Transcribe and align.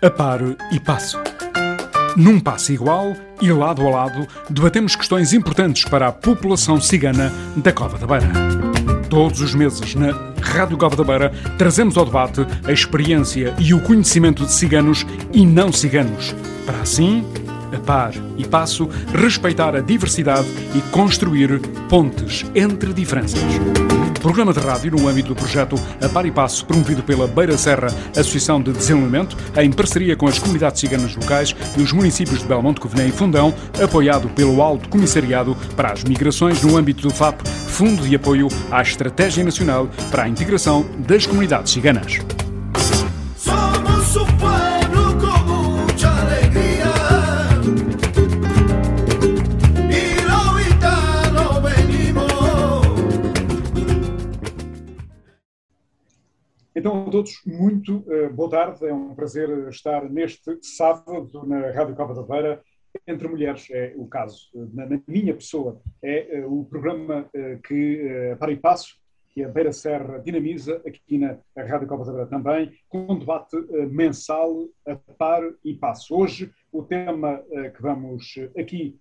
A 0.00 0.10
par 0.10 0.40
e 0.70 0.80
passo. 0.80 1.18
Num 2.16 2.38
passo 2.38 2.72
igual 2.72 3.16
e 3.40 3.50
lado 3.50 3.86
a 3.86 3.90
lado, 3.90 4.26
debatemos 4.50 4.94
questões 4.94 5.32
importantes 5.32 5.84
para 5.84 6.08
a 6.08 6.12
população 6.12 6.80
cigana 6.80 7.32
da 7.56 7.72
Cova 7.72 7.96
da 7.96 8.06
Beira. 8.06 8.32
Todos 9.08 9.40
os 9.40 9.54
meses, 9.54 9.94
na 9.94 10.08
Rádio 10.40 10.76
Cova 10.76 10.96
da 10.96 11.04
Beira, 11.04 11.32
trazemos 11.56 11.96
ao 11.96 12.04
debate 12.04 12.46
a 12.64 12.72
experiência 12.72 13.54
e 13.58 13.72
o 13.72 13.80
conhecimento 13.80 14.44
de 14.44 14.52
ciganos 14.52 15.06
e 15.32 15.46
não 15.46 15.72
ciganos, 15.72 16.34
para 16.66 16.80
assim, 16.80 17.24
par 17.82 18.12
e 18.36 18.46
passo, 18.46 18.88
respeitar 19.14 19.74
a 19.76 19.80
diversidade 19.80 20.46
e 20.74 20.80
construir 20.90 21.60
pontes 21.88 22.44
entre 22.54 22.92
diferenças. 22.92 23.42
Programa 24.22 24.52
de 24.52 24.60
rádio 24.60 24.92
no 24.92 25.08
âmbito 25.08 25.30
do 25.30 25.34
projeto 25.34 25.74
A 26.00 26.08
Par 26.08 26.24
e 26.24 26.30
Passo, 26.30 26.64
promovido 26.64 27.02
pela 27.02 27.26
Beira 27.26 27.58
Serra 27.58 27.88
Associação 28.16 28.62
de 28.62 28.72
Desenvolvimento, 28.72 29.36
em 29.56 29.72
parceria 29.72 30.14
com 30.14 30.28
as 30.28 30.38
comunidades 30.38 30.80
ciganas 30.80 31.16
locais 31.16 31.56
e 31.76 31.82
os 31.82 31.92
municípios 31.92 32.38
de 32.38 32.46
Belmonte, 32.46 32.80
Covilhã 32.80 33.04
e 33.04 33.10
Fundão, 33.10 33.52
apoiado 33.82 34.28
pelo 34.28 34.62
Alto 34.62 34.88
Comissariado 34.88 35.56
para 35.74 35.90
as 35.90 36.04
Migrações 36.04 36.62
no 36.62 36.76
âmbito 36.76 37.02
do 37.02 37.12
FAP, 37.12 37.40
Fundo 37.66 38.06
de 38.06 38.14
Apoio 38.14 38.46
à 38.70 38.80
Estratégia 38.80 39.42
Nacional 39.42 39.88
para 40.12 40.22
a 40.22 40.28
Integração 40.28 40.86
das 41.00 41.26
Comunidades 41.26 41.72
Ciganas. 41.72 42.20
Todos, 57.12 57.42
muito 57.44 58.02
eh, 58.08 58.30
boa 58.30 58.48
tarde. 58.48 58.86
É 58.86 58.94
um 58.94 59.14
prazer 59.14 59.68
estar 59.68 60.08
neste 60.08 60.58
sábado 60.62 61.46
na 61.46 61.70
Rádio 61.70 61.94
Cova 61.94 62.14
da 62.14 62.22
Beira. 62.22 62.62
Entre 63.06 63.28
Mulheres 63.28 63.68
é 63.70 63.92
o 63.98 64.06
caso. 64.06 64.48
Na, 64.72 64.86
minha 65.06 65.34
pessoa, 65.34 65.78
é 66.02 66.38
eh, 66.38 66.46
o 66.46 66.64
programa 66.64 67.28
eh, 67.34 67.58
que, 67.62 68.34
para 68.38 68.50
e 68.50 68.56
passo, 68.56 68.96
que 69.28 69.44
a 69.44 69.48
Beira 69.48 69.72
Serra 69.72 70.20
dinamiza, 70.20 70.80
aqui 70.86 71.18
na 71.18 71.36
Rádio 71.54 71.86
Cova 71.86 72.02
da 72.06 72.12
Beira 72.12 72.26
também, 72.28 72.72
com 72.88 73.00
um 73.00 73.18
debate 73.18 73.58
mensal 73.90 74.66
a 74.86 74.96
par 74.96 75.42
e 75.62 75.74
passo. 75.74 76.16
Hoje, 76.16 76.50
o 76.72 76.82
tema 76.82 77.42
que 77.76 77.82
vamos 77.82 78.38
aqui 78.58 78.98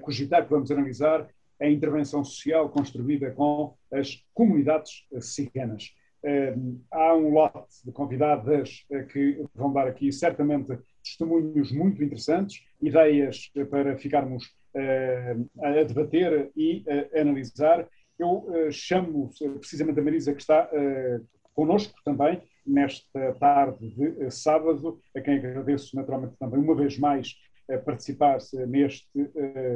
cogitar, 0.00 0.42
que 0.42 0.50
vamos 0.50 0.72
analisar, 0.72 1.28
é 1.60 1.66
a 1.66 1.70
intervenção 1.70 2.24
social 2.24 2.68
construída 2.70 3.30
com 3.30 3.76
as 3.92 4.24
comunidades 4.34 5.06
ciganas. 5.20 5.92
Há 6.90 7.14
um 7.14 7.30
lote 7.30 7.84
de 7.84 7.90
convidadas 7.90 8.84
eh, 8.90 9.02
que 9.02 9.44
vão 9.54 9.72
dar 9.72 9.88
aqui 9.88 10.12
certamente 10.12 10.78
testemunhos 11.02 11.72
muito 11.72 12.02
interessantes, 12.02 12.64
ideias 12.80 13.50
eh, 13.56 13.64
para 13.64 13.96
ficarmos 13.96 14.48
eh, 14.74 15.36
a 15.60 15.82
debater 15.82 16.50
e 16.56 16.84
a 17.14 17.20
analisar. 17.20 17.88
Eu 18.18 18.46
chamo 18.70 19.30
precisamente 19.58 19.98
a 19.98 20.02
Marisa, 20.02 20.32
que 20.32 20.40
está 20.40 20.70
connosco 21.54 21.98
também 22.04 22.40
nesta 22.64 23.32
tarde 23.40 23.90
de 23.90 24.30
sábado, 24.30 25.00
a 25.16 25.20
quem 25.20 25.38
agradeço 25.38 25.96
naturalmente 25.96 26.36
também 26.38 26.60
uma 26.60 26.74
vez 26.74 26.96
mais 26.98 27.34
participar 27.84 28.38
neste 28.68 29.08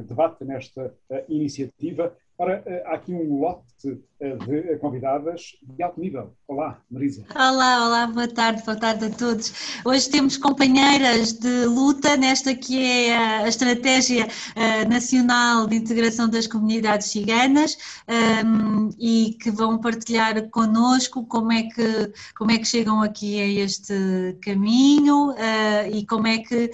debate, 0.06 0.44
nesta 0.44 0.94
iniciativa. 1.28 2.17
Ora, 2.39 2.62
eh, 2.67 2.83
há 2.84 2.95
aqui 2.95 3.15
um 3.15 3.39
lote 3.41 4.03
eh, 4.20 4.37
de 4.37 4.73
eh, 4.73 4.79
convidadas 4.79 5.59
de 5.62 5.83
alto 5.83 6.01
nível. 6.01 6.37
Olá, 6.48 6.80
Marisa. 6.89 7.25
Olá, 7.34 7.86
olá, 7.86 8.06
boa 8.06 8.28
tarde, 8.28 8.62
boa 8.64 8.77
tarde 8.78 9.06
a 9.06 9.11
todos. 9.11 9.52
Hoje 9.84 10.08
temos 10.08 10.36
companheiras 10.36 11.33
de 11.33 11.64
luta 11.64 12.16
nesta 12.16 12.55
que 12.55 12.78
é 12.78 13.16
a 13.16 13.48
Estratégia 13.48 14.28
eh, 14.55 14.84
Nacional 14.84 15.67
de 15.67 15.74
Integração 15.74 16.28
das 16.28 16.47
Comunidades 16.47 17.08
Ciganas 17.08 17.77
ehm, 18.07 18.90
e 18.96 19.36
que 19.40 19.51
vão 19.51 19.77
partilhar 19.79 20.48
connosco 20.51 21.27
como 21.27 21.51
é 21.51 21.64
que, 21.64 22.12
como 22.39 22.52
é 22.52 22.58
que 22.58 22.64
chegam 22.64 23.02
aqui 23.02 23.40
a 23.40 23.64
este 23.64 24.39
caminho 24.40 25.34
eh, 25.36 25.90
e 25.90 26.07
como 26.07 26.28
é 26.28 26.39
que 26.39 26.70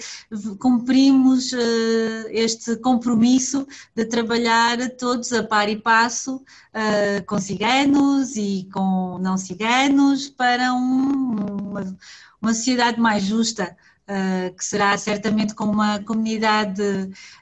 cumprimos 0.59 1.51
eh, 1.51 2.25
este 2.29 2.75
compromisso 2.75 3.67
de 3.95 4.05
trabalhar 4.05 4.77
todos 4.99 5.33
a 5.33 5.41
par 5.41 5.67
e 5.67 5.77
passo 5.77 6.43
com 7.27 7.39
ciganos 7.39 8.35
e 8.35 8.67
com 8.73 9.19
não 9.19 9.37
ciganos 9.37 9.62
para 10.37 10.73
um- 10.73 11.69
uma, 11.69 11.97
uma 12.41 12.53
sociedade 12.53 12.99
mais 12.99 13.23
justa, 13.23 13.75
eh, 14.07 14.49
que 14.57 14.63
será 14.65 14.97
certamente 14.97 15.55
com 15.55 15.63
uma 15.65 15.99
comunidade 16.03 16.81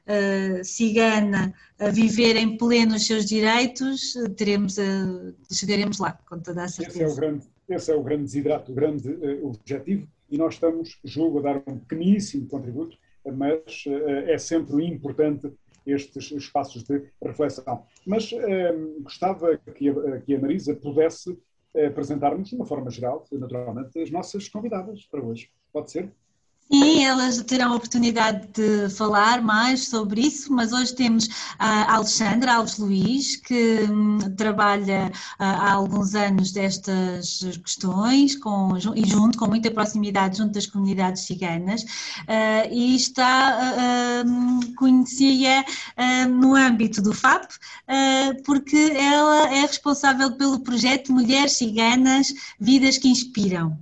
eh, 0.05 0.61
cigana 0.63 1.53
a 1.79 1.89
viver 1.89 2.35
em 2.35 2.57
pleno 2.57 2.95
os 2.95 3.05
seus 3.07 3.25
direitos, 3.25 4.13
teremos, 4.37 4.77
eh, 4.77 5.33
chegaremos 5.51 5.97
lá, 5.97 6.11
com 6.29 6.39
toda 6.39 6.61
a 6.61 6.65
Esse 6.65 6.83
é 6.83 6.87
o 6.87 6.91
certeza. 6.91 7.15
grande, 7.21 7.43
esse 7.69 7.91
é 7.91 7.95
o 7.95 8.03
grande 8.03 8.23
desidrato, 8.23 8.71
o 8.71 8.75
grande 8.75 9.09
eh, 9.21 9.39
objetivo, 9.43 10.07
e 10.29 10.37
nós 10.37 10.53
estamos, 10.53 10.99
julgo, 11.03 11.39
a 11.39 11.41
dar 11.41 11.63
um 11.67 11.77
pequeníssimo 11.79 12.47
contributo, 12.47 12.97
mas 13.25 13.83
eh, 13.87 14.33
é 14.33 14.37
sempre 14.37 14.85
importante 14.85 15.51
estes 15.85 16.31
espaços 16.31 16.83
de 16.83 17.01
reflexão. 17.23 17.83
Mas 18.05 18.31
eh, 18.31 18.73
gostava 19.01 19.57
que 19.57 19.89
a, 19.89 20.21
que 20.21 20.35
a 20.35 20.39
Marisa 20.39 20.75
pudesse 20.75 21.35
eh, 21.73 21.87
apresentar-nos, 21.87 22.49
de 22.49 22.55
uma 22.55 22.65
forma 22.65 22.89
geral, 22.89 23.25
naturalmente, 23.31 23.99
as 23.99 24.11
nossas 24.11 24.47
convidadas 24.49 25.05
para 25.05 25.23
hoje. 25.23 25.51
Pode 25.71 25.91
ser? 25.91 26.11
Sim, 26.73 27.03
elas 27.03 27.37
terão 27.43 27.73
a 27.73 27.75
oportunidade 27.75 28.47
de 28.53 28.89
falar 28.95 29.41
mais 29.41 29.89
sobre 29.89 30.21
isso, 30.21 30.53
mas 30.53 30.71
hoje 30.71 30.95
temos 30.95 31.27
a 31.59 31.95
Alexandra 31.95 32.53
Alves 32.55 32.77
Luiz, 32.77 33.35
que 33.35 33.81
hum, 33.89 34.19
trabalha 34.37 35.11
ah, 35.37 35.67
há 35.67 35.73
alguns 35.73 36.15
anos 36.15 36.53
destas 36.53 37.41
questões 37.61 38.37
com, 38.37 38.77
e 38.95 39.05
junto, 39.05 39.37
com 39.37 39.47
muita 39.47 39.69
proximidade 39.69 40.37
junto 40.37 40.53
das 40.53 40.65
comunidades 40.65 41.23
ciganas, 41.23 41.83
ah, 42.27 42.65
e 42.71 42.95
está, 42.95 44.23
ah, 44.23 44.23
hum, 44.25 44.73
conhecia 44.77 45.65
ah, 45.97 46.25
no 46.27 46.55
âmbito 46.55 47.01
do 47.01 47.13
FAP, 47.13 47.51
porque 48.45 48.77
ela 48.95 49.53
é 49.53 49.61
responsável 49.61 50.31
pelo 50.37 50.59
projeto 50.61 51.11
Mulheres 51.11 51.53
Ciganas, 51.53 52.33
Vidas 52.59 52.97
que 52.97 53.09
Inspiram 53.09 53.77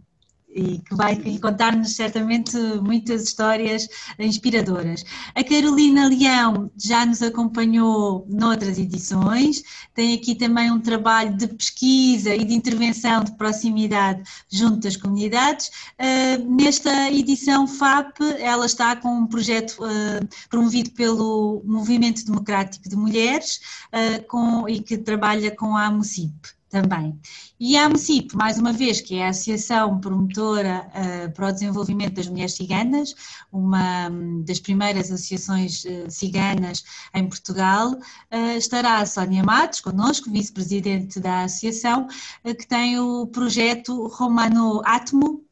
e 0.54 0.80
que 0.80 0.96
vai 0.96 1.16
contar-nos 1.40 1.96
certamente 1.96 2.58
muitas 2.82 3.24
histórias 3.24 3.88
inspiradoras. 4.18 5.06
A 5.36 5.44
Carolina 5.44 6.08
Leão 6.08 6.72
já 6.78 7.06
nos 7.06 7.22
acompanhou 7.22 8.26
noutras 8.28 8.78
edições, 8.78 9.64
tem 9.94 10.16
aqui 10.16 10.36
também 10.36 10.72
um 10.72 10.80
trabalho 10.80 11.36
de 11.36 11.48
pesquisa 11.48 12.36
e 12.36 12.44
de 12.44 12.54
intervenção 12.54 13.24
de 13.24 13.32
proximidade 13.34 14.24
junto 14.52 14.80
das 14.80 14.96
comunidades. 14.96 15.68
Uh, 16.00 16.56
nesta 16.56 17.12
edição 17.12 17.68
FAP, 17.68 18.20
ela 18.40 18.66
está 18.66 18.96
com 18.96 19.10
um 19.10 19.28
projeto 19.28 19.78
uh, 19.80 20.28
promovido 20.50 20.92
pelo 20.92 21.62
Movimento 21.66 22.26
Democrático 22.26 22.90
de 22.90 22.96
Mulheres 22.96 23.60
uh, 23.94 24.28
com, 24.28 24.68
e 24.68 24.80
que 24.81 24.98
trabalha 24.98 25.56
com 25.56 25.76
a 25.76 25.86
AMUCIP 25.86 26.59
também. 26.69 27.19
E 27.59 27.75
a 27.75 27.85
AMCIP, 27.85 28.35
mais 28.35 28.57
uma 28.57 28.72
vez, 28.72 29.02
que 29.02 29.16
é 29.16 29.25
a 29.25 29.30
Associação 29.30 30.00
Promotora 30.00 30.88
uh, 30.88 31.31
para 31.31 31.47
o 31.47 31.52
Desenvolvimento 31.52 32.13
das 32.13 32.28
Mulheres 32.28 32.53
Ciganas, 32.53 33.16
uma 33.52 34.09
um, 34.09 34.44
das 34.44 34.59
primeiras 34.59 35.12
associações 35.12 35.84
uh, 35.84 36.09
ciganas 36.09 36.84
em 37.13 37.28
Portugal, 37.28 37.91
uh, 37.91 38.57
estará 38.57 39.00
a 39.00 39.06
Sónia 39.06 39.44
Matos, 39.44 39.81
connosco, 39.81 40.31
vice-presidente 40.31 41.19
da 41.19 41.44
associação, 41.44 42.07
que 42.44 42.68
tem 42.68 43.00
o 43.00 43.28
projeto 43.28 44.07
Romano 44.07 44.81
Atmo 44.86 45.44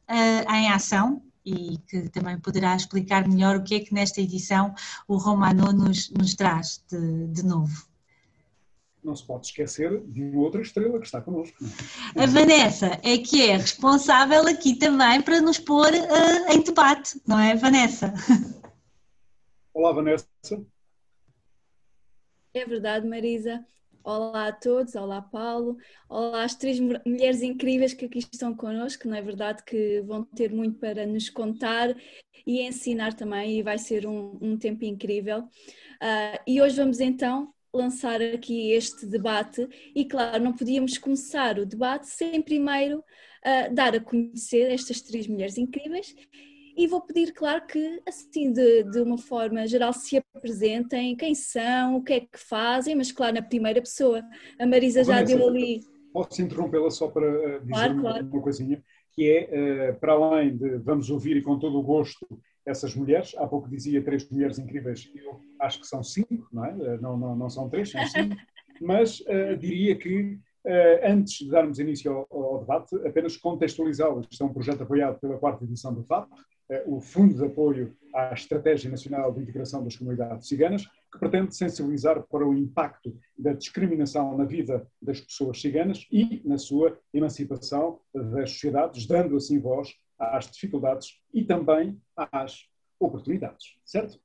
em 0.50 0.70
ação, 0.70 1.22
e 1.46 1.78
que 1.88 2.10
também 2.10 2.38
poderá 2.40 2.76
explicar 2.76 3.28
melhor 3.28 3.56
o 3.56 3.64
que 3.64 3.76
é 3.76 3.80
que 3.80 3.94
nesta 3.94 4.22
edição 4.22 4.74
o 5.08 5.16
Romano 5.18 5.72
nos, 5.72 6.10
nos 6.12 6.36
traz 6.36 6.84
de, 6.90 7.28
de 7.28 7.44
novo 7.44 7.87
não 9.08 9.16
se 9.16 9.26
pode 9.26 9.48
esquecer 9.48 10.02
de 10.06 10.22
uma 10.22 10.42
outra 10.42 10.62
estrela 10.62 11.00
que 11.00 11.06
está 11.06 11.22
connosco. 11.22 11.58
A 12.16 12.26
Vanessa 12.26 13.00
é 13.04 13.18
que 13.18 13.50
é 13.50 13.56
responsável 13.56 14.46
aqui 14.46 14.76
também 14.76 15.22
para 15.22 15.42
nos 15.42 15.58
pôr 15.58 15.94
uh, 15.94 16.52
em 16.52 16.62
debate, 16.62 17.20
não 17.26 17.40
é, 17.40 17.56
Vanessa? 17.56 18.14
Olá, 19.74 19.94
Vanessa. 19.94 20.28
É 22.54 22.66
verdade, 22.66 23.08
Marisa. 23.08 23.66
Olá 24.04 24.48
a 24.48 24.52
todos, 24.54 24.96
olá 24.96 25.22
Paulo, 25.22 25.78
olá 26.08 26.44
às 26.44 26.56
três 26.56 26.80
mulheres 26.80 27.42
incríveis 27.42 27.94
que 27.94 28.06
aqui 28.06 28.20
estão 28.20 28.56
connosco, 28.56 29.06
não 29.06 29.18
é 29.18 29.22
verdade 29.22 29.64
que 29.66 30.02
vão 30.02 30.24
ter 30.24 30.50
muito 30.50 30.80
para 30.80 31.06
nos 31.06 31.30
contar 31.30 31.94
e 32.46 32.62
ensinar 32.62 33.14
também 33.16 33.60
e 33.60 33.64
vai 33.64 33.78
ser 33.78 34.08
um, 34.08 34.38
um 34.42 34.58
tempo 34.58 34.86
incrível. 34.86 35.42
Uh, 36.02 36.40
e 36.48 36.62
hoje 36.62 36.78
vamos 36.78 37.02
então 37.02 37.54
lançar 37.74 38.22
aqui 38.22 38.72
este 38.72 39.06
debate 39.06 39.68
e 39.96 40.06
claro, 40.06 40.44
não 40.44 40.54
podíamos 40.54 40.98
começar 40.98 41.60
o 41.60 41.66
debate 41.66 42.08
sem 42.08 42.42
primeiro 42.42 43.00
uh, 43.00 43.74
dar 43.74 43.96
a 43.96 44.00
conhecer 44.00 44.72
estas 44.72 45.02
três 45.02 45.28
mulheres 45.28 45.58
incríveis 45.58 46.16
e 46.78 46.86
vou 46.86 47.02
pedir, 47.02 47.34
claro, 47.34 47.66
que 47.66 48.02
assim 48.08 48.52
de, 48.52 48.84
de 48.84 49.02
uma 49.02 49.18
forma 49.18 49.66
geral 49.66 49.92
se 49.92 50.24
apresentem, 50.36 51.16
quem 51.16 51.34
são, 51.34 51.98
o 51.98 52.04
que 52.04 52.14
é 52.14 52.20
que 52.20 52.38
fazem, 52.38 52.96
mas 52.96 53.12
claro, 53.12 53.34
na 53.34 53.42
primeira 53.42 53.82
pessoa. 53.82 54.24
A 54.60 54.66
Marisa 54.66 55.04
já 55.04 55.16
Vanessa, 55.16 55.36
deu 55.36 55.48
ali. 55.48 55.80
Posso 56.14 56.40
interrompê-la 56.40 56.92
só 56.92 57.08
para 57.08 57.60
dizer 57.60 57.68
Claro, 57.68 57.94
uma, 57.94 58.02
claro. 58.02 58.30
uma 58.32 58.42
coisinha, 58.44 58.84
que 59.12 59.28
é, 59.28 59.92
uh, 59.92 60.00
para 60.00 60.14
além 60.14 60.56
de 60.56 60.78
vamos 60.78 61.10
ouvir 61.10 61.38
e 61.38 61.42
com 61.42 61.58
todo 61.58 61.80
o 61.80 61.84
gosto 61.84 62.28
essas 62.68 62.94
mulheres, 62.94 63.34
há 63.38 63.48
pouco 63.48 63.70
dizia 63.70 64.04
três 64.04 64.30
mulheres 64.30 64.60
incríveis, 64.60 65.10
eu 65.16 65.40
acho 65.60 65.80
que 65.80 65.88
são 65.88 66.04
cinco, 66.04 66.48
não 66.52 66.66
é? 66.66 66.74
Uh, 66.74 67.02
Não, 67.02 67.18
não, 67.18 67.36
não 67.36 67.50
são 67.50 67.70
três, 67.70 67.90
são 67.90 68.06
cinco, 68.06 68.36
mas 68.82 69.22
uh, 69.22 69.58
diria 69.58 69.96
que 69.96 70.38
Uh, 70.68 71.00
antes 71.02 71.46
de 71.46 71.50
darmos 71.50 71.80
início 71.80 72.12
ao, 72.12 72.28
ao 72.30 72.60
debate, 72.60 72.94
apenas 73.08 73.38
contextualizá-los. 73.38 74.28
Isto 74.30 74.44
é 74.44 74.48
um 74.48 74.54
projeto 74.54 74.84
apoiado 74.84 75.18
pela 75.18 75.38
quarta 75.38 75.64
edição 75.64 75.94
do 75.94 76.04
FAP, 76.04 76.30
uh, 76.30 76.94
o 76.94 77.00
Fundo 77.00 77.36
de 77.36 77.46
Apoio 77.46 77.96
à 78.14 78.34
Estratégia 78.34 78.92
Nacional 78.92 79.32
de 79.32 79.42
Integração 79.42 79.82
das 79.82 79.96
Comunidades 79.96 80.46
Ciganas, 80.46 80.86
que 80.86 81.20
pretende 81.20 81.56
sensibilizar 81.56 82.22
para 82.24 82.46
o 82.46 82.54
impacto 82.54 83.18
da 83.40 83.54
discriminação 83.54 84.38
na 84.38 84.44
vida 84.44 84.86
das 85.02 85.22
pessoas 85.22 85.62
ciganas 85.62 86.06
e 86.12 86.42
na 86.44 86.58
sua 86.58 87.00
emancipação 87.14 88.02
das 88.14 88.52
sociedades, 88.52 89.08
dando 89.08 89.38
assim 89.38 89.60
voz 89.60 89.96
às 90.18 90.50
dificuldades 90.50 91.20
e 91.34 91.44
também 91.44 92.02
às 92.16 92.68
oportunidades, 93.00 93.78
certo? 93.86 94.20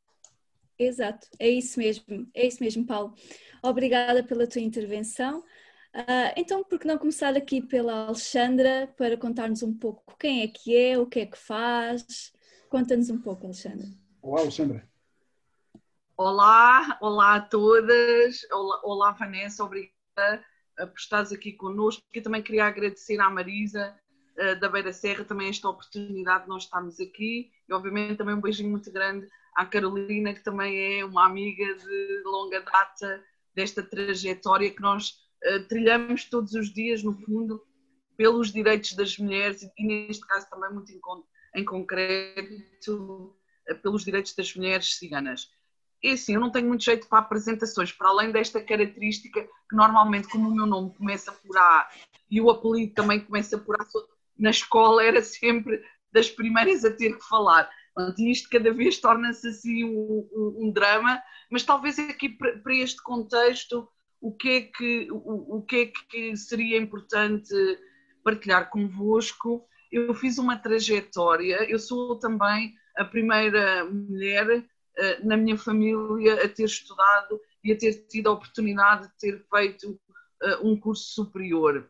Exato, 0.78 1.28
é 1.38 1.48
isso 1.48 1.78
mesmo, 1.78 2.28
é 2.34 2.46
isso 2.46 2.62
mesmo, 2.62 2.86
Paulo. 2.86 3.14
Obrigada 3.62 4.24
pela 4.24 4.46
tua 4.46 4.62
intervenção. 4.62 5.40
Uh, 5.94 6.32
então, 6.36 6.64
por 6.64 6.78
que 6.78 6.86
não 6.86 6.96
começar 6.96 7.36
aqui 7.36 7.60
pela 7.60 8.06
Alexandra 8.06 8.92
para 8.96 9.16
contar-nos 9.16 9.62
um 9.62 9.74
pouco 9.74 10.16
quem 10.18 10.42
é 10.42 10.48
que 10.48 10.74
é, 10.74 10.98
o 10.98 11.06
que 11.06 11.20
é 11.20 11.26
que 11.26 11.36
faz? 11.36 12.32
Conta-nos 12.70 13.10
um 13.10 13.20
pouco, 13.20 13.44
Alexandra. 13.44 13.86
Olá, 14.22 14.40
Alexandra. 14.40 14.88
Olá, 16.16 16.98
olá 17.00 17.34
a 17.36 17.40
todas, 17.40 18.40
olá, 18.50 18.80
olá 18.84 19.12
Vanessa, 19.12 19.64
obrigada 19.64 19.92
por 20.76 20.96
estares 20.96 21.32
aqui 21.32 21.52
connosco. 21.52 22.02
Eu 22.12 22.22
também 22.22 22.42
queria 22.42 22.64
agradecer 22.64 23.20
à 23.20 23.28
Marisa 23.28 23.94
uh, 23.94 24.11
da 24.60 24.68
Beira 24.68 24.92
Serra 24.92 25.24
também 25.24 25.48
esta 25.48 25.68
oportunidade 25.68 26.44
de 26.44 26.48
nós 26.48 26.64
estarmos 26.64 26.98
aqui 27.00 27.50
e 27.68 27.72
obviamente 27.72 28.16
também 28.16 28.34
um 28.34 28.40
beijinho 28.40 28.70
muito 28.70 28.90
grande 28.90 29.28
à 29.54 29.66
Carolina, 29.66 30.32
que 30.32 30.42
também 30.42 30.98
é 30.98 31.04
uma 31.04 31.26
amiga 31.26 31.74
de 31.74 32.22
longa 32.24 32.60
data 32.60 33.22
desta 33.54 33.82
trajetória 33.82 34.70
que 34.70 34.80
nós 34.80 35.10
uh, 35.44 35.68
trilhamos 35.68 36.24
todos 36.24 36.54
os 36.54 36.72
dias, 36.72 37.02
no 37.02 37.12
fundo, 37.12 37.62
pelos 38.16 38.52
direitos 38.52 38.94
das 38.94 39.18
mulheres 39.18 39.62
e 39.62 39.86
neste 39.86 40.26
caso 40.26 40.48
também 40.48 40.72
muito 40.72 40.90
em, 40.90 41.00
em 41.60 41.64
concreto 41.64 43.36
pelos 43.82 44.04
direitos 44.04 44.34
das 44.34 44.54
mulheres 44.54 44.96
ciganas. 44.96 45.50
É 46.04 46.12
assim, 46.12 46.34
eu 46.34 46.40
não 46.40 46.50
tenho 46.50 46.66
muito 46.66 46.84
jeito 46.84 47.08
para 47.08 47.20
apresentações, 47.20 47.92
para 47.92 48.08
além 48.08 48.32
desta 48.32 48.60
característica 48.60 49.42
que 49.42 49.76
normalmente, 49.76 50.28
como 50.28 50.48
o 50.48 50.54
meu 50.54 50.66
nome 50.66 50.92
começa 50.94 51.30
por 51.30 51.56
A 51.56 51.88
e 52.28 52.40
o 52.40 52.50
apelido 52.50 52.92
também 52.94 53.20
começa 53.20 53.56
por 53.56 53.80
A, 53.80 53.84
na 54.42 54.50
escola 54.50 55.04
era 55.04 55.22
sempre 55.22 55.80
das 56.12 56.28
primeiras 56.28 56.84
a 56.84 56.90
ter 56.90 57.16
que 57.16 57.24
falar. 57.28 57.70
E 58.18 58.30
isto 58.30 58.48
cada 58.50 58.72
vez 58.72 58.98
torna-se 58.98 59.46
assim 59.48 59.84
um, 59.84 60.28
um, 60.32 60.56
um, 60.66 60.72
drama, 60.72 61.22
mas 61.50 61.62
talvez 61.62 61.98
aqui 61.98 62.28
para, 62.28 62.74
este 62.74 63.00
contexto, 63.02 63.88
o 64.20 64.34
que, 64.34 64.48
é 64.48 64.60
que, 64.62 65.08
o, 65.12 65.58
o 65.58 65.62
que 65.62 65.76
é 65.76 65.92
que 66.10 66.36
seria 66.36 66.76
importante 66.76 67.54
partilhar 68.24 68.68
convosco? 68.68 69.64
Eu 69.90 70.12
fiz 70.14 70.38
uma 70.38 70.56
trajetória, 70.56 71.70
eu 71.70 71.78
sou 71.78 72.18
também 72.18 72.74
a 72.96 73.04
primeira 73.04 73.84
mulher 73.84 74.64
na 75.22 75.36
minha 75.36 75.56
família 75.56 76.44
a 76.44 76.48
ter 76.48 76.64
estudado 76.64 77.40
e 77.62 77.72
a 77.72 77.78
ter 77.78 78.06
tido 78.08 78.28
a 78.28 78.32
oportunidade 78.32 79.06
de 79.08 79.18
ter 79.18 79.46
feito 79.48 80.00
um 80.62 80.76
curso 80.76 81.12
superior. 81.14 81.88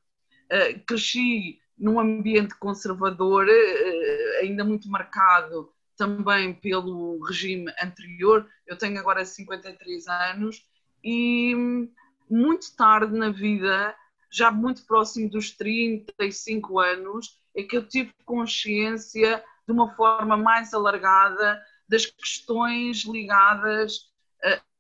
Cresci 0.87 1.62
num 1.83 1.99
ambiente 1.99 2.55
conservador, 2.55 3.49
ainda 4.41 4.65
muito 4.65 4.89
marcado 4.89 5.69
também 5.97 6.55
pelo 6.55 7.19
regime 7.25 7.73
anterior. 7.83 8.49
Eu 8.65 8.79
tenho 8.79 8.99
agora 9.01 9.25
53 9.25 10.07
anos 10.07 10.65
e 11.03 11.89
muito 12.31 12.77
tarde 12.77 13.13
na 13.13 13.31
vida, 13.31 13.93
já 14.31 14.53
muito 14.53 14.87
próximo 14.87 15.29
dos 15.29 15.51
35 15.51 16.79
anos, 16.79 17.41
é 17.55 17.65
que 17.65 17.77
eu 17.77 17.87
tive 17.87 18.15
consciência 18.25 19.43
de 19.67 19.73
uma 19.73 19.93
forma 19.97 20.37
mais 20.37 20.73
alargada 20.73 21.61
das 21.89 22.07
questões 22.07 23.05
ligadas 23.05 24.09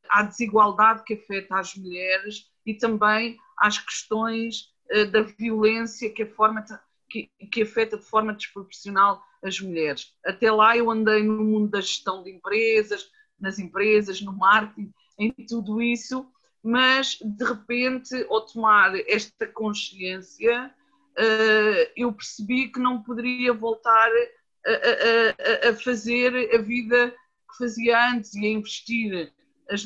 à 0.08 0.22
desigualdade 0.22 1.02
que 1.04 1.14
afeta 1.14 1.58
as 1.58 1.74
mulheres 1.74 2.48
e 2.64 2.74
também 2.74 3.36
às 3.58 3.76
questões 3.76 4.72
da 5.10 5.22
violência 5.22 6.10
que, 6.10 6.22
a 6.22 6.30
forma, 6.34 6.64
que, 7.12 7.30
que 7.50 7.62
afeta 7.62 7.98
de 7.98 8.04
forma 8.04 8.32
desproporcional 8.32 9.22
as 9.44 9.60
mulheres. 9.60 10.14
Até 10.24 10.50
lá 10.50 10.76
eu 10.76 10.90
andei 10.90 11.22
no 11.22 11.44
mundo 11.44 11.70
da 11.70 11.80
gestão 11.80 12.22
de 12.22 12.30
empresas, 12.30 13.10
nas 13.38 13.58
empresas, 13.58 14.22
no 14.22 14.32
marketing, 14.32 14.92
em 15.18 15.30
tudo 15.46 15.82
isso, 15.82 16.26
mas 16.62 17.18
de 17.20 17.44
repente, 17.44 18.14
ao 18.30 18.46
tomar 18.46 18.94
esta 19.08 19.46
consciência, 19.46 20.72
eu 21.96 22.12
percebi 22.12 22.68
que 22.68 22.78
não 22.78 23.02
poderia 23.02 23.52
voltar 23.52 24.08
a, 24.64 24.70
a, 24.70 25.70
a, 25.70 25.74
fazer 25.74 26.54
a 26.54 26.58
vida 26.58 27.10
que 27.10 27.58
fazia 27.58 28.10
antes 28.10 28.34
e 28.34 28.46
a 28.46 28.48
investir 28.48 29.32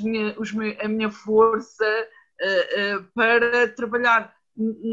minha, 0.03 0.39
os, 0.39 0.53
a 0.81 0.89
minha 0.89 1.11
força 1.11 1.85
uh, 1.85 2.99
uh, 2.99 3.05
para 3.15 3.69
trabalhar 3.69 4.36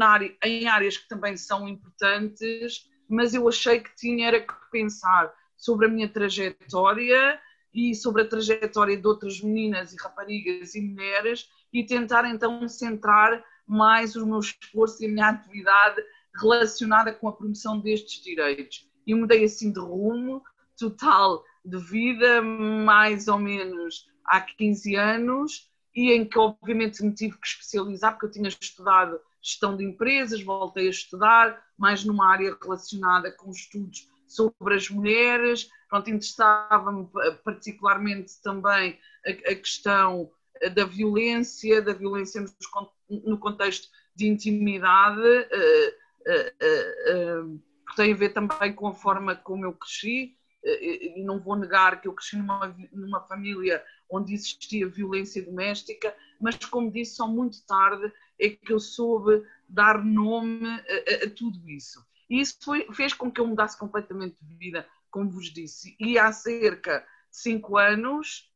área, 0.00 0.36
em 0.44 0.66
áreas 0.66 0.96
que 0.96 1.08
também 1.08 1.36
são 1.36 1.68
importantes, 1.68 2.90
mas 3.08 3.34
eu 3.34 3.48
achei 3.48 3.80
que 3.80 3.94
tinha 3.96 4.28
era 4.28 4.40
que 4.40 4.54
pensar 4.70 5.32
sobre 5.56 5.86
a 5.86 5.88
minha 5.88 6.08
trajetória 6.08 7.40
e 7.72 7.94
sobre 7.94 8.22
a 8.22 8.28
trajetória 8.28 8.96
de 8.96 9.06
outras 9.06 9.40
meninas 9.40 9.92
e 9.92 9.96
raparigas 10.00 10.74
e 10.74 10.80
mulheres 10.80 11.48
e 11.72 11.84
tentar 11.84 12.24
então 12.26 12.68
centrar 12.68 13.44
mais 13.66 14.14
o 14.14 14.26
meu 14.26 14.38
esforço 14.38 15.02
e 15.02 15.06
a 15.06 15.08
minha 15.08 15.28
atividade 15.28 16.02
relacionada 16.40 17.12
com 17.12 17.28
a 17.28 17.32
promoção 17.32 17.80
destes 17.80 18.22
direitos. 18.22 18.88
E 19.06 19.14
mudei 19.14 19.44
assim 19.44 19.72
de 19.72 19.80
rumo 19.80 20.42
total 20.78 21.44
de 21.64 21.78
vida, 21.78 22.42
mais 22.42 23.28
ou 23.28 23.38
menos 23.38 24.06
há 24.24 24.40
15 24.40 24.96
anos, 24.96 25.70
e 25.94 26.12
em 26.12 26.24
que 26.24 26.38
obviamente 26.38 27.02
me 27.02 27.14
tive 27.14 27.38
que 27.38 27.46
especializar, 27.46 28.12
porque 28.12 28.26
eu 28.26 28.30
tinha 28.30 28.48
estudado 28.48 29.20
gestão 29.44 29.76
de 29.76 29.84
empresas, 29.84 30.42
voltei 30.42 30.86
a 30.86 30.90
estudar 30.90 31.62
mais 31.76 32.02
numa 32.02 32.32
área 32.32 32.56
relacionada 32.60 33.30
com 33.30 33.50
estudos 33.50 34.08
sobre 34.26 34.74
as 34.74 34.88
mulheres, 34.88 35.68
pronto, 35.88 36.08
interessava-me 36.08 37.06
particularmente 37.44 38.40
também 38.42 38.98
a, 39.26 39.30
a, 39.30 39.54
questão 39.54 40.30
da 40.74 40.86
violência, 40.86 41.82
da 41.82 41.92
violência 41.92 42.40
no, 42.40 43.22
no 43.26 43.38
contexto 43.38 43.88
de 44.16 44.26
intimidade, 44.26 45.20
uh, 45.20 45.90
uh, 46.30 47.44
uh, 47.44 47.62
que 47.88 47.96
tem 47.96 48.12
a 48.14 48.16
ver 48.16 48.30
também 48.30 48.72
com 48.72 48.88
a 48.88 48.94
forma 48.94 49.36
como 49.36 49.66
eu 49.66 49.74
cresci, 49.74 50.34
e 50.64 51.22
não 51.22 51.38
vou 51.38 51.56
negar 51.56 52.00
que 52.00 52.08
eu 52.08 52.14
cresci 52.14 52.36
numa, 52.36 52.74
numa 52.90 53.20
família 53.20 53.84
onde 54.10 54.34
existia 54.34 54.88
violência 54.88 55.42
doméstica, 55.42 56.14
mas 56.40 56.56
como 56.56 56.90
disse, 56.90 57.16
só 57.16 57.26
muito 57.26 57.64
tarde 57.66 58.12
é 58.38 58.50
que 58.50 58.72
eu 58.72 58.80
soube 58.80 59.42
dar 59.68 60.04
nome 60.04 60.66
a, 60.68 61.24
a 61.24 61.30
tudo 61.30 61.68
isso. 61.68 62.04
E 62.28 62.40
isso 62.40 62.56
foi, 62.62 62.86
fez 62.92 63.12
com 63.12 63.30
que 63.30 63.40
eu 63.40 63.46
mudasse 63.46 63.78
completamente 63.78 64.36
de 64.42 64.54
vida, 64.54 64.86
como 65.10 65.30
vos 65.30 65.52
disse. 65.52 65.96
E 66.00 66.18
há 66.18 66.32
cerca 66.32 67.00
de 67.30 67.36
cinco 67.36 67.76
anos 67.76 68.50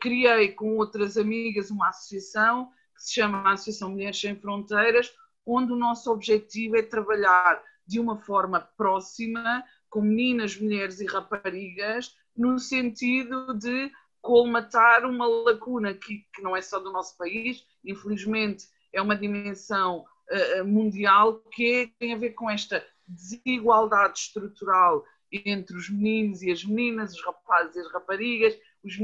criei 0.00 0.52
com 0.52 0.76
outras 0.76 1.16
amigas 1.16 1.70
uma 1.70 1.88
associação 1.88 2.72
que 2.94 3.04
se 3.04 3.14
chama 3.14 3.52
Associação 3.52 3.90
Mulheres 3.90 4.20
Sem 4.20 4.34
Fronteiras, 4.34 5.12
onde 5.46 5.72
o 5.72 5.76
nosso 5.76 6.10
objetivo 6.10 6.76
é 6.76 6.82
trabalhar 6.82 7.62
de 7.86 8.00
uma 8.00 8.18
forma 8.18 8.60
próxima 8.76 9.64
com 9.88 10.02
meninas, 10.02 10.60
mulheres 10.60 11.00
e 11.00 11.06
raparigas, 11.06 12.14
no 12.36 12.58
sentido 12.58 13.54
de 13.54 13.90
colmatar 14.28 15.06
uma 15.06 15.26
lacuna 15.26 15.94
que, 15.94 16.18
que 16.34 16.42
não 16.42 16.54
é 16.54 16.60
só 16.60 16.78
do 16.78 16.92
nosso 16.92 17.16
país, 17.16 17.66
infelizmente 17.82 18.66
é 18.92 19.00
uma 19.00 19.16
dimensão 19.16 20.04
uh, 20.30 20.64
mundial 20.66 21.40
que 21.50 21.90
tem 21.98 22.12
a 22.12 22.18
ver 22.18 22.32
com 22.32 22.50
esta 22.50 22.84
desigualdade 23.06 24.18
estrutural 24.18 25.02
entre 25.32 25.74
os 25.74 25.88
meninos 25.88 26.42
e 26.42 26.50
as 26.50 26.62
meninas, 26.62 27.14
os 27.14 27.24
rapazes 27.24 27.76
e 27.76 27.80
as 27.80 27.90
raparigas, 27.90 28.54
os, 28.84 28.98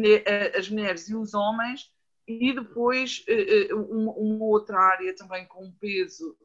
as 0.59 0.69
mulheres 0.69 1.09
e 1.09 1.15
os 1.15 1.33
homens, 1.33 1.91
e 2.29 2.53
depois 2.53 3.25
uh, 3.27 3.77
uma, 3.77 4.13
uma 4.13 4.45
outra 4.45 4.79
área 4.79 5.17
também 5.17 5.47
com 5.47 5.65
um 5.65 5.73
peso 5.73 6.37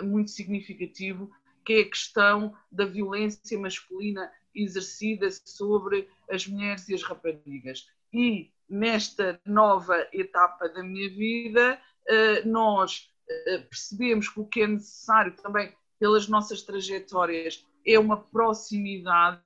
uh, 0.00 0.04
muito 0.04 0.30
significativo, 0.32 1.30
que 1.64 1.72
é 1.72 1.80
a 1.80 1.88
questão 1.88 2.54
da 2.70 2.84
violência 2.84 3.58
masculina 3.58 4.30
exercida 4.54 5.30
sobre 5.30 6.06
as 6.28 6.46
mulheres 6.46 6.90
e 6.90 6.94
as 6.94 7.02
raparigas. 7.02 7.86
E 8.12 8.50
nesta 8.68 9.40
nova 9.44 10.06
etapa 10.12 10.68
da 10.68 10.82
minha 10.82 11.08
vida, 11.08 11.80
eh, 12.06 12.42
nós 12.44 13.10
eh, 13.28 13.58
percebemos 13.58 14.28
que 14.28 14.40
o 14.40 14.46
que 14.46 14.62
é 14.62 14.66
necessário 14.66 15.34
também 15.36 15.74
pelas 15.98 16.28
nossas 16.28 16.62
trajetórias 16.62 17.66
é 17.84 17.98
uma 17.98 18.16
proximidade 18.16 19.42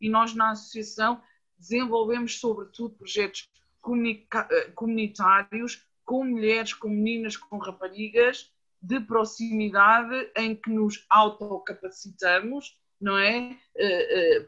e 0.00 0.08
nós 0.08 0.34
na 0.34 0.50
associação 0.50 1.20
desenvolvemos 1.58 2.38
sobretudo 2.38 2.96
projetos 2.96 3.50
eh, 3.84 4.70
comunitários 4.74 5.86
com 6.04 6.24
mulheres, 6.24 6.72
com 6.72 6.88
meninas, 6.88 7.36
com 7.36 7.58
raparigas 7.58 8.52
de 8.80 9.00
proximidade 9.00 10.30
em 10.36 10.54
que 10.54 10.70
nos 10.70 11.04
autocapacitamos, 11.10 12.78
não 13.00 13.18
é? 13.18 13.58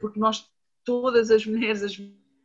Porque 0.01 0.21
nós, 0.21 0.49
todas 0.85 1.31
as 1.31 1.45
mulheres, 1.45 1.83
as 1.83 1.99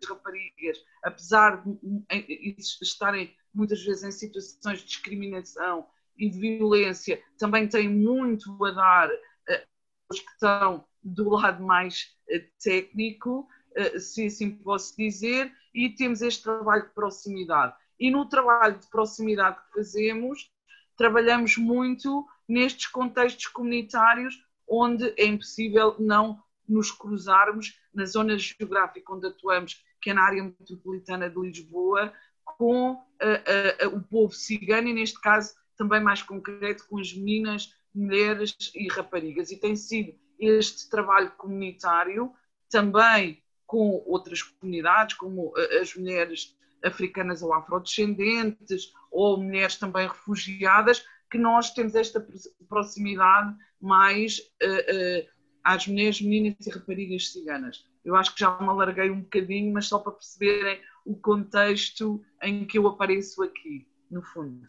raparigas, 0.06 0.78
apesar 1.04 1.64
de 1.64 2.56
estarem 2.82 3.36
muitas 3.54 3.84
vezes 3.84 4.04
em 4.04 4.12
situações 4.12 4.80
de 4.80 4.86
discriminação 4.86 5.88
e 6.18 6.30
de 6.30 6.40
violência, 6.40 7.22
também 7.38 7.68
têm 7.68 7.90
muito 7.90 8.64
a 8.66 8.72
dar 8.72 9.10
eh, 9.48 9.68
aos 10.10 10.20
que 10.20 10.32
estão 10.32 10.86
do 11.04 11.30
lado 11.30 11.64
mais 11.64 12.16
eh, 12.30 12.48
técnico, 12.62 13.48
eh, 13.76 14.00
se 14.00 14.28
assim 14.28 14.52
posso 14.52 14.96
dizer, 14.98 15.52
e 15.74 15.90
temos 15.90 16.22
este 16.22 16.44
trabalho 16.44 16.88
de 16.88 16.94
proximidade. 16.94 17.76
E 18.00 18.12
no 18.12 18.28
trabalho 18.28 18.78
de 18.78 18.88
proximidade 18.90 19.58
que 19.58 19.80
fazemos, 19.80 20.52
trabalhamos 20.96 21.58
muito 21.58 22.28
nestes 22.48 22.88
contextos 22.88 23.48
comunitários 23.48 24.36
onde 24.68 25.14
é 25.18 25.26
impossível 25.26 25.96
não 26.00 26.42
nos 26.68 26.92
cruzarmos 26.92 27.80
na 27.94 28.06
zona 28.06 28.38
geográfica 28.38 29.14
onde 29.14 29.28
atuamos, 29.28 29.84
que 30.04 30.10
é 30.10 30.18
área 30.18 30.44
metropolitana 30.44 31.30
de 31.30 31.40
Lisboa, 31.40 32.14
com 32.44 32.92
uh, 32.92 33.88
uh, 33.88 33.96
o 33.96 34.02
povo 34.02 34.34
cigano 34.34 34.90
e, 34.90 34.94
neste 34.94 35.20
caso, 35.22 35.54
também 35.78 36.02
mais 36.02 36.22
concreto, 36.22 36.86
com 36.90 37.00
as 37.00 37.14
meninas, 37.14 37.74
mulheres 37.96 38.56
e 38.76 38.88
raparigas. 38.90 39.50
E 39.50 39.60
tem 39.60 39.76
sido 39.76 40.14
este 40.38 40.90
trabalho 40.90 41.32
comunitário 41.38 42.34
também 42.70 43.42
com 43.66 44.04
outras 44.06 44.42
comunidades, 44.42 45.16
como 45.16 45.54
as 45.82 45.96
mulheres 45.96 46.56
africanas 46.84 47.42
ou 47.42 47.54
afrodescendentes, 47.54 48.92
ou 49.10 49.38
mulheres 49.38 49.78
também 49.78 50.08
refugiadas, 50.08 51.06
que 51.32 51.38
nós 51.38 51.72
temos 51.72 51.96
esta 51.96 52.24
proximidade 52.68 53.56
mais 53.80 54.40
uh, 54.40 55.30
às 55.64 55.88
mulheres, 55.88 56.22
meninas 56.22 56.68
e 56.68 56.70
raparigas 56.70 57.32
ciganas. 57.32 57.93
Eu 58.04 58.16
acho 58.16 58.34
que 58.34 58.42
já 58.42 58.58
me 58.60 58.68
alarguei 58.68 59.10
um 59.10 59.22
bocadinho, 59.22 59.74
mas 59.74 59.88
só 59.88 60.00
para 60.00 60.12
perceberem 60.12 60.82
o 61.06 61.16
contexto 61.16 62.24
em 62.42 62.66
que 62.66 62.78
eu 62.78 62.88
apareço 62.88 63.42
aqui, 63.44 63.88
no 64.10 64.22
fundo. 64.22 64.68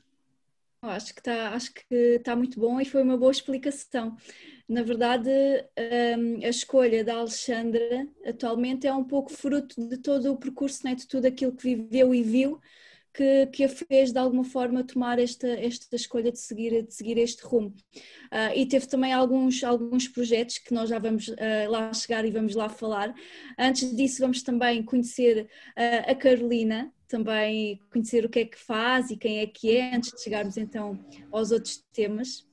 Acho 0.83 1.15
que 1.15 1.21
está 1.21 1.57
está 1.91 2.37
muito 2.37 2.61
bom 2.61 2.79
e 2.79 2.85
foi 2.85 3.03
uma 3.03 3.17
boa 3.17 3.33
explicação. 3.33 4.17
Na 4.69 4.83
verdade, 4.83 5.31
hum, 6.19 6.41
a 6.45 6.49
escolha 6.49 7.03
da 7.03 7.17
Alexandra 7.17 8.07
atualmente 8.27 8.87
é 8.87 8.93
um 8.93 9.05
pouco 9.05 9.33
fruto 9.33 9.89
de 9.89 9.97
todo 9.97 10.31
o 10.31 10.37
percurso, 10.37 10.85
né, 10.85 10.95
de 10.95 11.07
tudo 11.09 11.27
aquilo 11.27 11.57
que 11.57 11.75
viveu 11.75 12.15
e 12.15 12.23
viu 12.23 12.61
que, 13.15 13.47
que 13.47 13.65
a 13.65 13.69
fez 13.69 14.13
de 14.13 14.19
alguma 14.19 14.43
forma 14.43 14.83
tomar 14.83 15.21
esta, 15.21 15.47
esta 15.49 15.95
escolha 15.95 16.33
de 16.33 16.39
seguir, 16.39 16.83
de 16.83 16.93
seguir 16.93 17.17
este 17.17 17.45
rumo. 17.45 17.73
Uh, 18.27 18.53
e 18.57 18.67
teve 18.67 18.87
também 18.87 19.13
alguns, 19.13 19.63
alguns 19.63 20.09
projetos 20.09 20.59
que 20.59 20.75
nós 20.75 20.91
já 20.91 20.99
vamos 20.99 21.29
uh, 21.29 21.35
lá 21.69 21.93
chegar 21.93 22.25
e 22.25 22.33
vamos 22.33 22.57
lá 22.57 22.69
falar. 22.69 23.15
Antes 23.57 23.95
disso, 23.97 24.21
vamos 24.21 24.43
também 24.43 24.83
conhecer 24.83 25.45
uh, 25.79 26.11
a 26.11 26.15
Carolina, 26.17 26.93
também 27.07 27.79
conhecer 27.93 28.25
o 28.25 28.29
que 28.29 28.41
é 28.41 28.45
que 28.45 28.59
faz 28.59 29.11
e 29.11 29.17
quem 29.17 29.39
é 29.39 29.47
que 29.47 29.77
é, 29.77 29.95
antes 29.95 30.11
de 30.11 30.21
chegarmos 30.21 30.57
então 30.57 30.99
aos 31.31 31.53
outros 31.53 31.85
temas. 31.93 32.45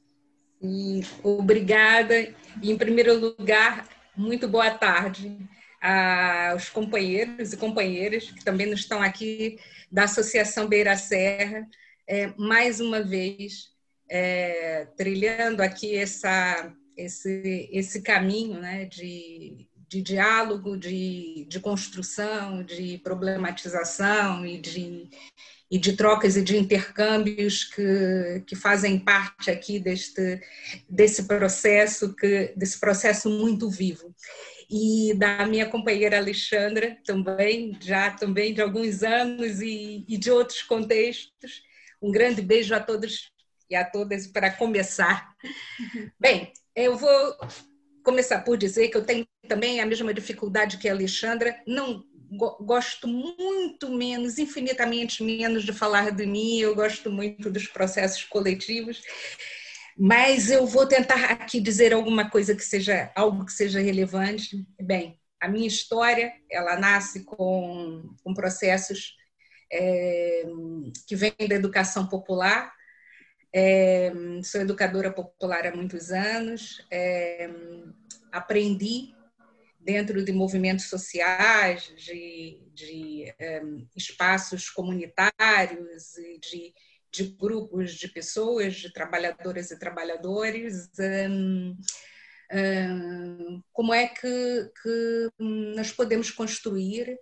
E 0.61 1.01
obrigada. 1.23 2.19
E, 2.61 2.71
em 2.71 2.77
primeiro 2.77 3.19
lugar, 3.19 3.89
muito 4.15 4.47
boa 4.47 4.69
tarde 4.69 5.39
aos 5.81 6.69
companheiros 6.69 7.53
e 7.53 7.57
companheiras 7.57 8.29
que 8.29 8.45
também 8.45 8.67
nos 8.67 8.81
estão 8.81 9.01
aqui 9.01 9.57
da 9.91 10.03
Associação 10.03 10.67
Beira 10.67 10.95
Serra, 10.95 11.67
é, 12.07 12.27
mais 12.37 12.79
uma 12.79 13.01
vez 13.01 13.71
é, 14.07 14.87
trilhando 14.95 15.61
aqui 15.61 15.95
essa, 15.95 16.71
esse, 16.95 17.67
esse 17.71 18.01
caminho 18.01 18.59
né, 18.59 18.85
de, 18.85 19.67
de 19.87 20.01
diálogo, 20.01 20.77
de, 20.77 21.45
de 21.49 21.59
construção, 21.59 22.63
de 22.63 22.99
problematização 22.99 24.45
e 24.45 24.59
de, 24.59 25.09
e 25.69 25.79
de 25.79 25.93
trocas 25.93 26.37
e 26.37 26.43
de 26.43 26.57
intercâmbios 26.57 27.63
que, 27.63 28.43
que 28.45 28.55
fazem 28.55 28.99
parte 28.99 29.49
aqui 29.49 29.79
deste, 29.79 30.41
desse 30.87 31.23
processo, 31.23 32.13
que, 32.13 32.53
desse 32.55 32.79
processo 32.79 33.29
muito 33.29 33.69
vivo 33.69 34.13
e 34.71 35.13
da 35.15 35.45
minha 35.45 35.65
companheira 35.65 36.17
Alexandra 36.17 36.97
também, 37.05 37.77
já 37.81 38.09
também 38.11 38.53
de 38.53 38.61
alguns 38.61 39.03
anos 39.03 39.59
e, 39.59 40.05
e 40.07 40.17
de 40.17 40.31
outros 40.31 40.63
contextos. 40.63 41.61
Um 42.01 42.09
grande 42.09 42.41
beijo 42.41 42.73
a 42.73 42.79
todos 42.79 43.29
e 43.69 43.75
a 43.75 43.83
todas 43.83 44.27
para 44.27 44.49
começar. 44.49 45.35
Bem, 46.17 46.53
eu 46.73 46.95
vou 46.95 47.35
começar 48.01 48.39
por 48.39 48.57
dizer 48.57 48.87
que 48.87 48.95
eu 48.95 49.05
tenho 49.05 49.27
também 49.45 49.81
a 49.81 49.85
mesma 49.85 50.13
dificuldade 50.13 50.77
que 50.77 50.87
a 50.87 50.93
Alexandra, 50.93 51.61
não 51.67 52.05
gosto 52.61 53.09
muito 53.09 53.89
menos, 53.89 54.39
infinitamente 54.39 55.21
menos 55.21 55.65
de 55.65 55.73
falar 55.73 56.11
de 56.11 56.25
mim, 56.25 56.59
eu 56.59 56.73
gosto 56.73 57.11
muito 57.11 57.51
dos 57.51 57.67
processos 57.67 58.23
coletivos 58.23 59.01
mas 60.03 60.49
eu 60.49 60.65
vou 60.65 60.87
tentar 60.87 61.25
aqui 61.25 61.61
dizer 61.61 61.93
alguma 61.93 62.27
coisa 62.27 62.55
que 62.55 62.63
seja 62.65 63.11
algo 63.15 63.45
que 63.45 63.53
seja 63.53 63.79
relevante. 63.79 64.65
Bem, 64.81 65.21
a 65.39 65.47
minha 65.47 65.67
história 65.67 66.33
ela 66.49 66.75
nasce 66.75 67.23
com, 67.23 68.15
com 68.23 68.33
processos 68.33 69.15
é, 69.71 70.41
que 71.05 71.15
vêm 71.15 71.35
da 71.47 71.53
educação 71.53 72.07
popular. 72.07 72.73
É, 73.53 74.11
sou 74.43 74.61
educadora 74.61 75.13
popular 75.13 75.67
há 75.67 75.75
muitos 75.75 76.09
anos. 76.09 76.83
É, 76.89 77.47
aprendi 78.31 79.13
dentro 79.79 80.25
de 80.25 80.31
movimentos 80.31 80.89
sociais, 80.89 81.93
de, 81.95 82.59
de 82.73 83.35
é, 83.37 83.61
espaços 83.95 84.67
comunitários 84.67 86.17
e 86.17 86.39
de 86.39 86.73
de 87.11 87.25
grupos 87.25 87.93
de 87.95 88.07
pessoas, 88.07 88.75
de 88.75 88.91
trabalhadoras 88.91 89.71
e 89.71 89.79
trabalhadores, 89.79 90.89
um, 91.29 91.77
um, 92.53 93.61
como 93.73 93.93
é 93.93 94.07
que, 94.07 94.71
que, 94.81 95.29
nós 95.75 95.91
podemos 95.91 96.31
construir 96.31 97.17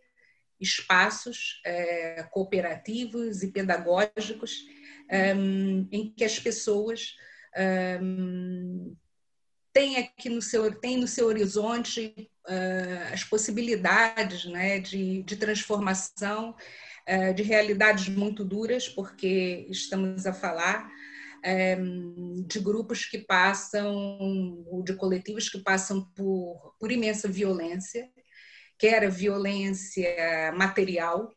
espaços 0.59 1.61
é, 1.65 2.23
cooperativos 2.31 3.41
e 3.41 3.51
pedagógicos 3.51 4.59
um, 5.35 5.87
em 5.91 6.13
que 6.13 6.23
as 6.23 6.37
pessoas 6.37 7.15
têm 9.73 9.97
aqui 9.97 10.29
no 10.29 10.41
seu, 10.41 10.73
têm 10.79 10.97
no 10.97 11.07
seu 11.07 11.27
horizonte 11.27 12.29
uh, 12.47 13.13
as 13.13 13.23
possibilidades 13.23 14.45
né, 14.45 14.79
de, 14.79 15.23
de 15.23 15.35
transformação 15.35 16.55
de 17.35 17.43
realidades 17.43 18.07
muito 18.09 18.43
duras, 18.45 18.87
porque 18.87 19.65
estamos 19.69 20.25
a 20.25 20.33
falar 20.33 20.89
é, 21.43 21.75
de 22.45 22.59
grupos 22.59 23.05
que 23.05 23.19
passam, 23.19 24.63
de 24.83 24.93
coletivos 24.93 25.49
que 25.49 25.59
passam 25.59 26.03
por, 26.15 26.75
por 26.79 26.91
imensa 26.91 27.27
violência, 27.27 28.09
quer 28.77 29.09
violência 29.09 30.51
material, 30.53 31.33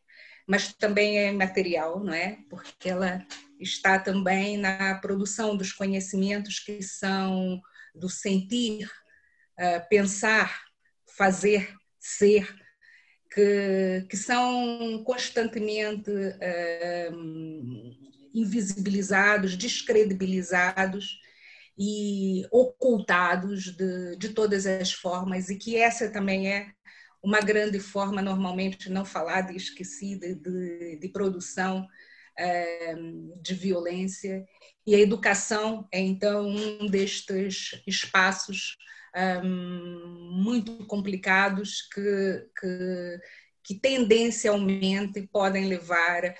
mas 0.46 0.72
também 0.74 1.18
é 1.18 1.32
material, 1.32 2.02
não 2.02 2.12
é? 2.12 2.38
Porque 2.50 2.88
ela 2.88 3.24
está 3.60 3.98
também 3.98 4.56
na 4.56 4.96
produção 4.96 5.56
dos 5.56 5.72
conhecimentos 5.72 6.58
que 6.58 6.82
são 6.82 7.60
do 7.94 8.08
sentir, 8.08 8.90
é, 9.56 9.78
pensar, 9.80 10.62
fazer, 11.16 11.74
ser, 12.00 12.62
que, 13.34 14.06
que 14.08 14.16
são 14.16 15.02
constantemente 15.04 16.10
uh, 16.10 17.12
invisibilizados, 18.34 19.56
descredibilizados 19.56 21.18
e 21.78 22.46
ocultados 22.50 23.74
de, 23.76 24.16
de 24.16 24.28
todas 24.30 24.66
as 24.66 24.92
formas, 24.92 25.48
e 25.48 25.56
que 25.56 25.76
essa 25.76 26.10
também 26.10 26.48
é 26.48 26.70
uma 27.22 27.40
grande 27.40 27.78
forma, 27.78 28.20
normalmente 28.20 28.90
não 28.90 29.04
falada 29.04 29.52
e 29.52 29.56
esquecida, 29.56 30.34
de, 30.34 30.98
de 30.98 31.08
produção 31.08 31.86
eh, 32.38 32.94
de 33.40 33.54
violência, 33.54 34.44
e 34.86 34.94
a 34.94 34.98
educação 34.98 35.86
é 35.92 36.00
então 36.00 36.48
um 36.48 36.86
destes 36.86 37.80
espaços 37.86 38.76
muito 39.42 40.87
complicados 40.87 41.83
que, 41.83 42.47
que, 42.59 43.21
que 43.62 43.75
tendencialmente 43.75 45.28
podem 45.33 45.66
levar 45.66 46.35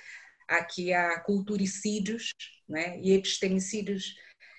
aqui 0.49 0.93
a 0.93 1.21
culturicídios 1.21 2.31
né, 2.69 2.99
e 3.01 3.13
epistemicídios 3.13 4.15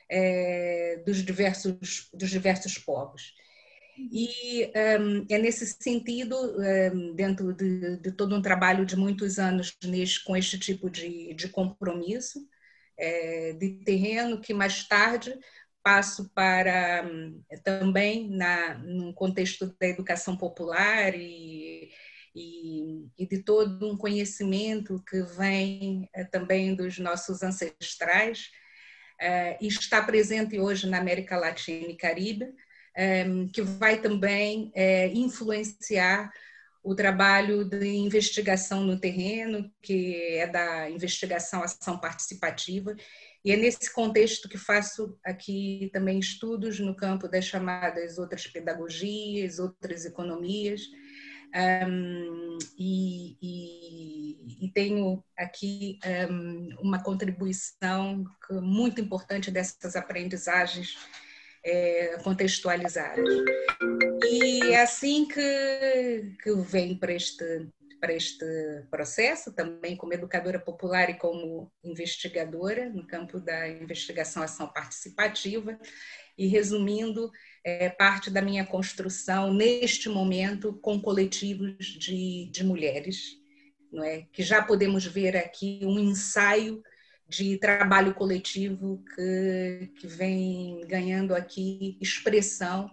é, 0.09 1.01
dos, 1.05 1.23
diversos, 1.23 2.09
dos 2.13 2.29
diversos 2.29 2.77
povos. 2.77 3.33
E 3.97 4.71
um, 4.99 5.25
é 5.29 5.37
nesse 5.37 5.67
sentido, 5.67 6.35
um, 6.35 7.13
dentro 7.13 7.53
de, 7.53 7.97
de, 7.97 8.11
todo 8.11 8.35
um 8.35 8.41
trabalho 8.41 8.85
de 8.85 8.95
muitos 8.95 9.37
anos 9.37 9.77
neste, 9.83 10.23
com 10.23 10.35
este 10.35 10.57
tipo 10.57 10.89
de, 10.89 11.33
de 11.35 11.47
compromisso 11.49 12.39
é, 12.97 13.53
de 13.53 13.83
terreno, 13.85 14.41
que 14.41 14.53
mais 14.53 14.87
tarde 14.87 15.37
passo 15.83 16.29
para 16.33 17.05
também 17.63 18.29
na, 18.29 18.75
no 18.75 19.13
contexto 19.13 19.75
da 19.79 19.87
educação 19.87 20.37
popular 20.37 21.13
e, 21.13 21.91
e, 22.33 23.05
e, 23.17 23.27
de 23.27 23.43
todo 23.43 23.91
um 23.91 23.97
conhecimento 23.97 25.03
que 25.07 25.21
vem 25.21 26.09
é, 26.13 26.23
também 26.23 26.73
dos 26.73 26.97
nossos 26.97 27.43
ancestrais 27.43 28.49
é, 29.19 29.57
e 29.61 29.67
está 29.67 30.01
presente 30.01 30.57
hoje 30.57 30.87
na 30.89 30.97
América 30.97 31.37
Latina 31.37 31.91
e 31.91 31.97
Caribe, 31.97 32.53
que 33.51 33.63
vai 33.63 33.99
também 33.99 34.71
influenciar 35.15 36.31
o 36.83 36.93
trabalho 36.93 37.63
de 37.63 37.87
investigação 37.87 38.83
no 38.83 38.99
terreno, 38.99 39.71
que 39.81 40.15
é 40.35 40.45
da 40.45 40.89
investigação 40.89 41.63
ação 41.63 41.97
participativa, 41.97 42.93
e 43.43 43.51
é 43.51 43.57
nesse 43.57 43.91
contexto 43.93 44.47
que 44.47 44.57
faço 44.57 45.17
aqui 45.23 45.89
também 45.91 46.17
estudos 46.17 46.79
no 46.79 46.95
campo 46.95 47.27
das 47.27 47.45
chamadas 47.45 48.17
outras 48.17 48.47
pedagogias, 48.47 49.59
outras 49.59 50.05
economias, 50.05 50.81
um, 51.87 52.57
e, 52.79 53.37
e, 53.41 54.65
e, 54.65 54.71
tenho 54.73 55.23
aqui 55.37 55.99
um, 56.31 56.69
uma 56.81 57.03
contribuição 57.03 58.23
muito 58.49 58.99
importante 58.99 59.51
dessas 59.51 59.95
aprendizagens 59.95 60.97
é, 61.63 62.17
contextualizadas. 62.23 63.29
E 64.25 64.73
é 64.73 64.81
assim 64.81 65.27
que, 65.27 66.35
que 66.41 66.51
venho 66.63 66.97
para 66.97 67.13
este, 67.13 67.67
para 68.03 68.13
este 68.13 68.45
processo, 68.91 69.53
também 69.53 69.95
como 69.95 70.11
educadora 70.11 70.59
popular 70.59 71.09
e 71.09 71.13
como 71.13 71.71
investigadora 71.81 72.89
no 72.89 73.07
campo 73.07 73.39
da 73.39 73.69
investigação-ação 73.69 74.67
participativa. 74.67 75.79
E 76.37 76.45
resumindo, 76.45 77.31
é 77.63 77.87
parte 77.87 78.29
da 78.29 78.41
minha 78.41 78.65
construção 78.65 79.53
neste 79.53 80.09
momento 80.09 80.73
com 80.81 80.99
coletivos 80.99 81.77
de, 81.77 82.49
de 82.51 82.61
mulheres, 82.65 83.37
não 83.89 84.03
é? 84.03 84.27
que 84.33 84.43
já 84.43 84.61
podemos 84.61 85.05
ver 85.05 85.37
aqui 85.37 85.79
um 85.83 85.97
ensaio 85.97 86.83
de 87.29 87.57
trabalho 87.57 88.13
coletivo 88.13 89.01
que, 89.15 89.91
que 89.95 90.07
vem 90.07 90.85
ganhando 90.87 91.33
aqui 91.33 91.97
expressão 92.01 92.91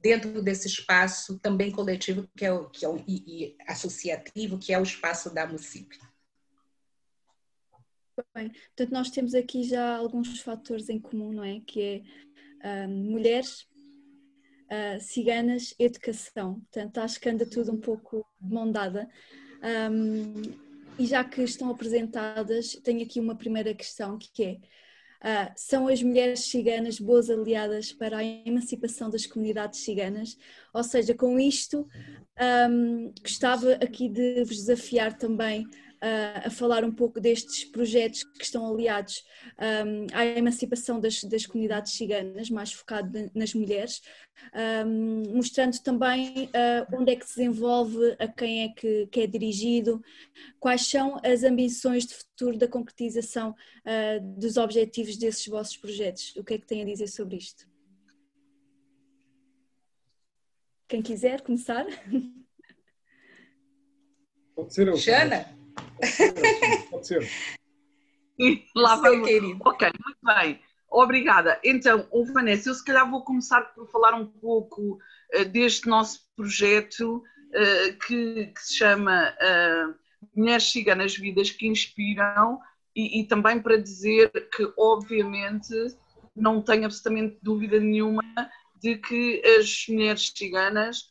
dentro 0.00 0.42
desse 0.42 0.68
espaço 0.68 1.38
também 1.38 1.70
coletivo 1.70 2.28
que 2.36 2.44
é 2.44 2.52
o, 2.52 2.68
que 2.68 2.84
é 2.84 2.88
o, 2.88 2.96
e, 3.06 3.24
e 3.26 3.56
associativo, 3.66 4.58
que 4.58 4.72
é 4.72 4.78
o 4.78 4.82
espaço 4.82 5.32
da 5.32 5.46
MUCIP. 5.46 5.98
Bem, 8.34 8.50
portanto, 8.50 8.90
nós 8.90 9.10
temos 9.10 9.34
aqui 9.34 9.62
já 9.62 9.96
alguns 9.96 10.40
fatores 10.40 10.88
em 10.88 10.98
comum, 10.98 11.32
não 11.32 11.44
é? 11.44 11.60
Que 11.60 12.04
é 12.60 12.86
um, 12.86 13.10
mulheres, 13.12 13.62
uh, 14.66 15.00
ciganas, 15.00 15.74
educação. 15.78 16.54
Portanto, 16.54 16.98
acho 16.98 17.20
que 17.20 17.28
anda 17.28 17.46
tudo 17.46 17.72
um 17.72 17.80
pouco 17.80 18.26
de 18.40 18.52
mão 18.52 18.70
dada. 18.70 19.08
Um, 19.90 20.42
e 20.98 21.06
já 21.06 21.22
que 21.22 21.42
estão 21.42 21.70
apresentadas, 21.70 22.72
tenho 22.82 23.04
aqui 23.04 23.20
uma 23.20 23.36
primeira 23.36 23.72
questão 23.72 24.18
que 24.18 24.44
é 24.44 24.58
Uh, 25.20 25.52
são 25.56 25.88
as 25.88 26.00
mulheres 26.00 26.48
ciganas 26.48 27.00
boas 27.00 27.28
aliadas 27.28 27.92
para 27.92 28.18
a 28.18 28.24
emancipação 28.24 29.10
das 29.10 29.26
comunidades 29.26 29.80
ciganas? 29.80 30.36
Ou 30.72 30.84
seja, 30.84 31.12
com 31.12 31.40
isto, 31.40 31.88
um, 32.70 33.12
gostava 33.20 33.72
aqui 33.74 34.08
de 34.08 34.44
vos 34.44 34.56
desafiar 34.56 35.18
também 35.18 35.66
uh, 36.02 36.46
a 36.46 36.50
falar 36.50 36.84
um 36.84 36.92
pouco 36.92 37.20
destes 37.20 37.64
projetos 37.64 38.22
que 38.24 38.44
estão 38.44 38.72
aliados 38.72 39.24
um, 39.58 40.06
à 40.12 40.24
emancipação 40.24 41.00
das, 41.00 41.22
das, 41.24 41.46
comunidades 41.46 41.92
ciganas, 41.92 42.50
mais 42.50 42.72
focado 42.72 43.30
nas 43.34 43.54
mulheres, 43.54 44.00
um, 44.86 45.34
mostrando 45.34 45.78
também 45.82 46.46
uh, 46.46 46.96
onde 46.96 47.12
é 47.12 47.16
que 47.16 47.26
se 47.26 47.36
desenvolve, 47.36 48.16
a 48.18 48.28
quem 48.28 48.64
é 48.64 48.68
que, 48.68 49.06
que, 49.08 49.20
é 49.20 49.26
dirigido, 49.26 50.02
quais 50.58 50.86
são 50.86 51.20
as 51.24 51.42
ambições 51.42 52.06
de 52.06 52.14
futuro 52.14 52.56
da 52.56 52.68
concretização 52.68 53.50
uh, 53.50 54.20
dos 54.38 54.56
objetivos 54.56 55.16
desses 55.16 55.46
vossos 55.46 55.76
projetos. 55.76 56.34
O 56.36 56.44
que 56.44 56.54
é 56.54 56.58
que 56.58 56.66
tem 56.66 56.82
a 56.82 56.84
dizer 56.84 57.08
sobre 57.08 57.36
isto? 57.36 57.66
Quem 60.86 61.02
quiser 61.02 61.42
começar? 61.42 61.84
Pode 64.54 64.74
ser 64.74 64.88
eu. 64.88 64.96
Jana? 64.96 65.57
Pode 66.90 67.06
ser. 67.06 67.28
Lá 68.74 68.96
vai, 68.96 69.20
querido. 69.22 69.58
Ok, 69.64 69.90
muito 70.04 70.18
bem. 70.22 70.60
Obrigada. 70.90 71.60
Então, 71.62 72.06
oh, 72.10 72.24
Vanessa, 72.24 72.70
eu 72.70 72.74
se 72.74 72.84
calhar 72.84 73.08
vou 73.10 73.22
começar 73.22 73.60
por 73.74 73.86
falar 73.90 74.14
um 74.14 74.26
pouco 74.26 74.98
uh, 75.34 75.44
deste 75.44 75.86
nosso 75.86 76.20
projeto 76.34 77.16
uh, 77.16 77.98
que, 78.06 78.46
que, 78.46 78.60
se 78.60 78.78
chama 78.78 79.34
uh, 79.34 79.94
Mulheres 80.34 80.70
Ciganas 80.70 81.16
Vidas 81.16 81.50
que 81.50 81.66
Inspiram 81.66 82.58
e, 82.96 83.20
e, 83.20 83.24
também 83.26 83.60
para 83.60 83.76
dizer 83.76 84.30
que, 84.50 84.72
obviamente, 84.78 85.74
não 86.34 86.62
tenho 86.62 86.86
absolutamente 86.86 87.38
dúvida 87.42 87.78
nenhuma 87.78 88.22
de 88.80 88.96
que 88.96 89.42
as 89.58 89.86
mulheres 89.88 90.32
ciganas, 90.34 91.10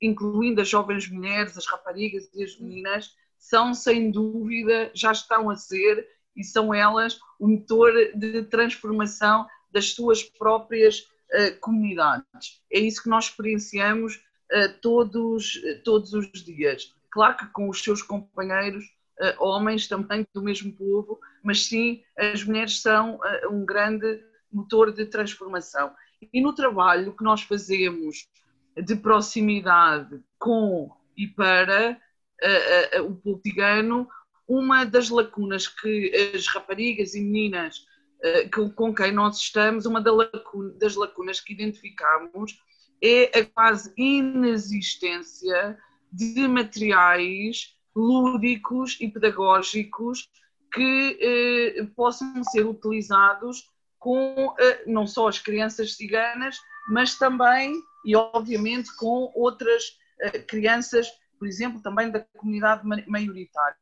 incluindo 0.00 0.60
as 0.60 0.68
jovens 0.68 1.10
mulheres, 1.10 1.56
as 1.56 1.66
raparigas 1.66 2.28
e 2.34 2.44
as 2.44 2.58
meninas, 2.58 3.14
são 3.38 3.74
sem 3.74 4.10
dúvida, 4.10 4.90
já 4.94 5.12
estão 5.12 5.50
a 5.50 5.56
ser 5.56 6.06
e 6.36 6.44
são 6.44 6.74
elas 6.74 7.18
o 7.38 7.48
motor 7.48 7.92
de 8.14 8.42
transformação 8.44 9.46
das 9.72 9.92
suas 9.92 10.22
próprias 10.22 11.00
uh, 11.00 11.58
comunidades. 11.60 12.62
É 12.70 12.78
isso 12.78 13.02
que 13.02 13.08
nós 13.08 13.26
experienciamos 13.26 14.16
uh, 14.16 14.80
todos, 14.80 15.60
todos 15.84 16.12
os 16.12 16.30
dias. 16.44 16.94
Claro 17.10 17.36
que 17.36 17.46
com 17.46 17.68
os 17.68 17.82
seus 17.82 18.02
companheiros, 18.02 18.84
uh, 19.20 19.42
homens 19.44 19.88
também 19.88 20.26
do 20.34 20.42
mesmo 20.42 20.72
povo, 20.72 21.18
mas 21.42 21.66
sim, 21.66 22.02
as 22.16 22.44
mulheres 22.44 22.80
são 22.80 23.18
um 23.50 23.64
grande 23.64 24.22
motor 24.52 24.92
de 24.92 25.06
transformação. 25.06 25.92
E 26.32 26.40
no 26.40 26.54
trabalho 26.54 27.14
que 27.14 27.24
nós 27.24 27.42
fazemos 27.42 28.28
de 28.76 28.96
proximidade 28.96 30.20
com 30.38 30.90
e 31.16 31.26
para 31.26 31.98
uh, 32.42 33.02
uh, 33.02 33.06
o 33.06 33.16
povo 33.16 33.40
tigano, 33.42 34.08
uma 34.48 34.84
das 34.84 35.08
lacunas 35.08 35.66
que 35.66 36.32
as 36.34 36.46
raparigas 36.46 37.14
e 37.14 37.20
meninas 37.20 37.78
uh, 38.48 38.72
com 38.74 38.94
quem 38.94 39.12
nós 39.12 39.38
estamos, 39.38 39.86
uma 39.86 40.00
das 40.00 40.96
lacunas 40.96 41.40
que 41.40 41.52
identificamos 41.52 42.58
é 43.02 43.38
a 43.38 43.44
quase 43.44 43.92
inexistência 43.96 45.78
de 46.12 46.48
materiais 46.48 47.74
lúdicos 47.94 48.96
e 49.00 49.08
pedagógicos 49.08 50.28
que 50.72 51.18
eh, 51.20 51.86
possam 51.96 52.44
ser 52.44 52.66
utilizados 52.66 53.70
com 53.98 54.54
eh, 54.58 54.84
não 54.86 55.06
só 55.06 55.28
as 55.28 55.38
crianças 55.38 55.96
ciganas, 55.96 56.58
mas 56.88 57.16
também 57.16 57.72
e 58.04 58.14
obviamente 58.14 58.94
com 58.96 59.32
outras 59.34 59.98
eh, 60.20 60.38
crianças 60.40 61.08
por 61.38 61.46
exemplo, 61.46 61.80
também 61.80 62.10
da 62.10 62.20
comunidade 62.20 62.86
maioritária. 63.06 63.76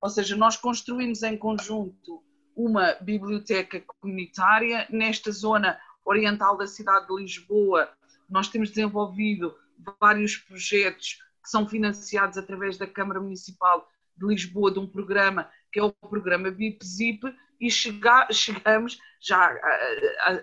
Ou 0.00 0.10
seja, 0.10 0.36
nós 0.36 0.56
construímos 0.56 1.22
em 1.22 1.36
conjunto 1.36 2.22
uma 2.54 2.94
biblioteca 3.00 3.82
comunitária 4.00 4.86
nesta 4.90 5.32
zona 5.32 5.78
oriental 6.04 6.56
da 6.56 6.66
cidade 6.66 7.06
de 7.06 7.14
Lisboa. 7.14 7.88
Nós 8.28 8.48
temos 8.48 8.70
desenvolvido 8.70 9.54
vários 10.00 10.36
projetos 10.36 11.22
que 11.42 11.50
são 11.50 11.68
financiados 11.68 12.38
através 12.38 12.78
da 12.78 12.86
Câmara 12.86 13.20
Municipal 13.20 13.88
de 14.16 14.26
Lisboa, 14.26 14.70
de 14.70 14.78
um 14.78 14.86
programa 14.86 15.50
que 15.72 15.80
é 15.80 15.82
o 15.82 15.92
programa 15.92 16.50
BIP-ZIP, 16.50 17.24
e 17.60 17.70
chega, 17.70 18.28
chegamos, 18.30 18.98
já 19.20 19.52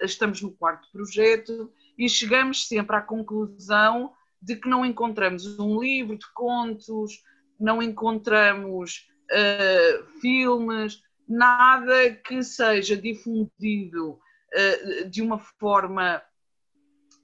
estamos 0.02 0.42
no 0.42 0.52
quarto 0.52 0.92
projeto, 0.92 1.72
e 1.98 2.10
chegamos 2.10 2.68
sempre 2.68 2.96
à 2.96 3.02
conclusão 3.02 4.14
de 4.42 4.56
que 4.56 4.68
não 4.68 4.86
encontramos 4.86 5.60
um 5.60 5.80
livro 5.80 6.18
de 6.18 6.26
contos, 6.34 7.22
não 7.60 7.82
encontramos 7.82 9.08
uh, 9.32 10.20
filmes, 10.20 11.02
nada 11.28 12.12
que 12.16 12.42
seja 12.44 12.98
difundido 12.98 14.14
uh, 14.14 15.10
de 15.10 15.22
uma 15.22 15.38
forma 15.40 16.22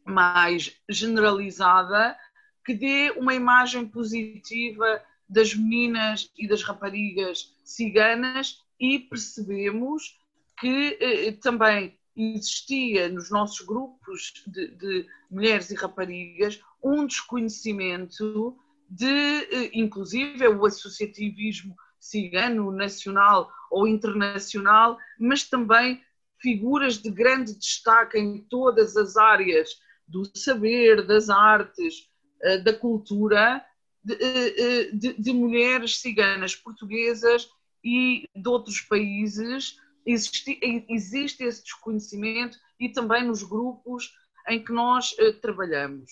mais 0.06 0.80
generalizada, 0.88 2.16
que 2.64 2.74
dê 2.74 3.12
uma 3.18 3.34
imagem 3.34 3.88
positiva 3.88 5.02
das 5.28 5.54
meninas 5.54 6.32
e 6.38 6.48
das 6.48 6.64
raparigas 6.64 7.54
ciganas 7.64 8.64
e 8.80 9.00
percebemos 9.00 10.18
que 10.60 10.98
eh, 11.00 11.32
também 11.34 11.98
existia 12.18 13.08
nos 13.10 13.30
nossos 13.30 13.66
grupos 13.66 14.34
de, 14.48 14.68
de, 14.70 15.08
mulheres 15.30 15.70
e 15.70 15.76
raparigas 15.76 16.62
um 16.84 17.06
desconhecimento 17.06 18.58
de, 18.90 19.06
eh, 19.06 19.72
inclusive, 19.74 20.48
o 20.48 20.66
associativismo 20.66 21.76
cigano 22.00 22.72
nacional 22.72 23.52
ou 23.70 23.88
internacional, 23.88 24.98
mas 25.20 25.44
também 25.44 26.02
figuras 26.40 26.98
de 26.98 27.10
grande 27.10 27.58
destaque 27.58 28.18
em 28.18 28.42
todas 28.44 28.96
as 28.96 29.18
áreas 29.18 29.70
do 30.08 30.24
saber, 30.38 31.06
das 31.06 31.30
artes, 31.30 32.10
eh, 32.42 32.60
da 32.60 32.74
cultura, 32.74 33.64
de, 34.04 34.14
eh, 34.16 34.92
de, 34.94 35.14
de 35.14 35.34
mulheres 35.34 36.00
ciganas 36.00 36.56
portuguesas 36.56 37.50
e 37.84 38.26
de 38.36 38.50
outros 38.50 38.80
países. 38.82 39.78
Existe, 40.08 40.60
existe 40.90 41.44
esse 41.44 41.64
desconhecimento 41.64 42.58
e 42.80 42.90
também 42.90 43.26
nos 43.26 43.44
grupos 43.44 44.14
em 44.48 44.64
que 44.64 44.72
nós 44.72 45.12
uh, 45.14 45.34
trabalhamos. 45.42 46.10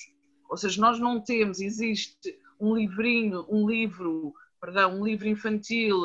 Ou 0.50 0.58
seja, 0.58 0.82
nós 0.82 1.00
não 1.00 1.24
temos, 1.24 1.62
existe 1.62 2.38
um 2.60 2.76
livrinho, 2.76 3.46
um 3.50 3.68
livro, 3.68 4.34
perdão, 4.60 5.00
um 5.00 5.06
livro 5.06 5.28
infantil 5.28 6.02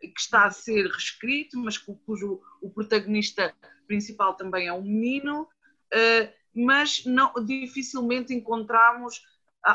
que 0.00 0.20
está 0.20 0.44
a 0.44 0.50
ser 0.50 0.86
reescrito, 0.86 1.58
mas 1.58 1.78
cujo 1.78 2.40
o 2.62 2.70
protagonista 2.70 3.54
principal 3.86 4.34
também 4.34 4.68
é 4.68 4.72
um 4.72 4.82
menino, 4.82 5.42
uh, 5.42 6.32
mas 6.54 7.04
não, 7.04 7.32
dificilmente 7.44 8.32
encontramos 8.32 9.22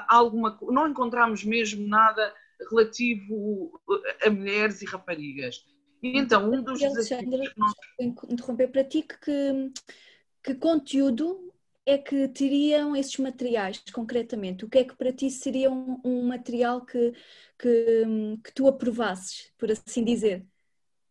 alguma, 0.07 0.57
não 0.61 0.87
encontramos 0.87 1.43
mesmo 1.43 1.87
nada 1.87 2.33
relativo 2.69 3.81
a 4.23 4.29
mulheres 4.29 4.81
e 4.81 4.85
raparigas. 4.85 5.65
E 6.01 6.17
então, 6.17 6.51
um 6.51 6.61
dos 6.63 6.81
Alexandre, 6.81 7.51
nós... 7.57 7.73
interromper 8.29 8.69
para 8.69 8.83
ti, 8.83 9.03
que, 9.03 9.71
que 10.43 10.55
conteúdo 10.55 11.51
é 11.85 11.97
que 11.97 12.27
teriam 12.29 12.95
esses 12.95 13.17
materiais, 13.17 13.83
concretamente? 13.91 14.63
O 14.63 14.69
que 14.69 14.79
é 14.79 14.83
que 14.83 14.95
para 14.95 15.11
ti 15.11 15.29
seria 15.29 15.69
um, 15.69 15.99
um 16.03 16.27
material 16.27 16.85
que, 16.85 17.13
que, 17.57 18.05
que, 18.43 18.53
tu 18.53 18.67
aprovasses, 18.67 19.51
por 19.57 19.71
assim 19.71 20.03
dizer? 20.03 20.45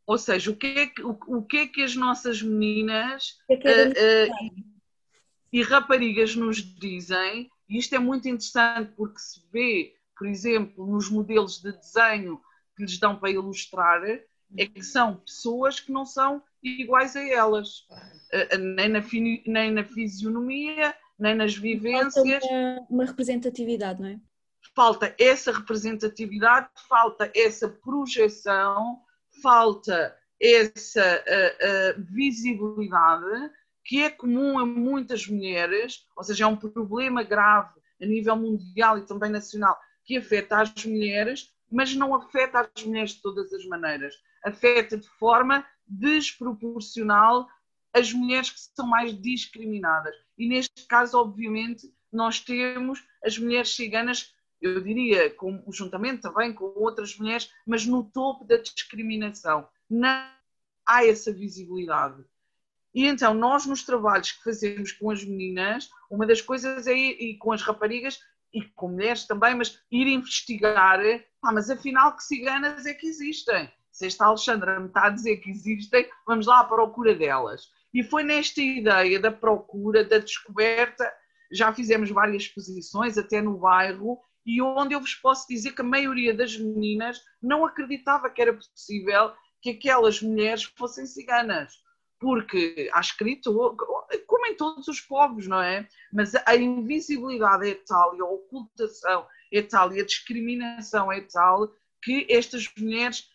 Ou 0.07 0.17
seja, 0.17 0.51
o 0.51 0.57
que 0.57 0.67
é 0.67 0.87
que, 0.87 1.03
o, 1.03 1.19
o 1.27 1.43
que, 1.43 1.57
é 1.59 1.67
que 1.67 1.83
as 1.83 1.95
nossas 1.95 2.41
meninas 2.41 3.39
é 3.51 3.57
que 3.57 3.69
é 3.69 3.89
uh, 3.89 4.31
uh, 4.31 4.65
e 5.53 5.63
raparigas 5.63 6.35
nos 6.35 6.57
dizem 6.57 7.51
e 7.69 7.79
isto 7.79 7.95
é 7.95 7.99
muito 7.99 8.27
interessante 8.27 8.93
porque 8.97 9.19
se 9.19 9.43
vê, 9.53 9.95
por 10.17 10.27
exemplo, 10.27 10.87
nos 10.87 11.11
modelos 11.11 11.61
de 11.61 11.73
desenho 11.73 12.41
que 12.75 12.83
lhes 12.85 12.99
dão 12.99 13.17
para 13.17 13.31
ilustrar, 13.31 14.01
é 14.57 14.67
que 14.67 14.83
são 14.83 15.17
pessoas 15.17 15.81
que 15.81 15.93
não 15.93 16.07
são 16.07 16.43
iguais 16.63 17.15
a 17.17 17.27
elas, 17.27 17.87
nem 18.59 18.89
na, 18.89 19.03
nem 19.47 19.71
na 19.73 19.85
fisionomia, 19.85 20.95
nem 21.19 21.35
nas 21.35 21.55
vivências. 21.55 22.15
Falta 22.15 22.47
uma, 22.47 22.87
uma 22.91 23.05
representatividade, 23.05 24.01
não 24.01 24.09
é? 24.09 24.21
Falta 24.75 25.15
essa 25.19 25.53
representatividade, 25.53 26.69
falta 26.89 27.31
essa 27.35 27.69
projeção, 27.69 29.01
falta 29.43 30.17
essa 30.41 31.25
uh, 31.27 31.99
uh, 32.01 32.05
visibilidade 32.15 33.51
que 33.85 34.03
é 34.03 34.11
comum 34.11 34.59
a 34.59 34.67
muitas 34.67 35.27
mulheres, 35.27 36.07
ou 36.15 36.23
seja, 36.23 36.45
é 36.45 36.47
um 36.47 36.57
problema 36.57 37.23
grave 37.23 37.81
a 38.01 38.05
nível 38.05 38.37
mundial 38.37 38.99
e 38.99 39.07
também 39.07 39.31
nacional, 39.31 39.79
que 40.05 40.19
afeta 40.19 40.61
as 40.61 40.85
mulheres, 40.85 41.51
mas 41.73 41.95
não 41.95 42.15
afeta 42.15 42.71
as 42.77 42.85
mulheres 42.85 43.13
de 43.13 43.23
todas 43.23 43.51
as 43.51 43.65
maneiras. 43.65 44.15
Afeta 44.45 44.97
de 44.97 45.09
forma 45.09 45.67
desproporcional 45.87 47.49
as 47.93 48.13
mulheres 48.13 48.51
que 48.51 48.61
são 48.61 48.87
mais 48.87 49.19
discriminadas. 49.21 50.15
E 50.37 50.49
neste 50.49 50.87
caso, 50.87 51.19
obviamente, 51.19 51.93
nós 52.13 52.41
temos 52.41 53.05
as 53.25 53.39
mulheres 53.39 53.75
ciganas, 53.75 54.35
eu 54.61 54.81
diria, 54.83 55.31
com, 55.31 55.63
juntamente 55.71 56.23
também 56.23 56.53
com 56.53 56.67
outras 56.77 57.17
mulheres, 57.17 57.51
mas 57.67 57.87
no 57.87 58.05
topo 58.05 58.45
da 58.45 58.57
discriminação. 58.57 59.69
Não 59.89 60.29
há 60.87 61.05
essa 61.05 61.33
visibilidade. 61.33 62.25
E 62.95 63.07
então, 63.07 63.35
nós 63.35 63.67
nos 63.67 63.85
trabalhos 63.85 64.33
que 64.33 64.43
fazemos 64.43 64.93
com 64.93 65.11
as 65.11 65.23
meninas, 65.23 65.91
uma 66.11 66.27
das 66.27 66.41
coisas 66.41 66.87
é 66.87 66.95
ir, 66.95 67.17
e 67.21 67.37
com 67.37 67.53
as 67.53 67.63
raparigas 67.63 68.19
e 68.53 68.63
com 68.63 68.89
mulheres 68.89 69.27
também, 69.27 69.55
mas 69.55 69.79
ir 69.91 70.07
investigar, 70.07 71.01
ah, 71.43 71.53
mas 71.53 71.69
afinal 71.69 72.17
que 72.17 72.25
ciganas 72.25 72.87
é 72.87 72.95
que 72.95 73.07
existem? 73.07 73.71
Se 73.99 74.07
esta 74.07 74.27
Alexandra 74.27 74.79
me 74.79 74.87
está 74.87 75.07
a 75.07 75.11
dizer 75.11 75.39
que 75.39 75.51
existem, 75.51 76.09
vamos 76.25 76.47
lá 76.47 76.61
à 76.61 76.65
procura 76.65 77.17
delas. 77.17 77.69
E 77.93 78.05
foi 78.05 78.23
nesta 78.23 78.61
ideia 78.61 79.19
da 79.19 79.33
procura, 79.33 80.05
da 80.05 80.19
descoberta, 80.19 81.13
já 81.51 81.75
fizemos 81.75 82.09
várias 82.09 82.45
exposições, 82.45 83.19
até 83.19 83.43
no 83.43 83.59
bairro, 83.59 84.21
e 84.47 84.63
onde 84.63 84.95
eu 84.95 85.01
vos 85.01 85.17
posso 85.17 85.49
dizer 85.49 85.73
que 85.73 85.81
a 85.81 85.85
maioria 85.85 86.33
das 86.33 86.57
meninas 86.57 87.21
não 87.43 87.67
acreditava 87.67 88.31
que 88.31 88.41
era 88.41 88.55
possível 88.55 89.33
que 89.61 89.71
aquelas 89.71 90.23
mulheres 90.23 90.63
fossem 90.63 91.05
ciganas 91.05 91.73
porque 92.21 92.91
há 92.93 93.01
escrito, 93.01 93.77
como 94.27 94.47
em 94.47 94.57
todos 94.57 94.89
os 94.89 95.01
povos, 95.01 95.47
não 95.47 95.61
é? 95.61 95.89
Mas 96.13 96.35
a 96.35 96.57
invisibilidade 96.57 97.71
é 97.71 97.75
tal 97.75 98.17
e 98.17 98.21
a 98.21 98.25
ocultação 98.25 99.27
é 99.53 99.63
tal 99.63 99.93
e 99.93 100.01
a 100.01 100.05
discriminação 100.05 101.13
é 101.13 101.21
tal 101.21 101.73
que 102.03 102.27
estas 102.29 102.69
mulheres 102.77 103.29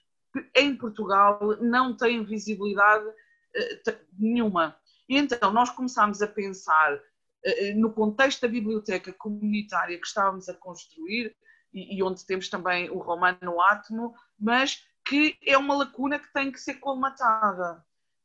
em 0.56 0.76
Portugal 0.76 1.40
não 1.62 1.96
têm 1.96 2.24
visibilidade 2.24 3.06
uh, 3.08 3.98
nenhuma. 4.18 4.76
E 5.08 5.18
então 5.18 5.52
nós 5.52 5.70
começámos 5.70 6.22
a 6.22 6.28
pensar 6.28 6.96
uh, 6.96 7.80
no 7.80 7.92
contexto 7.92 8.42
da 8.42 8.48
biblioteca 8.48 9.14
comunitária 9.14 10.00
que 10.00 10.08
estávamos 10.08 10.50
a 10.50 10.54
construir 10.54 11.36
e, 11.74 11.98
e 11.98 12.04
onde 12.04 12.26
temos 12.26 12.50
também 12.50 12.90
o 12.90 13.00
Romano 13.00 13.62
Átomo, 13.62 14.14
mas 14.40 14.86
que 15.06 15.38
é 15.46 15.58
uma 15.58 15.76
lacuna 15.76 16.20
que 16.20 16.32
tem 16.32 16.52
que 16.52 16.60
ser 16.60 16.76
colmatada 16.76 17.84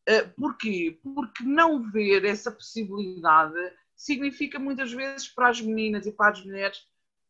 eh, 0.08 0.22
porquê? 0.22 0.98
Porque 1.02 1.44
não 1.44 1.82
ver 1.82 2.24
essa 2.24 2.50
possibilidade 2.50 3.54
significa 3.94 4.58
muitas 4.58 4.90
vezes 4.90 5.28
para 5.28 5.50
as 5.50 5.60
meninas 5.60 6.06
e 6.06 6.12
para 6.12 6.30
as 6.30 6.42
mulheres 6.42 6.86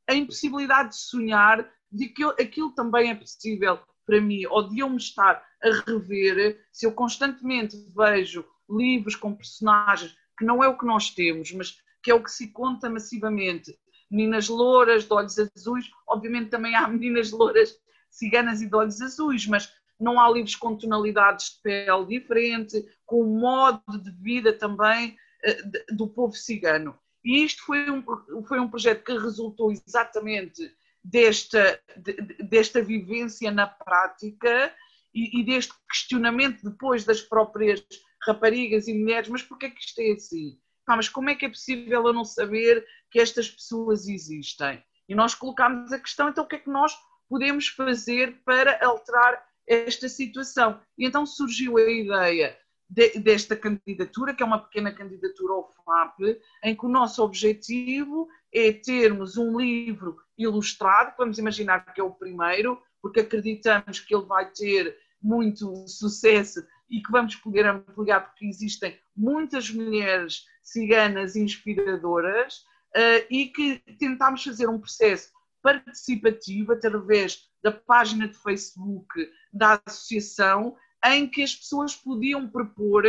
a 0.09 0.15
impossibilidade 0.15 0.91
de 0.91 0.97
sonhar 0.97 1.69
de 1.91 2.09
que 2.09 2.23
aquilo 2.23 2.71
também 2.71 3.11
é 3.11 3.17
possível 3.17 3.81
para 4.09 4.23
mim, 4.23 4.47
ou 4.47 4.67
de 4.67 4.79
eu 4.79 4.89
me 4.89 4.97
estar 4.97 5.45
a 5.63 5.71
rever 5.87 6.59
se 6.73 6.87
eu 6.87 6.93
constantemente 6.93 7.77
vejo 7.95 8.43
livros 8.71 9.15
com 9.15 9.35
personagens 9.35 10.17
que 10.39 10.47
não 10.47 10.65
é 10.65 10.69
o 10.69 10.79
que 10.79 10.87
nós 10.87 11.11
temos, 11.11 11.53
mas 11.53 11.77
que 12.03 12.11
é 12.11 12.15
o 12.15 12.23
que 12.23 12.31
se 12.31 12.51
conta 12.51 12.89
massivamente. 12.89 13.79
Meninas 14.11 14.49
louras, 14.49 15.05
de 15.05 15.13
olhos 15.13 15.39
azuis, 15.39 15.91
obviamente 16.09 16.49
também 16.49 16.75
há 16.75 16.89
meninas 16.89 17.31
louras 17.33 17.77
ciganas 18.09 18.63
e 18.63 18.67
de 18.67 18.75
olhos 18.75 19.03
azuis, 19.03 19.47
mas 19.47 19.71
não 20.01 20.19
há 20.19 20.31
livros 20.31 20.57
com 20.57 20.75
tonalidades 20.75 21.51
de 21.51 21.63
pele 21.63 22.07
diferente, 22.07 22.83
com 23.05 23.23
um 23.23 23.39
modo 23.39 23.99
de 24.03 24.11
vida 24.23 24.55
também 24.55 25.19
uh, 25.45 25.95
do 25.95 26.09
povo 26.09 26.33
cigano. 26.33 26.99
E 27.23 27.45
isto 27.45 27.63
foi 27.63 27.91
um, 27.91 28.03
foi 28.45 28.59
um 28.59 28.71
projeto 28.71 29.05
que 29.05 29.13
resultou 29.13 29.71
exatamente 29.71 30.73
desta, 31.11 31.81
de, 31.97 32.13
desta 32.45 32.83
vivência 32.83 33.51
na 33.51 33.67
prática 33.67 34.75
e, 35.15 35.41
e, 35.41 35.45
deste 35.45 35.73
questionamento 35.91 36.63
depois 36.63 37.05
das 37.05 37.23
próprias 37.23 37.83
raparigas 38.27 38.87
e 38.89 38.95
mulheres, 38.95 39.29
mas 39.29 39.43
porquê 39.43 39.67
é 39.67 39.71
que 39.71 39.81
isto 39.81 39.99
é 40.01 40.13
assim? 40.13 40.59
Pá, 40.85 40.97
mas 40.97 41.09
como 41.09 41.31
é 41.31 41.35
que 41.35 41.47
é 41.47 41.49
possível 41.49 42.07
eu 42.07 42.13
não 42.13 42.25
saber 42.25 42.85
que 43.11 43.19
estas 43.19 43.51
pessoas 43.51 44.07
existem? 44.07 44.83
E 45.09 45.15
nós 45.15 45.35
colocámos 45.35 45.93
a 45.93 45.99
questão, 45.99 46.29
então 46.29 46.45
o 46.45 46.47
que 46.47 46.57
é 46.57 46.59
que 46.59 46.71
nós 46.71 46.95
podemos 47.29 47.69
fazer 47.69 48.43
para 48.45 48.85
alterar 48.85 49.43
esta 49.67 50.09
situação. 50.09 50.81
E 50.97 51.07
então 51.07 51.25
surgiu 51.25 51.79
a 51.79 51.91
ideia 51.91 52.59
de, 52.89 53.19
desta 53.19 53.57
candidatura, 53.57 54.35
que 54.35 54.43
é 54.43 54.47
uma 54.47 54.59
pequena 54.59 54.93
candidatura 54.93 55.55
ao 55.55 55.73
FAP, 55.85 56.39
em 56.65 56.77
que 56.77 56.87
o 56.87 56.89
nosso 56.89 57.23
objetivo 57.23 58.29
é 58.53 58.73
termos 58.73 59.37
um 59.39 59.59
livro 59.59 60.17
ilustrado, 60.39 61.15
vamos 61.19 61.39
imaginar 61.39 61.93
que 61.93 62.01
é 62.01 62.05
o 62.05 62.15
primeiro, 62.15 62.81
porque 63.03 63.21
acreditamos 63.21 64.01
que 64.01 64.15
ele 64.15 64.25
vai 64.25 64.51
ter 64.51 64.97
muito 65.21 65.87
sucesso 65.89 66.65
e 66.89 67.03
que 67.03 67.11
vamos 67.11 67.35
poder 67.37 67.67
ampliar, 67.67 68.21
porque 68.21 68.47
existem 68.47 68.99
muitas 69.17 69.71
mulheres 69.71 70.45
ciganas 70.63 71.37
inspiradoras 71.37 72.59
uh, 72.97 73.27
e 73.29 73.47
que 73.47 73.79
tentámos 73.99 74.45
fazer 74.45 74.69
um 74.69 74.79
processo 74.79 75.31
participativo 75.63 76.73
através 76.73 77.49
da 77.63 77.73
página 77.73 78.29
de 78.29 78.35
Facebook 78.35 79.31
da 79.53 79.81
associação, 79.85 80.77
em 81.05 81.29
que 81.29 81.43
as 81.43 81.55
pessoas 81.55 81.95
podiam 81.95 82.49
propor 82.49 83.05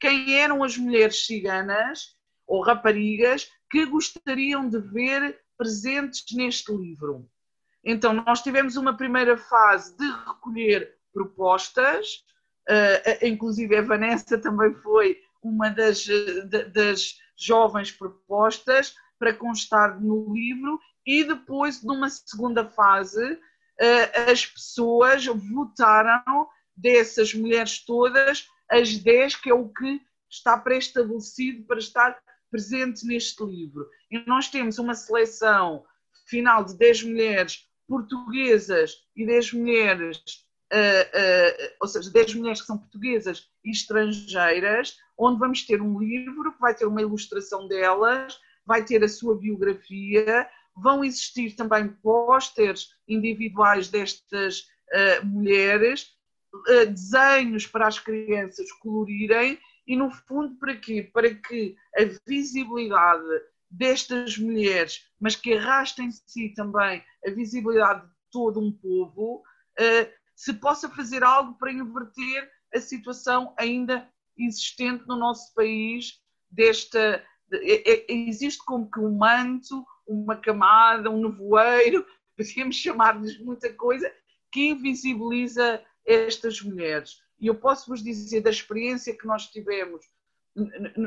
quem 0.00 0.34
eram 0.34 0.62
as 0.62 0.76
mulheres 0.76 1.26
ciganas 1.26 2.16
ou 2.46 2.62
raparigas 2.62 3.50
que 3.70 3.84
gostariam 3.84 4.68
de 4.68 4.80
ver 4.80 5.38
presentes 5.58 6.24
neste 6.34 6.72
livro. 6.72 7.28
Então, 7.84 8.12
nós 8.12 8.42
tivemos 8.42 8.76
uma 8.76 8.96
primeira 8.96 9.36
fase 9.36 9.96
de 9.96 10.06
recolher 10.26 10.96
propostas, 11.12 12.24
uh, 12.68 13.26
inclusive 13.26 13.76
a 13.76 13.82
Vanessa 13.82 14.38
também 14.38 14.72
foi 14.74 15.20
uma 15.42 15.70
das, 15.70 16.06
das 16.72 17.18
jovens 17.36 17.90
propostas 17.92 18.94
para 19.18 19.34
constar 19.34 20.00
no 20.00 20.32
livro, 20.32 20.80
e 21.04 21.24
depois, 21.24 21.82
numa 21.82 22.08
segunda 22.08 22.64
fase, 22.64 23.40
as 24.30 24.44
pessoas 24.44 25.24
votaram 25.26 26.48
dessas 26.76 27.32
mulheres 27.34 27.84
todas, 27.84 28.48
as 28.68 28.96
10, 28.98 29.36
que 29.36 29.50
é 29.50 29.54
o 29.54 29.68
que 29.68 30.00
está 30.30 30.58
pré-estabelecido 30.58 31.64
para 31.64 31.78
estar 31.78 32.20
presente 32.50 33.06
neste 33.06 33.44
livro. 33.44 33.88
E 34.10 34.18
nós 34.26 34.48
temos 34.48 34.78
uma 34.78 34.94
seleção 34.94 35.84
final 36.26 36.64
de 36.64 36.76
10 36.76 37.04
mulheres 37.04 37.66
portuguesas 37.86 38.92
e 39.16 39.26
10 39.26 39.54
mulheres, 39.54 40.18
uh, 40.72 40.76
uh, 40.76 41.76
ou 41.80 41.88
seja, 41.88 42.10
10 42.10 42.34
mulheres 42.34 42.60
que 42.60 42.66
são 42.66 42.78
portuguesas 42.78 43.48
e 43.64 43.70
estrangeiras, 43.70 44.98
onde 45.16 45.38
vamos 45.38 45.64
ter 45.64 45.80
um 45.80 45.98
livro 45.98 46.52
que 46.52 46.60
vai 46.60 46.74
ter 46.74 46.86
uma 46.86 47.00
ilustração 47.00 47.66
delas, 47.66 48.38
vai 48.66 48.84
ter 48.84 49.02
a 49.02 49.08
sua 49.08 49.36
biografia, 49.36 50.46
vão 50.76 51.02
existir 51.02 51.56
também 51.56 51.88
pósteres 51.88 52.90
individuais 53.08 53.88
destas 53.88 54.68
uh, 54.92 55.26
mulheres, 55.26 56.16
desenhos 56.88 57.66
para 57.66 57.86
as 57.86 57.98
crianças 57.98 58.72
colorirem 58.80 59.58
e 59.88 59.96
no 59.96 60.10
fundo 60.10 60.54
para 60.58 60.76
quê? 60.76 61.02
Para 61.02 61.34
que 61.34 61.74
a 61.96 62.04
visibilidade 62.28 63.24
destas 63.70 64.38
mulheres, 64.38 65.10
mas 65.18 65.34
que 65.34 65.54
arrasta 65.54 66.02
em 66.02 66.10
si 66.10 66.52
também 66.54 67.02
a 67.26 67.30
visibilidade 67.30 68.06
de 68.06 68.12
todo 68.30 68.60
um 68.60 68.70
povo, 68.70 69.42
uh, 69.80 70.12
se 70.36 70.52
possa 70.54 70.88
fazer 70.90 71.24
algo 71.24 71.54
para 71.58 71.72
inverter 71.72 72.50
a 72.74 72.80
situação 72.80 73.54
ainda 73.58 74.08
existente 74.36 75.06
no 75.08 75.16
nosso 75.16 75.52
país 75.54 76.20
desta 76.50 77.24
é, 77.52 77.92
é, 77.92 78.06
existe 78.08 78.62
como 78.64 78.90
que 78.90 79.00
um 79.00 79.16
manto, 79.16 79.84
uma 80.06 80.36
camada, 80.36 81.10
um 81.10 81.22
nevoeiro, 81.22 82.06
podemos 82.36 82.76
chamar-lhes 82.76 83.38
muita 83.40 83.72
coisa, 83.72 84.12
que 84.52 84.68
invisibiliza 84.68 85.82
estas 86.06 86.62
mulheres. 86.62 87.22
E 87.40 87.46
eu 87.46 87.54
posso 87.54 87.88
vos 87.88 88.02
dizer 88.02 88.40
da 88.40 88.50
experiência 88.50 89.16
que 89.16 89.26
nós 89.26 89.46
tivemos 89.46 90.04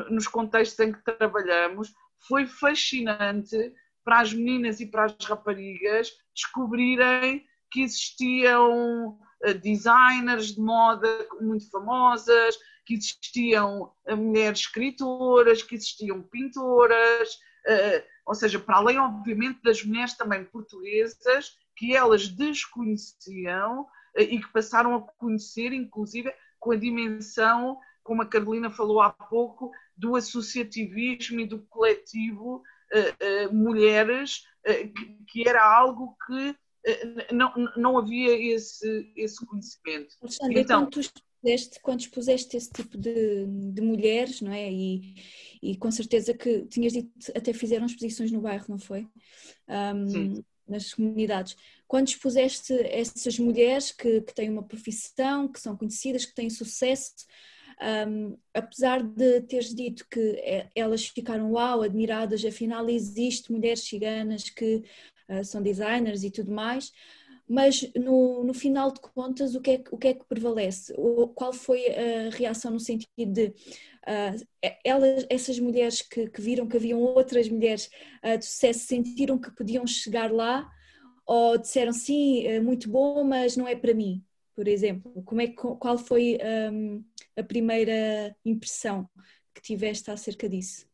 nos 0.10 0.28
contextos 0.28 0.80
em 0.80 0.94
que 0.94 1.04
trabalhamos, 1.04 1.94
foi 2.28 2.46
fascinante 2.46 3.74
para 4.04 4.22
as 4.22 4.34
meninas 4.34 4.80
e 4.80 4.86
para 4.86 5.06
as 5.06 5.26
raparigas 5.26 6.12
descobrirem 6.34 7.46
que 7.70 7.82
existiam 7.82 9.18
eh, 9.44 9.54
designers 9.54 10.54
de 10.54 10.62
moda 10.62 11.28
muito 11.40 11.70
famosas, 11.70 12.58
que 12.86 12.96
existiam 12.96 13.92
eh, 14.06 14.16
mulheres 14.16 14.62
escritoras, 14.62 15.64
que 15.64 15.76
existiam 15.76 16.22
pintoras, 16.24 17.40
eh, 17.66 18.06
ou 18.26 18.36
seja, 18.36 18.60
para 18.60 18.78
além, 18.78 18.98
obviamente, 19.00 19.62
das 19.64 19.84
mulheres 19.84 20.16
também 20.16 20.44
portuguesas 20.46 21.58
que 21.76 21.96
elas 21.96 22.28
desconheciam 22.28 23.88
e 24.18 24.40
que 24.40 24.52
passaram 24.52 24.96
a 24.96 25.02
conhecer, 25.02 25.74
inclusive, 25.74 26.34
com 26.60 26.72
a 26.72 26.76
dimensão, 26.76 27.78
como 28.04 28.22
a 28.22 28.26
Carolina 28.26 28.70
falou 28.70 29.02
há 29.02 29.10
pouco, 29.10 29.72
do 29.96 30.16
associativismo 30.16 31.40
e 31.40 31.46
do 31.46 31.60
coletivo 31.64 32.58
uh, 32.94 33.48
uh, 33.48 33.54
mulheres, 33.54 34.44
que, 35.28 35.48
era 35.48 35.64
algo 35.64 36.16
que 36.28 36.56
não, 37.34 37.52
não 37.76 37.98
havia 37.98 38.54
esse, 38.54 39.12
esse 39.16 39.44
conhecimento. 39.46 40.16
Alexandre, 40.22 40.60
então, 40.60 40.82
quando, 40.84 41.00
expuseste, 41.00 41.80
quando 41.82 42.00
expuseste 42.00 42.58
esse 42.58 42.72
tipo 42.72 42.96
de, 42.96 43.46
de 43.74 43.82
mulheres, 43.82 44.40
não 44.40 44.52
é? 44.52 44.72
E, 44.72 45.16
e 45.64 45.78
com 45.78 45.90
certeza 45.90 46.34
que 46.34 46.66
tinhas 46.68 46.94
dito, 46.94 47.12
até 47.36 47.54
fizeram 47.54 47.88
exposições 47.88 48.32
no 48.32 48.42
bairro, 48.42 48.66
não 48.70 48.78
foi? 48.78 49.08
Um, 49.68 50.08
Sim 50.08 50.46
nas 50.72 50.94
comunidades. 50.94 51.56
Quando 51.88 52.08
expuseste 52.08 52.74
essas 52.86 53.38
mulheres 53.38 53.92
que, 53.92 54.22
que 54.22 54.34
têm 54.34 54.50
uma 54.50 54.64
profissão, 54.64 55.48
que 55.48 55.60
são 55.60 55.76
conhecidas, 55.76 56.26
que 56.26 56.34
têm 56.34 56.50
sucesso, 56.50 57.12
um, 58.08 58.38
apesar 58.54 59.02
de 59.02 59.42
teres 59.42 59.74
dito 59.74 60.06
que 60.10 60.20
é, 60.20 60.70
elas 60.76 61.08
ficaram 61.08 61.52
uau, 61.52 61.82
admiradas, 61.82 62.46
afinal 62.46 62.88
existe 62.90 63.52
mulheres 63.52 63.84
ciganas 63.84 64.50
que 64.50 64.84
uh, 65.28 65.44
são 65.44 65.62
designers 65.62 66.24
e 66.24 66.30
tudo 66.30 66.52
mais, 66.52 66.92
mas 67.52 67.92
no, 67.94 68.46
no 68.46 68.54
final 68.54 68.94
de 68.94 69.02
contas 69.02 69.56
o 69.56 69.60
que, 69.62 69.72
é, 69.72 69.84
o 69.92 69.98
que 69.98 70.08
é 70.08 70.14
que 70.14 70.24
prevalece? 70.24 70.94
O, 70.98 71.28
qual 71.28 71.52
foi 71.52 71.86
a 71.88 72.30
reação 72.30 72.72
no 72.72 72.80
sentido 72.80 73.10
de 73.18 73.48
uh, 73.48 74.48
elas, 74.86 75.26
essas 75.30 75.60
mulheres 75.60 76.02
que, 76.02 76.30
que, 76.30 76.42
viram 76.42 76.66
que 76.66 76.78
haviam 76.78 77.02
outras 77.02 77.50
mulheres 77.50 77.90
uh, 78.24 78.38
de 78.38 78.46
sucesso 78.46 78.88
sentiram 78.88 79.38
que 79.38 79.52
podiam 79.52 79.86
chegar 79.86 80.32
lá 80.32 80.72
ou 81.26 81.58
disseram 81.58 81.92
sim, 81.92 82.48
é 82.48 82.62
muito 82.62 82.90
bom, 82.90 83.22
mas 83.26 83.58
não 83.58 83.68
é 83.68 83.76
para 83.76 83.94
mim, 83.94 84.24
por 84.56 84.66
exemplo? 84.66 85.22
Como 85.24 85.42
é, 85.42 85.48
qual 85.48 85.98
foi 85.98 86.38
um, 86.72 87.04
a 87.36 87.44
primeira 87.44 88.34
impressão 88.46 89.10
que 89.54 89.62
tiveste 89.62 90.10
acerca 90.10 90.48
disso? 90.48 90.88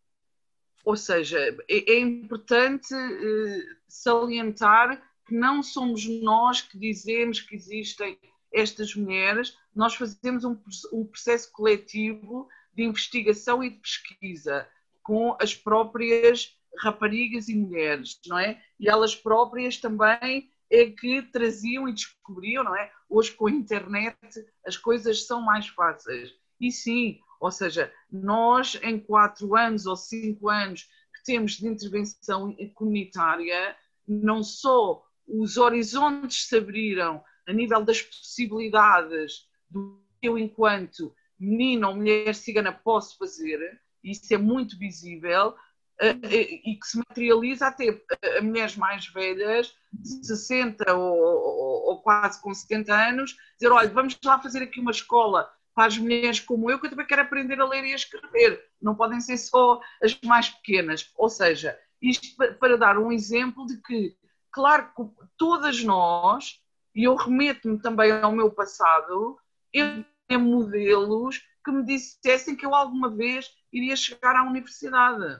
Ou 0.83 0.97
seja, 0.97 1.37
é, 1.69 1.91
é 1.91 1.99
importante 1.99 2.95
uh, 2.95 3.75
salientar 3.87 4.99
que 5.27 5.35
não 5.35 5.61
somos 5.61 6.07
nós 6.21 6.61
que 6.61 6.77
dizemos 6.77 7.41
que 7.41 7.55
existem 7.55 8.17
estas 8.53 8.95
mulheres, 8.95 9.57
nós 9.75 9.93
fazemos 9.93 10.43
um, 10.43 10.57
um 10.93 11.05
processo 11.05 11.51
coletivo 11.51 12.47
de 12.73 12.83
investigação 12.83 13.63
e 13.63 13.69
de 13.69 13.79
pesquisa 13.79 14.67
com 15.03 15.35
as 15.39 15.53
próprias 15.53 16.55
raparigas 16.79 17.49
e 17.49 17.55
mulheres, 17.55 18.19
não 18.27 18.37
é? 18.37 18.61
E 18.79 18.89
elas 18.89 19.15
próprias 19.15 19.77
também 19.77 20.49
é 20.69 20.85
que 20.85 21.21
traziam 21.23 21.87
e 21.87 21.93
descobriam, 21.93 22.63
não 22.63 22.75
é? 22.75 22.91
Hoje 23.09 23.31
com 23.31 23.47
a 23.47 23.51
internet 23.51 24.17
as 24.65 24.77
coisas 24.77 25.25
são 25.25 25.41
mais 25.41 25.67
fáceis. 25.67 26.33
E 26.59 26.71
sim, 26.71 27.19
ou 27.39 27.51
seja, 27.51 27.91
nós 28.11 28.79
em 28.81 28.99
quatro 28.99 29.55
anos 29.55 29.85
ou 29.85 29.95
cinco 29.95 30.49
anos 30.49 30.83
que 31.13 31.23
temos 31.23 31.53
de 31.53 31.67
intervenção 31.67 32.55
comunitária, 32.75 33.75
não 34.07 34.43
só 34.43 35.06
os 35.27 35.57
horizontes 35.57 36.47
se 36.47 36.57
abriram 36.57 37.23
a 37.47 37.53
nível 37.53 37.83
das 37.83 38.01
possibilidades 38.01 39.47
do 39.69 40.01
que 40.21 40.27
eu 40.27 40.37
enquanto 40.37 41.13
menina 41.39 41.89
ou 41.89 41.95
mulher 41.95 42.33
cigana 42.33 42.71
posso 42.71 43.17
fazer, 43.17 43.79
isso 44.03 44.33
é 44.33 44.37
muito 44.37 44.77
visível, 44.77 45.53
eh, 45.99 46.15
eh, 46.23 46.61
e 46.65 46.75
que 46.75 46.85
se 46.87 46.97
materializa 46.97 47.67
até 47.67 48.01
a 48.37 48.41
mulheres 48.41 48.75
mais 48.75 49.07
velhas, 49.07 49.75
de 49.91 50.25
60 50.25 50.93
ou, 50.93 51.17
ou, 51.17 51.85
ou, 51.89 52.01
quase 52.01 52.41
com 52.41 52.53
70 52.53 52.93
anos, 52.93 53.35
dizer, 53.59 53.71
olha, 53.71 53.89
vamos 53.89 54.17
lá 54.23 54.39
fazer 54.39 54.63
aqui 54.63 54.79
uma 54.79 54.91
escola 54.91 55.49
para 55.73 55.87
as 55.87 55.97
mulheres 55.97 56.39
como 56.39 56.69
eu, 56.69 56.79
que 56.79 56.87
eu 56.87 56.89
também 56.89 57.05
quero 57.05 57.21
aprender 57.21 57.59
a 57.59 57.65
ler 57.65 57.83
e 57.83 57.93
a 57.93 57.95
escrever. 57.95 58.63
Não 58.81 58.95
podem 58.95 59.19
ser 59.21 59.37
só 59.37 59.79
as 60.01 60.19
mais 60.21 60.49
pequenas. 60.49 61.11
Ou 61.15 61.29
seja, 61.29 61.77
isto 62.01 62.35
para 62.59 62.77
dar 62.77 62.97
um 62.97 63.11
exemplo 63.11 63.65
de 63.65 63.77
que, 63.81 64.15
claro 64.57 64.91
que 64.95 65.27
todas 65.37 65.83
nós, 65.83 66.59
e 66.95 67.03
eu 67.03 67.13
remeto-me 67.13 67.79
também 67.79 68.11
ao 68.11 68.31
meu 68.31 68.49
passado, 68.49 69.37
eu 69.71 70.03
tinha 70.27 70.39
modelos 70.39 71.43
que 71.63 71.71
me 71.71 71.85
dissessem 71.85 72.55
que 72.55 72.65
eu 72.65 72.73
alguma 72.73 73.15
vez 73.15 73.53
iria 73.71 73.95
chegar 73.95 74.35
à 74.35 74.41
universidade. 74.41 75.39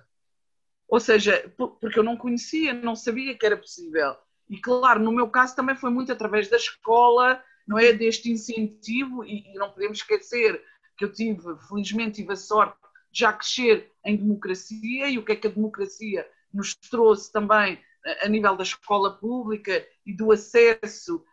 Ou 0.88 1.00
seja, 1.00 1.52
porque 1.58 1.98
eu 1.98 2.04
não 2.04 2.16
conhecia, 2.16 2.76
não 2.76 2.96
sabia 2.96 3.36
que 3.36 3.44
era 3.44 3.58
possível. 3.58 4.16
E 4.48 4.62
claro, 4.62 5.00
no 5.00 5.12
meu 5.12 5.28
caso 5.32 5.56
também 5.56 5.76
foi 5.76 5.90
muito 5.90 6.12
através 6.12 6.48
da 6.48 6.58
escola, 6.58 7.44
não 7.68 7.80
é? 7.80 7.92
Deste 7.94 8.32
incentivo, 8.32 9.26
e, 9.26 9.52
não 9.56 9.72
podemos 9.72 9.98
esquecer 9.98 10.64
que 10.96 11.06
eu 11.06 11.12
tive, 11.12 11.58
felizmente, 11.68 12.22
tive 12.22 12.34
a 12.34 12.36
sorte 12.36 12.78
de 13.12 13.20
já 13.20 13.34
crescer 13.34 13.92
em 14.06 14.16
democracia, 14.16 15.10
e 15.10 15.18
o 15.18 15.26
que 15.26 15.32
é 15.32 15.36
que 15.36 15.48
a 15.48 15.52
democracia 15.52 16.30
nos 16.54 16.76
trouxe 16.76 17.32
também 17.32 17.82
a 18.22 18.28
nível 18.28 18.56
da 18.56 18.64
escola 18.64 19.18
pública 19.18 19.86
e 20.06 20.16
do 20.16 20.32
acesso 20.32 21.24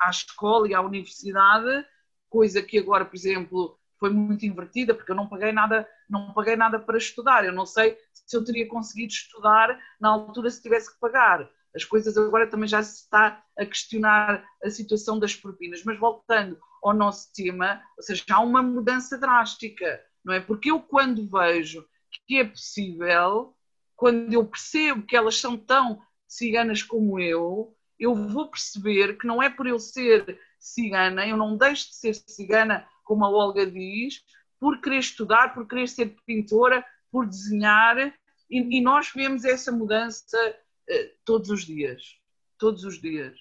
à 0.00 0.10
escola 0.10 0.68
e 0.68 0.74
à 0.74 0.80
universidade, 0.80 1.86
coisa 2.28 2.62
que 2.62 2.78
agora, 2.78 3.04
por 3.04 3.16
exemplo, 3.16 3.78
foi 3.98 4.10
muito 4.10 4.44
invertida, 4.44 4.94
porque 4.94 5.12
eu 5.12 5.16
não 5.16 5.28
paguei 5.28 5.52
nada, 5.52 5.88
não 6.10 6.32
paguei 6.32 6.56
nada 6.56 6.78
para 6.78 6.98
estudar. 6.98 7.44
Eu 7.44 7.52
não 7.52 7.64
sei 7.64 7.96
se 8.12 8.36
eu 8.36 8.44
teria 8.44 8.66
conseguido 8.66 9.12
estudar 9.12 9.78
na 10.00 10.08
altura 10.08 10.50
se 10.50 10.60
tivesse 10.60 10.92
que 10.92 10.98
pagar. 10.98 11.48
As 11.74 11.84
coisas 11.84 12.18
agora 12.18 12.46
também 12.46 12.68
já 12.68 12.82
se 12.82 13.04
está 13.04 13.42
a 13.56 13.64
questionar 13.64 14.44
a 14.62 14.70
situação 14.70 15.18
das 15.18 15.34
propinas. 15.36 15.84
Mas 15.84 15.98
voltando 15.98 16.58
ao 16.82 16.92
nosso 16.92 17.32
tema, 17.32 17.80
ou 17.96 18.02
seja, 18.02 18.24
há 18.30 18.40
uma 18.40 18.60
mudança 18.60 19.16
drástica, 19.16 20.02
não 20.24 20.34
é? 20.34 20.40
Porque 20.40 20.70
eu, 20.70 20.80
quando 20.80 21.30
vejo 21.30 21.86
que 22.26 22.40
é 22.40 22.44
possível, 22.44 23.54
quando 24.02 24.32
eu 24.32 24.44
percebo 24.44 25.06
que 25.06 25.16
elas 25.16 25.36
são 25.36 25.56
tão 25.56 26.02
ciganas 26.26 26.82
como 26.82 27.20
eu, 27.20 27.72
eu 27.96 28.16
vou 28.16 28.50
perceber 28.50 29.16
que 29.16 29.28
não 29.28 29.40
é 29.40 29.48
por 29.48 29.64
eu 29.64 29.78
ser 29.78 30.40
cigana, 30.58 31.24
eu 31.24 31.36
não 31.36 31.56
deixo 31.56 31.90
de 31.90 31.94
ser 31.94 32.14
cigana, 32.14 32.84
como 33.04 33.24
a 33.24 33.30
Olga 33.30 33.64
diz, 33.64 34.24
por 34.58 34.80
querer 34.80 34.98
estudar, 34.98 35.54
por 35.54 35.68
querer 35.68 35.86
ser 35.86 36.16
pintora, 36.26 36.84
por 37.12 37.28
desenhar, 37.28 38.12
e, 38.50 38.76
e 38.76 38.80
nós 38.80 39.12
vemos 39.14 39.44
essa 39.44 39.70
mudança 39.70 40.36
uh, 40.48 41.10
todos 41.24 41.48
os 41.50 41.64
dias. 41.64 42.16
Todos 42.58 42.82
os 42.82 43.00
dias. 43.00 43.38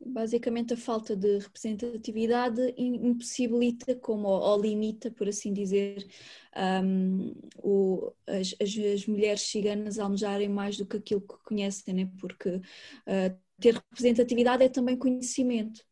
Basicamente, 0.00 0.74
a 0.74 0.76
falta 0.76 1.16
de 1.16 1.38
representatividade 1.38 2.72
impossibilita, 2.76 3.96
como 3.96 4.28
ou, 4.28 4.60
limita, 4.60 5.10
por 5.10 5.28
assim 5.28 5.52
dizer, 5.52 6.06
um, 6.84 7.34
o, 7.58 8.12
as, 8.26 8.54
as, 8.60 9.06
mulheres 9.06 9.42
ciganas 9.42 9.98
almejarem 9.98 10.48
mais 10.48 10.76
do 10.76 10.86
que 10.86 10.96
aquilo 10.96 11.20
que 11.20 11.34
conhecem, 11.44 11.94
né? 11.94 12.10
porque 12.20 12.48
uh, 12.48 13.38
ter 13.60 13.74
representatividade 13.74 14.62
é 14.64 14.68
também 14.68 14.96
conhecimento. 14.96 15.84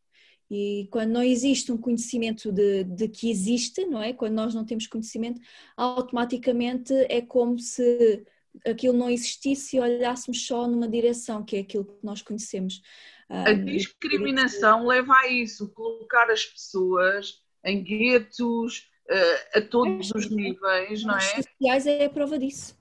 E 0.49 0.88
quando 0.92 1.11
não 1.11 1.23
existe 1.23 1.73
um 1.73 1.77
conhecimento 1.77 2.53
de, 2.53 2.85
de, 2.85 3.09
que 3.09 3.29
existe, 3.31 3.85
não 3.87 4.01
é? 4.01 4.12
Quando 4.12 4.35
nós 4.35 4.55
não 4.55 4.64
temos 4.64 4.87
conhecimento, 4.87 5.40
automaticamente 5.77 6.92
é 7.09 7.21
como 7.21 7.59
se 7.59 8.25
aquilo 8.64 8.97
não 8.97 9.11
existisse 9.11 9.77
e 9.77 9.81
olhássemos 9.81 10.47
só 10.47 10.66
numa 10.66 10.88
direção, 10.88 11.45
que 11.45 11.57
é 11.57 11.61
aquilo 11.61 11.85
que 11.85 12.05
nós 12.05 12.23
conhecemos. 12.23 12.81
A 13.29 13.53
discriminação 13.53 14.87
leva 14.87 15.12
a 15.14 15.29
isso, 15.29 15.69
colocar 15.71 16.31
as 16.31 16.45
pessoas 16.45 17.42
em 17.64 17.83
guetos, 17.83 18.88
uh, 19.11 19.59
a 19.59 19.61
todos 19.61 20.12
os 20.14 20.31
níveis, 20.31 21.03
não 21.03 21.14
é? 21.14 21.19
As 21.19 21.45
sociais 21.45 21.87
é 21.87 22.05
a 22.05 22.11
prova 22.11 22.38
disso. 22.38 22.79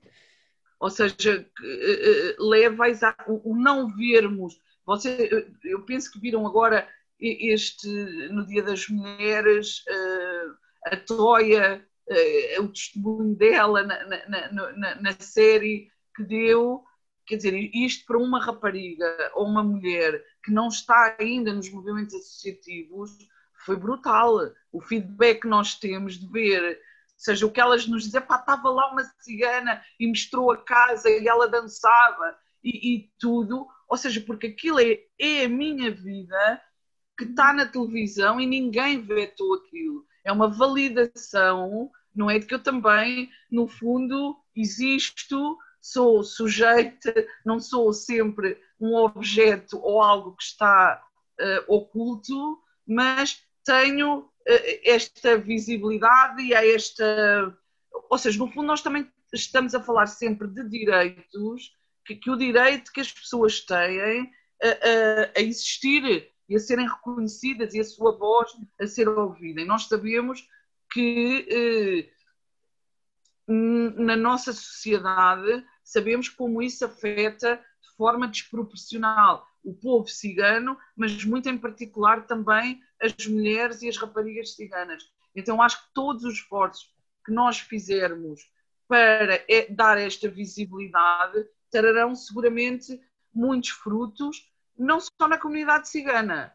Ou 0.79 0.89
seja, 0.89 1.47
uh, 1.59 2.47
leva 2.47 2.85
a 2.85 3.25
o 3.27 3.55
não 3.55 3.95
vermos. 3.95 4.59
Você, 4.85 5.49
eu 5.63 5.81
penso 5.83 6.11
que 6.11 6.19
viram 6.19 6.45
agora 6.45 6.87
este, 7.19 7.87
no 8.29 8.45
Dia 8.45 8.61
das 8.61 8.87
Mulheres, 8.87 9.83
a 10.85 10.97
Toia, 10.97 11.83
o 12.59 12.67
testemunho 12.67 13.35
dela 13.35 13.83
na, 13.83 14.05
na, 14.27 14.73
na, 14.73 15.01
na 15.01 15.11
série 15.19 15.89
que 16.15 16.23
deu, 16.23 16.83
quer 17.25 17.37
dizer, 17.37 17.53
isto 17.73 18.05
para 18.05 18.17
uma 18.17 18.43
rapariga 18.43 19.31
ou 19.33 19.45
uma 19.45 19.63
mulher 19.63 20.23
que 20.43 20.51
não 20.51 20.67
está 20.67 21.15
ainda 21.19 21.53
nos 21.53 21.69
movimentos 21.69 22.13
associativos 22.13 23.11
foi 23.65 23.75
brutal. 23.75 24.37
O 24.71 24.81
feedback 24.81 25.41
que 25.41 25.47
nós 25.47 25.75
temos 25.75 26.19
de 26.19 26.27
ver, 26.27 26.79
seja 27.17 27.45
o 27.45 27.51
que 27.51 27.59
elas 27.59 27.87
nos 27.87 28.03
dizem, 28.03 28.21
pá, 28.21 28.37
estava 28.37 28.69
lá 28.69 28.91
uma 28.91 29.03
cigana 29.19 29.81
e 29.99 30.07
mostrou 30.07 30.51
a 30.51 30.57
casa 30.57 31.09
e 31.09 31.27
ela 31.27 31.47
dançava 31.47 32.37
e, 32.63 32.95
e 32.95 33.11
tudo, 33.19 33.67
ou 33.87 33.97
seja, 33.97 34.21
porque 34.21 34.47
aquilo 34.47 34.79
é, 34.79 34.99
é 35.19 35.45
a 35.45 35.49
minha 35.49 35.91
vida 35.91 36.61
que 37.17 37.23
está 37.23 37.53
na 37.53 37.65
televisão 37.65 38.39
e 38.39 38.45
ninguém 38.45 39.01
vetou 39.01 39.55
aquilo. 39.55 40.05
É 40.25 40.31
uma 40.31 40.49
validação, 40.49 41.91
não 42.13 42.29
é? 42.29 42.39
De 42.39 42.47
que 42.47 42.55
eu 42.55 42.63
também, 42.63 43.29
no 43.49 43.67
fundo, 43.67 44.35
existo, 44.55 45.57
sou 45.79 46.23
sujeita, 46.23 47.13
não 47.45 47.59
sou 47.59 47.93
sempre 47.93 48.59
um 48.79 48.95
objeto 48.95 49.79
ou 49.81 50.01
algo 50.01 50.35
que 50.35 50.43
está 50.43 51.01
uh, 51.39 51.73
oculto, 51.73 52.59
mas 52.87 53.39
tenho 53.63 54.21
uh, 54.21 54.31
esta 54.83 55.37
visibilidade 55.37 56.41
e 56.41 56.55
há 56.55 56.65
esta. 56.65 57.55
Ou 58.09 58.17
seja, 58.17 58.39
no 58.39 58.51
fundo, 58.51 58.65
nós 58.65 58.81
também 58.81 59.07
estamos 59.31 59.75
a 59.75 59.83
falar 59.83 60.07
sempre 60.07 60.47
de 60.47 60.67
direitos, 60.67 61.71
que, 62.03 62.15
que 62.15 62.31
o 62.31 62.35
direito 62.35 62.91
que 62.91 63.01
as 63.01 63.11
pessoas 63.11 63.61
têm 63.61 64.31
a, 64.61 64.67
a, 64.67 65.31
a 65.37 65.41
existir 65.41 66.31
e 66.47 66.55
a 66.55 66.59
serem 66.59 66.87
reconhecidas 66.87 67.73
e 67.73 67.79
a 67.79 67.83
sua 67.83 68.15
voz 68.17 68.51
a 68.79 68.87
ser 68.87 69.07
ouvida. 69.07 69.61
E 69.61 69.65
nós 69.65 69.87
sabemos 69.87 70.47
que 70.91 71.47
eh, 71.49 72.09
na 73.47 74.15
nossa 74.15 74.53
sociedade 74.53 75.65
sabemos 75.83 76.29
como 76.29 76.61
isso 76.61 76.85
afeta 76.85 77.55
de 77.81 77.95
forma 77.95 78.27
desproporcional 78.27 79.47
o 79.63 79.73
povo 79.73 80.07
cigano, 80.07 80.77
mas 80.95 81.25
muito 81.25 81.49
em 81.49 81.57
particular 81.57 82.27
também 82.27 82.81
as 83.01 83.25
mulheres 83.27 83.81
e 83.81 83.89
as 83.89 83.97
raparigas 83.97 84.55
ciganas. 84.55 85.03
Então 85.35 85.61
acho 85.61 85.83
que 85.83 85.93
todos 85.93 86.23
os 86.23 86.35
esforços 86.35 86.93
que 87.25 87.31
nós 87.31 87.59
fizermos 87.59 88.41
para 88.87 89.43
dar 89.71 89.97
esta 89.97 90.29
visibilidade 90.29 91.45
trarão 91.71 92.15
seguramente 92.15 92.99
muitos 93.33 93.71
frutos 93.71 94.47
não 94.77 94.99
só 94.99 95.27
na 95.27 95.37
comunidade 95.37 95.89
cigana, 95.89 96.53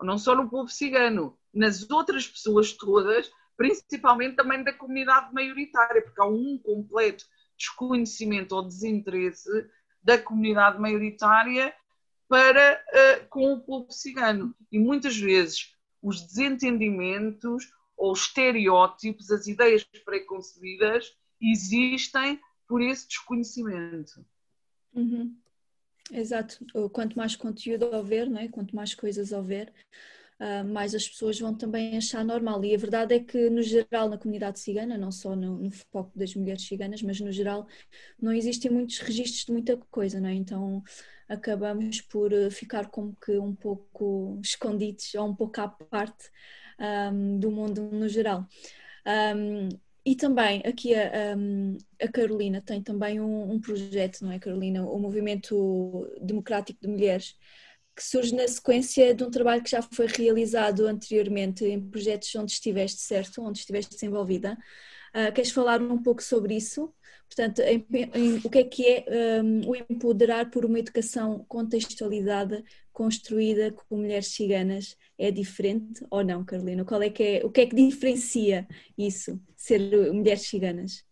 não 0.00 0.18
só 0.18 0.34
no 0.34 0.48
povo 0.48 0.68
cigano, 0.68 1.38
nas 1.52 1.88
outras 1.90 2.26
pessoas 2.26 2.72
todas, 2.72 3.30
principalmente 3.56 4.36
também 4.36 4.62
da 4.62 4.72
comunidade 4.72 5.32
maioritária, 5.34 6.02
porque 6.02 6.20
há 6.20 6.26
um 6.26 6.58
completo 6.58 7.24
desconhecimento 7.56 8.54
ou 8.54 8.62
desinteresse 8.62 9.48
da 10.02 10.16
comunidade 10.16 10.80
maioritária 10.80 11.74
para 12.28 12.80
uh, 12.88 13.28
com 13.28 13.52
o 13.54 13.60
povo 13.60 13.90
cigano. 13.90 14.54
E 14.70 14.78
muitas 14.78 15.16
vezes 15.16 15.74
os 16.00 16.22
desentendimentos 16.22 17.72
ou 17.96 18.12
estereótipos, 18.12 19.30
as 19.30 19.48
ideias 19.48 19.82
preconcebidas, 20.04 21.16
existem 21.40 22.40
por 22.68 22.80
esse 22.80 23.08
desconhecimento. 23.08 24.24
Uhum. 24.94 25.36
Exato. 26.12 26.64
Quanto 26.92 27.16
mais 27.16 27.36
conteúdo 27.36 27.86
houver, 27.94 28.28
não 28.28 28.38
é? 28.40 28.48
quanto 28.48 28.74
mais 28.74 28.94
coisas 28.94 29.32
houver, 29.32 29.72
uh, 30.40 30.64
mais 30.64 30.94
as 30.94 31.08
pessoas 31.08 31.38
vão 31.38 31.54
também 31.54 31.96
achar 31.96 32.24
normal. 32.24 32.64
E 32.64 32.74
a 32.74 32.78
verdade 32.78 33.14
é 33.14 33.20
que, 33.20 33.50
no 33.50 33.62
geral, 33.62 34.08
na 34.08 34.18
comunidade 34.18 34.58
cigana, 34.58 34.96
não 34.96 35.12
só 35.12 35.36
no, 35.36 35.58
no 35.58 35.70
foco 35.70 36.12
das 36.18 36.34
mulheres 36.34 36.66
ciganas, 36.66 37.02
mas 37.02 37.20
no 37.20 37.32
geral, 37.32 37.66
não 38.20 38.32
existem 38.32 38.70
muitos 38.70 38.98
registros 38.98 39.44
de 39.44 39.52
muita 39.52 39.76
coisa, 39.90 40.20
não 40.20 40.28
é? 40.28 40.34
Então 40.34 40.82
acabamos 41.28 42.00
por 42.00 42.32
ah, 42.32 42.50
ficar 42.50 42.88
como 42.88 43.14
que 43.16 43.38
um 43.38 43.54
pouco 43.54 44.38
escondidos 44.42 45.14
ou 45.14 45.28
um 45.28 45.34
pouco 45.34 45.60
à 45.60 45.68
parte 45.68 46.30
um, 47.12 47.38
do 47.38 47.50
mundo 47.50 47.82
no 47.82 48.08
geral. 48.08 48.46
Um, 49.06 49.68
e 50.08 50.16
também 50.16 50.62
aqui 50.64 50.94
a, 50.94 51.34
a, 52.02 52.08
Carolina 52.08 52.62
tem 52.62 52.82
também 52.82 53.20
um, 53.20 53.52
um, 53.52 53.60
projeto, 53.60 54.22
não 54.22 54.32
é, 54.32 54.38
Carolina? 54.38 54.82
O 54.82 54.98
Movimento 54.98 56.10
Democrático 56.22 56.80
de 56.80 56.88
Mulheres, 56.88 57.36
que 57.94 58.02
surge 58.02 58.34
na 58.34 58.48
sequência 58.48 59.14
de 59.14 59.22
um 59.22 59.30
trabalho 59.30 59.62
que 59.62 59.70
já 59.70 59.82
foi 59.82 60.06
realizado 60.06 60.86
anteriormente 60.86 61.62
em 61.66 61.78
projetos 61.78 62.34
onde 62.36 62.52
estiveste, 62.52 63.02
certo? 63.02 63.42
Onde 63.42 63.58
estiveste 63.58 63.94
desenvolvida. 63.96 64.56
Uh, 65.14 65.30
queres 65.34 65.50
falar 65.50 65.82
um 65.82 66.02
pouco 66.02 66.22
sobre 66.22 66.56
isso? 66.56 66.90
Portanto, 67.26 67.60
em, 67.60 67.86
em, 68.14 68.36
o 68.42 68.48
que 68.48 68.58
é 68.60 68.64
que 68.64 68.86
é 68.86 69.42
um, 69.42 69.68
o 69.68 69.76
empoderar 69.76 70.50
por 70.50 70.64
uma 70.64 70.78
educação 70.78 71.44
contextualizada, 71.46 72.64
construída 72.94 73.72
com 73.72 73.98
mulheres 73.98 74.28
ciganas? 74.28 74.96
É 75.18 75.32
diferente 75.32 76.06
ou 76.10 76.22
não, 76.24 76.44
Carolina? 76.44 76.84
Qual 76.84 77.02
é 77.02 77.10
que 77.10 77.22
é, 77.22 77.40
o 77.44 77.50
que 77.50 77.62
é 77.62 77.66
que 77.66 77.74
diferencia 77.74 78.68
isso, 78.96 79.40
ser 79.56 79.80
mulheres 80.12 80.42
ciganas? 80.42 81.04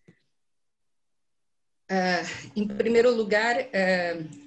Uh, 1.90 2.50
em 2.54 2.68
primeiro 2.68 3.14
lugar, 3.14 3.56
uh, 3.60 4.46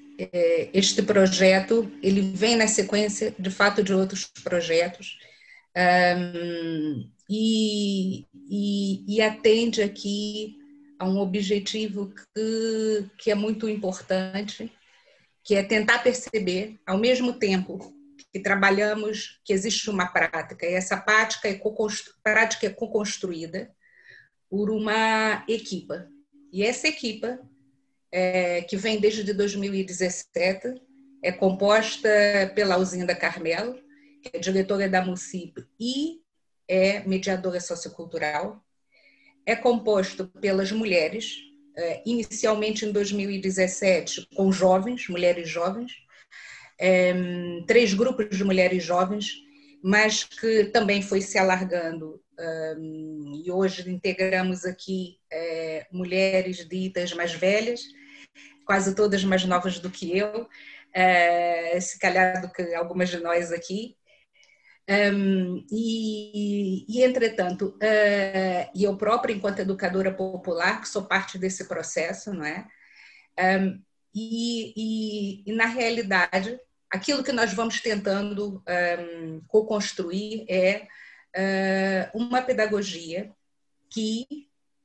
este 0.73 1.01
projeto 1.01 1.91
ele 2.01 2.21
vem 2.21 2.55
na 2.55 2.67
sequência, 2.67 3.35
de 3.37 3.49
fato, 3.49 3.83
de 3.83 3.93
outros 3.93 4.25
projetos 4.43 5.17
um, 5.75 7.09
e, 7.29 8.25
e, 8.49 9.15
e 9.15 9.21
atende 9.21 9.81
aqui 9.81 10.57
a 10.97 11.07
um 11.07 11.19
objetivo 11.19 12.13
que, 12.13 13.09
que 13.17 13.31
é 13.31 13.35
muito 13.35 13.69
importante, 13.69 14.71
que 15.43 15.55
é 15.55 15.63
tentar 15.63 15.99
perceber, 15.99 16.77
ao 16.85 16.97
mesmo 16.97 17.33
tempo 17.33 17.93
que 18.31 18.39
trabalhamos, 18.39 19.39
que 19.43 19.53
existe 19.53 19.89
uma 19.89 20.07
prática, 20.07 20.65
e 20.65 20.73
essa 20.73 20.97
prática 20.97 21.47
é 21.47 21.59
prática 22.23 22.67
é 22.67 22.69
co-construída 22.69 23.71
por 24.49 24.69
uma 24.69 25.43
equipa. 25.47 26.07
E 26.51 26.63
essa 26.63 26.87
equipa, 26.87 27.39
é, 28.11 28.61
que 28.63 28.77
vem 28.77 28.99
desde 28.99 29.33
2017, 29.33 30.81
é 31.23 31.31
composta 31.31 32.09
pela 32.55 32.75
Alzinda 32.75 33.15
Carmelo, 33.15 33.75
que 34.21 34.35
é 34.35 34.39
diretora 34.39 34.89
da 34.89 35.03
MUCIP 35.03 35.65
e 35.79 36.21
é 36.67 37.01
mediadora 37.07 37.59
sociocultural, 37.59 38.63
é 39.45 39.55
composto 39.55 40.27
pelas 40.27 40.71
mulheres, 40.71 41.37
é, 41.75 42.03
inicialmente 42.05 42.85
em 42.85 42.91
2017 42.91 44.27
com 44.35 44.51
jovens, 44.51 45.07
mulheres 45.07 45.49
jovens, 45.49 45.91
é, 46.79 47.13
três 47.67 47.93
grupos 47.93 48.37
de 48.37 48.43
mulheres 48.43 48.83
jovens, 48.83 49.33
mas 49.83 50.23
que 50.23 50.65
também 50.65 51.01
foi 51.01 51.21
se 51.21 51.37
alargando. 51.37 52.21
e 53.43 53.51
hoje 53.51 53.89
integramos 53.89 54.65
aqui 54.65 55.17
é, 55.31 55.85
mulheres 55.91 56.67
ditas 56.67 57.13
mais 57.13 57.33
velhas, 57.33 57.81
quase 58.65 58.95
todas 58.95 59.23
mais 59.23 59.43
novas 59.45 59.79
do 59.79 59.89
que 59.89 60.17
eu, 60.17 60.47
se 61.81 61.99
calhar 61.99 62.41
do 62.41 62.51
que 62.51 62.73
algumas 62.73 63.09
de 63.09 63.19
nós 63.19 63.51
aqui, 63.51 63.97
um, 64.89 65.63
e, 65.71 66.83
e, 66.89 67.03
entretanto, 67.03 67.75
uh, 67.75 68.71
e 68.73 68.83
eu 68.83 68.97
própria, 68.97 69.31
enquanto 69.31 69.59
educadora 69.59 70.11
popular, 70.11 70.81
que 70.81 70.89
sou 70.89 71.03
parte 71.03 71.37
desse 71.37 71.67
processo, 71.67 72.33
não 72.33 72.43
é? 72.43 72.65
Um, 73.39 73.79
e, 74.15 74.73
e, 74.75 75.43
e, 75.45 75.53
na 75.53 75.65
realidade, 75.65 76.59
aquilo 76.91 77.23
que 77.23 77.31
nós 77.31 77.53
vamos 77.53 77.79
tentando 77.81 78.63
um, 78.67 79.41
co-construir 79.47 80.45
é 80.49 80.87
uh, 81.35 82.17
uma 82.17 82.41
pedagogia 82.41 83.31
que, 83.89 84.25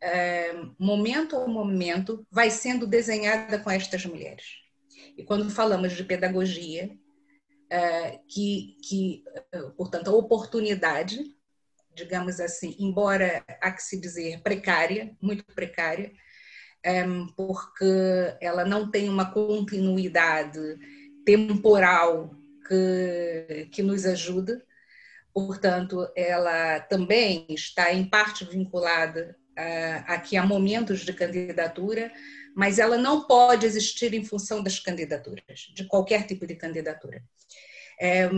uh, 0.02 0.74
momento 0.78 1.36
a 1.36 1.46
momento, 1.46 2.26
vai 2.30 2.50
sendo 2.50 2.86
desenhada 2.86 3.58
com 3.58 3.70
estas 3.70 4.04
mulheres. 4.04 4.44
E 5.16 5.24
quando 5.24 5.50
falamos 5.50 5.92
de 5.92 6.04
pedagogia, 6.04 6.90
é, 7.70 8.20
que, 8.28 8.76
que, 8.82 9.24
é, 9.52 9.58
portanto, 9.76 10.08
a 10.08 10.14
oportunidade, 10.14 11.18
digamos 11.94 12.38
assim, 12.40 12.76
embora 12.78 13.44
há 13.60 13.72
que 13.72 13.82
se 13.82 14.00
dizer 14.00 14.40
precária, 14.42 15.16
muito 15.20 15.44
precária, 15.54 16.12
é, 16.84 17.04
porque 17.36 18.36
ela 18.40 18.64
não 18.64 18.90
tem 18.90 19.08
uma 19.08 19.32
continuidade 19.32 20.58
temporal 21.24 22.34
que, 22.66 23.68
que 23.72 23.82
nos 23.82 24.04
ajude, 24.06 24.60
portanto, 25.32 26.08
ela 26.16 26.80
também 26.80 27.46
está 27.50 27.92
em 27.92 28.04
parte 28.08 28.44
vinculada 28.44 29.36
aqui 30.06 30.36
a 30.36 30.44
momentos 30.44 31.00
de 31.00 31.12
candidatura, 31.12 32.12
mas 32.54 32.78
ela 32.78 32.96
não 32.96 33.26
pode 33.26 33.66
existir 33.66 34.14
em 34.14 34.24
função 34.24 34.62
das 34.62 34.78
candidaturas, 34.78 35.70
de 35.74 35.84
qualquer 35.84 36.26
tipo 36.26 36.46
de 36.46 36.54
candidatura. 36.54 37.22
É, 38.00 38.28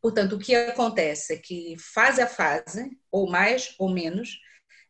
portanto, 0.00 0.36
o 0.36 0.38
que 0.38 0.54
acontece 0.54 1.34
é 1.34 1.36
que, 1.36 1.76
fase 1.78 2.20
a 2.20 2.26
fase, 2.26 2.90
ou 3.10 3.28
mais 3.28 3.74
ou 3.78 3.90
menos, 3.90 4.38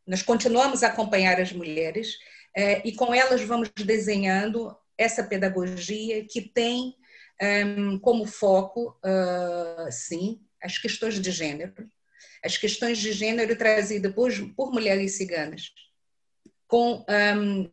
nós 0.07 0.22
continuamos 0.22 0.82
a 0.82 0.88
acompanhar 0.88 1.40
as 1.40 1.53
mulheres 1.53 2.16
é, 2.57 2.86
e 2.86 2.94
com 2.94 3.14
elas 3.14 3.40
vamos 3.42 3.70
desenhando 3.74 4.76
essa 4.96 5.24
pedagogia 5.24 6.24
que 6.28 6.40
tem 6.40 6.94
como 8.01 8.26
foco, 8.26 8.99
uh, 9.05 9.90
sim, 9.90 10.40
as 10.62 10.78
questões 10.78 11.20
de 11.20 11.30
gênero, 11.30 11.72
as 12.45 12.57
questões 12.57 12.99
de 12.99 13.12
gênero 13.12 13.57
trazidas 13.57 14.12
por, 14.12 14.30
por 14.57 14.72
mulheres 14.72 15.16
ciganas, 15.16 15.72
com, 16.66 17.05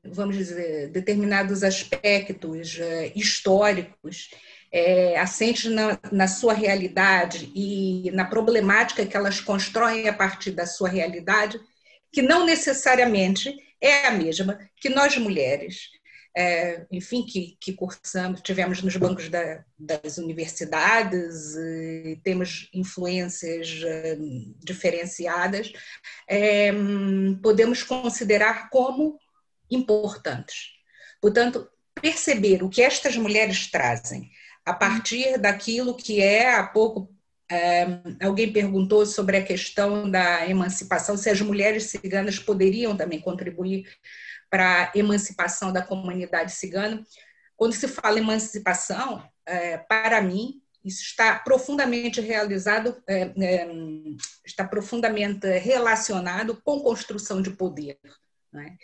vamos 0.03 0.36
dizer, 0.36 0.89
determinados 0.89 1.63
aspectos 1.63 2.78
uh, 2.78 3.11
históricos 3.15 4.30
é, 4.72 5.17
assente 5.17 5.70
na, 5.70 5.99
na 6.11 6.28
sua 6.28 6.53
realidade 6.53 7.51
e 7.55 8.11
na 8.11 8.26
problemática 8.26 9.05
que 9.05 9.17
elas 9.17 9.39
constroem 9.39 10.07
a 10.07 10.13
partir 10.13 10.51
da 10.51 10.65
sua 10.65 10.89
realidade, 10.89 11.59
que 12.11 12.22
não 12.22 12.45
necessariamente 12.45 13.55
é 13.82 14.07
a 14.07 14.11
mesma 14.11 14.59
que 14.76 14.89
nós 14.89 15.17
mulheres, 15.17 15.89
é, 16.36 16.86
enfim, 16.91 17.25
que, 17.25 17.57
que 17.59 17.73
cursamos, 17.73 18.41
tivemos 18.41 18.82
nos 18.82 18.95
bancos 18.95 19.30
da, 19.30 19.63
das 19.77 20.17
universidades, 20.17 21.55
temos 22.23 22.69
influências 22.73 23.82
é, 23.84 24.17
diferenciadas, 24.59 25.71
é, 26.27 26.71
podemos 27.41 27.84
considerar 27.84 28.69
como 28.69 29.19
importantes. 29.69 30.71
Portanto, 31.21 31.67
perceber 32.01 32.63
o 32.63 32.69
que 32.69 32.82
estas 32.82 33.17
mulheres 33.17 33.69
trazem 33.69 34.32
a 34.65 34.73
partir 34.73 35.38
daquilo 35.38 35.95
que 35.95 36.21
é 36.21 36.55
há 36.55 36.63
pouco 36.63 37.13
é, 37.51 37.88
alguém 38.21 38.53
perguntou 38.53 39.07
sobre 39.07 39.38
a 39.38 39.43
questão 39.43 40.09
da 40.09 40.47
emancipação, 40.47 41.17
se 41.17 41.32
as 41.32 41.41
mulheres 41.41 41.86
ciganas 41.86 42.38
poderiam 42.38 42.95
também 42.95 43.19
contribuir 43.19 43.89
para 44.50 44.86
a 44.86 44.97
emancipação 44.97 45.72
da 45.72 45.82
comunidade 45.82 46.52
cigana. 46.54 47.04
Quando 47.56 47.74
se 47.74 47.88
fala 47.88 48.20
em 48.20 48.24
emancipação, 48.24 49.24
é, 49.45 49.78
para 49.78 50.22
mim, 50.22 50.62
isso 50.84 51.04
está 51.04 51.38
profundamente 51.39 52.22
realizado, 52.22 53.02
é, 53.08 53.32
é, 53.38 53.68
está 54.45 54.66
profundamente 54.66 55.47
relacionado 55.60 56.60
com 56.64 56.80
construção 56.80 57.41
de 57.41 57.52
poder. 57.52 58.00
Né? 58.52 58.78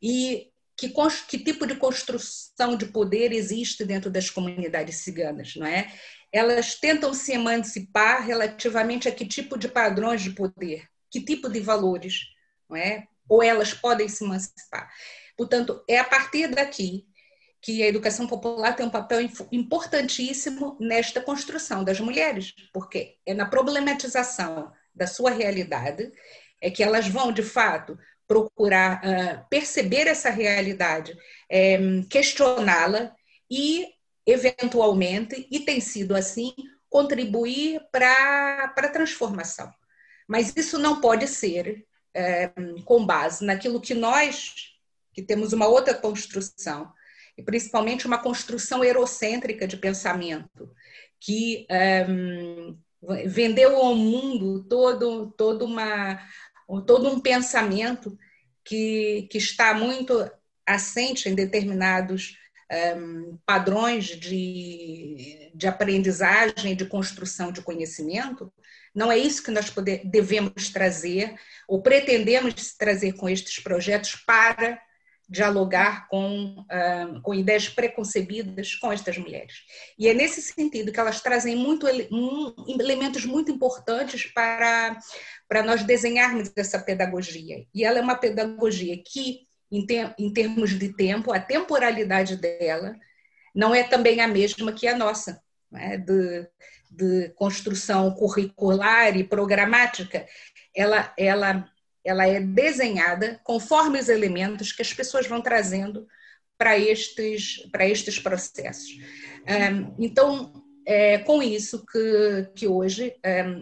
E 0.00 0.52
que, 0.76 0.92
que 1.28 1.38
tipo 1.38 1.66
de 1.66 1.76
construção 1.76 2.76
de 2.76 2.86
poder 2.86 3.32
existe 3.32 3.84
dentro 3.84 4.10
das 4.10 4.30
comunidades 4.30 4.96
ciganas, 4.96 5.54
não 5.56 5.66
é? 5.66 5.92
Elas 6.32 6.74
tentam 6.74 7.12
se 7.12 7.32
emancipar 7.32 8.24
relativamente 8.24 9.08
a 9.08 9.12
que 9.12 9.26
tipo 9.26 9.58
de 9.58 9.68
padrões 9.68 10.22
de 10.22 10.30
poder, 10.30 10.88
que 11.10 11.20
tipo 11.20 11.48
de 11.48 11.60
valores, 11.60 12.22
não 12.68 12.76
é? 12.76 13.06
Ou 13.32 13.42
elas 13.42 13.72
podem 13.72 14.10
se 14.10 14.22
emancipar. 14.24 14.92
Portanto, 15.34 15.82
é 15.88 15.98
a 15.98 16.04
partir 16.04 16.48
daqui 16.48 17.06
que 17.62 17.82
a 17.82 17.86
educação 17.86 18.26
popular 18.26 18.76
tem 18.76 18.84
um 18.84 18.90
papel 18.90 19.20
importantíssimo 19.50 20.76
nesta 20.78 21.18
construção 21.18 21.82
das 21.82 21.98
mulheres, 21.98 22.52
porque 22.74 23.16
é 23.24 23.32
na 23.32 23.46
problematização 23.46 24.70
da 24.94 25.06
sua 25.06 25.30
realidade 25.30 26.12
é 26.60 26.70
que 26.70 26.82
elas 26.82 27.08
vão, 27.08 27.32
de 27.32 27.42
fato, 27.42 27.98
procurar 28.28 29.00
uh, 29.00 29.48
perceber 29.48 30.06
essa 30.06 30.28
realidade, 30.28 31.16
é, 31.48 31.78
questioná-la 32.10 33.14
e, 33.50 33.86
eventualmente, 34.26 35.48
e 35.50 35.60
tem 35.60 35.80
sido 35.80 36.14
assim, 36.14 36.52
contribuir 36.90 37.80
para 37.90 38.74
a 38.76 38.88
transformação. 38.88 39.72
Mas 40.28 40.54
isso 40.54 40.78
não 40.78 41.00
pode 41.00 41.26
ser 41.26 41.86
é, 42.14 42.50
com 42.84 43.04
base 43.04 43.44
naquilo 43.44 43.80
que 43.80 43.94
nós, 43.94 44.54
que 45.12 45.22
temos 45.22 45.52
uma 45.52 45.66
outra 45.66 45.94
construção, 45.94 46.92
e 47.36 47.42
principalmente 47.42 48.06
uma 48.06 48.18
construção 48.18 48.84
eurocêntrica 48.84 49.66
de 49.66 49.76
pensamento, 49.76 50.70
que 51.18 51.66
um, 52.08 52.76
vendeu 53.26 53.76
ao 53.76 53.94
mundo 53.94 54.64
todo, 54.64 55.32
todo 55.36 55.64
uma, 55.64 56.20
todo 56.86 57.08
um 57.08 57.20
pensamento 57.20 58.16
que, 58.64 59.26
que 59.30 59.38
está 59.38 59.74
muito 59.74 60.30
assente 60.66 61.28
em 61.28 61.34
determinados 61.34 62.36
um, 62.96 63.38
padrões 63.44 64.06
de, 64.06 65.50
de 65.54 65.66
aprendizagem, 65.66 66.74
de 66.74 66.86
construção 66.86 67.52
de 67.52 67.60
conhecimento, 67.62 68.52
não 68.94 69.10
é 69.10 69.18
isso 69.18 69.42
que 69.42 69.50
nós 69.50 69.70
poder, 69.70 70.02
devemos 70.04 70.70
trazer 70.70 71.34
ou 71.66 71.82
pretendemos 71.82 72.74
trazer 72.74 73.12
com 73.14 73.28
estes 73.28 73.62
projetos 73.62 74.16
para 74.16 74.80
dialogar 75.28 76.08
com, 76.08 76.60
uh, 76.60 77.22
com 77.22 77.34
ideias 77.34 77.66
preconcebidas 77.68 78.74
com 78.74 78.92
estas 78.92 79.16
mulheres. 79.16 79.54
E 79.98 80.06
é 80.06 80.12
nesse 80.12 80.42
sentido 80.42 80.92
que 80.92 81.00
elas 81.00 81.22
trazem 81.22 81.56
muito, 81.56 81.86
elementos 82.68 83.24
muito 83.24 83.50
importantes 83.50 84.26
para, 84.26 84.98
para 85.48 85.62
nós 85.62 85.84
desenharmos 85.84 86.52
essa 86.54 86.78
pedagogia. 86.78 87.64
E 87.74 87.82
ela 87.82 87.98
é 87.98 88.02
uma 88.02 88.16
pedagogia 88.16 88.94
que, 89.02 89.46
em, 89.70 89.86
em 90.18 90.32
termos 90.32 90.78
de 90.78 90.94
tempo, 90.94 91.32
a 91.32 91.40
temporalidade 91.40 92.36
dela 92.36 92.94
não 93.54 93.74
é 93.74 93.82
também 93.82 94.20
a 94.20 94.28
mesma 94.28 94.72
que 94.72 94.86
a 94.86 94.96
nossa, 94.96 95.42
né? 95.70 95.96
De 96.94 97.30
construção 97.30 98.10
curricular 98.12 99.16
e 99.16 99.24
programática. 99.24 100.26
Ela, 100.74 101.12
ela 101.16 101.68
ela 102.04 102.26
é 102.26 102.40
desenhada 102.40 103.40
conforme 103.44 103.98
os 103.98 104.08
elementos 104.08 104.72
que 104.72 104.82
as 104.82 104.92
pessoas 104.92 105.26
vão 105.26 105.40
trazendo 105.40 106.06
para 106.58 106.78
estes, 106.78 107.68
para 107.70 107.86
estes 107.86 108.18
processos. 108.18 108.90
Então, 109.98 110.52
é 110.86 111.18
com 111.18 111.42
isso 111.42 111.84
que, 111.86 112.50
que 112.56 112.66
hoje 112.66 113.14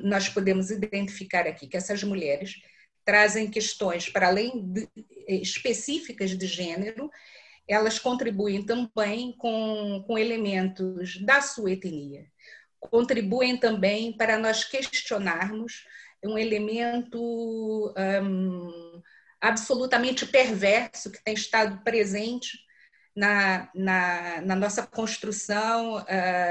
nós 0.03 0.29
podemos 0.29 0.71
identificar 0.71 1.47
aqui 1.47 1.67
que 1.67 1.77
essas 1.77 2.03
mulheres 2.03 2.57
trazem 3.05 3.51
questões 3.51 4.09
para 4.09 4.29
além 4.29 4.67
de, 4.67 4.89
específicas 5.29 6.37
de 6.37 6.47
gênero, 6.47 7.11
elas 7.67 7.99
contribuem 7.99 8.65
também 8.65 9.33
com, 9.37 10.03
com 10.07 10.19
elementos 10.19 11.21
da 11.25 11.41
sua 11.41 11.73
etnia, 11.73 12.27
contribuem 12.81 13.57
também 13.57 14.17
para 14.17 14.39
nós 14.39 14.65
questionarmos 14.65 15.85
um 16.25 16.39
elemento 16.39 17.95
um, 18.23 19.03
absolutamente 19.41 20.27
perverso 20.27 21.11
que 21.11 21.23
tem 21.23 21.35
estado 21.35 21.83
presente 21.83 22.59
na, 23.17 23.71
na, 23.75 24.41
na 24.43 24.55
nossa 24.55 24.87
construção 24.87 26.05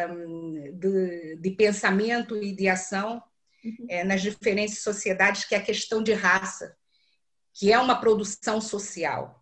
um, 0.09 0.77
de, 0.77 1.37
de, 1.37 1.51
pensamento 1.51 2.35
e 2.35 2.55
de 2.55 2.67
ação 2.67 3.23
uhum. 3.63 3.87
é, 3.89 4.03
nas 4.03 4.21
diferentes 4.21 4.81
sociedades, 4.81 5.45
que 5.45 5.55
é 5.55 5.57
a 5.57 5.63
questão 5.63 6.03
de 6.03 6.13
raça, 6.13 6.75
que 7.53 7.71
é 7.71 7.79
uma 7.79 7.99
produção 7.99 8.59
social. 8.59 9.38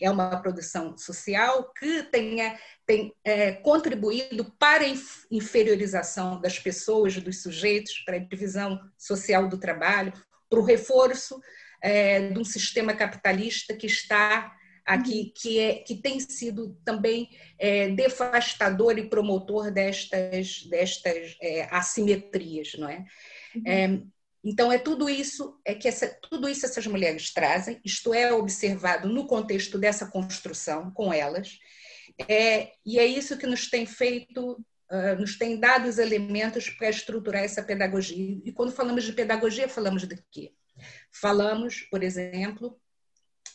É 0.00 0.10
uma 0.10 0.40
produção 0.40 0.96
social 0.98 1.72
que 1.72 2.02
tenha, 2.04 2.58
tem 2.84 3.14
é, 3.24 3.52
contribuído 3.52 4.44
para 4.58 4.84
a 4.84 4.94
inferiorização 5.30 6.40
das 6.40 6.58
pessoas, 6.58 7.16
dos 7.18 7.42
sujeitos, 7.42 8.00
para 8.00 8.16
a 8.16 8.20
divisão 8.20 8.80
social 8.98 9.48
do 9.48 9.58
trabalho, 9.58 10.12
para 10.48 10.58
o 10.58 10.64
reforço 10.64 11.40
é, 11.82 12.28
de 12.28 12.38
um 12.38 12.44
sistema 12.44 12.94
capitalista 12.94 13.74
que 13.76 13.86
está 13.86 14.52
aqui, 14.84 15.20
uhum. 15.20 15.32
que, 15.34 15.58
é, 15.58 15.74
que 15.74 15.94
tem 15.96 16.20
sido 16.20 16.76
também 16.84 17.28
é, 17.58 17.88
devastador 17.90 18.98
e 18.98 19.08
promotor 19.08 19.70
destas, 19.70 20.62
destas 20.70 21.36
é, 21.42 21.68
assimetrias, 21.70 22.74
não 22.78 22.88
é? 22.88 23.04
Uhum. 23.54 24.10
Então 24.46 24.70
é 24.70 24.78
tudo 24.78 25.10
isso 25.10 25.60
é 25.64 25.74
que 25.74 25.88
essa, 25.88 26.06
tudo 26.30 26.48
isso 26.48 26.64
essas 26.64 26.86
mulheres 26.86 27.32
trazem. 27.32 27.80
Isto 27.84 28.14
é 28.14 28.32
observado 28.32 29.08
no 29.08 29.26
contexto 29.26 29.76
dessa 29.76 30.06
construção 30.06 30.92
com 30.92 31.12
elas, 31.12 31.58
é, 32.28 32.70
e 32.86 32.98
é 32.98 33.04
isso 33.04 33.36
que 33.36 33.46
nos 33.46 33.68
tem 33.68 33.84
feito, 33.84 34.52
uh, 34.90 35.18
nos 35.18 35.36
tem 35.36 35.58
dado 35.58 35.88
os 35.88 35.98
elementos 35.98 36.70
para 36.70 36.88
estruturar 36.88 37.42
essa 37.42 37.62
pedagogia. 37.62 38.40
E 38.44 38.52
quando 38.52 38.70
falamos 38.70 39.02
de 39.02 39.12
pedagogia, 39.12 39.68
falamos 39.68 40.06
de 40.06 40.16
quê? 40.30 40.52
Falamos, 41.10 41.80
por 41.90 42.02
exemplo, 42.02 42.78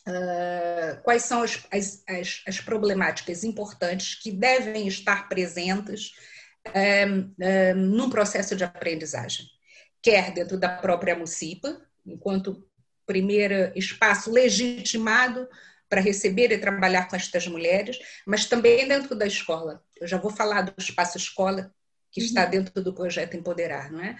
Uh, 0.04 1.00
quais 1.04 1.22
são 1.22 1.44
as, 1.44 1.64
as, 1.70 2.42
as, 2.44 2.60
problemáticas 2.60 3.44
importantes 3.44 4.16
que 4.20 4.32
devem 4.32 4.88
estar 4.88 5.28
presentes 5.28 6.10
uh, 6.66 7.20
uh, 7.20 7.76
num 7.76 8.10
processo 8.10 8.56
de 8.56 8.64
aprendizagem, 8.64 9.46
quer 10.02 10.32
dentro 10.32 10.58
da 10.58 10.68
própria 10.68 11.16
MUCIPA, 11.16 11.80
enquanto 12.04 12.66
primeiro 13.06 13.72
espaço 13.76 14.30
legitimado 14.30 15.48
para 15.88 16.00
receber 16.00 16.50
e 16.50 16.58
trabalhar 16.58 17.06
com 17.08 17.16
estas 17.16 17.46
mulheres, 17.46 17.98
mas 18.26 18.46
também 18.46 18.88
dentro 18.88 19.14
da 19.14 19.26
escola. 19.26 19.84
Eu 20.00 20.06
já 20.06 20.16
vou 20.16 20.30
falar 20.30 20.62
do 20.62 20.72
espaço 20.78 21.18
escola 21.18 21.72
que 22.10 22.20
está 22.20 22.44
uhum. 22.44 22.50
dentro 22.50 22.82
do 22.82 22.94
projeto 22.94 23.36
Empoderar, 23.36 23.92
não 23.92 24.02
é? 24.02 24.18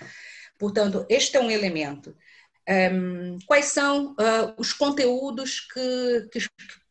Portanto, 0.59 1.07
este 1.09 1.37
é 1.37 1.41
um 1.41 1.51
elemento. 1.51 2.15
Um, 2.69 3.39
quais 3.47 3.67
são 3.67 4.13
uh, 4.13 4.55
os 4.57 4.73
conteúdos 4.73 5.61
que, 5.61 6.29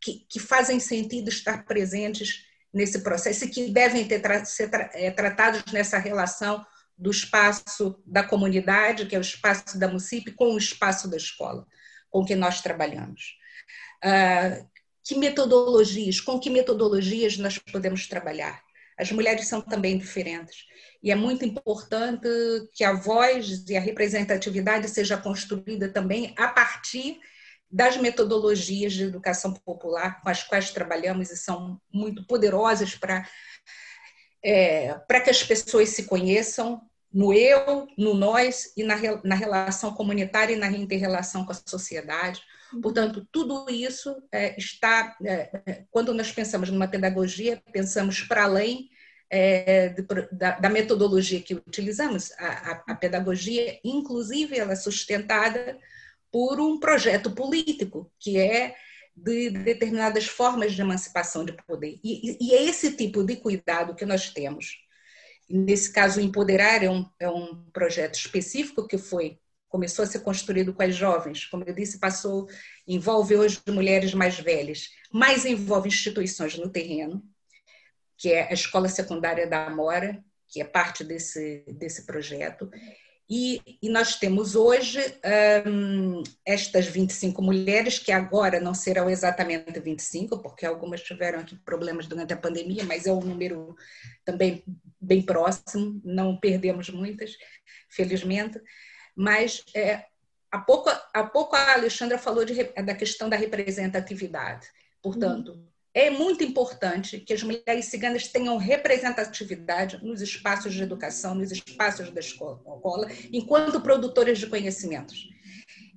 que, 0.01 0.25
que, 0.27 0.39
fazem 0.39 0.79
sentido 0.79 1.29
estar 1.29 1.63
presentes 1.63 2.45
nesse 2.73 2.99
processo 3.01 3.45
e 3.45 3.49
que 3.49 3.71
devem 3.71 4.05
ter, 4.05 4.45
ser 4.45 4.69
é, 4.93 5.11
tratados 5.11 5.71
nessa 5.71 5.97
relação 5.97 6.65
do 7.01 7.09
espaço 7.09 7.99
da 8.05 8.23
comunidade, 8.23 9.07
que 9.07 9.15
é 9.15 9.17
o 9.17 9.21
espaço 9.21 9.79
da 9.79 9.87
município, 9.87 10.35
com 10.35 10.53
o 10.53 10.57
espaço 10.57 11.09
da 11.09 11.17
escola, 11.17 11.65
com 12.11 12.23
que 12.23 12.35
nós 12.35 12.61
trabalhamos. 12.61 13.37
Uh, 14.05 14.69
que 15.03 15.15
metodologias, 15.15 16.21
com 16.21 16.39
que 16.39 16.51
metodologias 16.51 17.39
nós 17.39 17.57
podemos 17.57 18.07
trabalhar? 18.07 18.61
As 18.95 19.11
mulheres 19.11 19.47
são 19.47 19.61
também 19.61 19.97
diferentes. 19.97 20.65
E 21.01 21.11
é 21.11 21.15
muito 21.15 21.43
importante 21.43 22.27
que 22.71 22.83
a 22.83 22.93
voz 22.93 23.67
e 23.67 23.75
a 23.75 23.81
representatividade 23.81 24.87
seja 24.87 25.17
construída 25.17 25.89
também 25.89 26.35
a 26.37 26.49
partir 26.49 27.19
das 27.71 27.97
metodologias 27.97 28.93
de 28.93 29.05
educação 29.05 29.53
popular 29.53 30.21
com 30.21 30.29
as 30.29 30.43
quais 30.43 30.69
trabalhamos 30.69 31.31
e 31.31 31.37
são 31.37 31.81
muito 31.91 32.27
poderosas 32.27 32.93
para 32.93 33.27
é, 34.43 34.95
para 35.07 35.21
que 35.21 35.29
as 35.29 35.43
pessoas 35.43 35.89
se 35.89 36.05
conheçam 36.05 36.81
no 37.13 37.33
eu, 37.33 37.87
no 37.97 38.13
nós 38.13 38.71
e 38.77 38.83
na, 38.83 38.95
na 39.23 39.35
relação 39.35 39.93
comunitária 39.93 40.53
e 40.53 40.59
na 40.59 40.69
interrelação 40.69 41.45
com 41.45 41.51
a 41.51 41.55
sociedade. 41.65 42.41
Portanto, 42.81 43.27
tudo 43.31 43.69
isso 43.69 44.15
é, 44.31 44.57
está, 44.57 45.17
é, 45.23 45.61
é 45.65 45.83
quando 45.91 46.13
nós 46.13 46.31
pensamos 46.31 46.69
numa 46.69 46.87
pedagogia, 46.87 47.61
pensamos 47.73 48.21
para 48.21 48.45
além 48.45 48.89
é, 49.29 49.89
de, 49.89 50.05
da, 50.31 50.51
da, 50.51 50.69
metodologia 50.69 51.41
que 51.41 51.53
utilizamos. 51.53 52.31
A, 52.33 52.45
a, 52.45 52.83
a, 52.89 52.95
pedagogia, 52.95 53.79
inclusive, 53.83 54.57
ela 54.57 54.73
é 54.73 54.75
sustentada 54.75 55.77
por 56.31 56.61
um 56.61 56.79
projeto 56.79 57.31
político, 57.31 58.09
que 58.17 58.37
é 58.37 58.75
de 59.15 59.49
determinadas 59.49 60.25
formas 60.27 60.73
de 60.73 60.81
emancipação 60.81 61.43
de 61.43 61.51
poder. 61.51 61.99
E, 62.03 62.37
e 62.39 62.53
é 62.53 62.63
esse 62.63 62.95
tipo 62.95 63.23
de 63.23 63.35
cuidado 63.35 63.95
que 63.95 64.05
nós 64.05 64.29
temos. 64.29 64.81
Nesse 65.51 65.91
caso, 65.91 66.19
o 66.19 66.23
Empoderar 66.23 66.83
é 66.83 66.89
um, 66.89 67.05
é 67.19 67.29
um 67.29 67.63
projeto 67.71 68.15
específico 68.15 68.87
que 68.87 68.97
foi 68.97 69.39
começou 69.71 70.03
a 70.03 70.05
ser 70.05 70.19
construído 70.19 70.73
com 70.73 70.83
as 70.83 70.93
jovens, 70.93 71.45
como 71.45 71.63
eu 71.65 71.73
disse, 71.73 71.97
passou 71.97 72.47
envolve 72.85 73.37
hoje 73.37 73.61
mulheres 73.69 74.13
mais 74.13 74.37
velhas, 74.37 74.89
mas 75.11 75.45
envolve 75.45 75.87
instituições 75.87 76.57
no 76.57 76.69
terreno, 76.69 77.23
que 78.17 78.33
é 78.33 78.49
a 78.49 78.53
Escola 78.53 78.89
Secundária 78.89 79.47
da 79.47 79.67
Amora, 79.67 80.21
que 80.49 80.61
é 80.61 80.65
parte 80.65 81.05
desse, 81.05 81.63
desse 81.79 82.05
projeto. 82.05 82.69
E, 83.33 83.61
e 83.81 83.87
nós 83.87 84.17
temos 84.17 84.55
hoje 84.57 84.99
um, 85.65 86.21
estas 86.45 86.85
25 86.87 87.41
mulheres, 87.41 87.97
que 87.97 88.11
agora 88.11 88.59
não 88.59 88.73
serão 88.73 89.09
exatamente 89.09 89.79
25, 89.79 90.39
porque 90.41 90.65
algumas 90.65 91.01
tiveram 91.01 91.39
aqui 91.39 91.55
problemas 91.55 92.07
durante 92.07 92.33
a 92.33 92.37
pandemia, 92.37 92.83
mas 92.83 93.07
é 93.07 93.13
um 93.13 93.21
número 93.21 93.73
também 94.25 94.65
bem 94.99 95.21
próximo, 95.21 96.01
não 96.03 96.35
perdemos 96.35 96.89
muitas, 96.89 97.31
felizmente. 97.87 98.59
Mas 99.15 99.63
é, 99.73 100.07
há, 100.51 100.59
pouco, 100.59 100.89
há 100.89 101.23
pouco 101.23 101.55
a 101.55 101.75
Alexandra 101.75 102.17
falou 102.17 102.43
de, 102.43 102.61
da 102.61 102.95
questão 102.95 103.29
da 103.29 103.37
representatividade. 103.37 104.67
Portanto, 105.01 105.53
uhum 105.53 105.70
é 105.93 106.09
muito 106.09 106.43
importante 106.43 107.19
que 107.19 107.33
as 107.33 107.43
mulheres 107.43 107.85
ciganas 107.85 108.27
tenham 108.27 108.57
representatividade 108.57 110.03
nos 110.03 110.21
espaços 110.21 110.73
de 110.73 110.83
educação, 110.83 111.35
nos 111.35 111.51
espaços 111.51 112.09
da 112.11 112.19
escola, 112.19 113.09
enquanto 113.31 113.81
produtoras 113.81 114.39
de 114.39 114.47
conhecimentos. 114.47 115.29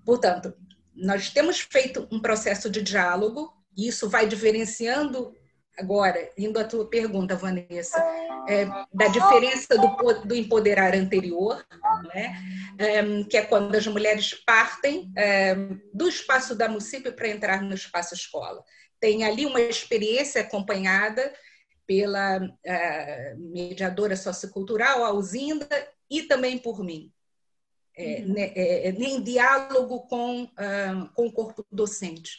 Portanto, 0.05 0.53
nós 0.95 1.30
temos 1.30 1.61
feito 1.61 2.09
um 2.11 2.20
processo 2.20 2.68
de 2.68 2.82
diálogo, 2.82 3.53
e 3.76 3.88
isso 3.88 4.09
vai 4.09 4.26
diferenciando 4.26 5.32
agora, 5.76 6.30
indo 6.38 6.59
à 6.59 6.64
tua 6.64 6.88
pergunta, 6.88 7.34
Vanessa, 7.34 7.99
é, 8.49 8.64
da 8.92 9.09
diferença 9.09 9.76
do, 9.76 10.22
do 10.24 10.34
empoderar 10.34 10.95
anterior, 10.95 11.64
né? 12.14 12.36
É, 12.78 13.24
que 13.24 13.36
é 13.36 13.42
quando 13.42 13.74
as 13.74 13.86
mulheres 13.86 14.34
partem 14.47 15.12
é, 15.16 15.55
do 15.92 16.09
espaço 16.09 16.55
da 16.55 16.68
município 16.68 17.12
para 17.12 17.28
entrar 17.28 17.62
no 17.62 17.74
espaço 17.74 18.14
escola 18.14 18.62
tem 19.05 19.22
ali 19.22 19.44
uma 19.44 19.61
experiência 19.61 20.40
acompanhada 20.40 21.30
pela 21.86 22.38
uh, 22.38 23.38
mediadora 23.38 24.16
sociocultural, 24.16 25.05
Alzinda, 25.05 25.68
e 26.09 26.22
também 26.22 26.57
por 26.57 26.82
mim, 26.82 27.12
é, 27.94 28.22
uhum. 28.22 28.32
né, 28.32 28.52
é, 28.55 28.88
é, 28.88 28.90
em 28.92 29.22
diálogo 29.22 30.07
com, 30.07 30.44
uh, 30.44 31.12
com 31.12 31.26
o 31.26 31.32
corpo 31.32 31.66
docente 31.70 32.38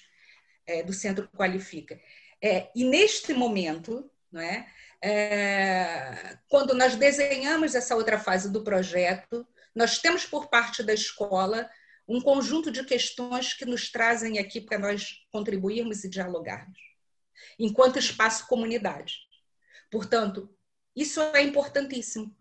é, 0.66 0.82
do 0.82 0.92
Centro 0.92 1.30
Qualifica. 1.38 2.00
É, 2.42 2.72
e 2.76 2.84
neste 2.84 3.32
momento, 3.32 4.10
não 4.32 4.42
é, 4.42 4.66
é, 5.04 6.36
quando 6.50 6.74
nós 6.74 6.96
desenhamos 6.96 7.76
essa 7.76 7.96
outra 7.96 8.18
fase 8.18 8.52
do 8.52 8.64
projeto, 8.64 9.48
nós 9.76 10.00
temos 10.00 10.26
por 10.26 10.50
parte 10.50 10.82
da 10.82 10.96
escola 10.96 11.70
um 12.08 12.22
conjunto 12.22 12.72
de 12.72 12.84
questões 12.84 13.54
que 13.54 13.66
nos 13.66 13.92
trazem 13.92 14.38
aqui 14.38 14.62
para 14.62 14.78
nós 14.78 15.26
contribuirmos 15.32 16.04
e 16.04 16.10
dialogarmos, 16.10 16.80
enquanto 17.58 18.00
espaço 18.00 18.48
comunidade. 18.48 19.16
Portanto, 19.92 20.50
isso 20.96 21.20
é 21.20 21.42
importantíssimo, 21.42 22.36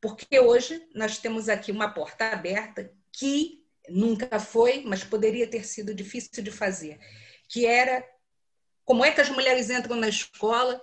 porque 0.00 0.38
hoje 0.40 0.86
nós 0.94 1.18
temos 1.18 1.48
aqui 1.48 1.70
uma 1.70 1.88
porta 1.88 2.30
aberta 2.30 2.92
que 3.12 3.64
nunca 3.88 4.40
foi, 4.40 4.82
mas 4.84 5.04
poderia 5.04 5.48
ter 5.48 5.64
sido 5.64 5.94
difícil 5.94 6.42
de 6.42 6.50
fazer, 6.50 6.98
que 7.48 7.64
era 7.64 8.04
como 8.84 9.04
é 9.04 9.12
que 9.12 9.20
as 9.20 9.30
mulheres 9.30 9.70
entram 9.70 9.96
na 9.96 10.08
escola 10.08 10.80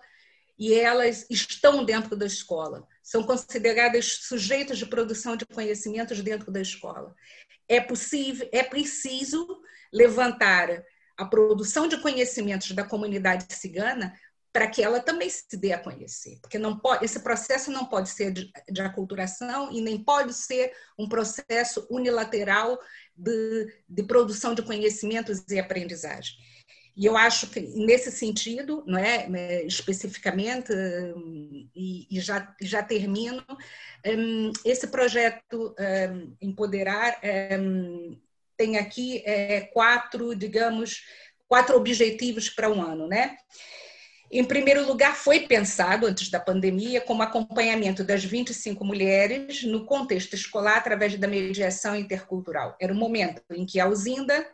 e 0.57 0.73
elas 0.73 1.25
estão 1.29 1.83
dentro 1.83 2.15
da 2.15 2.25
escola, 2.25 2.87
são 3.01 3.23
consideradas 3.23 4.19
sujeitos 4.21 4.77
de 4.77 4.85
produção 4.85 5.35
de 5.35 5.45
conhecimentos 5.45 6.21
dentro 6.21 6.51
da 6.51 6.61
escola 6.61 7.13
é 7.67 7.79
possível, 7.79 8.47
é 8.51 8.63
preciso 8.63 9.47
levantar 9.91 10.83
a 11.17 11.25
produção 11.25 11.87
de 11.87 11.97
conhecimentos 12.01 12.71
da 12.71 12.83
comunidade 12.83 13.45
cigana 13.53 14.13
para 14.51 14.67
que 14.67 14.83
ela 14.83 14.99
também 14.99 15.27
se 15.29 15.57
dê 15.57 15.73
a 15.73 15.79
conhecer, 15.79 16.37
porque 16.39 16.59
não 16.59 16.77
pode, 16.77 17.03
esse 17.03 17.19
processo 17.21 17.71
não 17.71 17.85
pode 17.85 18.09
ser 18.09 18.31
de, 18.31 18.51
de 18.69 18.81
aculturação 18.81 19.71
e 19.71 19.81
nem 19.81 20.03
pode 20.03 20.31
ser 20.33 20.71
um 20.97 21.09
processo 21.09 21.87
unilateral 21.89 22.77
de, 23.15 23.67
de 23.89 24.03
produção 24.03 24.53
de 24.53 24.61
conhecimentos 24.61 25.43
e 25.49 25.59
aprendizagem. 25.59 26.35
E 26.95 27.05
eu 27.05 27.17
acho 27.17 27.47
que, 27.47 27.59
nesse 27.59 28.11
sentido, 28.11 28.83
não 28.85 28.99
é, 28.99 29.27
né, 29.27 29.63
especificamente, 29.63 30.71
e, 31.75 32.07
e 32.09 32.19
já, 32.19 32.55
já 32.61 32.83
termino, 32.83 33.43
um, 34.05 34.51
esse 34.63 34.87
projeto 34.87 35.75
um, 35.79 36.35
Empoderar 36.39 37.19
tem 38.55 38.77
aqui 38.77 39.23
é, 39.25 39.61
quatro, 39.61 40.35
digamos, 40.35 41.01
quatro 41.47 41.75
objetivos 41.75 42.49
para 42.49 42.69
um 42.69 42.81
ano, 42.81 43.07
né? 43.07 43.37
Em 44.31 44.43
primeiro 44.43 44.87
lugar, 44.87 45.15
foi 45.15 45.41
pensado, 45.41 46.07
antes 46.07 46.29
da 46.31 46.39
pandemia, 46.39 46.99
como 47.01 47.21
acompanhamento 47.21 48.03
das 48.03 48.23
25 48.25 48.83
mulheres 48.83 49.63
no 49.63 49.85
contexto 49.85 50.33
escolar 50.33 50.77
através 50.77 51.15
da 51.15 51.27
mediação 51.27 51.95
intercultural. 51.95 52.75
Era 52.81 52.91
um 52.91 52.97
momento 52.97 53.43
em 53.51 53.63
que 53.63 53.79
a 53.79 53.87
Usinda 53.87 54.47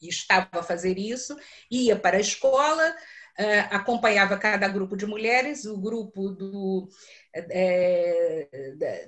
estava 0.00 0.48
a 0.52 0.62
fazer 0.62 0.98
isso, 0.98 1.36
ia 1.70 1.96
para 1.96 2.16
a 2.16 2.20
escola, 2.20 2.94
eh, 3.38 3.60
acompanhava 3.70 4.38
cada 4.38 4.66
grupo 4.68 4.96
de 4.96 5.06
mulheres, 5.06 5.64
o 5.64 5.76
grupo 5.76 6.30
do, 6.30 6.88
é, 7.34 8.48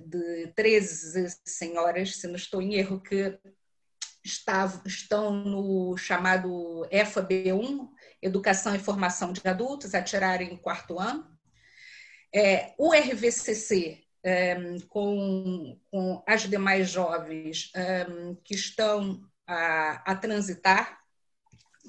de 0.05 0.53
13 0.55 1.28
senhoras, 1.45 2.16
se 2.16 2.26
não 2.26 2.36
estou 2.36 2.61
em 2.61 2.74
erro, 2.74 3.01
que 3.01 3.39
estão 4.24 5.32
no 5.32 5.97
chamado 5.97 6.86
EFAB1, 6.93 7.89
Educação 8.20 8.74
e 8.74 8.78
Formação 8.78 9.32
de 9.32 9.41
Adultos, 9.45 9.95
a 9.95 10.03
tirarem 10.03 10.57
quarto 10.57 10.99
ano. 10.99 11.26
É, 12.34 12.74
o 12.76 12.93
RVCC, 12.93 14.05
é, 14.22 14.57
com, 14.89 15.78
com 15.91 16.22
as 16.26 16.43
demais 16.43 16.91
jovens 16.91 17.70
é, 17.74 18.07
que 18.45 18.55
estão 18.55 19.22
a, 19.49 20.03
a 20.05 20.14
transitar 20.14 20.99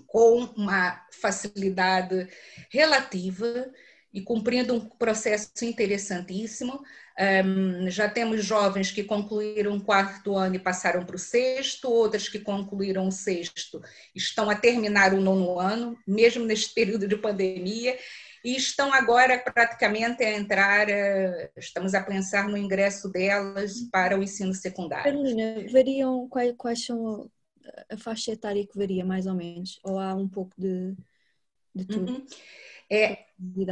com 0.08 0.44
uma 0.56 1.06
facilidade 1.12 2.28
relativa 2.72 3.70
e 4.14 4.22
cumprindo 4.22 4.74
um 4.74 4.80
processo 4.80 5.52
interessantíssimo. 5.64 6.82
Um, 7.46 7.90
já 7.90 8.10
temos 8.10 8.46
jovens 8.46 8.92
que 8.92 9.04
concluíram 9.04 9.76
o 9.76 9.84
quarto 9.84 10.36
ano 10.36 10.56
e 10.56 10.60
passaram 10.60 11.06
para 11.06 11.18
o 11.18 11.20
sexto, 11.20 11.90
outras 11.90 12.30
que 12.30 12.40
concluíram 12.40 13.08
o 13.08 13.12
sexto 13.12 13.82
estão 14.16 14.50
a 14.50 14.56
terminar 14.56 15.14
o 15.14 15.20
nono 15.20 15.60
ano, 15.60 15.98
mesmo 16.08 16.46
neste 16.46 16.74
período 16.74 17.08
de 17.08 17.18
pandemia, 17.18 17.98
e 18.44 18.56
estão 18.56 18.94
agora 18.94 19.38
praticamente 19.38 20.24
a 20.24 20.32
entrar, 20.32 20.88
uh, 20.88 21.50
estamos 21.58 21.94
a 21.94 22.02
pensar 22.02 22.48
no 22.48 22.58
ingresso 22.58 23.12
delas 23.12 23.82
para 23.92 24.18
o 24.18 24.24
ensino 24.24 24.54
secundário. 24.54 25.12
Carolina, 25.12 25.66
variam 25.72 26.28
quais, 26.30 26.54
quais 26.58 26.86
são 26.86 27.30
a 27.90 27.98
faixa 27.98 28.32
etária 28.32 28.66
que 28.66 28.78
varia 28.78 29.06
mais 29.06 29.26
ou 29.26 29.34
menos? 29.34 29.80
Ou 29.84 30.00
há 30.00 30.14
um 30.14 30.28
pouco 30.28 30.54
de, 30.58 30.96
de 31.74 31.86
tudo? 31.86 32.12
Uhum. 32.14 32.26
É, 32.92 33.26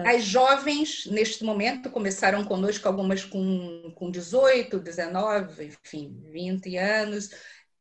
as 0.05 0.23
jovens, 0.23 1.07
neste 1.07 1.43
momento, 1.43 1.89
começaram 1.89 2.45
conosco, 2.45 2.87
algumas 2.87 3.25
com, 3.25 3.91
com 3.95 4.11
18, 4.11 4.79
19, 4.79 5.65
enfim, 5.65 6.21
20 6.31 6.77
anos. 6.77 7.31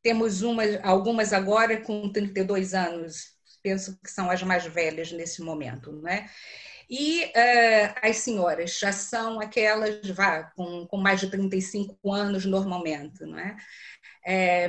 Temos 0.03 0.41
umas, 0.41 0.83
algumas 0.83 1.33
agora 1.33 1.81
com 1.81 2.11
32 2.11 2.73
anos, 2.73 3.33
penso 3.63 3.99
que 4.03 4.11
são 4.11 4.31
as 4.31 4.43
mais 4.43 4.65
velhas 4.65 5.13
nesse 5.13 5.43
momento, 5.43 5.93
né? 5.93 6.31
E 6.89 7.25
uh, 7.25 7.95
as 8.01 8.19
senhoras 8.19 8.79
já 8.79 8.93
são 8.93 9.41
aquelas, 9.41 10.09
vá, 10.09 10.45
com, 10.57 10.87
com 10.87 10.97
mais 10.97 11.21
de 11.21 11.29
35 11.29 12.13
anos 12.13 12.47
normalmente, 12.47 13.25
não 13.25 13.39
é? 13.39 13.57
é 14.25 14.69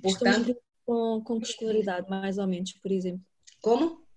portanto... 0.00 0.56
Com, 0.88 1.20
com 1.22 1.38
que 1.38 1.48
escolaridade, 1.48 2.08
mais 2.08 2.38
ou 2.38 2.46
menos, 2.46 2.72
por 2.72 2.90
exemplo? 2.90 3.20
Como? 3.60 4.08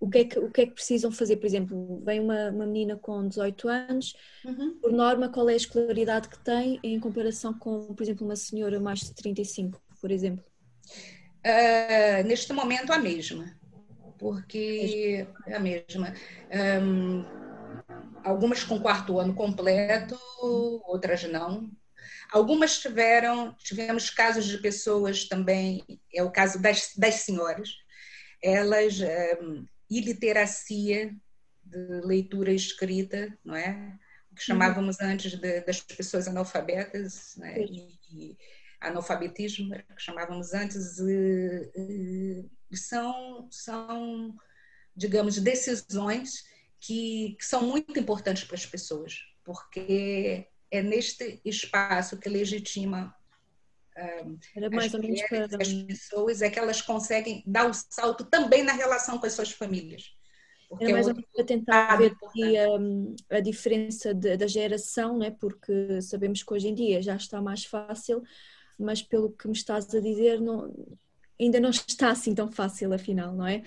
o 0.00 0.10
que, 0.10 0.18
é 0.18 0.24
que, 0.24 0.36
o 0.36 0.50
que 0.50 0.62
é 0.62 0.66
que 0.66 0.72
precisam 0.72 1.12
fazer? 1.12 1.36
Por 1.36 1.46
exemplo, 1.46 2.02
vem 2.04 2.18
uma, 2.18 2.50
uma 2.50 2.66
menina 2.66 2.96
com 2.96 3.28
18 3.28 3.68
anos, 3.68 4.16
uhum. 4.44 4.76
por 4.80 4.90
norma, 4.90 5.28
qual 5.28 5.48
é 5.48 5.52
a 5.52 5.56
escolaridade 5.56 6.28
que 6.28 6.40
tem 6.40 6.80
em 6.82 6.98
comparação 6.98 7.54
com, 7.54 7.94
por 7.94 8.02
exemplo, 8.02 8.26
uma 8.26 8.34
senhora 8.34 8.80
mais 8.80 8.98
de 8.98 9.14
35, 9.14 9.80
por 10.00 10.10
exemplo? 10.10 10.44
Uh, 11.46 12.26
neste 12.26 12.52
momento, 12.52 12.92
a 12.92 12.98
mesma, 12.98 13.56
porque 14.18 15.24
é 15.46 15.54
a 15.54 15.60
mesma. 15.60 16.12
Um, 16.82 17.24
algumas 18.24 18.64
com 18.64 18.80
quarto 18.80 19.20
ano 19.20 19.34
completo, 19.34 20.18
outras 20.40 21.22
não. 21.30 21.70
Algumas 22.32 22.78
tiveram, 22.78 23.54
tivemos 23.58 24.08
casos 24.08 24.46
de 24.46 24.56
pessoas 24.58 25.26
também, 25.26 25.84
é 26.14 26.22
o 26.22 26.30
caso 26.30 26.60
das, 26.60 26.92
das 26.96 27.16
senhoras, 27.16 27.68
elas 28.42 28.98
um, 29.42 29.66
e 29.90 30.00
literacia 30.00 31.14
de 31.62 32.00
leitura 32.06 32.50
escrita, 32.50 33.36
não 33.44 33.54
é? 33.54 33.98
O 34.30 34.34
que 34.34 34.42
chamávamos 34.42 34.98
uhum. 34.98 35.08
antes 35.08 35.38
de, 35.38 35.60
das 35.60 35.80
pessoas 35.82 36.26
analfabetas, 36.26 37.34
né? 37.36 37.60
e, 37.60 37.98
e, 38.10 38.38
analfabetismo, 38.80 39.74
que 39.74 40.02
chamávamos 40.02 40.54
antes, 40.54 40.98
e, 40.98 42.50
e 42.70 42.76
são, 42.76 43.46
são, 43.50 44.34
digamos, 44.96 45.38
decisões 45.38 46.44
que, 46.80 47.36
que 47.38 47.44
são 47.44 47.62
muito 47.62 47.96
importantes 47.98 48.44
para 48.44 48.56
as 48.56 48.66
pessoas, 48.66 49.18
porque 49.44 50.48
é 50.72 50.82
neste 50.82 51.40
espaço 51.44 52.18
que 52.18 52.28
legitima 52.28 53.14
era 54.56 54.70
mais 54.70 54.94
as 54.94 55.00
menos 55.00 55.22
para... 55.28 55.44
as 55.44 55.72
pessoas 55.84 56.40
é 56.40 56.48
que 56.48 56.58
elas 56.58 56.80
conseguem 56.80 57.42
dar 57.46 57.68
o 57.68 57.74
salto 57.74 58.24
também 58.24 58.62
na 58.62 58.72
relação 58.72 59.18
com 59.18 59.26
as 59.26 59.34
suas 59.34 59.52
famílias. 59.52 60.16
Porque 60.68 60.84
Era 60.84 60.94
mais 60.94 61.06
ou 61.06 61.14
menos 61.14 61.28
para 61.30 61.44
tentar 61.44 61.96
ver 61.96 62.16
aqui 62.22 62.56
a, 62.56 63.36
a 63.36 63.40
diferença 63.40 64.14
de, 64.14 64.34
da 64.38 64.46
geração, 64.46 65.18
né? 65.18 65.30
porque 65.30 66.00
sabemos 66.00 66.42
que 66.42 66.54
hoje 66.54 66.68
em 66.68 66.74
dia 66.74 67.02
já 67.02 67.14
está 67.14 67.42
mais 67.42 67.66
fácil, 67.66 68.22
mas 68.78 69.02
pelo 69.02 69.30
que 69.30 69.46
me 69.46 69.52
estás 69.52 69.94
a 69.94 70.00
dizer, 70.00 70.40
não, 70.40 70.72
ainda 71.44 71.60
não 71.60 71.70
está 71.70 72.10
assim 72.10 72.34
tão 72.34 72.50
fácil, 72.50 72.92
afinal, 72.92 73.32
não 73.32 73.46
é? 73.46 73.62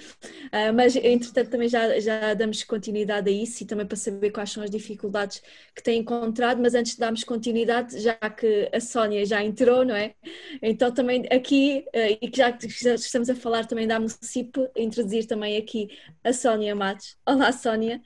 Uh, 0.45 0.73
mas, 0.73 0.95
entretanto, 0.95 1.49
também 1.49 1.67
já, 1.67 1.99
já 1.99 2.33
damos 2.33 2.63
continuidade 2.63 3.29
a 3.29 3.33
isso 3.33 3.63
e 3.63 3.65
também 3.65 3.85
para 3.85 3.97
saber 3.97 4.31
quais 4.31 4.51
são 4.51 4.63
as 4.63 4.69
dificuldades 4.69 5.41
que 5.75 5.83
têm 5.83 5.99
encontrado, 5.99 6.61
mas 6.61 6.75
antes 6.75 6.93
de 6.93 6.99
darmos 6.99 7.23
continuidade, 7.23 7.99
já 7.99 8.15
que 8.15 8.69
a 8.73 8.79
Sónia 8.79 9.25
já 9.25 9.43
entrou, 9.43 9.85
não 9.85 9.95
é? 9.95 10.13
Então, 10.61 10.91
também 10.91 11.25
aqui, 11.31 11.85
uh, 11.87 12.17
e 12.21 12.29
que 12.29 12.37
já, 12.37 12.51
já, 12.51 12.95
estamos 12.95 13.29
a 13.29 13.35
falar 13.35 13.65
também 13.65 13.87
da 13.87 13.99
MUCIP, 13.99 14.69
introduzir 14.75 15.25
também 15.25 15.57
aqui 15.57 15.89
a 16.23 16.33
Sónia 16.33 16.75
Matos. 16.75 17.17
Olá, 17.25 17.51
Sónia. 17.51 18.01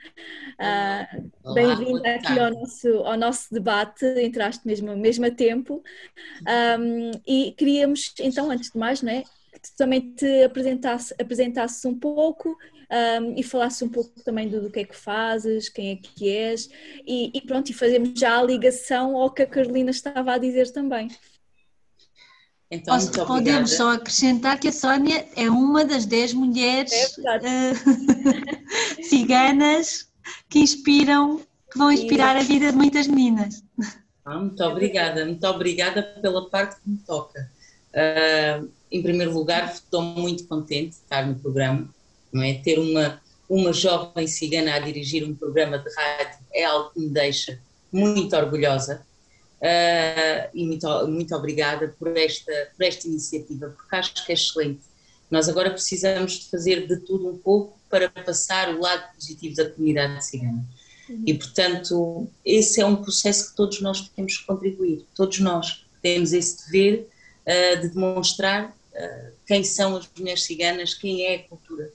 Uh, 0.59 1.53
Bem-vinda 1.53 2.15
aqui 2.15 2.39
ao 2.39 2.51
nosso, 2.51 2.87
ao 2.99 3.17
nosso 3.17 3.53
debate, 3.53 4.05
entraste 4.21 4.65
mesmo, 4.65 4.95
mesmo 4.95 5.25
a 5.25 5.31
tempo. 5.31 5.83
Um, 6.79 7.11
e 7.27 7.53
queríamos, 7.57 8.13
então, 8.19 8.49
antes 8.51 8.71
de 8.71 8.77
mais, 8.77 9.01
não 9.01 9.11
é? 9.11 9.23
Que 9.61 9.69
tu 9.69 9.77
também 9.77 10.13
te 10.13 10.43
apresentasse, 10.43 11.13
apresentasses 11.19 11.83
um 11.85 11.97
pouco 11.97 12.57
um, 12.91 13.33
e 13.37 13.43
falasses 13.43 13.81
um 13.81 13.89
pouco 13.89 14.11
também 14.23 14.47
do, 14.47 14.61
do, 14.61 14.71
que 14.71 14.79
é 14.79 14.83
que 14.83 14.95
fazes, 14.95 15.69
quem 15.69 15.91
é 15.91 15.95
que 15.95 16.29
és 16.29 16.69
e, 17.05 17.31
e, 17.33 17.41
pronto, 17.41 17.69
e 17.69 17.73
fazemos 17.73 18.19
já 18.19 18.39
a 18.39 18.43
ligação 18.43 19.15
ao 19.15 19.31
que 19.31 19.43
a 19.43 19.47
Carolina 19.47 19.91
estava 19.91 20.33
a 20.33 20.37
dizer 20.37 20.71
também. 20.71 21.09
Então, 22.71 22.93
Posso, 22.93 23.25
podemos 23.25 23.73
só 23.73 23.93
acrescentar 23.93 24.59
que 24.59 24.67
a 24.67 24.71
Sónia 24.71 25.27
é 25.35 25.49
uma 25.49 25.83
das 25.83 26.05
dez 26.05 26.33
mulheres 26.33 26.91
é 26.93 27.37
uh, 27.37 29.01
ciganas 29.03 30.07
que 30.47 30.59
inspiram, 30.59 31.41
que 31.71 31.77
vão 31.77 31.91
inspirar 31.91 32.37
a 32.37 32.43
vida 32.43 32.71
de 32.71 32.77
muitas 32.77 33.07
meninas. 33.07 33.63
Ah, 34.23 34.37
muito 34.37 34.63
obrigada, 34.63 35.25
muito 35.25 35.43
obrigada 35.47 36.03
pela 36.03 36.47
parte 36.47 36.79
que 36.79 36.89
me 36.89 36.97
toca. 36.99 37.49
Uh, 37.89 38.69
em 38.91 39.01
primeiro 39.01 39.33
lugar, 39.33 39.71
estou 39.71 40.01
muito 40.01 40.45
contente 40.45 40.91
de 40.91 40.95
estar 40.95 41.25
no 41.27 41.35
programa, 41.35 41.87
não 42.31 42.41
é? 42.41 42.55
Ter 42.55 42.79
uma, 42.79 43.21
uma 43.47 43.71
jovem 43.71 44.27
cigana 44.27 44.73
a 44.73 44.79
dirigir 44.79 45.23
um 45.23 45.35
programa 45.35 45.77
de 45.77 45.89
rádio 45.93 46.39
é 46.53 46.65
algo 46.65 46.91
que 46.91 46.99
me 46.99 47.09
deixa 47.09 47.59
muito 47.91 48.35
orgulhosa 48.35 49.05
uh, 49.61 50.49
e 50.53 50.65
muito, 50.65 51.07
muito 51.07 51.35
obrigada 51.35 51.95
por 51.99 52.15
esta, 52.17 52.51
por 52.75 52.83
esta 52.83 53.07
iniciativa, 53.07 53.69
porque 53.69 53.95
acho 53.95 54.25
que 54.25 54.31
é 54.31 54.35
excelente. 54.35 54.81
Nós 55.29 55.47
agora 55.47 55.69
precisamos 55.69 56.33
de 56.33 56.49
fazer 56.49 56.87
de 56.87 56.97
tudo 56.97 57.29
um 57.29 57.37
pouco 57.37 57.79
para 57.89 58.09
passar 58.09 58.73
o 58.73 58.79
lado 58.79 59.13
positivo 59.13 59.55
da 59.55 59.69
comunidade 59.69 60.25
cigana. 60.25 60.65
Uhum. 61.07 61.23
E, 61.25 61.33
portanto, 61.33 62.27
esse 62.43 62.81
é 62.81 62.85
um 62.85 62.95
processo 62.95 63.49
que 63.49 63.55
todos 63.55 63.81
nós 63.81 64.09
temos 64.15 64.37
que 64.37 64.45
contribuir, 64.45 65.05
todos 65.15 65.39
nós 65.39 65.85
temos 66.01 66.33
esse 66.33 66.65
dever 66.65 67.07
uh, 67.45 67.81
de 67.81 67.89
demonstrar 67.89 68.75
quem 69.45 69.63
são 69.63 69.95
as 69.95 70.09
mulheres 70.17 70.43
ciganas, 70.43 70.93
quem 70.93 71.25
é 71.25 71.35
a 71.35 71.43
cultura. 71.43 71.91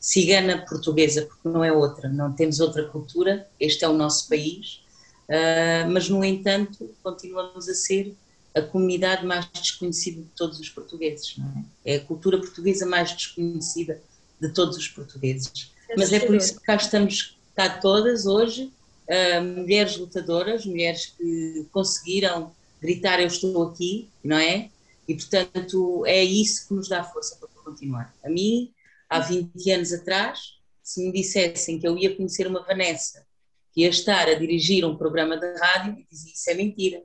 cigana 0.00 0.64
portuguesa, 0.64 1.22
porque 1.22 1.48
não 1.48 1.64
é 1.64 1.72
outra, 1.72 2.08
não 2.08 2.32
temos 2.32 2.60
outra 2.60 2.84
cultura, 2.84 3.48
este 3.58 3.84
é 3.84 3.88
o 3.88 3.92
nosso 3.92 4.28
país, 4.28 4.80
uh, 5.28 5.90
mas 5.90 6.08
no 6.08 6.24
entanto 6.24 6.94
continuamos 7.02 7.68
a 7.68 7.74
ser 7.74 8.14
a 8.54 8.62
comunidade 8.62 9.26
mais 9.26 9.46
desconhecida 9.52 10.22
de 10.22 10.28
todos 10.36 10.58
os 10.60 10.68
portugueses, 10.68 11.36
é? 11.84 11.94
é? 11.94 11.96
a 11.96 12.00
cultura 12.00 12.38
portuguesa 12.38 12.86
mais 12.86 13.12
desconhecida 13.12 14.00
de 14.40 14.48
todos 14.50 14.76
os 14.76 14.88
portugueses. 14.88 15.72
É 15.88 15.96
mas 15.96 16.12
é 16.12 16.20
por 16.20 16.36
isso 16.36 16.58
que 16.58 16.62
cá 16.64 16.76
estamos 16.76 17.36
cá 17.56 17.68
todas 17.68 18.24
hoje, 18.24 18.72
uh, 19.08 19.42
mulheres 19.42 19.96
lutadoras, 19.96 20.64
mulheres 20.64 21.06
que 21.06 21.66
conseguiram 21.72 22.52
gritar 22.80 23.20
eu 23.20 23.26
estou 23.26 23.64
aqui, 23.64 24.08
não 24.22 24.36
é? 24.36 24.70
E 25.08 25.14
portanto 25.14 26.04
é 26.06 26.22
isso 26.22 26.68
que 26.68 26.74
nos 26.74 26.88
dá 26.88 27.02
força 27.02 27.36
para 27.36 27.48
continuar. 27.62 28.14
A 28.22 28.28
mim 28.28 28.72
há 29.08 29.18
20 29.20 29.70
anos 29.70 29.92
atrás, 29.92 30.58
se 30.82 31.02
me 31.02 31.12
dissessem 31.12 31.80
que 31.80 31.88
eu 31.88 31.96
ia 31.96 32.14
conhecer 32.14 32.46
uma 32.46 32.62
Vanessa, 32.62 33.26
que 33.72 33.80
ia 33.80 33.88
estar 33.88 34.28
a 34.28 34.34
dirigir 34.34 34.84
um 34.84 34.96
programa 34.96 35.38
de 35.38 35.50
rádio, 35.58 35.98
eu 35.98 36.06
dizia 36.10 36.32
isso 36.32 36.50
é 36.50 36.54
mentira. 36.54 37.02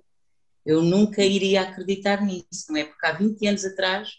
Eu 0.65 0.81
nunca 0.81 1.23
iria 1.23 1.61
acreditar 1.61 2.25
nisso, 2.25 2.65
não 2.69 2.77
é? 2.77 2.83
Porque 2.83 3.05
há 3.05 3.13
20 3.13 3.47
anos 3.47 3.65
atrás, 3.65 4.09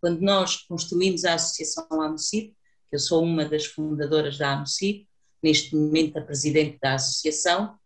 quando 0.00 0.20
nós 0.20 0.56
construímos 0.56 1.24
a 1.24 1.34
Associação 1.34 1.86
AMOCIP, 1.90 2.54
eu 2.92 2.98
sou 2.98 3.22
uma 3.22 3.44
das 3.44 3.66
fundadoras 3.66 4.38
da 4.38 4.52
AMOCIP, 4.52 5.08
neste 5.42 5.74
momento 5.74 6.18
a 6.18 6.22
presidente 6.22 6.78
da 6.80 6.94
associação, 6.94 7.78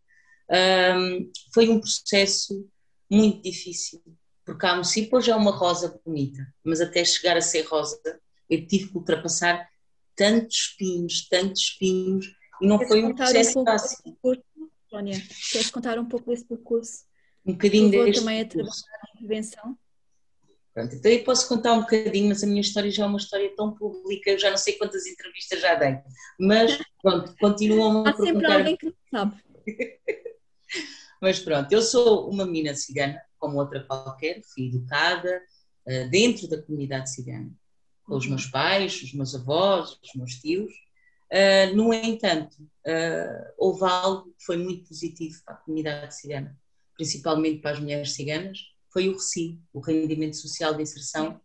um, 0.50 1.30
foi 1.52 1.68
um 1.68 1.80
processo 1.80 2.68
muito 3.10 3.42
difícil, 3.42 4.02
porque 4.48 4.64
a 4.64 4.72
AMOCIP 4.72 5.14
hoje 5.14 5.30
é 5.30 5.36
uma 5.36 5.50
rosa 5.50 6.00
bonita, 6.06 6.38
mas 6.64 6.80
até 6.80 7.04
chegar 7.04 7.36
a 7.36 7.40
ser 7.42 7.66
rosa 7.66 8.00
eu 8.48 8.66
tive 8.66 8.88
que 8.88 8.96
ultrapassar 8.96 9.68
tantos 10.16 10.56
espinhos, 10.56 11.28
tantos 11.28 11.60
espinhos, 11.60 12.26
e 12.62 12.66
não 12.66 12.78
Queres 12.78 12.92
foi 12.94 13.04
um 13.04 13.14
processo 13.14 13.62
fácil. 13.62 14.16
Sónia, 14.88 15.20
queres 15.52 15.70
contar 15.70 15.98
um 15.98 16.06
pouco 16.06 16.30
desse 16.30 16.46
percurso? 16.46 17.04
Um 17.44 17.52
bocadinho 17.52 17.90
Levou 17.90 18.06
deste 18.06 18.20
também 18.20 18.40
a 18.40 18.46
percurso. 18.46 18.84
trabalhar 18.84 19.02
na 19.04 19.20
intervenção? 19.20 19.78
Pronto, 20.72 20.94
então 20.94 21.12
eu 21.12 21.24
posso 21.24 21.46
contar 21.46 21.72
um 21.74 21.80
bocadinho, 21.80 22.28
mas 22.30 22.42
a 22.42 22.46
minha 22.46 22.62
história 22.62 22.90
já 22.90 23.04
é 23.04 23.06
uma 23.06 23.18
história 23.18 23.54
tão 23.54 23.74
pública, 23.74 24.30
eu 24.30 24.38
já 24.38 24.48
não 24.48 24.56
sei 24.56 24.78
quantas 24.78 25.04
entrevistas 25.06 25.60
já 25.60 25.74
dei, 25.74 25.98
mas 26.40 26.78
pronto, 27.02 27.34
continuam 27.38 28.06
a 28.06 28.08
Há 28.08 28.12
sempre 28.14 28.24
perguntar. 28.32 28.56
alguém 28.56 28.76
que 28.78 28.86
não 28.86 28.94
sabe. 29.10 29.42
Mas 31.20 31.40
pronto, 31.40 31.72
eu 31.72 31.82
sou 31.82 32.30
uma 32.30 32.46
menina 32.46 32.72
cigana, 32.74 33.20
como 33.38 33.58
outra 33.58 33.84
qualquer, 33.84 34.42
fui 34.42 34.66
educada 34.66 35.42
uh, 35.86 36.10
dentro 36.10 36.48
da 36.48 36.60
comunidade 36.60 37.12
cigana, 37.12 37.50
com 38.04 38.16
os 38.16 38.26
meus 38.26 38.46
pais, 38.46 39.02
os 39.02 39.12
meus 39.12 39.34
avós, 39.34 39.98
os 40.02 40.14
meus 40.14 40.34
tios. 40.34 40.72
Uh, 41.30 41.74
no 41.76 41.92
entanto, 41.92 42.56
uh, 42.62 43.52
houve 43.58 43.84
algo 43.84 44.34
que 44.38 44.44
foi 44.44 44.56
muito 44.56 44.88
positivo 44.88 45.42
para 45.44 45.54
a 45.54 45.58
comunidade 45.58 46.16
cigana, 46.16 46.58
principalmente 46.96 47.60
para 47.60 47.72
as 47.72 47.80
mulheres 47.80 48.12
ciganas, 48.12 48.58
foi 48.90 49.08
o 49.08 49.12
RECI, 49.12 49.60
o 49.72 49.80
Rendimento 49.80 50.36
Social 50.36 50.74
de 50.74 50.82
Inserção, 50.82 51.40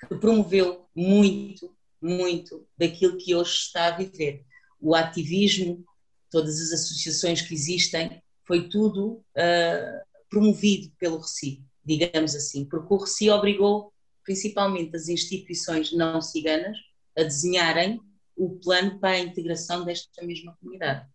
que 0.00 0.14
promoveu 0.16 0.86
muito, 0.94 1.74
muito 2.00 2.66
daquilo 2.76 3.16
que 3.16 3.34
hoje 3.34 3.52
está 3.52 3.86
a 3.86 3.96
viver. 3.96 4.44
O 4.80 4.94
ativismo, 4.94 5.84
todas 6.30 6.60
as 6.60 6.72
associações 6.72 7.42
que 7.42 7.54
existem, 7.54 8.22
foi 8.44 8.68
tudo 8.68 9.24
uh, 9.36 10.05
promovido 10.30 10.90
pelo 10.98 11.18
RECI, 11.18 11.64
digamos 11.84 12.34
assim, 12.34 12.64
porque 12.64 12.92
o 12.92 12.96
RECI 12.96 13.30
obrigou 13.30 13.92
principalmente 14.24 14.96
as 14.96 15.08
instituições 15.08 15.92
não 15.92 16.20
ciganas 16.20 16.76
a 17.16 17.22
desenharem 17.22 18.00
o 18.36 18.58
plano 18.58 18.98
para 18.98 19.10
a 19.10 19.20
integração 19.20 19.84
desta 19.84 20.24
mesma 20.24 20.54
comunidade. 20.60 21.06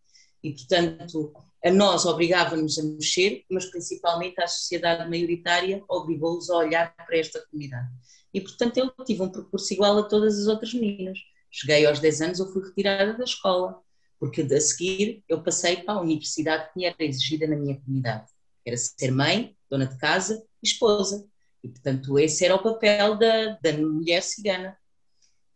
E, 0.42 0.54
portanto, 0.54 1.34
a 1.64 1.70
nós 1.70 2.06
obrigava-nos 2.06 2.80
a 2.80 2.84
mexer, 2.84 3.44
mas 3.50 3.66
principalmente 3.66 4.42
a 4.42 4.48
sociedade 4.48 5.08
maioritária 5.08 5.84
obrigou-os 5.88 6.50
a 6.50 6.58
olhar 6.58 6.96
para 6.96 7.18
esta 7.18 7.46
comunidade. 7.46 7.90
E, 8.34 8.42
portanto, 8.42 8.78
eu 8.78 8.92
tive 9.06 9.22
um 9.22 9.30
percurso 9.30 9.72
igual 9.74 10.00
a 10.00 10.04
todas 10.04 10.40
as 10.40 10.48
outras 10.48 10.74
meninas. 10.74 11.20
Cheguei 11.52 11.86
aos 11.86 12.00
10 12.00 12.22
anos, 12.22 12.40
eu 12.40 12.52
fui 12.52 12.64
retirada 12.64 13.14
da 13.14 13.24
escola, 13.24 13.80
porque 14.18 14.42
a 14.42 14.62
seguir 14.62 15.24
eu 15.28 15.44
passei 15.44 15.78
para 15.84 15.96
a 15.96 16.02
universidade 16.02 16.72
que 16.72 16.80
me 16.80 16.86
era 16.86 16.96
exigida 17.00 17.46
na 17.46 17.58
minha 17.58 17.80
comunidade. 17.80 18.31
Era 18.66 18.78
ser 18.78 19.12
mãe, 19.12 19.56
dona 19.70 19.86
de 19.86 19.98
casa 19.98 20.44
e 20.62 20.68
esposa. 20.68 21.26
E, 21.64 21.68
portanto, 21.68 22.18
esse 22.18 22.44
era 22.46 22.56
o 22.56 22.64
papel 22.64 23.18
da, 23.18 23.58
da 23.62 23.74
mulher 23.74 24.24
cigana. 24.24 24.78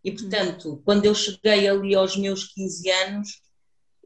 E, 0.04 0.12
portanto, 0.12 0.82
quando 0.86 1.06
eu 1.06 1.16
cheguei 1.16 1.68
ali 1.68 1.96
aos 1.96 2.16
meus 2.16 2.54
15 2.54 2.90
anos, 2.92 3.42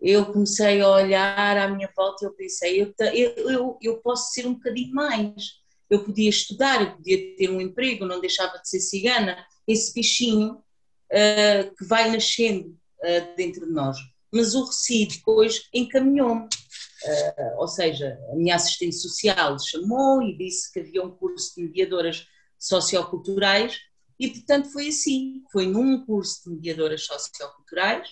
eu 0.02 0.26
comecei 0.28 0.80
a 0.80 0.89
olhar 0.89 1.58
à 1.58 1.68
minha 1.68 1.91
volta 1.95 2.24
e 2.24 2.28
eu 2.28 2.34
pensei, 2.34 2.82
eu, 2.82 2.93
eu, 3.36 3.78
eu 3.82 3.97
posso 3.97 4.32
ser 4.32 4.47
um 4.47 4.54
bocadinho 4.54 4.93
mais. 4.93 5.60
Eu 5.89 6.04
podia 6.04 6.30
estudar, 6.30 6.82
eu 6.82 6.95
podia 6.95 7.36
ter 7.36 7.50
um 7.50 7.60
emprego, 7.60 8.06
não 8.06 8.22
deixava 8.22 8.60
de 8.60 8.70
ser 8.70 8.80
cigana. 8.80 9.45
Esse 9.68 9.93
bichinho 9.93 10.54
uh, 10.54 11.76
que 11.76 11.84
vai 11.86 12.10
nascendo 12.10 12.70
uh, 12.70 13.36
dentro 13.36 13.66
de 13.66 13.72
nós. 13.72 13.97
Mas 14.32 14.54
o 14.54 14.66
Reci 14.66 15.06
depois 15.06 15.68
encaminhou-me. 15.74 16.47
Uh, 17.06 17.60
ou 17.60 17.68
seja, 17.68 18.20
a 18.32 18.36
minha 18.36 18.56
assistente 18.56 18.95
social 18.95 19.58
chamou 19.60 20.22
e 20.22 20.38
disse 20.38 20.72
que 20.72 20.80
havia 20.82 21.04
um 21.04 21.12
curso 21.12 21.56
de 21.56 21.64
mediadoras 21.64 22.28
socioculturais 22.58 23.80
e, 24.20 24.30
portanto, 24.30 24.70
foi 24.72 24.89
assim. 24.89 25.43
Foi 25.52 25.66
num 25.66 26.06
curso 26.06 26.43
de 26.43 26.56
mediadoras 26.56 27.06
socioculturais, 27.06 28.10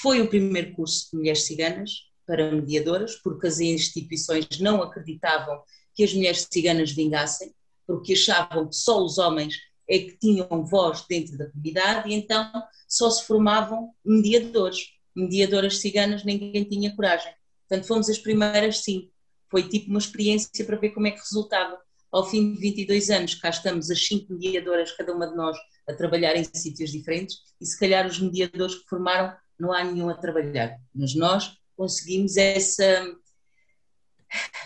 foi 0.00 0.20
o 0.20 0.28
primeiro 0.28 0.74
curso 0.74 1.10
de 1.10 1.18
mulheres 1.18 1.42
ciganas 1.42 1.90
para 2.26 2.50
mediadoras, 2.50 3.16
porque 3.16 3.46
as 3.46 3.60
instituições 3.60 4.46
não 4.60 4.82
acreditavam 4.82 5.62
que 5.94 6.02
as 6.02 6.12
mulheres 6.12 6.46
ciganas 6.50 6.90
vingassem, 6.90 7.54
porque 7.86 8.14
achavam 8.14 8.68
que 8.68 8.76
só 8.76 9.02
os 9.02 9.18
homens 9.18 9.54
é 9.88 9.98
que 10.00 10.18
tinham 10.18 10.64
voz 10.64 11.04
dentro 11.08 11.38
da 11.38 11.48
comunidade 11.50 12.10
e 12.10 12.14
então 12.14 12.50
só 12.88 13.08
se 13.10 13.24
formavam 13.24 13.90
mediadores. 14.04 14.88
Mediadoras 15.14 15.78
ciganas 15.78 16.24
ninguém 16.24 16.64
tinha 16.64 16.94
coragem. 16.94 17.32
Portanto, 17.68 17.86
fomos 17.86 18.08
as 18.08 18.18
primeiras, 18.18 18.82
sim. 18.82 19.10
Foi 19.50 19.68
tipo 19.68 19.90
uma 19.90 19.98
experiência 19.98 20.64
para 20.64 20.76
ver 20.76 20.90
como 20.90 21.06
é 21.06 21.10
que 21.10 21.20
resultava. 21.20 21.78
Ao 22.10 22.28
fim 22.28 22.52
de 22.52 22.60
22 22.60 23.10
anos, 23.10 23.34
cá 23.34 23.50
estamos 23.50 23.90
as 23.90 24.06
cinco 24.06 24.32
mediadoras, 24.32 24.92
cada 24.92 25.12
uma 25.12 25.26
de 25.26 25.36
nós, 25.36 25.56
a 25.88 25.94
trabalhar 25.94 26.36
em 26.36 26.44
sítios 26.44 26.90
diferentes 26.90 27.36
e 27.60 27.66
se 27.66 27.78
calhar 27.78 28.06
os 28.06 28.18
mediadores 28.18 28.76
que 28.76 28.88
formaram 28.88 29.36
não 29.58 29.72
há 29.72 29.84
nenhum 29.84 30.08
a 30.08 30.14
trabalhar. 30.14 30.78
Mas 30.94 31.14
nós 31.14 31.56
conseguimos 31.76 32.36
essa, 32.36 33.04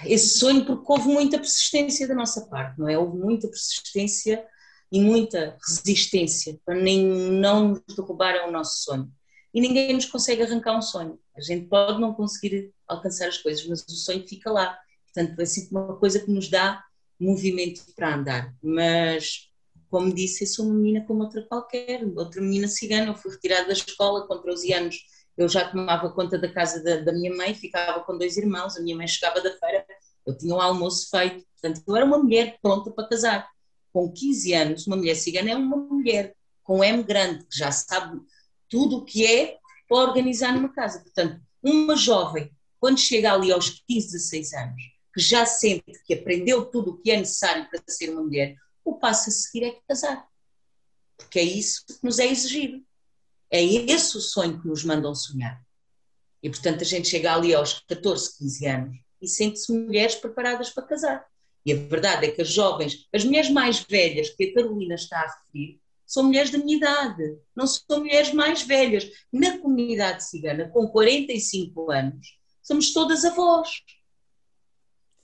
esse 0.05 0.39
sonho 0.39 0.65
porque 0.65 0.85
houve 0.87 1.09
muita 1.09 1.39
persistência 1.39 2.07
da 2.07 2.15
nossa 2.15 2.47
parte, 2.47 2.79
não 2.79 2.89
é? 2.89 2.99
Houve 2.99 3.19
muita 3.19 3.49
persistência 3.49 4.45
e 4.93 5.01
muita 5.01 5.57
resistência 5.67 6.59
para 6.65 6.75
nem 6.75 7.05
não 7.07 7.69
nos 7.69 7.97
derrubarem 7.97 8.49
o 8.49 8.53
nosso 8.53 8.83
sonho. 8.85 9.11
E 9.53 9.61
ninguém 9.61 9.93
nos 9.93 10.07
consegue 10.07 10.43
arrancar 10.43 10.77
um 10.77 10.83
sonho. 10.83 11.19
A 11.41 11.43
gente 11.43 11.67
pode 11.67 11.99
não 11.99 12.13
conseguir 12.13 12.71
alcançar 12.87 13.29
as 13.29 13.39
coisas, 13.39 13.67
mas 13.67 13.83
o 13.83 13.91
sonho 13.93 14.29
fica 14.29 14.51
lá. 14.51 14.79
Portanto, 15.07 15.41
é 15.41 15.47
sempre 15.47 15.71
uma 15.71 15.97
coisa 15.97 16.21
que 16.21 16.31
nos 16.31 16.51
dá 16.51 16.85
movimento 17.19 17.83
para 17.97 18.15
andar. 18.15 18.55
Mas, 18.63 19.49
como 19.89 20.15
disse, 20.15 20.45
eu 20.45 20.49
sou 20.49 20.67
uma 20.67 20.75
menina 20.75 21.05
como 21.07 21.23
outra 21.23 21.43
qualquer, 21.43 22.05
outra 22.15 22.43
menina 22.43 22.69
cigana. 22.69 23.07
Eu 23.07 23.15
fui 23.15 23.33
retirada 23.33 23.67
da 23.67 23.73
escola 23.73 24.27
com 24.27 24.39
13 24.39 24.73
anos. 24.75 24.97
Eu 25.35 25.49
já 25.49 25.67
tomava 25.67 26.13
conta 26.13 26.39
da 26.39 26.53
casa 26.53 26.85
da, 26.85 26.97
da 26.97 27.13
minha 27.13 27.35
mãe, 27.35 27.55
ficava 27.55 28.01
com 28.01 28.19
dois 28.19 28.37
irmãos. 28.37 28.77
A 28.77 28.83
minha 28.83 28.97
mãe 28.97 29.09
chegava 29.09 29.41
da 29.41 29.57
feira, 29.57 29.87
eu 30.27 30.37
tinha 30.37 30.55
um 30.55 30.61
almoço 30.61 31.09
feito. 31.09 31.43
Portanto, 31.59 31.83
eu 31.87 31.97
era 31.97 32.05
uma 32.05 32.19
mulher 32.19 32.59
pronta 32.61 32.91
para 32.91 33.09
casar. 33.09 33.49
Com 33.91 34.13
15 34.13 34.53
anos, 34.53 34.87
uma 34.87 34.97
mulher 34.97 35.17
cigana 35.17 35.51
é 35.51 35.57
uma 35.57 35.77
mulher 35.77 36.37
com 36.63 36.85
M 36.85 37.03
grande, 37.03 37.45
que 37.47 37.59
já 37.59 37.73
sabe 37.73 38.21
tudo 38.69 38.99
o 38.99 39.05
que 39.05 39.27
é 39.27 39.59
para 39.91 40.09
organizar 40.09 40.55
numa 40.55 40.73
casa. 40.73 41.01
Portanto, 41.01 41.43
uma 41.61 41.97
jovem, 41.97 42.49
quando 42.79 43.01
chega 43.01 43.33
ali 43.33 43.51
aos 43.51 43.83
15, 43.89 44.13
16 44.13 44.53
anos, 44.55 44.83
que 45.13 45.21
já 45.21 45.45
sente 45.45 46.01
que 46.07 46.15
aprendeu 46.15 46.65
tudo 46.65 46.93
o 46.93 46.97
que 46.99 47.11
é 47.11 47.17
necessário 47.17 47.69
para 47.69 47.83
ser 47.89 48.11
uma 48.11 48.23
mulher, 48.23 48.57
o 48.85 48.95
passo 48.95 49.29
a 49.29 49.33
seguir 49.33 49.65
é 49.65 49.77
casar. 49.89 50.25
Porque 51.17 51.41
é 51.41 51.43
isso 51.43 51.85
que 51.87 51.99
nos 52.05 52.21
é 52.21 52.27
exigido. 52.27 52.81
É 53.51 53.63
esse 53.63 54.17
o 54.17 54.21
sonho 54.21 54.63
que 54.63 54.69
nos 54.69 54.85
mandam 54.85 55.13
sonhar. 55.13 55.61
E, 56.41 56.49
portanto, 56.49 56.83
a 56.83 56.87
gente 56.87 57.09
chega 57.09 57.35
ali 57.35 57.53
aos 57.53 57.81
14, 57.81 58.39
15 58.39 58.67
anos 58.67 58.97
e 59.21 59.27
sente-se 59.27 59.73
mulheres 59.73 60.15
preparadas 60.15 60.71
para 60.71 60.87
casar. 60.87 61.27
E 61.67 61.73
a 61.73 61.77
verdade 61.77 62.27
é 62.27 62.31
que 62.31 62.41
as 62.41 62.49
jovens, 62.49 63.09
as 63.13 63.25
mulheres 63.25 63.51
mais 63.51 63.81
velhas 63.81 64.31
que 64.31 64.45
a 64.45 64.55
Carolina 64.55 64.95
está 64.95 65.19
a 65.19 65.27
referir, 65.27 65.80
são 66.11 66.25
mulheres 66.25 66.51
da 66.51 66.59
minha 66.59 66.77
idade, 66.77 67.39
não 67.55 67.69
são 67.69 68.01
mulheres 68.01 68.35
mais 68.35 68.63
velhas. 68.63 69.09
Na 69.33 69.59
comunidade 69.59 70.29
cigana, 70.29 70.69
com 70.69 70.89
45 70.89 71.93
anos, 71.93 72.37
somos 72.61 72.93
todas 72.93 73.25
avós. 73.25 73.69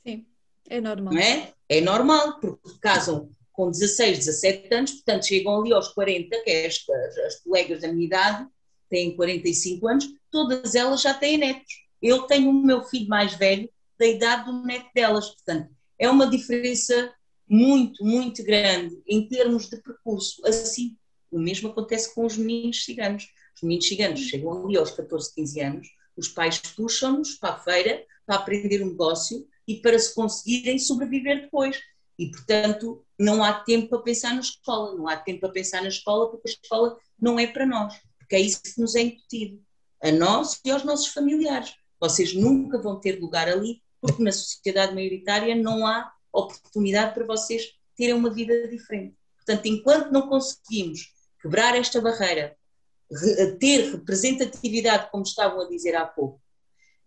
Sim, 0.07 0.25
é 0.69 0.81
normal. 0.81 1.13
Não 1.13 1.21
é? 1.21 1.53
É 1.69 1.81
normal, 1.81 2.39
porque 2.39 2.79
casam 2.81 3.29
com 3.53 3.69
16, 3.69 4.19
17 4.19 4.75
anos, 4.75 4.93
portanto 4.93 5.27
chegam 5.27 5.61
ali 5.61 5.73
aos 5.73 5.89
40, 5.89 6.41
que 6.45 6.51
é 6.51 6.67
as, 6.67 6.85
as 7.27 7.41
colegas 7.41 7.81
da 7.81 7.93
minha 7.93 8.07
idade, 8.07 8.47
têm 8.89 9.17
45 9.17 9.89
anos, 9.89 10.07
todas 10.31 10.77
elas 10.77 11.03
já 11.03 11.13
têm 11.13 11.37
netos. 11.37 11.85
Eu 12.01 12.23
tenho 12.29 12.49
o 12.49 12.63
meu 12.65 12.85
filho 12.85 13.09
mais 13.09 13.35
velho 13.35 13.69
da 13.99 14.07
idade 14.07 14.45
do 14.45 14.63
neto 14.63 14.89
delas, 14.95 15.31
portanto, 15.31 15.69
é 15.99 16.09
uma 16.09 16.31
diferença 16.31 17.13
muito, 17.49 18.05
muito 18.05 18.43
grande 18.43 19.01
em 19.07 19.29
termos 19.29 19.69
de 19.69 19.77
percurso. 19.81 20.45
Assim, 20.47 20.97
o 21.31 21.39
mesmo 21.39 21.69
acontece 21.69 22.15
com 22.15 22.25
os 22.25 22.37
meninos 22.37 22.85
ciganos. 22.85 23.29
Os 23.55 23.63
meninos 23.63 23.89
ciganos 23.89 24.21
chegam 24.21 24.65
ali 24.65 24.77
aos 24.77 24.91
14, 24.91 25.35
15 25.35 25.61
anos, 25.61 25.89
os 26.17 26.29
pais 26.29 26.59
puxam-nos 26.59 27.35
para 27.35 27.55
a 27.55 27.59
feira 27.59 28.05
para 28.25 28.37
aprender 28.37 28.83
um 28.83 28.89
negócio 28.89 29.47
e 29.67 29.77
para 29.77 29.99
se 29.99 30.15
conseguirem 30.15 30.79
sobreviver 30.79 31.43
depois. 31.43 31.81
E, 32.19 32.31
portanto, 32.31 33.05
não 33.19 33.45
há 33.45 33.53
tempo 33.53 33.89
para 33.89 33.99
pensar 34.01 34.35
na 34.35 34.41
escola, 34.41 34.97
não 34.97 35.07
há 35.07 35.17
tempo 35.17 35.41
para 35.41 35.51
pensar 35.51 35.83
na 35.83 35.89
escola, 35.89 36.31
porque 36.31 36.49
a 36.49 36.53
escola 36.53 36.99
não 37.21 37.39
é 37.39 37.47
para 37.47 37.67
nós, 37.67 37.95
porque 38.19 38.37
é 38.37 38.41
isso 38.41 38.63
que 38.63 38.81
nos 38.81 38.95
é 38.95 39.03
incutido, 39.03 39.63
a 40.03 40.11
nós 40.11 40.61
e 40.65 40.71
aos 40.71 40.83
nossos 40.83 41.09
familiares. 41.09 41.75
Vocês 42.01 42.35
nunca 42.35 42.81
vão 42.81 42.99
ter 42.99 43.21
lugar 43.21 43.49
ali, 43.49 43.83
porque 44.01 44.23
na 44.23 44.33
sociedade 44.33 44.95
maioritária 44.95 45.55
não 45.55 45.87
há 45.87 46.11
oportunidade 46.41 47.15
para 47.15 47.27
vocês 47.27 47.73
terem 47.97 48.15
uma 48.15 48.31
vida 48.31 48.69
diferente. 48.69 49.17
Portanto, 49.37 49.67
enquanto 49.67 50.11
não 50.11 50.29
conseguimos 50.29 51.13
quebrar 51.41 51.77
esta 51.77 52.01
barreira, 52.01 52.57
ter 53.61 53.93
representatividade, 53.93 55.11
como 55.11 55.23
estavam 55.23 55.61
a 55.61 55.69
dizer 55.69 55.95
há 55.95 56.05
pouco, 56.05 56.41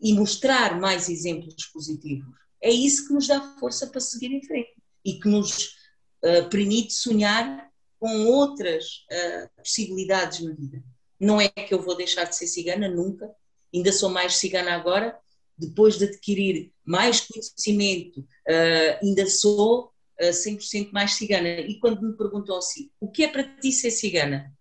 e 0.02 0.14
mostrar 0.14 0.80
mais 0.80 1.10
exemplos 1.10 1.66
positivos, 1.74 2.34
é 2.62 2.70
isso 2.70 3.08
que 3.08 3.14
nos 3.14 3.28
dá 3.28 3.56
força 3.60 3.88
para 3.88 4.00
seguir 4.00 4.32
em 4.32 4.42
frente 4.42 4.74
e 5.04 5.20
que 5.20 5.28
nos 5.28 5.76
uh, 6.24 6.50
permite 6.50 6.94
sonhar 6.94 7.70
com 8.00 8.26
outras 8.28 9.06
uh, 9.12 9.50
possibilidades 9.58 10.40
na 10.42 10.54
vida. 10.54 10.84
Não 11.20 11.40
é 11.40 11.50
que 11.50 11.74
eu 11.74 11.82
vou 11.82 11.96
deixar 11.96 12.26
de 12.26 12.36
ser 12.36 12.48
cigana, 12.48 12.88
nunca. 12.88 13.30
Ainda 13.74 13.92
sou 13.92 14.10
mais 14.10 14.38
cigana 14.38 14.74
agora, 14.74 15.20
depois 15.60 15.98
de 15.98 16.06
adquirir 16.06 16.72
mais 16.86 17.22
conhecimento, 17.22 18.22
uh, 18.22 19.04
ainda 19.04 19.26
sou 19.28 19.92
uh, 20.22 20.30
100% 20.30 20.92
mais 20.92 21.14
cigana. 21.14 21.48
E 21.48 21.80
quando 21.80 22.02
me 22.02 22.16
perguntam 22.16 22.58
assim, 22.58 22.90
o 23.00 23.10
que 23.10 23.24
é 23.24 23.28
para 23.28 23.44
ti 23.44 23.72
ser 23.72 23.92
cigana? 23.92 24.52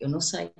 Eu 0.00 0.08
não 0.08 0.20
sei. 0.20 0.50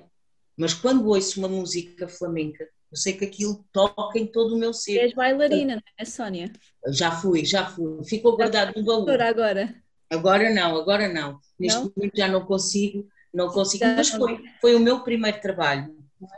Mas 0.57 0.73
quando 0.73 1.07
ouço 1.07 1.39
uma 1.39 1.47
música 1.47 2.07
flamenca, 2.07 2.67
eu 2.91 2.97
sei 2.97 3.13
que 3.13 3.25
aquilo 3.25 3.65
toca 3.71 4.17
em 4.17 4.25
todo 4.25 4.55
o 4.55 4.57
meu 4.57 4.73
ser. 4.73 4.97
És 4.99 5.13
bailarina, 5.13 5.75
não 5.75 5.81
é, 5.97 6.05
Sónia? 6.05 6.51
Já 6.87 7.11
fui, 7.11 7.45
já 7.45 7.65
fui. 7.69 8.03
Ficou 8.03 8.35
guardado 8.35 8.73
no 8.75 8.83
baú. 8.83 9.09
Agora? 9.09 9.75
Agora 10.09 10.49
não, 10.49 10.75
agora 10.75 11.07
não. 11.07 11.39
Neste 11.59 11.79
Não? 11.79 11.93
momento 11.95 12.17
já 12.17 12.27
não 12.27 12.45
consigo, 12.45 13.07
não 13.31 13.49
consigo, 13.49 13.85
mas 13.85 14.09
foi, 14.09 14.41
foi 14.59 14.75
o 14.75 14.79
meu 14.79 15.01
primeiro 15.01 15.39
trabalho. 15.39 15.95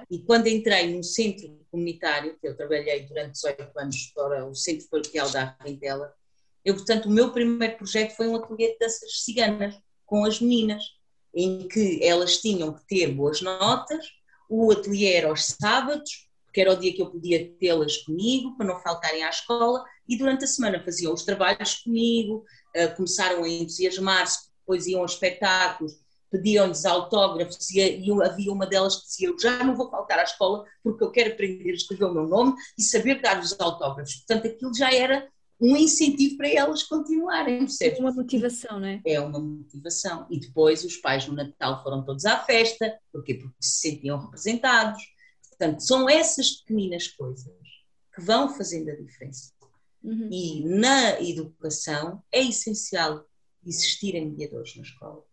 E 0.09 0.19
quando 0.19 0.47
entrei 0.47 0.93
num 0.93 1.03
centro 1.03 1.59
comunitário, 1.71 2.37
que 2.39 2.47
eu 2.47 2.55
trabalhei 2.55 3.01
durante 3.07 3.33
18 3.33 3.71
anos 3.77 4.11
para 4.13 4.45
o 4.45 4.55
Centro 4.55 4.87
Paroquial 4.89 5.29
da 5.29 5.55
Arrentela, 5.59 6.13
eu, 6.63 6.75
portanto, 6.75 7.07
o 7.07 7.11
meu 7.11 7.31
primeiro 7.31 7.77
projeto 7.77 8.15
foi 8.15 8.27
um 8.27 8.35
ateliê 8.35 8.73
de 8.73 8.79
danças 8.79 9.23
ciganas 9.23 9.79
com 10.05 10.23
as 10.25 10.39
meninas, 10.39 10.83
em 11.33 11.67
que 11.67 11.99
elas 12.03 12.37
tinham 12.37 12.73
que 12.73 12.85
ter 12.85 13.07
boas 13.07 13.41
notas, 13.41 14.05
o 14.49 14.71
ateliê 14.71 15.13
era 15.13 15.29
aos 15.29 15.45
sábados, 15.45 16.27
porque 16.45 16.61
era 16.61 16.73
o 16.73 16.75
dia 16.75 16.93
que 16.93 17.01
eu 17.01 17.09
podia 17.09 17.49
tê-las 17.59 17.97
comigo, 17.97 18.55
para 18.57 18.67
não 18.67 18.79
faltarem 18.81 19.23
à 19.23 19.29
escola, 19.29 19.83
e 20.07 20.17
durante 20.17 20.43
a 20.43 20.47
semana 20.47 20.83
faziam 20.83 21.13
os 21.13 21.23
trabalhos 21.23 21.75
comigo, 21.75 22.43
eh, 22.75 22.87
começaram 22.87 23.43
a 23.43 23.49
entusiasmar-se, 23.49 24.49
depois 24.59 24.85
iam 24.85 25.01
aos 25.01 25.13
espetáculos, 25.13 25.93
pediam-lhes 26.31 26.85
autógrafos 26.85 27.69
e, 27.71 28.11
havia 28.23 28.51
uma 28.51 28.65
delas 28.65 28.95
que 28.95 29.07
dizia, 29.07 29.27
eu 29.27 29.39
já 29.39 29.63
não 29.63 29.75
vou 29.75 29.89
faltar 29.89 30.17
à 30.17 30.23
escola 30.23 30.65
porque 30.81 31.03
eu 31.03 31.11
quero 31.11 31.33
aprender 31.33 31.71
a 31.71 31.73
escrever 31.73 32.05
o 32.05 32.13
meu 32.13 32.27
nome 32.27 32.55
e 32.77 32.81
saber 32.81 33.21
dar 33.21 33.39
os 33.39 33.59
autógrafos. 33.59 34.15
Portanto, 34.15 34.47
aquilo 34.47 34.73
já 34.73 34.91
era 34.91 35.27
um 35.59 35.77
incentivo 35.77 36.37
para 36.37 36.49
elas 36.49 36.81
continuarem, 36.81 37.59
percebes? 37.59 37.99
Uma 37.99 38.11
motivação, 38.11 38.79
não 38.79 38.87
é? 38.87 39.01
é 39.05 39.19
uma 39.19 39.39
motivação. 39.39 40.25
E 40.31 40.39
depois 40.39 40.83
os 40.83 40.97
pais 40.97 41.27
no 41.27 41.35
Natal 41.35 41.83
foram 41.83 42.03
todos 42.03 42.25
à 42.25 42.39
festa, 42.39 42.97
porquê? 43.11 43.35
Porque 43.35 43.55
se 43.59 43.89
sentiam 43.89 44.19
representados. 44.19 45.03
Portanto, 45.49 45.81
são 45.81 46.09
essas 46.09 46.51
pequeninas 46.51 47.07
coisas 47.09 47.53
que 48.15 48.21
vão 48.21 48.49
fazendo 48.49 48.89
a 48.89 48.95
diferença. 48.95 49.51
Uhum. 50.03 50.29
E 50.31 50.63
na 50.65 51.21
educação 51.21 52.23
é 52.31 52.41
essencial 52.41 53.23
existirem 53.63 54.29
mediadores 54.29 54.75
na 54.75 54.81
escola, 54.81 55.23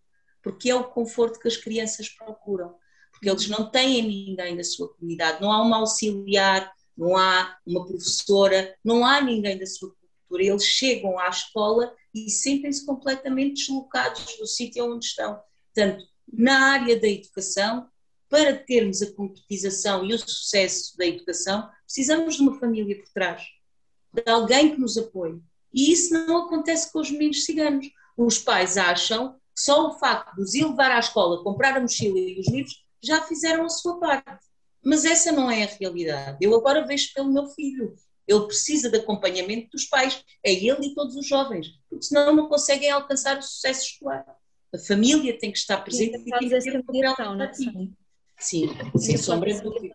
porque 0.42 0.70
é 0.70 0.74
o 0.74 0.84
conforto 0.84 1.38
que 1.38 1.48
as 1.48 1.56
crianças 1.56 2.08
procuram, 2.08 2.74
porque 3.12 3.28
eles 3.28 3.48
não 3.48 3.70
têm 3.70 4.02
ninguém 4.02 4.56
da 4.56 4.64
sua 4.64 4.92
comunidade, 4.94 5.40
não 5.40 5.50
há 5.50 5.62
uma 5.62 5.78
auxiliar, 5.78 6.72
não 6.96 7.16
há 7.16 7.56
uma 7.66 7.86
professora, 7.86 8.76
não 8.84 9.04
há 9.04 9.20
ninguém 9.20 9.58
da 9.58 9.66
sua 9.66 9.90
cultura. 9.90 10.44
Eles 10.44 10.64
chegam 10.64 11.18
à 11.18 11.28
escola 11.28 11.94
e 12.14 12.28
sentem-se 12.30 12.84
completamente 12.84 13.62
deslocados 13.62 14.36
do 14.36 14.46
sítio 14.46 14.92
onde 14.92 15.06
estão. 15.06 15.40
Portanto, 15.72 16.04
na 16.32 16.72
área 16.72 16.98
da 16.98 17.08
educação, 17.08 17.88
para 18.28 18.54
termos 18.54 19.00
a 19.00 19.12
concretização 19.12 20.04
e 20.04 20.12
o 20.12 20.18
sucesso 20.18 20.96
da 20.98 21.06
educação, 21.06 21.68
precisamos 21.84 22.36
de 22.36 22.42
uma 22.42 22.58
família 22.58 22.96
por 22.96 23.08
trás, 23.12 23.42
de 24.12 24.22
alguém 24.30 24.74
que 24.74 24.80
nos 24.80 24.98
apoie. 24.98 25.40
E 25.72 25.92
isso 25.92 26.12
não 26.12 26.46
acontece 26.46 26.92
com 26.92 26.98
os 26.98 27.10
meninos 27.10 27.44
ciganos. 27.44 27.88
Os 28.16 28.38
pais 28.38 28.76
acham 28.76 29.36
só 29.58 29.88
o 29.88 29.98
facto 29.98 30.36
de 30.36 30.42
os 30.42 30.54
ir 30.54 30.64
levar 30.64 30.92
à 30.92 30.98
escola, 30.98 31.42
comprar 31.42 31.76
a 31.76 31.80
mochila 31.80 32.18
e 32.18 32.38
os 32.38 32.48
livros, 32.48 32.84
já 33.02 33.22
fizeram 33.22 33.64
a 33.64 33.68
sua 33.68 33.98
parte. 33.98 34.46
Mas 34.84 35.04
essa 35.04 35.32
não 35.32 35.50
é 35.50 35.64
a 35.64 35.66
realidade. 35.66 36.38
Eu 36.40 36.54
agora 36.54 36.86
vejo 36.86 37.12
pelo 37.12 37.32
meu 37.32 37.46
filho. 37.48 37.94
Ele 38.26 38.46
precisa 38.46 38.90
de 38.90 38.98
acompanhamento 38.98 39.70
dos 39.70 39.86
pais, 39.86 40.22
é 40.44 40.52
ele 40.52 40.88
e 40.88 40.94
todos 40.94 41.16
os 41.16 41.26
jovens, 41.26 41.68
porque 41.88 42.04
senão 42.04 42.36
não 42.36 42.48
conseguem 42.48 42.90
alcançar 42.90 43.38
o 43.38 43.42
sucesso 43.42 43.86
escolar. 43.86 44.24
A 44.72 44.78
família 44.78 45.36
tem 45.38 45.50
que 45.50 45.58
estar 45.58 45.78
presente 45.78 46.18
e 46.18 46.24
tem 46.24 46.48
que 46.48 46.60
ter 46.60 46.84
mediação, 46.86 47.34
não 47.34 47.44
é? 47.44 47.52
Sim, 48.38 48.68
sem 48.96 49.16
sombra 49.16 49.52
de 49.52 49.62
dúvida. 49.62 49.94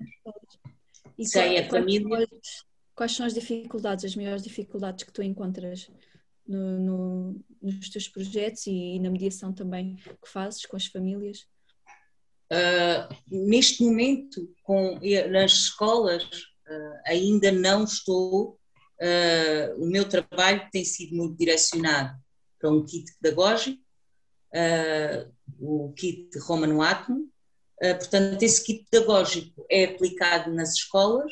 E 1.17 1.25
Sem 1.25 1.59
a 1.59 1.69
família. 1.69 2.27
Quais 2.95 3.15
são 3.15 3.25
as 3.25 3.33
dificuldades, 3.33 4.03
as 4.03 4.15
maiores 4.15 4.43
dificuldades 4.43 5.05
que 5.05 5.13
tu 5.13 5.21
encontras 5.23 5.89
no- 6.47 6.79
no- 6.79 7.45
nos 7.61 7.89
teus 7.89 8.07
projetos 8.07 8.67
e, 8.67 8.99
na 8.99 9.09
mediação 9.09 9.53
também 9.53 9.95
que 9.95 10.29
fazes 10.29 10.65
com 10.65 10.75
as 10.75 10.85
famílias? 10.87 11.45
Uh, 12.51 13.15
neste 13.27 13.83
momento, 13.83 14.53
com, 14.63 14.99
nas 15.31 15.51
escolas, 15.53 16.23
uh, 16.23 16.99
ainda 17.07 17.51
não 17.51 17.83
estou. 17.83 18.59
uh, 19.01 19.83
o 19.83 19.87
meu 19.87 20.07
trabalho 20.07 20.67
tem 20.71 20.85
sido 20.85 21.15
muito 21.15 21.37
direcionado 21.37 22.15
para 22.59 22.69
um 22.71 22.85
kit 22.85 23.11
pedagógico, 23.19 23.81
o 25.59 25.91
kit 25.93 26.29
Romano 26.39 26.81
Atom. 26.81 27.27
Uh, 27.81 27.97
portanto, 27.97 28.41
esse 28.43 28.63
kit 28.63 28.85
pedagógico 28.89 29.65
é 29.69 29.85
aplicado 29.85 30.53
nas 30.53 30.73
escolas 30.75 31.31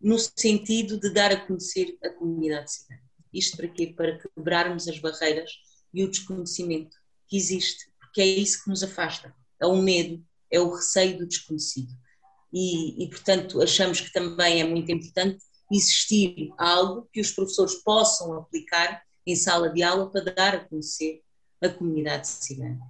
no 0.00 0.18
sentido 0.18 0.98
de 1.00 1.10
dar 1.10 1.30
a 1.32 1.46
conhecer 1.46 1.96
a 2.02 2.10
comunidade 2.10 2.72
cigana. 2.72 3.07
Isto 3.32 3.56
para 3.56 3.68
quê? 3.68 3.92
Para 3.96 4.18
quebrarmos 4.18 4.88
as 4.88 4.98
barreiras 4.98 5.50
e 5.92 6.04
o 6.04 6.10
desconhecimento 6.10 6.96
que 7.26 7.36
existe, 7.36 7.90
porque 7.98 8.20
é 8.20 8.26
isso 8.26 8.62
que 8.62 8.70
nos 8.70 8.82
afasta. 8.82 9.34
É 9.60 9.66
o 9.66 9.76
medo, 9.76 10.24
é 10.50 10.60
o 10.60 10.74
receio 10.74 11.18
do 11.18 11.26
desconhecido. 11.26 11.92
E, 12.52 13.04
e, 13.04 13.08
portanto, 13.08 13.60
achamos 13.60 14.00
que 14.00 14.12
também 14.12 14.60
é 14.60 14.64
muito 14.64 14.90
importante 14.90 15.38
existir 15.70 16.50
algo 16.56 17.08
que 17.12 17.20
os 17.20 17.30
professores 17.30 17.74
possam 17.82 18.32
aplicar 18.34 19.02
em 19.26 19.36
sala 19.36 19.68
de 19.68 19.82
aula 19.82 20.10
para 20.10 20.32
dar 20.32 20.54
a 20.54 20.64
conhecer 20.64 21.22
a 21.60 21.68
comunidade 21.68 22.26
cigana. 22.28 22.80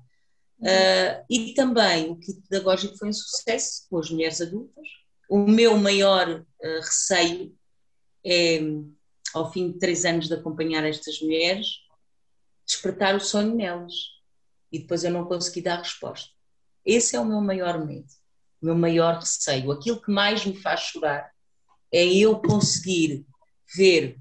Uh, 0.61 1.25
e 1.31 1.55
também 1.55 2.11
o 2.11 2.17
kit 2.17 2.41
pedagógico 2.49 2.97
foi 2.97 3.09
um 3.09 3.13
sucesso 3.13 3.87
com 3.89 3.99
as 3.99 4.11
mulheres 4.11 4.41
adultas. 4.41 4.87
O 5.29 5.39
meu 5.39 5.77
maior 5.77 6.41
uh, 6.41 6.81
receio 6.81 7.57
é, 8.25 8.61
ao 9.35 9.53
fim 9.53 9.73
de 9.73 9.79
três 9.79 10.05
anos 10.05 10.29
de 10.29 10.35
acompanhar 10.35 10.85
estas 10.85 11.21
mulheres, 11.21 11.67
despertar 12.67 13.15
o 13.15 13.21
sonho 13.21 13.55
nelas 13.55 13.95
e 14.71 14.79
depois 14.79 15.05
eu 15.05 15.11
não 15.11 15.25
consegui 15.25 15.63
dar 15.63 15.79
resposta. 15.79 16.31
Esse 16.85 17.17
é 17.17 17.21
o 17.21 17.25
meu 17.25 17.41
maior 17.41 17.85
medo, 17.85 18.09
o 18.61 18.67
meu 18.67 18.75
maior 18.75 19.19
receio. 19.19 19.71
Aquilo 19.71 20.01
que 20.01 20.11
mais 20.11 20.45
me 20.45 20.55
faz 20.55 20.81
chorar 20.81 21.31
é 21.93 22.05
eu 22.07 22.41
conseguir 22.41 23.27
ver 23.75 24.19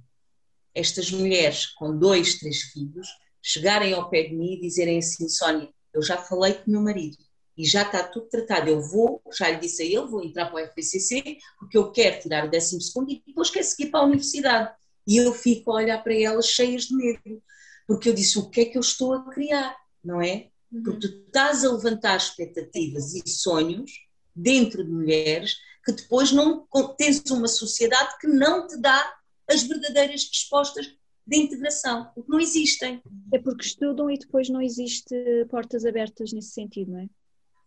estas 0.73 1.11
mulheres 1.11 1.65
com 1.65 1.97
dois, 1.97 2.35
três 2.39 2.61
filhos 2.63 3.07
chegarem 3.41 3.93
ao 3.93 4.09
pé 4.09 4.23
de 4.23 4.35
mim 4.35 4.53
e 4.53 4.61
dizerem 4.61 4.99
assim: 4.99 5.27
Sónia, 5.29 5.69
eu 5.93 6.01
já 6.01 6.17
falei 6.17 6.53
com 6.53 6.69
o 6.69 6.71
meu 6.71 6.81
marido 6.81 7.17
e 7.57 7.65
já 7.65 7.81
está 7.81 8.03
tudo 8.03 8.27
tratado. 8.27 8.69
Eu 8.69 8.81
vou, 8.81 9.21
já 9.33 9.49
lhe 9.49 9.59
disse 9.59 9.81
a 9.81 9.85
ele, 9.85 10.07
vou 10.07 10.23
entrar 10.23 10.45
para 10.47 10.55
o 10.55 10.67
FPCC 10.67 11.37
porque 11.57 11.77
eu 11.77 11.91
quero 11.91 12.21
tirar 12.21 12.45
o 12.45 12.51
12 12.51 12.77
e 13.09 13.23
depois 13.25 13.49
quero 13.49 13.65
seguir 13.65 13.89
para 13.89 14.01
a 14.01 14.05
universidade. 14.05 14.75
E 15.07 15.17
eu 15.17 15.33
fico 15.33 15.71
a 15.71 15.75
olhar 15.75 16.03
para 16.03 16.13
elas 16.13 16.47
cheias 16.47 16.83
de 16.83 16.95
medo, 16.95 17.41
porque 17.87 18.09
eu 18.09 18.13
disse: 18.13 18.37
o 18.37 18.49
que 18.49 18.61
é 18.61 18.65
que 18.65 18.77
eu 18.77 18.81
estou 18.81 19.13
a 19.13 19.29
criar, 19.31 19.75
não 20.03 20.21
é? 20.21 20.49
Porque 20.69 20.99
tu 20.99 21.07
estás 21.25 21.63
a 21.63 21.71
levantar 21.71 22.17
expectativas 22.17 23.13
e 23.15 23.27
sonhos 23.29 23.91
dentro 24.35 24.83
de 24.83 24.91
mulheres 24.91 25.55
que 25.85 25.93
depois 25.93 26.33
não 26.33 26.67
tens 26.97 27.23
uma 27.31 27.47
sociedade 27.47 28.17
que 28.19 28.27
não 28.27 28.67
te 28.67 28.77
dá 28.77 29.15
as 29.49 29.63
verdadeiras 29.63 30.27
respostas 30.27 30.93
de 31.25 31.37
integração, 31.37 32.11
porque 32.13 32.29
não 32.29 32.39
existem. 32.39 33.01
É 33.33 33.39
porque 33.39 33.65
estudam 33.65 34.11
e 34.11 34.17
depois 34.17 34.49
não 34.49 34.61
existe 34.61 35.15
portas 35.49 35.85
abertas 35.85 36.33
nesse 36.33 36.51
sentido, 36.51 36.91
não 36.91 36.99
é? 36.99 37.07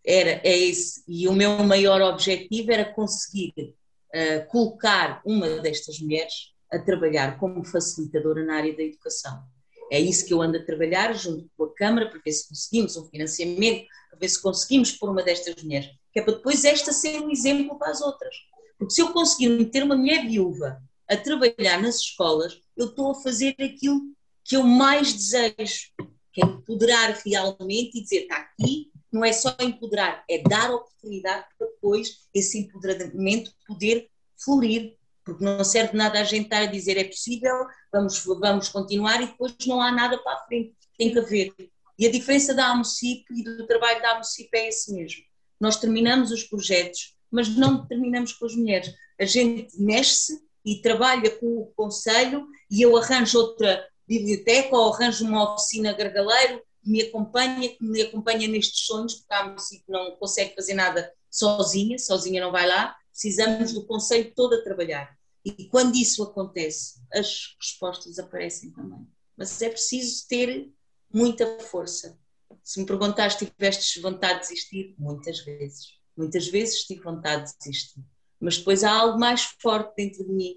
Era, 0.05 0.41
é 0.45 0.59
esse. 0.59 1.03
E 1.09 1.27
o 1.29 1.33
meu 1.33 1.63
maior 1.65 2.01
objetivo 2.03 2.71
era 2.71 2.93
conseguir 2.93 3.53
uh, 3.59 4.47
colocar 4.49 5.23
uma 5.25 5.49
destas 5.61 5.99
mulheres 6.01 6.53
a 6.73 6.79
trabalhar 6.79 7.39
como 7.39 7.65
facilitadora 7.65 8.45
na 8.45 8.57
área 8.57 8.77
da 8.77 8.83
educação. 8.83 9.43
É 9.91 9.99
isso 9.99 10.25
que 10.25 10.33
eu 10.33 10.41
ando 10.41 10.57
a 10.57 10.65
trabalhar 10.65 11.13
junto 11.15 11.51
com 11.57 11.65
a 11.65 11.75
Câmara 11.75 12.09
para 12.09 12.21
ver 12.25 12.33
se 12.33 12.49
conseguimos 12.49 12.97
um 12.97 13.07
financiamento, 13.07 13.87
para 14.09 14.19
ver 14.19 14.29
se 14.29 14.41
conseguimos 14.41 14.93
pôr 14.93 15.11
uma 15.11 15.23
destas 15.23 15.61
mulheres, 15.63 15.91
que 16.13 16.21
é 16.21 16.23
para 16.23 16.35
depois 16.35 16.65
esta 16.65 16.93
ser 16.93 17.21
um 17.21 17.31
exemplo 17.31 17.77
para 17.77 17.91
as 17.91 18.01
outras. 18.01 18.35
Porque 18.79 18.95
se 18.95 19.03
eu 19.03 19.13
conseguir 19.13 19.49
meter 19.49 19.83
uma 19.83 19.97
mulher 19.97 20.27
viúva 20.27 20.81
a 21.09 21.17
trabalhar 21.17 21.83
nas 21.83 21.97
escolas, 21.97 22.61
eu 22.77 22.87
estou 22.87 23.11
a 23.11 23.21
fazer 23.21 23.55
aquilo 23.59 24.01
que 24.45 24.57
eu 24.57 24.63
mais 24.63 25.13
desejo, 25.13 25.91
que 26.33 26.43
é 26.43 26.47
empoderar 26.47 27.11
realmente 27.27 27.99
e 27.99 28.03
dizer, 28.03 28.23
está 28.23 28.37
aqui, 28.37 28.91
não 29.13 29.25
é 29.25 29.33
só 29.33 29.55
empoderar, 29.61 30.25
é 30.31 30.41
dar 30.41 30.73
oportunidade 30.73 31.47
para 31.59 31.67
depois 31.67 32.29
esse 32.33 32.59
empoderamento 32.59 33.53
poder 33.67 34.09
florir, 34.43 34.97
porque 35.31 35.45
não 35.45 35.63
serve 35.63 35.97
nada 35.97 36.19
a 36.19 36.25
gente 36.25 36.45
estar 36.45 36.63
a 36.63 36.67
dizer 36.67 36.97
é 36.97 37.05
possível, 37.05 37.55
vamos, 37.93 38.25
vamos 38.25 38.69
continuar 38.69 39.23
e 39.23 39.27
depois 39.27 39.55
não 39.65 39.81
há 39.81 39.93
nada 39.93 40.19
para 40.19 40.33
a 40.33 40.45
frente, 40.47 40.75
tem 40.99 41.13
que 41.13 41.19
haver. 41.21 41.55
E 41.97 42.07
a 42.07 42.11
diferença 42.11 42.53
da 42.53 42.71
AMOCIP 42.71 43.25
e 43.31 43.45
do 43.45 43.67
trabalho 43.67 44.03
da 44.03 44.13
AMOCIP 44.13 44.49
é 44.55 44.69
esse 44.69 44.93
mesmo. 44.93 45.23
Nós 45.61 45.77
terminamos 45.77 46.33
os 46.33 46.43
projetos, 46.43 47.15
mas 47.31 47.49
não 47.49 47.87
terminamos 47.87 48.33
com 48.33 48.47
as 48.47 48.57
mulheres. 48.57 48.93
A 49.21 49.25
gente 49.25 49.69
mexe-se 49.79 50.41
e 50.65 50.81
trabalha 50.81 51.31
com 51.31 51.59
o 51.59 51.67
Conselho 51.77 52.47
e 52.71 52.83
eu 52.83 52.97
arranjo 52.97 53.39
outra 53.39 53.87
biblioteca 54.09 54.77
ou 54.77 54.93
arranjo 54.93 55.25
uma 55.25 55.55
oficina 55.55 55.93
gargaleiro 55.93 56.61
que 56.83 56.91
me 56.91 57.03
acompanha, 57.03 57.69
que 57.69 57.85
me 57.85 58.03
acompanha 58.03 58.49
nestes 58.49 58.87
sonhos, 58.87 59.15
porque 59.15 59.35
a 59.35 59.41
AMOCIP 59.41 59.85
não 59.89 60.17
consegue 60.17 60.55
fazer 60.55 60.75
nada 60.75 61.13
sozinha, 61.31 61.99
sozinha 61.99 62.43
não 62.43 62.51
vai 62.51 62.67
lá, 62.67 62.97
precisamos 63.11 63.73
do 63.73 63.87
Conselho 63.87 64.33
todo 64.35 64.55
a 64.55 64.65
trabalhar. 64.65 65.20
E 65.45 65.65
quando 65.67 65.97
isso 65.97 66.23
acontece, 66.23 67.01
as 67.13 67.57
respostas 67.61 68.19
aparecem 68.19 68.71
também. 68.71 69.07
Mas 69.37 69.61
é 69.63 69.71
preciso 69.71 70.27
ter 70.29 70.71
muita 71.13 71.47
força. 71.61 72.19
Se 72.63 72.79
me 72.79 72.87
perguntaste, 72.87 73.47
tiveste 73.47 74.01
vontade 74.01 74.35
de 74.35 74.49
desistir? 74.49 74.95
Muitas 74.99 75.41
vezes. 75.41 75.99
Muitas 76.17 76.49
vezes 76.49 76.85
tive 76.85 77.01
vontade 77.03 77.51
de 77.51 77.59
desistir. 77.59 78.05
Mas 78.39 78.59
depois 78.59 78.85
há 78.85 78.93
algo 78.93 79.19
mais 79.19 79.45
forte 79.61 79.95
dentro 79.97 80.25
de 80.25 80.33
mim, 80.33 80.57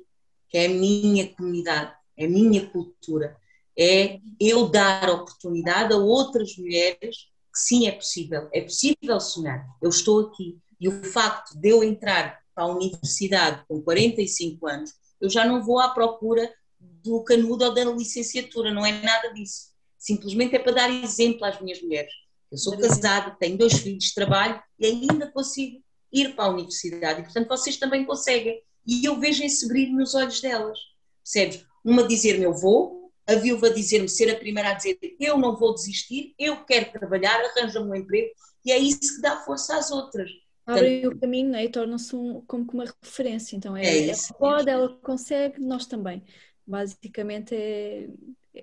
que 0.49 0.57
é 0.57 0.65
a 0.65 0.69
minha 0.69 1.33
comunidade, 1.33 1.93
é 2.17 2.25
a 2.25 2.29
minha 2.29 2.69
cultura. 2.69 3.37
É 3.77 4.19
eu 4.39 4.69
dar 4.69 5.09
oportunidade 5.09 5.93
a 5.93 5.97
outras 5.97 6.57
mulheres 6.57 7.31
que 7.53 7.59
sim 7.59 7.87
é 7.87 7.91
possível. 7.91 8.49
É 8.51 8.61
possível 8.61 9.19
sonhar. 9.19 9.65
Eu 9.81 9.89
estou 9.89 10.27
aqui. 10.27 10.59
E 10.79 10.89
o 10.89 11.03
facto 11.05 11.57
de 11.57 11.69
eu 11.69 11.83
entrar 11.83 12.42
para 12.53 12.65
a 12.65 12.67
universidade 12.67 13.63
com 13.67 13.81
45 13.81 14.67
anos, 14.67 14.91
eu 15.19 15.29
já 15.29 15.45
não 15.45 15.63
vou 15.63 15.79
à 15.79 15.89
procura 15.89 16.51
do 16.79 17.23
canudo 17.23 17.65
ou 17.65 17.73
da 17.73 17.83
licenciatura, 17.85 18.73
não 18.73 18.85
é 18.85 18.91
nada 19.01 19.29
disso. 19.33 19.71
Simplesmente 19.97 20.55
é 20.55 20.59
para 20.59 20.73
dar 20.73 20.91
exemplo 20.91 21.45
às 21.45 21.59
minhas 21.61 21.81
mulheres. 21.81 22.11
Eu 22.51 22.57
sou 22.57 22.77
casada, 22.77 23.35
tenho 23.39 23.57
dois 23.57 23.73
filhos, 23.73 24.13
trabalho 24.13 24.61
e 24.77 24.85
ainda 24.85 25.31
consigo 25.31 25.81
ir 26.11 26.35
para 26.35 26.45
a 26.45 26.49
universidade. 26.49 27.21
E, 27.21 27.23
portanto, 27.23 27.47
vocês 27.47 27.77
também 27.77 28.05
conseguem. 28.05 28.61
E 28.85 29.03
eu 29.05 29.19
vejo 29.19 29.43
esse 29.43 29.67
brilho 29.67 29.93
nos 29.93 30.13
olhos 30.13 30.39
delas. 30.41 30.77
Percebes? 31.23 31.65
Uma 31.83 32.05
dizer-me 32.05 32.43
eu 32.43 32.53
vou, 32.53 33.11
a 33.25 33.35
viúva 33.35 33.69
dizer-me 33.69 34.09
ser 34.09 34.29
a 34.29 34.37
primeira 34.37 34.71
a 34.71 34.73
dizer 34.73 34.97
eu 35.19 35.37
não 35.37 35.55
vou 35.55 35.73
desistir, 35.73 36.35
eu 36.37 36.63
quero 36.65 36.91
trabalhar, 36.91 37.39
arranja-me 37.39 37.89
um 37.89 37.95
emprego, 37.95 38.29
e 38.65 38.71
é 38.71 38.77
isso 38.77 39.15
que 39.15 39.21
dá 39.21 39.39
força 39.43 39.77
às 39.77 39.91
outras 39.91 40.29
abrem 40.65 41.07
o 41.07 41.19
caminho 41.19 41.49
né, 41.49 41.65
e 41.65 41.69
tornam-se 41.69 42.15
um, 42.15 42.41
como 42.41 42.69
uma 42.73 42.85
referência. 42.85 43.55
Então 43.55 43.75
é, 43.75 43.83
é 43.85 44.09
ela 44.09 44.17
pode, 44.37 44.69
ela 44.69 44.97
consegue, 44.97 45.59
nós 45.59 45.85
também. 45.85 46.23
Basicamente 46.65 47.53
é, 47.53 48.09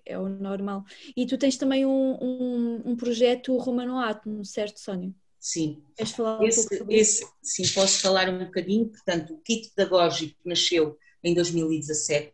é 0.07 0.19
o 0.19 0.29
normal. 0.29 0.85
E 1.17 1.27
tu 1.27 1.37
tens 1.37 1.57
também 1.57 1.85
um, 1.85 2.17
um, 2.21 2.83
um 2.87 2.97
projeto 2.97 3.57
Romano 3.57 3.99
Atom, 3.99 4.43
certo, 4.45 4.81
Sónia? 4.81 5.13
Sim. 5.39 5.83
Queres 5.97 6.13
falar 6.13 6.45
esse, 6.45 6.61
um 6.61 6.63
pouco 6.63 6.79
sobre 6.79 6.97
esse, 6.97 7.23
isso? 7.23 7.33
Sim, 7.43 7.75
posso 7.75 8.01
falar 8.01 8.29
um 8.29 8.45
bocadinho. 8.45 8.89
Portanto, 8.89 9.35
o 9.35 9.39
kit 9.39 9.71
pedagógico 9.75 10.37
nasceu 10.45 10.99
em 11.23 11.35
2017, 11.35 12.29
uh, 12.29 12.33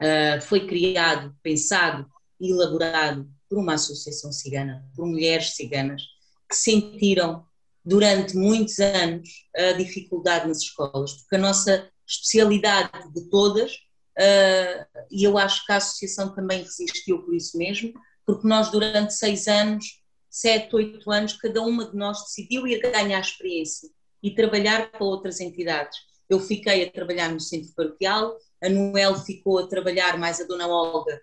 ah, 0.00 0.40
foi 0.40 0.66
criado, 0.66 1.34
pensado 1.42 2.06
e 2.40 2.50
elaborado 2.50 3.28
por 3.48 3.58
uma 3.58 3.74
associação 3.74 4.32
cigana, 4.32 4.88
por 4.94 5.06
mulheres 5.06 5.54
ciganas 5.54 6.02
que 6.48 6.56
sentiram 6.56 7.44
durante 7.84 8.36
muitos 8.36 8.78
anos 8.78 9.28
a 9.54 9.72
dificuldade 9.72 10.48
nas 10.48 10.58
escolas, 10.58 11.12
porque 11.12 11.36
a 11.36 11.38
nossa 11.38 11.88
especialidade 12.06 13.12
de 13.12 13.28
todas, 13.28 13.72
uh, 13.72 15.04
e 15.10 15.24
eu 15.24 15.36
acho 15.36 15.64
que 15.66 15.72
a 15.72 15.76
associação 15.76 16.34
também 16.34 16.62
resistiu 16.62 17.22
por 17.22 17.34
isso 17.34 17.58
mesmo, 17.58 17.92
porque 18.26 18.48
nós 18.48 18.70
durante 18.70 19.12
seis 19.14 19.46
anos, 19.46 19.84
sete, 20.30 20.74
oito 20.74 21.10
anos, 21.10 21.34
cada 21.34 21.60
uma 21.62 21.90
de 21.90 21.96
nós 21.96 22.22
decidiu 22.22 22.66
ir 22.66 22.80
ganhar 22.80 23.20
experiência 23.20 23.88
e 24.22 24.34
trabalhar 24.34 24.90
para 24.90 25.04
outras 25.04 25.40
entidades. 25.40 25.98
Eu 26.28 26.40
fiquei 26.40 26.84
a 26.84 26.90
trabalhar 26.90 27.30
no 27.30 27.38
centro 27.38 27.72
paroquial, 27.74 28.36
a 28.62 28.68
Noel 28.68 29.14
ficou 29.20 29.58
a 29.58 29.66
trabalhar, 29.66 30.18
mais 30.18 30.40
a 30.40 30.44
Dona 30.44 30.66
Olga, 30.66 31.20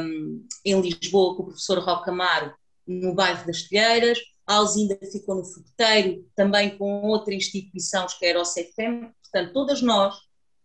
um, 0.00 0.46
em 0.64 0.80
Lisboa, 0.80 1.36
com 1.36 1.42
o 1.42 1.46
professor 1.46 1.78
Roca 1.78 2.10
Amaro, 2.10 2.54
no 2.86 3.14
bairro 3.14 3.46
das 3.46 3.64
Telheiras, 3.64 4.18
a 4.52 4.56
Alzinda 4.56 4.98
ficou 5.10 5.36
no 5.36 5.44
fogueteiro, 5.44 6.28
também 6.36 6.76
com 6.76 7.02
outra 7.02 7.34
instituição, 7.34 8.06
que 8.18 8.26
era 8.26 8.40
o 8.40 8.44
CFM. 8.44 9.10
Portanto, 9.22 9.52
todas 9.52 9.82
nós 9.82 10.14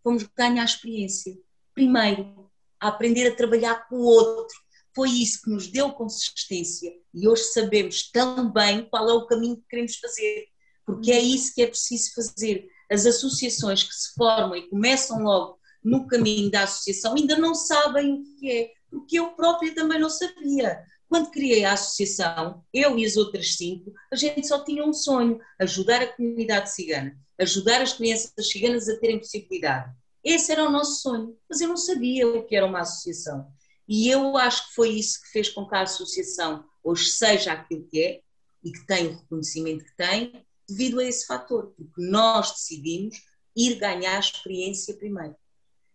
fomos 0.03 0.23
ganhar 0.35 0.63
experiência. 0.63 1.37
Primeiro, 1.73 2.49
a 2.79 2.89
aprender 2.89 3.27
a 3.27 3.35
trabalhar 3.35 3.87
com 3.87 3.95
o 3.95 4.05
outro. 4.05 4.57
Foi 4.93 5.09
isso 5.09 5.41
que 5.43 5.49
nos 5.49 5.67
deu 5.67 5.91
consistência 5.91 6.91
e 7.13 7.27
hoje 7.27 7.43
sabemos 7.43 8.09
tão 8.11 8.51
bem 8.51 8.87
qual 8.89 9.09
é 9.09 9.13
o 9.13 9.27
caminho 9.27 9.57
que 9.57 9.67
queremos 9.69 9.95
fazer, 9.97 10.47
porque 10.85 11.11
é 11.11 11.19
isso 11.19 11.53
que 11.53 11.61
é 11.61 11.67
preciso 11.67 12.13
fazer. 12.15 12.67
As 12.91 13.05
associações 13.05 13.83
que 13.83 13.93
se 13.93 14.13
formam 14.15 14.55
e 14.55 14.69
começam 14.69 15.21
logo 15.23 15.59
no 15.83 16.07
caminho 16.07 16.49
da 16.49 16.63
associação 16.63 17.15
ainda 17.15 17.37
não 17.37 17.53
sabem 17.53 18.13
o 18.13 18.23
que 18.39 18.51
é, 18.51 18.71
porque 18.89 19.19
eu 19.19 19.31
própria 19.31 19.73
também 19.73 19.99
não 19.99 20.09
sabia. 20.09 20.83
Quando 21.09 21.31
criei 21.31 21.63
a 21.63 21.73
associação, 21.73 22.63
eu 22.73 22.97
e 22.99 23.05
as 23.05 23.15
outras 23.15 23.55
cinco, 23.55 23.93
a 24.11 24.15
gente 24.15 24.45
só 24.45 24.63
tinha 24.63 24.85
um 24.85 24.93
sonho: 24.93 25.39
ajudar 25.59 26.01
a 26.01 26.07
comunidade 26.07 26.73
cigana, 26.73 27.17
ajudar 27.39 27.81
as 27.81 27.93
crianças 27.93 28.31
ciganas 28.49 28.89
a 28.89 28.99
terem 28.99 29.19
possibilidade. 29.19 29.93
Esse 30.23 30.51
era 30.51 30.67
o 30.67 30.71
nosso 30.71 31.01
sonho, 31.01 31.37
mas 31.49 31.61
eu 31.61 31.69
não 31.69 31.77
sabia 31.77 32.27
o 32.27 32.45
que 32.45 32.55
era 32.55 32.65
uma 32.65 32.81
associação. 32.81 33.47
E 33.87 34.09
eu 34.09 34.35
acho 34.35 34.67
que 34.67 34.75
foi 34.75 34.89
isso 34.89 35.21
que 35.21 35.29
fez 35.29 35.49
com 35.49 35.65
que 35.65 35.75
a 35.75 35.83
associação 35.83 36.65
hoje 36.83 37.11
seja 37.11 37.53
aquilo 37.53 37.87
que 37.87 38.01
é 38.01 38.21
e 38.61 38.71
que 38.71 38.85
tem 38.85 39.07
o 39.07 39.17
reconhecimento 39.17 39.85
que 39.85 39.95
tem, 39.95 40.45
devido 40.67 40.99
a 40.99 41.05
esse 41.05 41.25
fator, 41.25 41.73
porque 41.77 42.01
nós 42.01 42.51
decidimos 42.51 43.15
ir 43.55 43.75
ganhar 43.75 44.19
experiência 44.19 44.93
primeiro. 44.97 45.35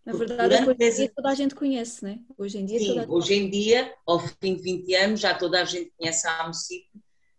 Na 0.04 0.12
verdade, 0.12 0.68
hoje 0.68 0.76
em 0.80 0.94
dia 0.94 1.12
toda 1.14 1.28
a 1.30 1.34
gente 1.34 1.54
conhece, 1.54 2.04
né? 2.04 2.20
Hoje 2.36 2.58
em 2.58 2.66
dia, 2.66 2.78
Sim, 2.78 3.04
hoje 3.08 3.34
em 3.34 3.48
dia, 3.48 3.94
ao 4.04 4.18
fim 4.18 4.56
de 4.56 4.62
20 4.62 4.94
anos, 4.96 5.20
já 5.20 5.32
toda 5.34 5.60
a 5.60 5.64
gente 5.64 5.92
conhece 5.96 6.26
a 6.26 6.42
AMOCIP, 6.42 6.88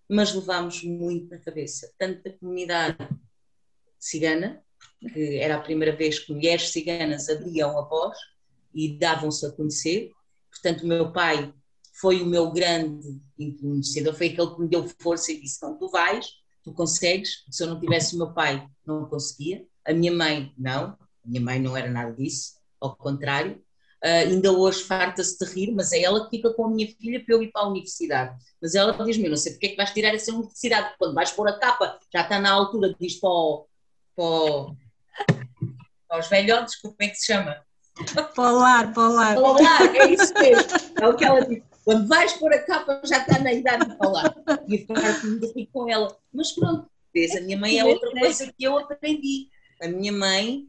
mas 0.10 0.34
levamos 0.34 0.82
muito 0.84 1.30
na 1.30 1.40
cabeça, 1.40 1.92
tanto 1.98 2.24
da 2.24 2.32
comunidade 2.38 2.98
cigana, 4.00 4.64
que 5.14 5.38
era 5.38 5.56
a 5.56 5.62
primeira 5.62 5.96
vez 5.96 6.20
que 6.20 6.34
mulheres 6.34 6.70
ciganas 6.70 7.30
abriam 7.30 7.78
a 7.78 7.82
voz 7.82 8.18
e 8.74 8.98
davam-se 8.98 9.46
a 9.46 9.52
conhecer. 9.52 10.12
Portanto, 10.50 10.84
o 10.84 10.88
meu 10.88 11.12
pai 11.12 11.54
foi 11.94 12.22
o 12.22 12.26
meu 12.26 12.52
grande 12.52 13.20
influenciador, 13.38 14.14
foi 14.14 14.28
aquele 14.28 14.56
que 14.56 14.62
me 14.62 14.70
deu 14.70 14.88
força 15.00 15.32
e 15.32 15.42
disse: 15.42 15.62
Não, 15.62 15.78
tu 15.78 15.90
vais, 15.90 16.28
tu 16.64 16.74
consegues. 16.74 17.44
Se 17.52 17.64
eu 17.64 17.68
não 17.68 17.80
tivesse 17.80 18.16
o 18.16 18.18
meu 18.18 18.34
pai, 18.34 18.68
não 18.86 19.06
conseguia. 19.06 19.66
A 19.86 19.94
minha 19.94 20.12
mãe, 20.12 20.54
não. 20.58 20.98
Minha 21.24 21.42
mãe 21.42 21.60
não 21.60 21.76
era 21.76 21.90
nada 21.90 22.12
disso, 22.14 22.54
ao 22.80 22.96
contrário. 22.96 23.62
Uh, 24.04 24.28
ainda 24.28 24.52
hoje 24.52 24.84
farta-se 24.84 25.38
de 25.40 25.46
rir, 25.54 25.72
mas 25.74 25.94
é 25.94 26.02
ela 26.02 26.26
que 26.26 26.36
fica 26.36 26.54
com 26.54 26.66
a 26.66 26.70
minha 26.70 26.88
filha 26.88 27.24
para 27.24 27.36
eu 27.36 27.42
ir 27.42 27.52
para 27.52 27.62
a 27.62 27.70
universidade. 27.70 28.38
Mas 28.62 28.76
ela 28.76 28.92
diz-me: 29.06 29.30
não 29.30 29.38
sei 29.38 29.54
porque 29.54 29.68
é 29.68 29.70
que 29.70 29.78
vais 29.78 29.94
tirar 29.94 30.14
essa 30.14 30.34
universidade, 30.34 30.94
quando 31.00 31.14
vais 31.14 31.32
pôr 31.32 31.48
a 31.48 31.58
capa, 31.58 31.98
já 32.12 32.22
está 32.24 32.38
na 32.38 32.52
altura 32.52 32.94
disto 33.00 33.22
para, 33.22 33.30
o, 33.30 33.68
para, 34.16 35.36
para 36.10 36.20
os 36.20 36.28
velhotes, 36.28 36.76
como 36.82 36.96
é 37.00 37.08
que 37.08 37.16
se 37.16 37.28
chama? 37.28 37.64
Polar, 38.36 38.94
polar. 38.94 39.36
Polar, 39.36 39.96
é 39.96 40.08
isso 40.08 40.34
mesmo. 40.34 40.70
É 41.00 41.08
o 41.08 41.16
que 41.16 41.24
ela 41.24 41.46
diz. 41.46 41.64
Quando 41.86 42.08
vais 42.08 42.34
pôr 42.34 42.54
a 42.54 42.60
capa, 42.60 43.02
já 43.04 43.20
está 43.20 43.40
na 43.40 43.54
idade 43.54 43.90
de 43.90 43.98
falar. 43.98 44.34
E 44.68 44.76
eu 44.76 44.80
ficar 44.80 45.72
com 45.72 45.90
ela. 45.90 46.18
Mas 46.34 46.54
pronto, 46.54 46.90
vês, 47.14 47.36
a 47.36 47.42
minha 47.42 47.58
mãe 47.58 47.78
é 47.78 47.86
outra 47.86 48.10
coisa 48.12 48.52
que 48.58 48.64
eu 48.64 48.78
aprendi. 48.78 49.50
A 49.84 49.88
minha 49.90 50.14
mãe, 50.14 50.66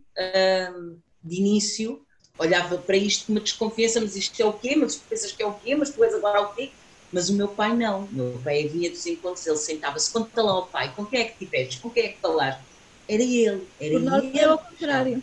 hum, 0.77 0.97
de 1.23 1.37
início, 1.37 2.05
olhava 2.37 2.79
para 2.79 2.97
isto 2.97 3.27
com 3.27 3.33
uma 3.33 3.41
desconfiança, 3.41 4.01
mas 4.01 4.17
isto 4.17 4.41
é 4.43 4.45
o 4.45 4.53
quê? 4.53 4.75
Mas 4.77 4.97
tu 4.97 5.03
pensas 5.09 5.31
que 5.31 5.43
é 5.43 5.47
o 5.47 5.55
quê? 5.55 5.77
Mas 5.77 5.91
tu 5.91 6.03
és 6.03 6.15
agora 6.15 6.43
o 6.43 6.55
quê? 6.55 6.71
Mas 7.13 7.31
o 7.31 7.35
meu 7.35 7.47
pai 7.47 7.75
não. 7.77 8.07
O 8.07 8.13
meu 8.13 8.41
pai 8.43 8.67
vinha 8.67 8.91
dos 8.91 9.07
encontros, 9.07 9.47
ele 9.47 9.57
sentava-se, 9.57 10.13
conta 10.13 10.43
lá 10.43 10.51
ao 10.51 10.67
pai, 10.67 10.93
com 10.97 11.07
quem 11.07 11.21
é 11.21 11.25
que 11.27 11.45
tiveste? 11.45 11.81
Com 11.81 11.91
quem 11.91 12.07
é 12.07 12.09
que 12.09 12.21
falaste? 12.21 12.61
Era 13.09 13.23
ele, 13.23 13.69
era 13.81 13.93
Por 13.93 14.01
norma 14.01 14.29
ele. 14.29 14.39
é 14.39 14.45
ao 14.45 14.59
contrário. 14.59 15.23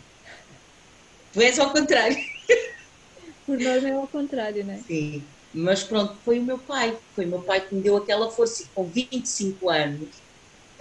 Tu 1.34 1.40
és 1.42 1.58
ao 1.58 1.70
contrário. 1.70 2.16
Por 3.44 3.58
norma 3.58 3.88
é 3.88 3.92
ao 3.92 4.06
contrário, 4.06 4.64
não 4.64 4.72
é? 4.72 4.78
Sim, 4.78 5.22
mas 5.52 5.82
pronto, 5.82 6.16
foi 6.24 6.38
o 6.38 6.42
meu 6.42 6.58
pai. 6.58 6.96
Foi 7.14 7.26
o 7.26 7.28
meu 7.28 7.42
pai 7.42 7.60
que 7.60 7.74
me 7.74 7.82
deu 7.82 7.96
aquela 7.96 8.30
força. 8.30 8.62
E 8.62 8.66
com 8.74 8.84
25 8.84 9.68
anos, 9.68 10.08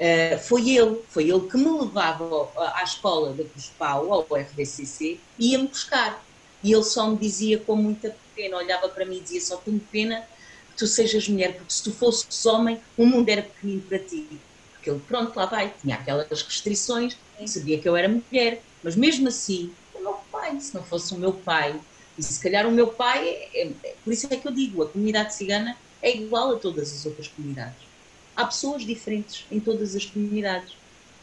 eh, 0.02 0.38
foi 0.39 0.70
ele. 0.70 1.04
Foi 1.14 1.30
ele 1.30 1.47
que 1.47 1.58
me 1.58 1.70
levava 1.72 2.54
à 2.76 2.84
escola 2.84 3.36
da 3.38 3.45
Cruz 3.49 3.70
Pau, 3.78 4.12
ao 4.14 4.38
RDCC, 4.38 5.26
e 5.38 5.52
ia-me 5.54 5.68
buscar. 5.70 6.26
E 6.64 6.74
ele 6.74 6.84
só 6.84 7.10
me 7.12 7.20
dizia 7.20 7.64
com 7.66 7.76
muita 7.76 8.18
pena, 8.36 8.58
olhava 8.58 8.89
para 8.89 9.06
mim 9.06 9.18
e 9.20 9.24
dizia: 9.24 9.41
Só 9.41 9.58
tenho 9.62 9.80
pena 9.91 10.22
que 10.70 10.76
tu 10.78 10.88
sejas 10.88 11.28
mulher, 11.28 11.58
porque 11.58 11.74
se 11.74 11.84
tu 11.84 11.93
fosses 11.93 12.45
homem, 12.45 12.82
o 12.97 13.06
mundo 13.06 13.30
era 13.30 13.43
pequenino 13.43 13.88
para 13.88 14.06
ti. 14.06 14.45
Porque 14.72 14.89
ele, 14.89 15.02
pronto, 15.02 15.36
lá 15.36 15.45
vai, 15.45 15.76
tinha 15.78 15.95
aquelas 15.97 16.28
restrições, 16.43 17.16
sabia 17.47 17.80
que 17.82 17.88
eu 17.88 17.95
era 17.95 18.08
mulher, 18.10 18.64
mas 18.82 18.95
mesmo 18.95 19.28
assim, 19.28 19.78
o 19.93 20.02
meu 20.02 20.14
pai, 20.32 20.60
se 20.60 20.74
não 20.74 20.84
fosse 20.86 21.14
o 21.14 21.20
meu 21.20 21.43
pai, 21.43 21.80
e 22.18 22.24
se 22.24 22.39
calhar 22.41 22.68
o 22.68 22.72
meu 22.72 22.95
pai, 22.95 23.30
é- 23.30 23.68
é- 23.86 23.99
por 24.04 24.12
isso 24.14 24.28
é 24.32 24.38
que 24.38 24.47
eu 24.47 24.54
digo, 24.54 24.82
a 24.84 24.91
comunidade 24.91 25.36
cigana 25.36 25.76
é 26.02 26.16
igual 26.18 26.56
a 26.56 26.60
todas 26.60 26.91
as 26.93 27.06
outras 27.06 27.28
comunidades. 27.28 27.91
Há 28.36 28.46
pessoas 28.46 28.86
diferentes 28.86 29.46
em 29.52 29.60
todas 29.60 29.96
as 29.96 30.06
comunidades. 30.06 30.74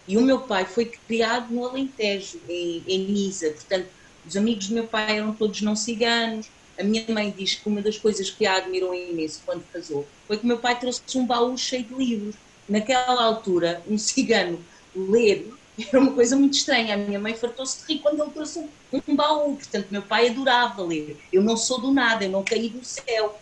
E 0.06 0.16
o 0.16 0.22
meu 0.22 0.40
pai 0.40 0.64
foi 0.64 0.86
criado 0.86 1.52
no 1.52 1.66
Alentejo, 1.66 2.40
em, 2.48 2.82
em 2.86 2.98
Nisa, 3.06 3.50
portanto, 3.50 3.88
os 4.26 4.36
amigos 4.36 4.68
do 4.68 4.74
meu 4.74 4.86
pai 4.86 5.18
eram 5.18 5.34
todos 5.34 5.60
não 5.62 5.76
ciganos. 5.76 6.48
A 6.78 6.82
minha 6.82 7.04
mãe 7.08 7.34
diz 7.36 7.54
que 7.54 7.68
uma 7.68 7.82
das 7.82 7.98
coisas 7.98 8.30
que 8.30 8.46
a 8.46 8.56
admirou 8.56 8.94
imenso 8.94 9.40
quando 9.44 9.64
casou 9.72 10.06
foi 10.26 10.38
que 10.38 10.46
meu 10.46 10.58
pai 10.58 10.78
trouxe 10.78 11.02
um 11.16 11.26
baú 11.26 11.56
cheio 11.56 11.84
de 11.84 11.94
livros. 11.94 12.34
Naquela 12.68 13.24
altura, 13.24 13.82
um 13.88 13.96
cigano 13.96 14.62
ler 14.94 15.50
era 15.86 15.98
uma 15.98 16.12
coisa 16.12 16.36
muito 16.36 16.54
estranha. 16.54 16.94
A 16.94 16.96
minha 16.96 17.20
mãe 17.20 17.34
fartou-se 17.34 17.86
de 17.86 17.92
rir 17.92 18.00
quando 18.00 18.22
ele 18.22 18.30
trouxe 18.32 18.58
um, 18.58 18.68
um 19.06 19.16
baú. 19.16 19.56
Portanto, 19.56 19.86
meu 19.90 20.02
pai 20.02 20.28
adorava 20.28 20.82
ler. 20.82 21.16
Eu 21.32 21.42
não 21.42 21.56
sou 21.56 21.80
do 21.80 21.92
nada, 21.92 22.24
eu 22.24 22.30
não 22.30 22.42
caí 22.42 22.68
do 22.68 22.84
céu. 22.84 23.38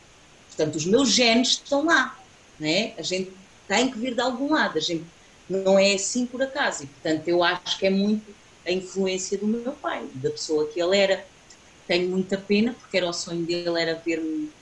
Portanto, 0.49 0.77
os 0.77 0.85
meus 0.85 1.11
genes 1.11 1.49
estão 1.49 1.85
lá. 1.85 2.19
Né? 2.59 2.93
A 2.99 3.03
gente 3.03 3.33
tem 3.67 3.91
que 3.91 3.99
vir 3.99 4.15
de 4.15 4.21
algum 4.23 4.51
lado. 4.53 4.79
A 4.79 4.81
gente 4.81 5.13
não 5.49 5.79
é 5.79 5.95
assim 5.95 6.27
por 6.27 6.43
acaso. 6.43 6.85
E, 6.85 6.89
portanto, 6.89 7.29
eu 7.29 7.43
acho 7.43 7.79
que 7.79 7.87
é 7.87 7.91
muito 7.91 8.37
a 8.67 8.73
influência 8.73 9.39
do 9.39 9.47
meu 9.47 9.77
pai, 9.77 10.11
da 10.15 10.31
pessoa 10.31 10.71
que 10.73 10.81
ele 10.81 10.97
era. 10.99 11.27
Tenho 11.87 12.11
muita 12.11 12.39
pena, 12.41 12.75
porque 12.75 12.97
era 12.97 13.09
o 13.09 13.13
sonho 13.13 13.47
dele, 13.47 13.81
era 13.81 14.03
ver-me 14.05 14.53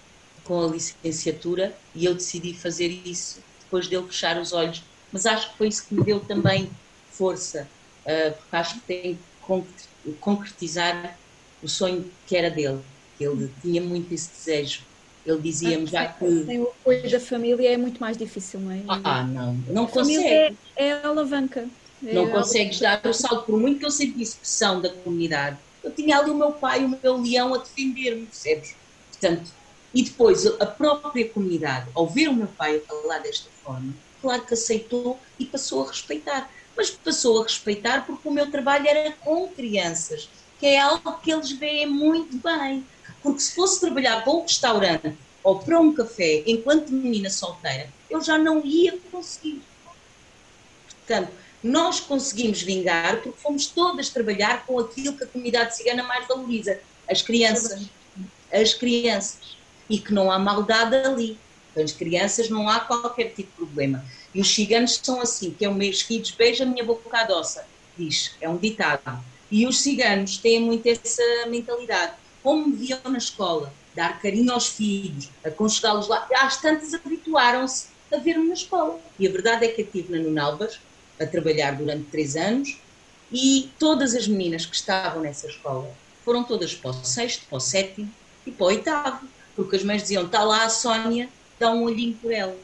com 0.42 0.60
a 0.62 0.68
licenciatura, 0.68 1.80
e 1.94 2.04
eu 2.04 2.14
decidi 2.14 2.60
fazer 2.60 2.88
isso 2.88 3.44
depois 3.60 3.88
dele 3.88 4.06
fechar 4.06 4.38
os 4.40 4.52
olhos. 4.52 4.84
Mas 5.10 5.26
acho 5.26 5.52
que 5.52 5.58
foi 5.58 5.68
isso 5.68 5.88
que 5.88 5.94
me 5.94 6.04
deu 6.04 6.26
também 6.26 6.78
força, 7.10 7.72
ah, 8.06 8.32
porque 8.38 8.56
acho 8.56 8.80
que 8.80 8.86
tem 8.86 9.18
que 9.22 9.28
concre- 9.40 9.84
concretizar 10.20 11.20
o 11.60 11.68
sonho 11.68 12.16
que 12.26 12.36
era 12.36 12.50
dele. 12.50 12.84
Ele 13.18 13.54
tinha 13.60 13.80
muito 13.82 14.12
esse 14.12 14.30
desejo. 14.32 14.86
Ele 15.26 15.40
dizia-me 15.40 15.86
já 15.86 16.06
que. 16.06 16.44
Sem 16.44 16.60
o 16.60 16.68
apoio 16.68 17.10
da 17.10 17.20
família 17.20 17.72
é 17.72 17.76
muito 17.76 17.98
mais 18.00 18.16
difícil, 18.16 18.60
não 18.60 18.70
é? 18.70 18.82
Ah, 18.88 19.22
não, 19.22 19.54
não 19.68 19.86
consegue. 19.86 20.22
é, 20.26 20.54
é 20.76 20.92
a 20.92 21.08
alavanca. 21.08 21.66
É 22.06 22.12
Não 22.12 22.26
a 22.26 22.30
consegues 22.30 22.78
dar 22.78 23.00
o 23.06 23.12
salto, 23.14 23.46
por 23.46 23.58
muito 23.58 23.78
que 23.78 23.86
eu 23.86 23.90
sentisse 23.90 24.36
pressão 24.36 24.80
da 24.80 24.90
comunidade. 24.90 25.56
Eu 25.82 25.90
tinha 25.90 26.18
ali 26.18 26.30
o 26.30 26.34
meu 26.34 26.52
pai, 26.52 26.84
o 26.84 26.88
meu 26.88 27.16
leão 27.16 27.54
a 27.54 27.58
defender-me, 27.58 28.26
percebes? 28.26 28.74
Portanto, 29.10 29.50
e 29.94 30.02
depois 30.02 30.44
a 30.46 30.66
própria 30.66 31.28
comunidade, 31.28 31.88
ao 31.94 32.06
ver 32.06 32.28
o 32.28 32.34
meu 32.34 32.48
pai 32.48 32.76
a 32.76 32.80
falar 32.80 33.18
desta 33.18 33.48
forma, 33.62 33.94
claro 34.20 34.42
que 34.42 34.54
aceitou 34.54 35.18
e 35.38 35.46
passou 35.46 35.84
a 35.84 35.88
respeitar. 35.88 36.50
Mas 36.76 36.90
passou 36.90 37.40
a 37.40 37.44
respeitar 37.44 38.04
porque 38.04 38.26
o 38.28 38.32
meu 38.32 38.50
trabalho 38.50 38.88
era 38.88 39.12
com 39.20 39.48
crianças, 39.48 40.28
que 40.58 40.66
é 40.66 40.80
algo 40.80 41.20
que 41.20 41.32
eles 41.32 41.52
veem 41.52 41.86
muito 41.86 42.36
bem. 42.38 42.84
Porque 43.24 43.40
se 43.40 43.54
fosse 43.54 43.80
trabalhar 43.80 44.22
para 44.22 44.34
um 44.34 44.42
restaurante 44.42 45.14
ou 45.42 45.58
para 45.58 45.80
um 45.80 45.94
café 45.94 46.42
enquanto 46.46 46.90
menina 46.90 47.30
solteira, 47.30 47.88
eu 48.10 48.22
já 48.22 48.36
não 48.36 48.62
ia 48.62 48.98
conseguir. 49.10 49.62
Portanto, 50.90 51.32
nós 51.62 52.00
conseguimos 52.00 52.60
vingar 52.60 53.22
porque 53.22 53.40
fomos 53.40 53.64
todas 53.64 54.10
trabalhar 54.10 54.66
com 54.66 54.78
aquilo 54.78 55.16
que 55.16 55.24
a 55.24 55.26
comunidade 55.26 55.74
cigana 55.74 56.02
mais 56.02 56.28
valoriza, 56.28 56.78
as 57.10 57.22
crianças. 57.22 57.86
As 58.52 58.74
crianças. 58.74 59.56
E 59.88 59.98
que 59.98 60.12
não 60.12 60.30
há 60.30 60.38
maldade 60.38 60.94
ali. 60.94 61.38
As 61.74 61.92
crianças 61.92 62.50
não 62.50 62.68
há 62.68 62.80
qualquer 62.80 63.32
tipo 63.32 63.50
de 63.52 63.56
problema. 63.56 64.04
E 64.34 64.40
os 64.42 64.54
ciganos 64.54 65.00
são 65.02 65.22
assim, 65.22 65.50
que 65.50 65.64
é 65.64 65.68
um 65.70 65.74
mês 65.74 66.02
que 66.02 66.22
beija 66.36 66.64
a 66.64 66.66
minha 66.66 66.84
boca 66.84 67.18
à 67.18 67.24
doça, 67.24 67.66
diz, 67.96 68.32
é 68.38 68.48
um 68.48 68.58
ditado. 68.58 69.24
E 69.50 69.66
os 69.66 69.80
ciganos 69.80 70.36
têm 70.36 70.60
muito 70.60 70.86
essa 70.86 71.22
mentalidade. 71.48 72.23
Como 72.44 72.68
me 72.68 72.76
viam 72.76 73.00
na 73.06 73.16
escola, 73.16 73.72
dar 73.94 74.20
carinho 74.20 74.52
aos 74.52 74.68
filhos, 74.68 75.30
aconchegá-los 75.42 76.08
lá, 76.08 76.28
às 76.36 76.60
tantas 76.60 76.92
habituaram-se 76.92 77.86
a 78.12 78.18
ver-me 78.18 78.48
na 78.48 78.54
escola. 78.54 79.00
E 79.18 79.26
a 79.26 79.30
verdade 79.30 79.64
é 79.64 79.68
que 79.68 79.80
eu 79.80 79.86
estive 79.86 80.12
na 80.12 80.22
Nunalbas, 80.22 80.78
a 81.18 81.24
trabalhar 81.24 81.72
durante 81.72 82.04
três 82.10 82.36
anos, 82.36 82.76
e 83.32 83.70
todas 83.78 84.14
as 84.14 84.28
meninas 84.28 84.66
que 84.66 84.76
estavam 84.76 85.22
nessa 85.22 85.46
escola 85.46 85.90
foram 86.22 86.44
todas 86.44 86.74
para 86.74 86.90
o 86.90 87.04
sexto, 87.04 87.46
para 87.48 87.56
o 87.56 87.60
sétimo 87.60 88.12
e 88.46 88.50
para 88.50 88.64
o 88.64 88.66
oitavo, 88.66 89.26
porque 89.56 89.76
as 89.76 89.82
mães 89.82 90.02
diziam, 90.02 90.26
está 90.26 90.44
lá 90.44 90.64
a 90.64 90.68
Sónia, 90.68 91.30
dá 91.58 91.70
um 91.70 91.84
olhinho 91.84 92.14
por 92.20 92.30
elas. 92.30 92.58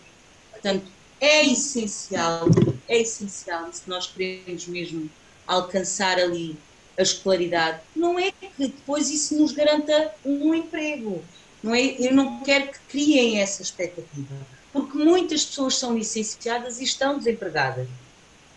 Portanto, 0.51 0.85
é 1.18 1.47
essencial, 1.47 2.47
é 2.87 3.01
essencial, 3.01 3.72
se 3.72 3.89
nós 3.89 4.07
queremos 4.07 4.66
mesmo 4.66 5.09
alcançar 5.47 6.18
ali 6.18 6.55
a 6.99 7.03
escolaridade, 7.03 7.82
não 7.95 8.18
é 8.18 8.32
que 8.32 8.68
depois 8.68 9.11
isso 9.11 9.36
nos 9.38 9.53
garanta 9.53 10.14
um 10.24 10.55
emprego. 10.55 11.30
Não 11.62 11.74
é, 11.74 11.80
eu 11.99 12.14
não 12.14 12.43
quero 12.43 12.70
que 12.72 12.80
criem 12.88 13.41
essa 13.41 13.62
expectativa, 13.62 14.49
porque 14.72 14.97
muitas 14.99 15.45
pessoas 15.47 15.78
são 15.78 15.97
licenciadas 15.97 16.80
e 16.80 16.84
estão 16.84 17.18
desempregadas. 17.18 17.88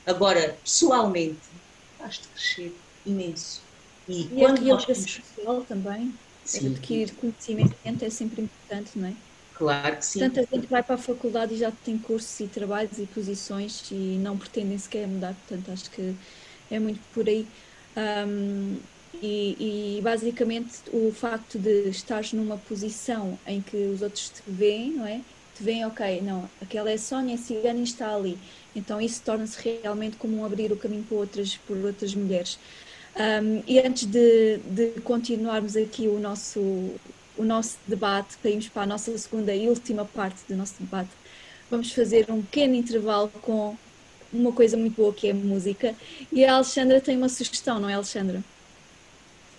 Agora, 0.06 0.60
pessoalmente, 0.64 1.42
basta 2.00 2.28
crescer 2.30 2.84
imenso. 3.06 3.70
E, 4.08 4.30
E 4.30 4.44
a 4.46 4.50
quando 4.50 4.62
nós 4.66 4.86
realização 4.86 5.24
social 5.24 5.66
também, 5.66 6.20
Sim, 6.44 6.68
adquirir 6.68 7.16
conhecimento 7.16 7.76
é 8.04 8.10
sempre 8.10 8.42
importante, 8.44 8.98
não 8.98 9.08
é? 9.10 9.18
claro 9.54 9.98
que 9.98 10.06
sim. 10.06 10.20
Tanta 10.20 10.42
gente 10.52 10.68
vai 10.68 10.84
para 10.84 10.96
a 10.96 10.98
faculdade 10.98 11.56
e 11.56 11.58
já 11.58 11.72
tem 11.72 12.00
cursos 12.00 12.40
e 12.40 12.48
trabalhos 12.50 12.98
e 13.00 13.08
posições 13.08 13.90
e 13.92 14.18
não 14.20 14.38
pretendem 14.38 14.78
sequer 14.78 15.08
mudar, 15.08 15.36
portanto 15.36 15.72
acho 15.72 15.90
que 15.92 16.20
é 16.70 16.80
muito 16.80 17.02
por 17.10 17.28
aí. 17.28 17.52
Um, 17.96 18.78
e, 19.22 19.98
e, 19.98 20.02
basicamente 20.02 20.80
o 20.92 21.12
facto 21.12 21.58
de 21.58 21.88
estares 21.90 22.34
numa 22.34 22.58
posição 22.58 23.38
em 23.48 23.62
que 23.62 23.78
os 23.78 24.02
outros 24.02 24.30
te 24.30 24.42
veem, 24.48 24.92
não 24.92 25.06
é? 25.06 25.22
Te 25.56 25.64
veem, 25.64 25.86
ok, 25.86 26.22
não, 26.22 26.50
aquela 26.62 26.90
é 26.90 26.98
Sónia, 26.98 27.38
cigana 27.38 27.80
e 27.80 27.84
está 27.84 28.14
ali. 28.14 28.38
Então 28.76 29.00
isso 29.00 29.22
torna-se 29.24 29.58
realmente 29.82 30.18
como 30.18 30.38
um 30.38 30.46
abrir 30.46 30.72
o 30.72 30.76
caminho 30.76 31.04
para 31.04 31.18
outras, 31.18 31.56
por 31.56 31.78
outras 31.78 32.14
mulheres. 32.16 32.60
Um, 33.16 33.62
e 33.68 33.80
antes 33.80 34.06
de, 34.06 34.58
de 34.58 35.00
continuarmos 35.02 35.76
aqui 35.76 36.08
o 36.08 36.20
nosso, 36.20 36.60
o 37.38 37.44
nosso 37.44 37.78
debate, 37.88 38.36
para 38.38 38.50
irmos 38.50 38.68
para 38.70 38.82
a 38.82 38.88
nossa 38.88 39.16
segunda 39.18 39.54
e 39.54 39.70
última 39.70 40.04
parte 40.04 40.42
do 40.50 40.56
nosso 40.56 40.76
debate, 40.80 41.12
vamos 41.70 41.92
fazer 41.94 42.26
um 42.30 42.42
pequeno 42.42 42.74
intervalo 42.74 43.30
com 43.42 43.78
uma 44.34 44.52
coisa 44.54 44.76
muito 44.78 44.96
boa 44.96 45.14
que 45.14 45.30
é 45.30 45.34
música. 45.34 45.96
E 46.32 46.44
a 46.46 46.56
Alexandra 46.56 47.00
tem 47.02 47.18
uma 47.18 47.30
sugestão, 47.30 47.80
não 47.80 47.90
é, 47.90 47.94
Alexandra? 47.94 48.44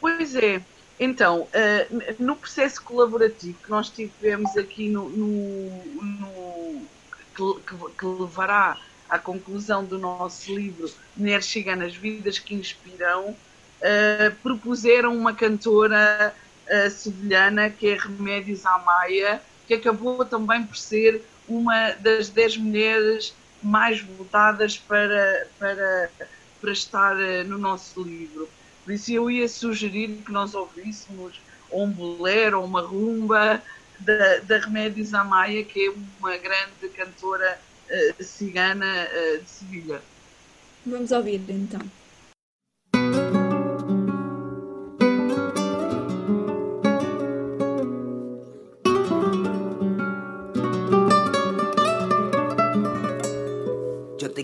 Pois 0.01 0.35
é. 0.35 0.63
Então, 0.99 1.49
eh, 1.53 1.89
no 2.19 2.37
processo 2.37 2.83
colaborativo 2.83 3.59
que 3.63 3.71
nós 3.71 3.91
tivemos 3.91 4.57
aqui 4.57 4.89
no, 4.89 5.09
no- 5.11 5.85
no- 6.03 6.89
que, 7.35 7.43
que- 7.99 8.07
levará 8.07 8.79
à 9.09 9.19
conclusão 9.19 9.85
do 9.85 9.99
nosso 9.99 10.55
livro 10.55 10.91
Mulheres 11.17 11.47
Ciganas, 11.47 11.97
Vidas 11.97 12.39
que 12.39 12.55
Inspiram, 12.55 13.37
eh, 13.81 14.33
propuseram 14.43 15.17
uma 15.17 15.35
cantora 15.35 16.35
eh, 16.67 16.91
sevilhana 16.91 17.71
que 17.71 17.89
é 17.89 17.97
Remédios 17.97 18.65
Amaya, 18.65 19.43
que 19.67 19.75
acabou 19.75 20.25
também 20.25 20.65
por 20.65 20.77
ser 20.77 21.23
uma 21.49 21.91
das 21.93 22.29
dez 22.29 22.57
mulheres 22.57 23.35
mais 23.65 24.01
votadas 24.01 24.79
para, 24.79 25.47
para, 25.59 26.11
para 26.61 26.73
estar 26.73 27.21
eh, 27.21 27.43
no 27.43 27.59
nosso 27.59 28.03
livro. 28.03 28.49
Por 28.85 28.93
isso 28.93 29.11
eu 29.13 29.31
ia 29.31 29.49
sugerir 29.49 30.23
que 30.25 30.31
nós 30.31 30.55
ouvíssemos 30.55 31.41
ou 31.71 31.85
um 31.85 31.91
bolero 31.91 32.61
ou 32.61 32.67
uma 32.67 32.83
rumba 32.83 33.63
da, 33.99 34.39
da 34.41 34.59
Remédios 34.59 35.15
Amaya, 35.15 35.65
que 35.65 35.87
é 35.87 35.93
uma 36.21 36.37
grande 36.37 36.89
cantora 36.95 37.59
eh, 37.89 38.15
cigana 38.21 38.87
eh, 38.87 39.41
de 39.43 39.49
Sevilha. 39.49 40.03
Vamos 40.85 41.11
ouvir 41.11 41.43
então. 41.49 41.81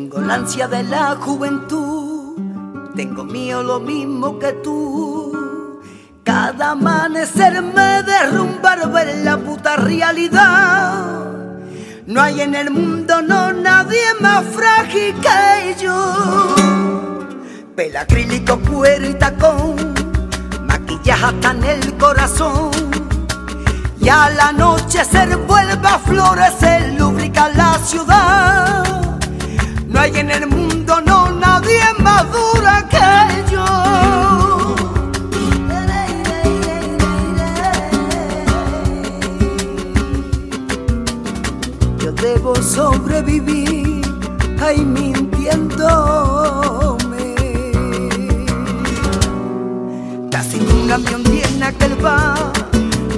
Tengo 0.00 0.20
la 0.22 0.38
de 0.38 0.82
la 0.84 1.14
juventud, 1.16 2.34
tengo 2.96 3.22
mío 3.22 3.62
lo 3.62 3.80
mismo 3.80 4.38
que 4.38 4.52
tú. 4.64 5.78
Cada 6.24 6.70
amanecer 6.70 7.60
me 7.60 8.02
derrumba 8.02 8.76
ver 8.86 9.18
la 9.18 9.36
puta 9.36 9.76
realidad. 9.76 11.04
No 12.06 12.22
hay 12.22 12.40
en 12.40 12.54
el 12.54 12.70
mundo, 12.70 13.20
no 13.20 13.52
nadie 13.52 14.14
más 14.20 14.42
frágil 14.46 15.14
que 15.20 15.76
yo. 15.82 16.54
Pela 17.76 18.00
acrílico, 18.00 18.58
cuero 18.60 19.06
y 19.06 19.14
tacón, 19.14 19.76
maquillaje 20.66 21.24
hasta 21.26 21.50
en 21.50 21.64
el 21.64 21.96
corazón. 21.98 22.70
Y 24.00 24.08
al 24.08 24.40
anochecer 24.40 25.36
vuelve 25.36 25.86
a 25.86 25.98
florecer, 25.98 26.94
lubrica 26.98 27.50
la 27.50 27.74
ciudad. 27.80 28.99
Hay 30.00 30.12
en 30.16 30.30
el 30.30 30.46
mundo, 30.46 30.98
no 31.04 31.30
nadie 31.30 31.82
más 31.98 32.24
dura 32.32 32.88
que 32.88 33.44
yo. 33.52 33.66
Yo 41.98 42.12
debo 42.12 42.54
sobrevivir, 42.62 44.00
ay 44.58 44.78
mintiéndome. 44.78 47.34
Casi 50.30 50.60
nunca 50.60 50.96
me 50.96 51.14
hundí 51.14 51.42
en 51.42 51.62
aquel 51.62 51.94
bar, 51.96 52.52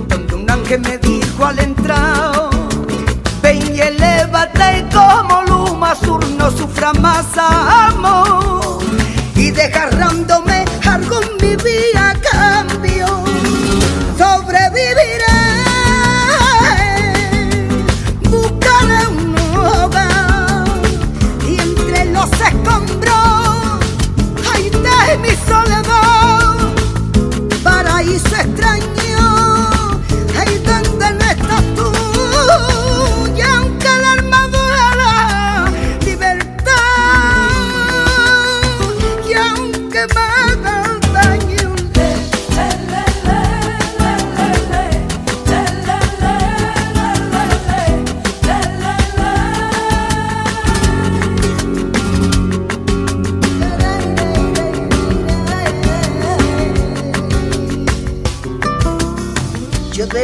donde 0.09 0.35
un 0.35 0.51
ángel 0.51 0.81
me 0.81 0.99
dijo 0.99 1.45
al 1.45 1.61
entrar. 1.61 2.51
Ven 3.41 3.73
y 3.73 3.81
elévate 3.81 4.85
como 4.93 5.42
sur, 5.95 6.27
no 6.31 6.51
sufra 6.51 6.93
más 6.95 7.27
amor. 7.37 8.79
Y 9.35 9.51
desgarrándome 9.51 10.65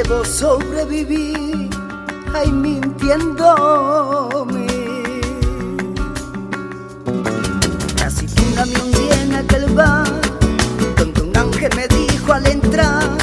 debo 0.08 0.24
sobrevivir, 0.24 1.68
ay 2.34 2.50
mintiéndome. 2.50 4.66
Casi 7.96 8.26
me 8.26 8.80
hundí 8.80 9.08
en 9.20 9.34
aquel 9.34 9.66
bar, 9.74 10.08
donde 10.96 11.20
un 11.20 11.36
ángel 11.36 11.70
me 11.76 11.86
dijo 11.88 12.32
al 12.32 12.46
entrar, 12.46 13.18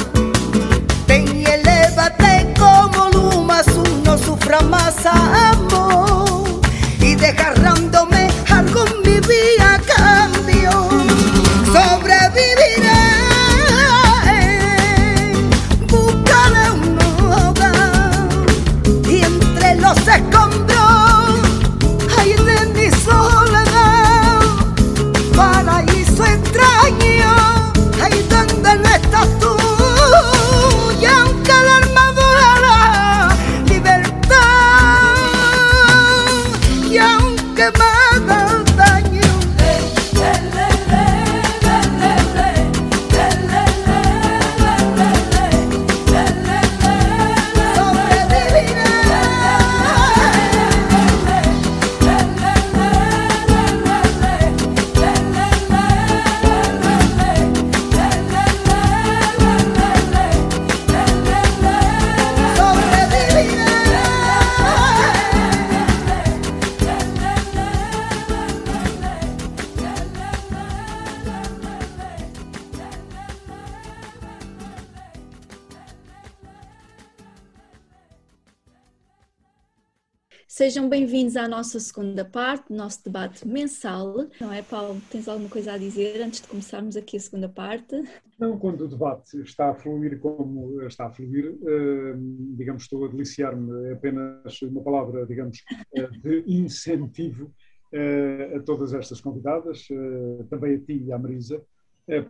Bem-vindos 81.36 81.36
à 81.36 81.48
nossa 81.48 81.78
segunda 81.78 82.24
parte, 82.24 82.72
nosso 82.72 83.04
debate 83.04 83.46
mensal. 83.46 84.26
Não 84.40 84.50
é, 84.50 84.62
Paulo? 84.62 84.98
Tens 85.10 85.28
alguma 85.28 85.50
coisa 85.50 85.72
a 85.72 85.78
dizer 85.78 86.22
antes 86.22 86.40
de 86.40 86.48
começarmos 86.48 86.96
aqui 86.96 87.18
a 87.18 87.20
segunda 87.20 87.46
parte? 87.46 87.94
Não, 88.38 88.58
quando 88.58 88.86
o 88.86 88.88
debate 88.88 89.38
está 89.42 89.68
a 89.68 89.74
fluir 89.74 90.18
como 90.18 90.80
está 90.82 91.06
a 91.06 91.10
fluir, 91.10 91.54
eh, 91.62 92.14
digamos, 92.56 92.84
estou 92.84 93.04
a 93.04 93.08
deliciar-me, 93.08 93.92
apenas 93.92 94.62
uma 94.62 94.82
palavra, 94.82 95.26
digamos, 95.26 95.62
eh, 95.94 96.08
de 96.22 96.42
incentivo 96.46 97.52
eh, 97.92 98.54
a 98.56 98.60
todas 98.60 98.94
estas 98.94 99.20
convidadas, 99.20 99.86
eh, 99.90 100.44
também 100.48 100.76
a 100.76 100.80
ti 100.80 101.04
e 101.06 101.12
à 101.12 101.18
Marisa, 101.18 101.62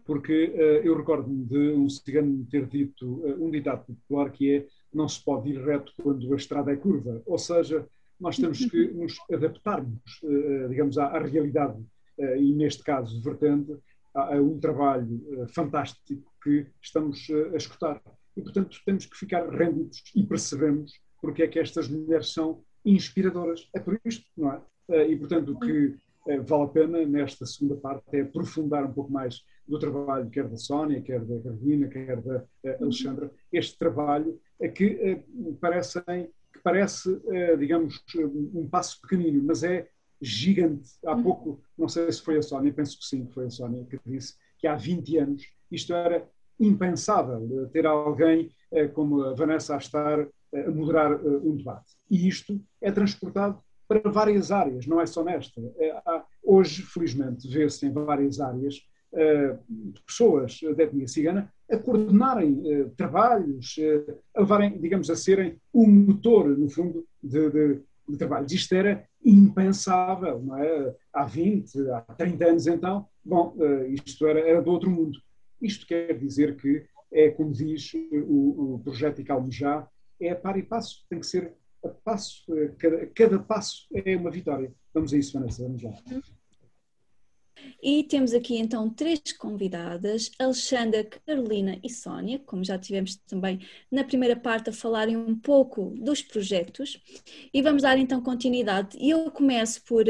porque 0.06 0.54
eu 0.82 0.96
recordo-me 0.96 1.44
de 1.44 1.74
um 1.74 1.86
cigano 1.86 2.46
ter 2.50 2.66
dito 2.66 3.22
um 3.38 3.50
ditado 3.50 3.84
popular 3.84 4.30
que 4.30 4.50
é 4.50 4.66
não 4.90 5.06
se 5.06 5.22
pode 5.22 5.50
ir 5.50 5.62
reto 5.62 5.92
quando 6.02 6.32
a 6.32 6.36
estrada 6.36 6.72
é 6.72 6.76
curva, 6.76 7.22
ou 7.26 7.36
seja, 7.36 7.86
nós 8.18 8.36
temos 8.36 8.64
que 8.64 8.88
nos 8.88 9.14
adaptarmos, 9.30 10.00
eh, 10.24 10.68
digamos, 10.68 10.98
à, 10.98 11.06
à 11.06 11.18
realidade 11.18 11.82
eh, 12.18 12.38
e, 12.38 12.52
neste 12.52 12.82
caso, 12.82 13.20
vertente, 13.22 13.76
a, 14.14 14.36
a 14.36 14.42
um 14.42 14.58
trabalho 14.58 15.22
eh, 15.30 15.46
fantástico 15.48 16.32
que 16.42 16.66
estamos 16.80 17.28
a 17.52 17.56
escutar. 17.56 18.02
E, 18.36 18.42
portanto, 18.42 18.78
temos 18.84 19.06
que 19.06 19.16
ficar 19.16 19.48
rendidos 19.48 20.02
e 20.14 20.22
percebemos 20.22 20.92
porque 21.20 21.42
é 21.42 21.48
que 21.48 21.58
estas 21.58 21.88
mulheres 21.88 22.32
são 22.32 22.62
inspiradoras. 22.84 23.68
É 23.74 23.80
por 23.80 23.98
isto, 24.04 24.24
não 24.36 24.52
é? 24.52 25.08
E, 25.08 25.16
portanto, 25.16 25.52
o 25.52 25.58
que 25.58 25.96
vale 26.46 26.64
a 26.64 26.68
pena 26.68 27.04
nesta 27.04 27.44
segunda 27.44 27.74
parte 27.76 28.04
é 28.12 28.20
aprofundar 28.20 28.84
um 28.84 28.92
pouco 28.92 29.10
mais 29.10 29.42
do 29.66 29.78
trabalho, 29.78 30.30
quer 30.30 30.46
da 30.46 30.56
Sónia, 30.56 31.02
quer 31.02 31.24
da 31.24 31.40
Carolina, 31.40 31.88
quer 31.88 32.20
da 32.20 32.44
Alexandra, 32.80 33.32
este 33.52 33.76
trabalho 33.76 34.38
é 34.60 34.68
que 34.68 35.24
parecem 35.60 36.30
parece, 36.66 37.22
eh, 37.28 37.56
digamos, 37.56 38.02
um 38.52 38.68
passo 38.68 39.00
pequenino, 39.00 39.40
mas 39.46 39.62
é 39.62 39.88
gigante. 40.20 40.90
Há 41.04 41.14
pouco, 41.14 41.62
não 41.78 41.86
sei 41.86 42.10
se 42.10 42.20
foi 42.20 42.38
a 42.38 42.42
Sónia, 42.42 42.72
penso 42.72 42.98
que 42.98 43.04
sim, 43.04 43.24
foi 43.28 43.46
a 43.46 43.50
Sónia 43.50 43.84
que 43.84 44.00
disse 44.04 44.34
que 44.58 44.66
há 44.66 44.74
20 44.74 45.16
anos 45.16 45.44
isto 45.70 45.94
era 45.94 46.28
impensável, 46.58 47.48
eh, 47.52 47.68
ter 47.68 47.86
alguém 47.86 48.50
eh, 48.72 48.88
como 48.88 49.22
a 49.22 49.32
Vanessa 49.32 49.76
a 49.76 49.78
estar 49.78 50.20
a 50.20 50.70
moderar 50.72 51.24
um 51.24 51.56
debate. 51.56 51.92
E 52.10 52.26
isto 52.26 52.60
é 52.80 52.90
transportado 52.90 53.62
para 53.86 54.10
várias 54.10 54.50
áreas, 54.50 54.88
não 54.88 55.00
é 55.00 55.06
só 55.06 55.22
nesta. 55.22 55.60
Hoje, 56.42 56.82
felizmente, 56.82 57.46
vê-se 57.48 57.86
em 57.86 57.92
várias 57.92 58.40
áreas 58.40 58.80
pessoas 60.06 60.58
da 60.76 60.84
etnia 60.84 61.06
cigana 61.06 61.52
a 61.70 61.76
coordenarem 61.76 62.52
uh, 62.52 62.90
trabalhos, 62.90 63.76
uh, 63.78 64.18
a 64.34 64.40
levarem, 64.40 64.78
digamos, 64.78 65.10
a 65.10 65.16
serem 65.16 65.56
o 65.72 65.86
motor, 65.86 66.48
no 66.56 66.68
fundo, 66.68 67.06
de, 67.22 67.50
de, 67.50 67.80
de 68.08 68.16
trabalhos. 68.16 68.52
Isto 68.52 68.74
era 68.74 69.06
impensável, 69.24 70.40
não 70.40 70.56
é? 70.56 70.94
Há 71.12 71.24
20, 71.24 71.90
há 71.90 72.00
30 72.00 72.46
anos 72.46 72.66
então, 72.66 73.06
bom, 73.24 73.56
isto 73.88 74.24
era, 74.26 74.38
era 74.38 74.62
do 74.62 74.70
outro 74.70 74.88
mundo. 74.88 75.18
Isto 75.60 75.86
quer 75.86 76.16
dizer 76.16 76.56
que 76.56 76.84
é, 77.10 77.30
como 77.30 77.50
diz 77.50 77.92
o, 78.12 78.74
o 78.74 78.80
projeto 78.84 79.20
Icalmejá, 79.20 79.88
é 80.20 80.30
a 80.30 80.36
par 80.36 80.56
e 80.58 80.62
passo, 80.62 81.04
tem 81.08 81.18
que 81.18 81.26
ser 81.26 81.52
a 81.84 81.88
passo, 81.88 82.44
cada, 82.78 83.06
cada 83.06 83.38
passo 83.38 83.86
é 83.92 84.16
uma 84.16 84.30
vitória. 84.30 84.72
Vamos 84.92 85.12
a 85.12 85.16
isso, 85.16 85.38
Vanessa, 85.38 85.62
vamos 85.62 85.82
lá. 85.82 85.92
E 87.82 88.04
temos 88.04 88.32
aqui 88.32 88.56
então 88.56 88.88
três 88.90 89.20
convidadas, 89.38 90.30
Alexandra, 90.38 91.04
Carolina 91.04 91.78
e 91.82 91.90
Sónia, 91.90 92.38
como 92.40 92.64
já 92.64 92.78
tivemos 92.78 93.16
também 93.16 93.60
na 93.90 94.04
primeira 94.04 94.36
parte 94.36 94.70
a 94.70 94.72
falarem 94.72 95.16
um 95.16 95.36
pouco 95.36 95.94
dos 95.96 96.22
projetos. 96.22 97.00
E 97.52 97.62
vamos 97.62 97.82
dar 97.82 97.98
então 97.98 98.20
continuidade. 98.20 98.96
E 98.98 99.10
eu 99.10 99.30
começo 99.30 99.82
por 99.84 100.04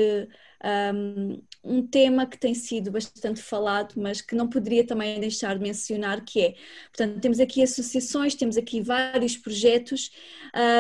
um, 0.65 1.43
um, 1.65 1.87
tema 1.87 2.27
que 2.27 2.39
tem 2.39 2.55
sido 2.55 2.91
bastante 2.91 3.43
falado, 3.43 3.95
mas 3.97 4.21
que 4.21 4.35
não 4.35 4.49
poderia 4.49 4.87
também 4.87 5.21
deixar 5.21 5.57
de 5.57 5.63
mencionar, 5.63 6.25
que 6.25 6.41
é, 6.41 6.55
portanto, 6.89 7.21
temos 7.21 7.41
aqui 7.41 7.63
associações, 7.63 8.35
temos 8.35 8.57
aqui 8.57 8.81
vários 8.81 9.37
projetos 9.37 10.11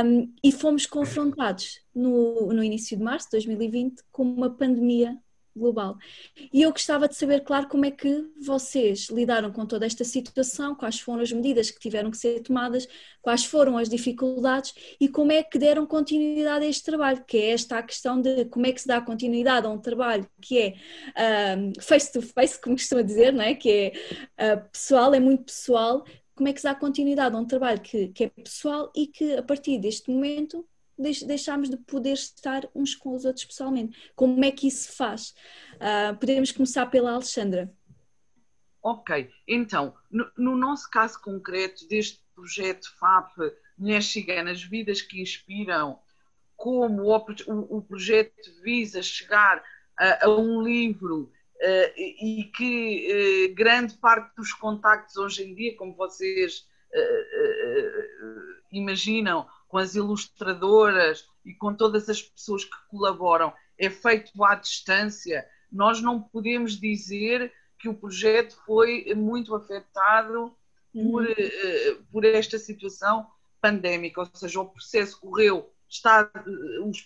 um, 0.04 0.32
e 0.42 0.50
fomos 0.50 0.86
confrontados 0.86 1.80
no, 1.94 2.52
no 2.52 2.62
início 2.62 2.96
de 2.96 3.02
março 3.02 3.26
de 3.26 3.32
2020 3.32 4.02
com 4.10 4.22
uma 4.22 4.50
pandemia 4.50 5.16
global. 5.56 5.96
E 6.52 6.62
eu 6.62 6.70
gostava 6.70 7.08
de 7.08 7.16
saber, 7.16 7.42
claro, 7.42 7.68
como 7.68 7.84
é 7.84 7.90
que 7.90 8.24
vocês 8.40 9.08
lidaram 9.10 9.50
com 9.50 9.66
toda 9.66 9.86
esta 9.86 10.04
situação, 10.04 10.74
quais 10.74 11.00
foram 11.00 11.22
as 11.22 11.32
medidas 11.32 11.70
que 11.70 11.80
tiveram 11.80 12.10
que 12.10 12.16
ser 12.16 12.40
tomadas, 12.40 12.86
quais 13.22 13.44
foram 13.44 13.76
as 13.76 13.88
dificuldades 13.88 14.74
e 15.00 15.08
como 15.08 15.32
é 15.32 15.42
que 15.42 15.58
deram 15.58 15.86
continuidade 15.86 16.64
a 16.64 16.68
este 16.68 16.84
trabalho, 16.84 17.24
que 17.26 17.38
é 17.38 17.50
esta 17.50 17.78
a 17.78 17.82
questão 17.82 18.20
de 18.20 18.44
como 18.46 18.66
é 18.66 18.72
que 18.72 18.80
se 18.80 18.86
dá 18.86 19.00
continuidade 19.00 19.66
a 19.66 19.70
um 19.70 19.78
trabalho 19.78 20.28
que 20.40 20.58
é 20.58 21.56
um, 21.56 21.72
face 21.80 22.12
to 22.12 22.22
face, 22.22 22.60
como 22.60 22.76
costuma 22.76 23.02
dizer, 23.02 23.32
não 23.32 23.42
é? 23.42 23.54
que 23.54 23.92
é 24.38 24.54
uh, 24.54 24.68
pessoal, 24.70 25.14
é 25.14 25.20
muito 25.20 25.44
pessoal, 25.44 26.04
como 26.34 26.48
é 26.48 26.52
que 26.52 26.60
se 26.60 26.64
dá 26.64 26.74
continuidade 26.74 27.34
a 27.34 27.38
um 27.38 27.46
trabalho 27.46 27.80
que, 27.80 28.08
que 28.08 28.24
é 28.24 28.28
pessoal 28.28 28.92
e 28.94 29.06
que 29.06 29.34
a 29.34 29.42
partir 29.42 29.78
deste 29.78 30.10
momento 30.10 30.66
deixámos 30.98 31.68
de 31.68 31.76
poder 31.76 32.14
estar 32.14 32.68
uns 32.74 32.94
com 32.94 33.14
os 33.14 33.24
outros 33.24 33.44
pessoalmente. 33.44 34.10
Como 34.14 34.44
é 34.44 34.50
que 34.50 34.68
isso 34.68 34.90
se 34.90 34.96
faz? 34.96 35.34
Uh, 35.74 36.16
podemos 36.18 36.52
começar 36.52 36.86
pela 36.86 37.12
Alexandra. 37.12 37.72
Ok, 38.82 39.30
então, 39.48 39.94
no, 40.10 40.30
no, 40.36 40.56
nosso 40.56 40.88
caso 40.90 41.20
concreto 41.20 41.88
deste 41.88 42.22
projeto 42.34 42.88
FAP 42.98 43.36
Mulheres 43.76 44.06
Ciganas, 44.06 44.62
Vidas 44.62 45.02
que 45.02 45.20
Inspiram, 45.20 45.98
como 46.56 47.02
o, 47.02 47.16
o, 47.16 47.78
o 47.78 47.82
projeto 47.82 48.32
visa 48.62 49.02
chegar 49.02 49.62
a, 49.98 50.26
a 50.26 50.30
um 50.30 50.62
livro 50.62 51.32
uh, 51.56 51.92
e 51.98 52.50
que 52.54 53.50
uh, 53.50 53.54
grande 53.54 53.94
parte 53.94 54.34
dos 54.36 54.52
contactos 54.52 55.16
hoje 55.16 55.44
em 55.44 55.54
dia, 55.54 55.76
como 55.76 55.94
vocês 55.94 56.66
uh, 56.94 58.62
imaginam, 58.72 59.46
com 59.68 59.78
as 59.78 59.94
ilustradoras 59.94 61.26
e 61.44 61.54
com 61.54 61.74
todas 61.74 62.08
as 62.08 62.22
pessoas 62.22 62.64
que 62.64 62.76
colaboram, 62.88 63.52
é 63.78 63.90
feito 63.90 64.42
à 64.44 64.54
distância, 64.54 65.46
nós 65.70 66.00
não 66.00 66.20
podemos 66.20 66.78
dizer 66.78 67.52
que 67.78 67.88
o 67.88 67.94
projeto 67.94 68.56
foi 68.64 69.12
muito 69.14 69.54
afetado 69.54 70.56
por, 70.92 71.22
uhum. 71.22 71.30
uh, 71.30 72.04
por 72.10 72.24
esta 72.24 72.58
situação 72.58 73.26
pandémica, 73.60 74.20
ou 74.20 74.28
seja, 74.32 74.60
o 74.60 74.68
processo 74.68 75.20
correu, 75.20 75.70
está, 75.88 76.30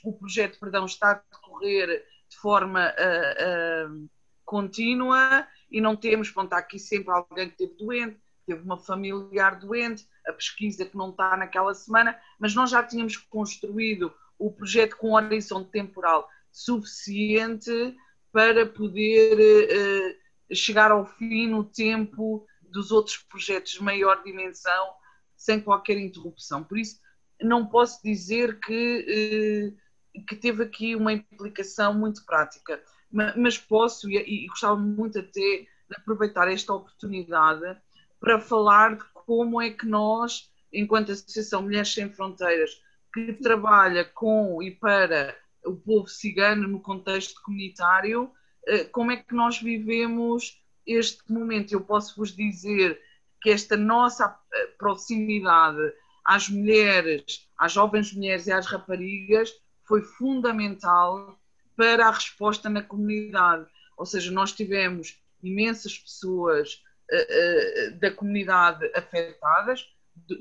o 0.05 0.13
projeto, 0.13 0.59
perdão, 0.61 0.85
está 0.85 1.13
a 1.13 1.35
decorrer 1.35 2.05
de 2.29 2.37
forma 2.37 2.93
uh, 2.93 3.93
uh, 3.93 4.11
contínua 4.45 5.47
e 5.71 5.81
não 5.81 5.97
temos, 5.97 6.31
pronto, 6.31 6.53
há 6.53 6.59
aqui 6.59 6.79
sempre 6.79 7.13
alguém 7.13 7.49
que 7.49 7.63
esteve 7.63 7.79
doente, 7.79 8.21
teve 8.47 8.63
uma 8.63 8.79
familiar 8.79 9.59
doente, 9.59 10.07
a 10.31 10.33
pesquisa 10.33 10.87
que 10.87 10.97
não 10.97 11.11
está 11.11 11.37
naquela 11.37 11.75
semana, 11.75 12.19
mas 12.39 12.55
nós 12.55 12.71
já 12.71 12.83
tínhamos 12.83 13.17
construído 13.17 14.13
o 14.39 14.51
projeto 14.51 14.97
com 14.97 15.13
horizonte 15.13 15.71
temporal 15.71 16.29
suficiente 16.51 17.97
para 18.33 18.67
poder 18.67 19.37
uh, 19.39 20.55
chegar 20.55 20.91
ao 20.91 21.05
fim 21.05 21.49
no 21.49 21.65
tempo 21.65 22.47
dos 22.63 22.91
outros 22.91 23.19
projetos 23.19 23.73
de 23.73 23.83
maior 23.83 24.23
dimensão, 24.23 24.95
sem 25.37 25.61
qualquer 25.61 25.99
interrupção. 25.99 26.63
Por 26.65 26.79
isso, 26.79 27.01
não 27.41 27.67
posso 27.67 28.03
dizer 28.03 28.59
que, 28.61 29.75
uh, 30.17 30.25
que 30.27 30.37
teve 30.37 30.63
aqui 30.65 30.97
uma 30.97 31.13
implicação 31.13 31.93
muito 31.95 32.25
prática, 32.25 32.83
mas, 33.11 33.37
mas 33.37 33.59
posso, 33.59 34.09
e, 34.09 34.45
e 34.45 34.47
gostava 34.49 34.77
muito 34.77 35.19
até 35.19 35.31
de 35.31 35.97
aproveitar 35.97 36.51
esta 36.51 36.73
oportunidade 36.73 37.77
para 38.21 38.39
falar 38.39 38.97
de 38.97 39.05
como 39.31 39.63
é 39.63 39.71
que 39.71 39.87
nós, 39.87 40.51
enquanto 40.73 41.13
Associação 41.13 41.63
Mulheres 41.63 41.95
Sem 41.95 42.11
Fronteiras, 42.11 42.83
que 43.15 43.33
trabalha 43.35 44.05
com 44.05 44.61
e 44.61 44.73
para 44.73 45.39
o 45.65 45.77
povo 45.77 46.09
cigano 46.09 46.67
no 46.67 46.81
contexto 46.81 47.41
comunitário, 47.43 48.33
eh, 48.67 48.83
como 48.87 49.13
é 49.13 49.19
que 49.19 49.33
nós 49.33 49.63
vivemos 49.63 50.61
este 50.85 51.33
momento? 51.33 51.73
Eu 51.73 51.81
posso 51.81 52.17
vos 52.17 52.35
dizer 52.35 53.01
que 53.41 53.51
esta 53.51 53.77
nossa 53.77 54.37
eh, 54.53 54.67
proximidade 54.77 55.93
às 56.25 56.49
mulheres, 56.49 57.49
às 57.57 57.71
jovens 57.71 58.13
mulheres 58.13 58.49
e 58.49 58.53
às 58.53 58.67
raparigas 58.67 59.53
foi 59.85 60.03
fundamental 60.03 61.39
para 61.77 62.09
a 62.09 62.11
resposta 62.11 62.69
na 62.69 62.83
comunidade. 62.83 63.65
Ou 63.97 64.05
seja, 64.05 64.33
nós 64.33 64.51
tivemos 64.51 65.23
imensas 65.41 65.97
pessoas 65.97 66.83
eh, 67.11 67.27
eh, 67.31 67.91
da 67.91 68.11
comunidade 68.11 68.91
afetadas, 68.95 69.89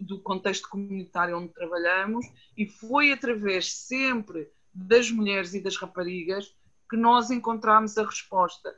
do 0.01 0.19
contexto 0.21 0.69
comunitário 0.69 1.37
onde 1.37 1.53
trabalhamos, 1.53 2.25
e 2.55 2.67
foi 2.67 3.11
através 3.11 3.73
sempre 3.73 4.51
das 4.73 5.09
mulheres 5.09 5.53
e 5.53 5.61
das 5.61 5.77
raparigas 5.77 6.55
que 6.89 6.97
nós 6.97 7.31
encontramos 7.31 7.97
a 7.97 8.05
resposta. 8.05 8.75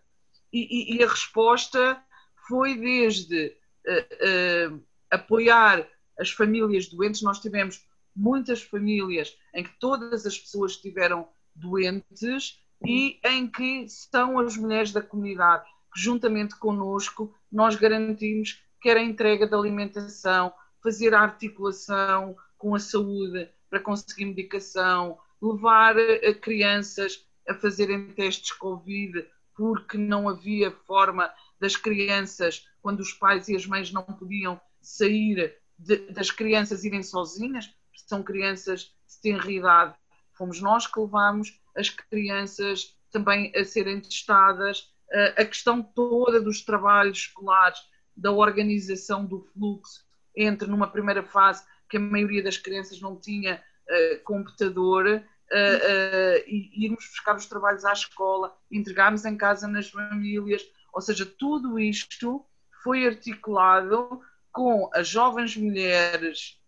E, 0.53 0.93
e, 0.93 0.97
e 0.97 1.03
a 1.03 1.07
resposta 1.07 2.01
foi 2.47 2.77
desde 2.77 3.55
uh, 3.87 4.75
uh, 4.75 4.83
apoiar 5.09 5.87
as 6.19 6.31
famílias 6.31 6.87
doentes, 6.87 7.21
nós 7.21 7.39
tivemos 7.39 7.85
muitas 8.15 8.61
famílias 8.61 9.37
em 9.53 9.63
que 9.63 9.79
todas 9.79 10.25
as 10.25 10.37
pessoas 10.37 10.73
estiveram 10.73 11.27
doentes 11.55 12.61
e 12.85 13.19
em 13.23 13.47
que 13.47 13.87
são 13.87 14.39
as 14.39 14.57
mulheres 14.57 14.91
da 14.91 15.01
comunidade 15.01 15.65
juntamente 15.95 16.55
connosco, 16.55 17.33
nós 17.51 17.75
garantimos 17.75 18.63
quer 18.81 18.97
a 18.97 19.03
entrega 19.03 19.47
de 19.47 19.53
alimentação, 19.53 20.51
fazer 20.81 21.13
a 21.13 21.21
articulação 21.21 22.35
com 22.57 22.73
a 22.73 22.79
saúde 22.79 23.49
para 23.69 23.79
conseguir 23.79 24.25
medicação, 24.25 25.17
levar 25.41 25.95
a 25.97 26.33
crianças 26.33 27.25
a 27.47 27.53
fazerem 27.53 28.11
testes 28.13 28.51
Covid, 28.51 29.25
porque 29.55 29.97
não 29.97 30.27
havia 30.27 30.71
forma 30.71 31.31
das 31.59 31.75
crianças, 31.75 32.67
quando 32.81 32.99
os 33.01 33.13
pais 33.13 33.47
e 33.47 33.55
as 33.55 33.65
mães 33.65 33.91
não 33.91 34.03
podiam 34.03 34.59
sair, 34.81 35.55
de, 35.77 35.97
das 36.11 36.31
crianças 36.31 36.83
irem 36.83 37.03
sozinhas, 37.03 37.71
são 38.11 38.23
crianças 38.23 38.93
de 39.07 39.21
tenra 39.21 39.51
idade. 39.51 39.95
Fomos 40.33 40.59
nós 40.59 40.85
que 40.85 40.99
levámos 40.99 41.59
as 41.75 41.89
crianças 41.89 42.97
também 43.09 43.51
a 43.55 43.63
serem 43.63 44.01
testadas 44.01 44.90
a 45.37 45.45
questão 45.45 45.81
toda 45.81 46.39
dos 46.39 46.61
trabalhos 46.61 47.19
escolares, 47.19 47.79
da 48.15 48.31
organização 48.31 49.25
do 49.25 49.41
fluxo 49.53 50.05
entre 50.35 50.67
numa 50.67 50.87
primeira 50.87 51.23
fase 51.23 51.63
que 51.89 51.97
a 51.97 51.99
maioria 51.99 52.43
das 52.43 52.57
crianças 52.57 53.01
não 53.01 53.19
tinha 53.19 53.61
uh, 53.89 54.23
computador 54.23 55.05
uh, 55.05 55.17
uh, 55.17 56.43
e 56.47 56.85
irmos 56.85 57.05
buscar 57.05 57.35
os 57.35 57.45
trabalhos 57.45 57.83
à 57.83 57.91
escola, 57.91 58.55
entregarmos 58.71 59.25
em 59.25 59.35
casa 59.35 59.67
nas 59.67 59.89
famílias, 59.89 60.63
ou 60.93 61.01
seja, 61.01 61.25
tudo 61.25 61.79
isto 61.79 62.45
foi 62.83 63.05
articulado 63.05 64.21
com 64.51 64.89
as 64.93 65.07
jovens 65.07 65.55
mulheres 65.55 66.59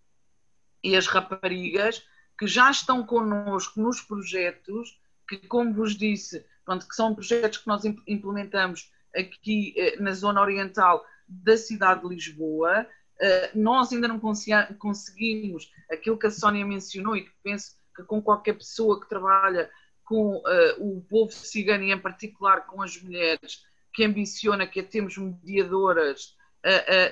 e 0.83 0.95
as 0.95 1.07
raparigas 1.07 2.05
que 2.37 2.47
já 2.47 2.69
estão 2.69 3.05
connosco 3.05 3.79
nos 3.79 4.01
projetos, 4.01 4.99
que, 5.27 5.37
como 5.47 5.73
vos 5.73 5.95
disse, 5.95 6.45
pronto, 6.65 6.87
que 6.87 6.95
são 6.95 7.13
projetos 7.13 7.59
que 7.59 7.67
nós 7.67 7.83
implementamos 8.07 8.91
aqui 9.15 9.73
eh, 9.77 9.97
na 9.99 10.11
zona 10.13 10.41
oriental 10.41 11.05
da 11.27 11.57
cidade 11.57 12.01
de 12.01 12.07
Lisboa. 12.07 12.87
Eh, 13.19 13.51
nós 13.55 13.91
ainda 13.91 14.07
não 14.07 14.19
conseguimos 14.19 15.71
aquilo 15.91 16.17
que 16.17 16.27
a 16.27 16.31
Sónia 16.31 16.65
mencionou 16.65 17.15
e 17.15 17.25
que 17.25 17.31
penso 17.43 17.75
que 17.95 18.03
com 18.03 18.21
qualquer 18.21 18.53
pessoa 18.53 18.99
que 18.99 19.07
trabalha 19.07 19.69
com 20.03 20.37
uh, 20.37 20.43
o 20.79 21.01
povo 21.01 21.31
cigano 21.31 21.83
e 21.83 21.91
em 21.91 21.97
particular 21.97 22.65
com 22.65 22.81
as 22.81 23.01
mulheres, 23.01 23.63
que 23.93 24.03
ambiciona 24.03 24.67
que 24.67 24.79
é 24.81 24.83
temos 24.83 25.17
mediadoras 25.17 26.35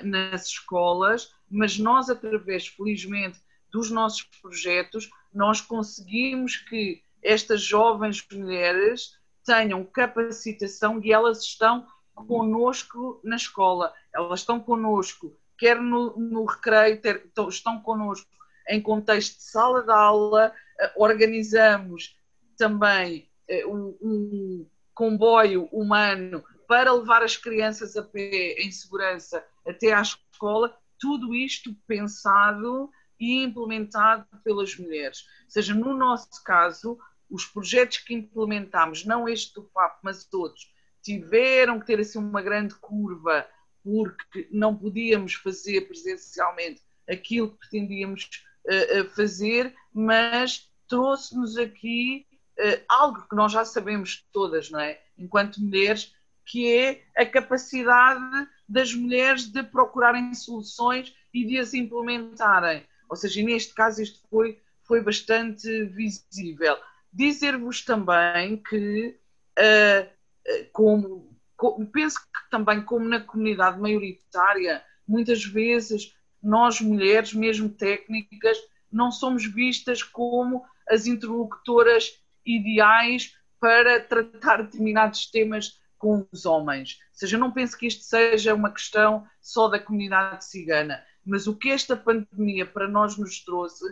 nas 0.02 0.46
escolas, 0.46 1.32
mas 1.48 1.78
nós, 1.78 2.08
através, 2.10 2.66
felizmente, 2.66 3.38
dos 3.70 3.90
nossos 3.90 4.22
projetos, 4.40 5.10
nós 5.32 5.60
conseguimos 5.60 6.56
que 6.56 7.02
estas 7.22 7.62
jovens 7.62 8.26
mulheres 8.32 9.16
tenham 9.44 9.84
capacitação 9.84 11.00
e 11.02 11.12
elas 11.12 11.42
estão 11.42 11.86
conosco 12.14 13.20
na 13.24 13.36
escola, 13.36 13.92
elas 14.14 14.40
estão 14.40 14.60
conosco, 14.60 15.36
quer 15.58 15.80
no, 15.80 16.16
no 16.18 16.44
recreio, 16.44 17.00
ter, 17.00 17.30
estão 17.48 17.80
conosco 17.80 18.30
em 18.68 18.80
contexto 18.80 19.38
de 19.38 19.44
sala 19.44 19.82
de 19.82 19.90
aula, 19.90 20.52
organizamos 20.96 22.16
também 22.56 23.28
um, 23.66 23.96
um 24.00 24.66
comboio 24.94 25.64
humano 25.72 26.44
para 26.66 26.92
levar 26.92 27.22
as 27.22 27.36
crianças 27.36 27.96
a 27.96 28.02
pé 28.02 28.54
em 28.62 28.70
segurança 28.70 29.44
até 29.66 29.92
à 29.92 30.00
escola, 30.00 30.76
tudo 30.98 31.34
isto 31.34 31.74
pensado 31.86 32.90
e 33.18 33.42
implementado 33.42 34.26
pelas 34.44 34.76
mulheres. 34.76 35.24
Ou 35.44 35.50
seja, 35.50 35.74
no 35.74 35.94
nosso 35.96 36.42
caso, 36.44 36.98
os 37.32 37.46
projetos 37.46 37.98
que 37.98 38.12
implementámos, 38.12 39.04
não 39.06 39.26
este 39.26 39.54
do 39.54 39.62
PAP, 39.62 40.00
mas 40.02 40.24
todos, 40.24 40.70
tiveram 41.02 41.80
que 41.80 41.86
ter 41.86 41.98
assim 41.98 42.18
uma 42.18 42.42
grande 42.42 42.74
curva 42.74 43.46
porque 43.82 44.48
não 44.52 44.76
podíamos 44.76 45.34
fazer 45.34 45.80
presencialmente 45.88 46.82
aquilo 47.08 47.50
que 47.50 47.58
pretendíamos 47.58 48.28
uh, 48.66 49.08
fazer, 49.16 49.74
mas 49.92 50.70
trouxe-nos 50.86 51.56
aqui 51.56 52.26
uh, 52.60 52.84
algo 52.88 53.26
que 53.28 53.34
nós 53.34 53.50
já 53.50 53.64
sabemos 53.64 54.24
todas, 54.30 54.70
não 54.70 54.78
é? 54.78 55.00
Enquanto 55.18 55.60
mulheres, 55.60 56.14
que 56.44 56.72
é 56.72 57.04
a 57.16 57.26
capacidade 57.26 58.48
das 58.68 58.94
mulheres 58.94 59.46
de 59.46 59.62
procurarem 59.62 60.32
soluções 60.34 61.14
e 61.32 61.44
de 61.44 61.58
as 61.58 61.74
implementarem. 61.74 62.86
Ou 63.08 63.16
seja, 63.16 63.42
neste 63.42 63.74
caso 63.74 64.02
isto 64.02 64.20
foi, 64.28 64.60
foi 64.84 65.02
bastante 65.02 65.84
visível. 65.86 66.76
Dizer-vos 67.12 67.84
também 67.84 68.56
que, 68.56 69.18
uh, 69.58 70.68
como, 70.72 71.36
como, 71.56 71.86
penso 71.86 72.18
que 72.18 72.50
também 72.50 72.82
como 72.82 73.08
na 73.08 73.20
comunidade 73.20 73.78
maioritária, 73.78 74.82
muitas 75.06 75.44
vezes 75.44 76.16
nós 76.42 76.80
mulheres, 76.80 77.34
mesmo 77.34 77.68
técnicas, 77.68 78.58
não 78.90 79.10
somos 79.10 79.44
vistas 79.44 80.02
como 80.02 80.64
as 80.88 81.06
interlocutoras 81.06 82.18
ideais 82.44 83.34
para 83.60 84.00
tratar 84.00 84.62
determinados 84.62 85.30
temas 85.30 85.80
com 85.96 86.26
os 86.32 86.44
homens. 86.44 86.98
Ou 87.10 87.18
seja, 87.18 87.36
eu 87.36 87.40
não 87.40 87.52
penso 87.52 87.78
que 87.78 87.86
isto 87.86 88.02
seja 88.02 88.54
uma 88.54 88.72
questão 88.72 89.24
só 89.40 89.68
da 89.68 89.78
comunidade 89.78 90.44
cigana, 90.44 91.02
mas 91.24 91.46
o 91.46 91.56
que 91.56 91.70
esta 91.70 91.96
pandemia 91.96 92.66
para 92.66 92.88
nós 92.88 93.16
nos 93.16 93.44
trouxe 93.44 93.84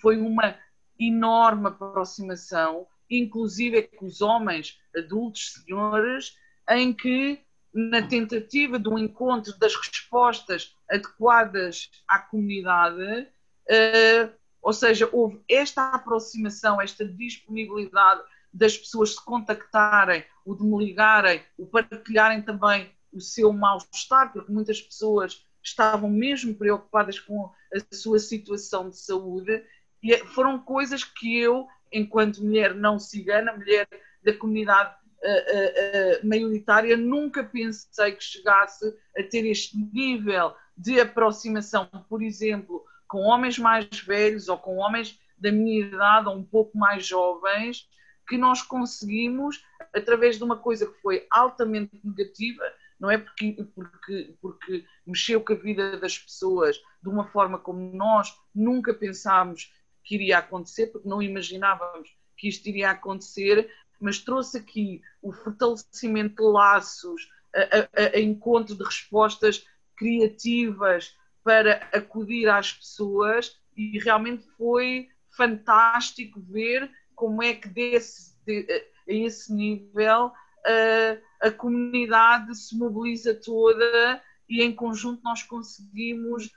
foi 0.00 0.16
uma 0.16 0.56
enorme 0.98 1.68
aproximação, 1.68 2.86
inclusive 3.10 3.78
é 3.78 3.82
com 3.82 4.06
os 4.06 4.20
homens, 4.20 4.80
adultos, 4.96 5.54
senhores, 5.54 6.36
em 6.68 6.92
que 6.92 7.40
na 7.74 8.06
tentativa 8.06 8.80
um 8.86 8.98
encontro 8.98 9.58
das 9.58 9.74
respostas 9.74 10.76
adequadas 10.90 11.90
à 12.06 12.18
comunidade, 12.18 13.22
uh, 13.22 14.32
ou 14.60 14.72
seja, 14.72 15.08
houve 15.12 15.42
esta 15.48 15.90
aproximação, 15.90 16.80
esta 16.80 17.04
disponibilidade 17.04 18.22
das 18.52 18.76
pessoas 18.76 19.14
se 19.14 19.24
contactarem, 19.24 20.24
o 20.44 20.54
de 20.54 20.62
me 20.62 20.84
ligarem, 20.84 21.42
o 21.56 21.66
partilharem 21.66 22.42
também 22.42 22.90
o 23.12 23.20
seu 23.20 23.52
mal-estar, 23.52 24.32
porque 24.32 24.52
muitas 24.52 24.80
pessoas 24.80 25.44
estavam 25.62 26.10
mesmo 26.10 26.54
preocupadas 26.54 27.18
com 27.18 27.50
a 27.74 27.94
sua 27.94 28.18
situação 28.18 28.90
de 28.90 28.98
saúde, 28.98 29.64
e 30.02 30.12
é, 30.12 30.18
foram 30.26 30.58
coisas 30.58 31.04
que 31.04 31.38
eu, 31.38 31.66
enquanto 31.92 32.42
mulher 32.42 32.74
não 32.74 32.98
cigana, 32.98 33.52
mulher 33.52 33.88
da 34.24 34.32
comunidade 34.32 34.94
uh, 35.22 36.24
uh, 36.24 36.26
maioritária, 36.26 36.96
nunca 36.96 37.44
pensei 37.44 38.12
que 38.12 38.24
chegasse 38.24 38.86
a 39.16 39.22
ter 39.22 39.46
este 39.46 39.76
nível 39.92 40.54
de 40.76 41.00
aproximação, 41.00 41.86
por 42.08 42.22
exemplo, 42.22 42.84
com 43.06 43.20
homens 43.20 43.58
mais 43.58 43.86
velhos 44.00 44.48
ou 44.48 44.58
com 44.58 44.76
homens 44.76 45.18
da 45.38 45.52
minha 45.52 45.86
idade 45.86 46.28
ou 46.28 46.36
um 46.36 46.44
pouco 46.44 46.76
mais 46.76 47.06
jovens, 47.06 47.88
que 48.26 48.38
nós 48.38 48.62
conseguimos, 48.62 49.64
através 49.94 50.38
de 50.38 50.44
uma 50.44 50.56
coisa 50.56 50.86
que 50.86 51.00
foi 51.00 51.26
altamente 51.30 52.00
negativa, 52.02 52.62
não 52.98 53.10
é? 53.10 53.18
Porque, 53.18 53.66
porque, 53.74 54.36
porque 54.40 54.84
mexeu 55.06 55.40
com 55.40 55.52
a 55.52 55.56
vida 55.56 55.98
das 55.98 56.18
pessoas 56.18 56.76
de 57.02 57.08
uma 57.08 57.26
forma 57.26 57.58
como 57.58 57.94
nós 57.94 58.32
nunca 58.54 58.94
pensámos 58.94 59.72
que 60.04 60.14
iria 60.14 60.38
acontecer, 60.38 60.88
porque 60.88 61.08
não 61.08 61.22
imaginávamos 61.22 62.14
que 62.36 62.48
isto 62.48 62.68
iria 62.68 62.90
acontecer, 62.90 63.70
mas 64.00 64.18
trouxe 64.18 64.58
aqui 64.58 65.02
o 65.20 65.32
fortalecimento 65.32 66.42
de 66.42 66.48
laços, 66.50 67.28
a, 67.54 67.60
a, 67.60 68.16
a 68.16 68.20
encontro 68.20 68.74
de 68.74 68.82
respostas 68.82 69.66
criativas 69.96 71.16
para 71.44 71.88
acudir 71.92 72.48
às 72.48 72.72
pessoas 72.72 73.60
e 73.76 73.98
realmente 73.98 74.44
foi 74.56 75.08
fantástico 75.36 76.40
ver 76.40 76.90
como 77.14 77.42
é 77.42 77.54
que 77.54 77.68
desse, 77.68 78.36
de, 78.44 78.66
a 79.08 79.12
esse 79.12 79.52
nível 79.52 80.32
a, 80.64 81.46
a 81.48 81.50
comunidade 81.50 82.56
se 82.56 82.76
mobiliza 82.76 83.34
toda 83.34 84.22
e 84.48 84.62
em 84.62 84.74
conjunto 84.74 85.22
nós 85.22 85.42
conseguimos 85.42 86.50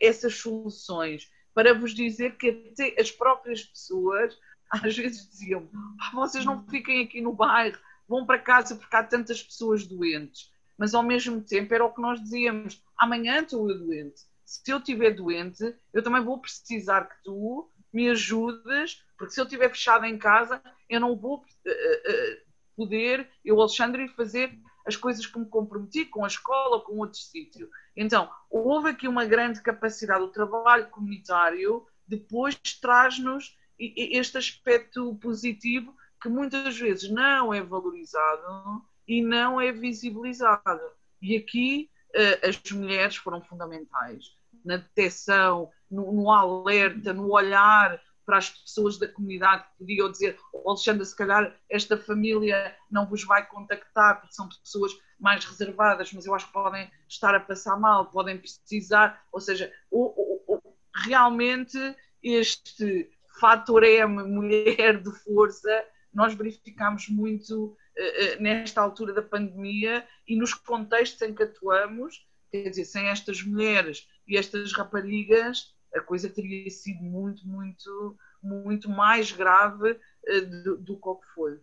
essas 0.00 0.34
soluções. 0.36 1.30
Para 1.54 1.72
vos 1.72 1.94
dizer 1.94 2.36
que 2.36 2.68
até 2.72 3.00
as 3.00 3.10
próprias 3.10 3.62
pessoas 3.62 4.36
às 4.70 4.96
vezes 4.96 5.28
diziam: 5.30 5.68
ah, 6.00 6.10
vocês 6.14 6.44
não 6.44 6.66
fiquem 6.66 7.04
aqui 7.04 7.20
no 7.20 7.32
bairro, 7.32 7.78
vão 8.08 8.26
para 8.26 8.38
casa 8.38 8.76
porque 8.76 8.96
há 8.96 9.04
tantas 9.04 9.42
pessoas 9.42 9.86
doentes. 9.86 10.52
Mas 10.76 10.94
ao 10.94 11.02
mesmo 11.02 11.40
tempo 11.40 11.72
era 11.72 11.84
o 11.84 11.92
que 11.92 12.00
nós 12.00 12.20
dizíamos: 12.20 12.82
amanhã 12.98 13.40
estou 13.40 13.70
eu 13.70 13.78
doente. 13.78 14.22
Se 14.44 14.70
eu 14.70 14.78
estiver 14.78 15.12
doente, 15.12 15.74
eu 15.92 16.02
também 16.02 16.22
vou 16.22 16.38
precisar 16.38 17.04
que 17.08 17.22
tu 17.24 17.70
me 17.92 18.10
ajudes, 18.10 19.02
porque 19.16 19.32
se 19.32 19.40
eu 19.40 19.44
estiver 19.44 19.70
fechada 19.70 20.06
em 20.06 20.18
casa, 20.18 20.60
eu 20.88 21.00
não 21.00 21.16
vou 21.16 21.36
uh, 21.36 21.40
uh, 21.40 22.44
poder, 22.76 23.28
eu, 23.44 23.60
Alexandre, 23.60 24.08
fazer 24.08 24.58
as 24.84 24.96
coisas 24.96 25.26
que 25.26 25.38
me 25.38 25.46
comprometi 25.46 26.04
com 26.04 26.24
a 26.24 26.28
escola 26.28 26.76
ou 26.76 26.82
com 26.82 26.98
outro 26.98 27.18
sítio. 27.18 27.70
Então, 27.96 28.30
houve 28.50 28.90
aqui 28.90 29.08
uma 29.08 29.24
grande 29.24 29.62
capacidade, 29.62 30.22
o 30.22 30.28
trabalho 30.28 30.88
comunitário 30.90 31.86
depois 32.06 32.58
traz-nos 32.80 33.56
este 33.78 34.38
aspecto 34.38 35.14
positivo 35.16 35.94
que 36.20 36.28
muitas 36.28 36.78
vezes 36.78 37.10
não 37.10 37.52
é 37.52 37.62
valorizado 37.62 38.82
e 39.06 39.22
não 39.22 39.60
é 39.60 39.72
visibilizado. 39.72 40.80
E 41.20 41.36
aqui 41.36 41.90
uh, 42.14 42.48
as 42.48 42.72
mulheres 42.72 43.16
foram 43.16 43.42
fundamentais 43.42 44.36
na 44.64 44.76
detecção, 44.76 45.70
no, 45.90 46.12
no 46.12 46.30
alerta, 46.30 47.12
no 47.12 47.30
olhar 47.30 48.00
para 48.24 48.38
as 48.38 48.50
pessoas 48.50 48.98
da 48.98 49.08
comunidade 49.08 49.64
que 49.64 49.78
podiam 49.78 50.10
dizer, 50.10 50.38
oh, 50.52 50.70
Alexandra, 50.70 51.04
se 51.04 51.16
calhar 51.16 51.54
esta 51.68 51.96
família 51.96 52.76
não 52.90 53.06
vos 53.06 53.24
vai 53.24 53.46
contactar 53.46 54.20
porque 54.20 54.34
são 54.34 54.48
pessoas 54.48 54.92
mais 55.18 55.44
reservadas, 55.44 56.12
mas 56.12 56.26
eu 56.26 56.34
acho 56.34 56.46
que 56.46 56.52
podem 56.52 56.90
estar 57.08 57.34
a 57.34 57.40
passar 57.40 57.78
mal, 57.78 58.10
podem 58.10 58.38
precisar, 58.38 59.22
ou 59.32 59.40
seja, 59.40 59.72
o, 59.90 60.06
o, 60.06 60.54
o, 60.56 60.74
realmente 60.94 61.78
este 62.22 63.10
fator 63.38 63.84
M, 63.84 64.22
mulher 64.24 65.02
de 65.02 65.10
força, 65.20 65.84
nós 66.12 66.34
verificamos 66.34 67.08
muito 67.08 67.66
uh, 67.66 68.42
nesta 68.42 68.80
altura 68.80 69.12
da 69.12 69.22
pandemia 69.22 70.06
e 70.26 70.36
nos 70.36 70.54
contextos 70.54 71.20
em 71.22 71.34
que 71.34 71.42
atuamos, 71.42 72.26
quer 72.50 72.70
dizer, 72.70 72.84
sem 72.84 73.08
estas 73.08 73.42
mulheres 73.42 74.08
e 74.26 74.36
estas 74.36 74.72
raparigas, 74.72 75.73
a 75.94 76.00
coisa 76.00 76.28
teria 76.28 76.68
sido 76.70 77.02
muito, 77.02 77.46
muito, 77.46 78.18
muito 78.42 78.88
mais 78.88 79.32
grave 79.32 79.92
uh, 79.92 80.62
do, 80.62 80.76
do 80.76 80.96
que 80.96 81.26
foi. 81.34 81.60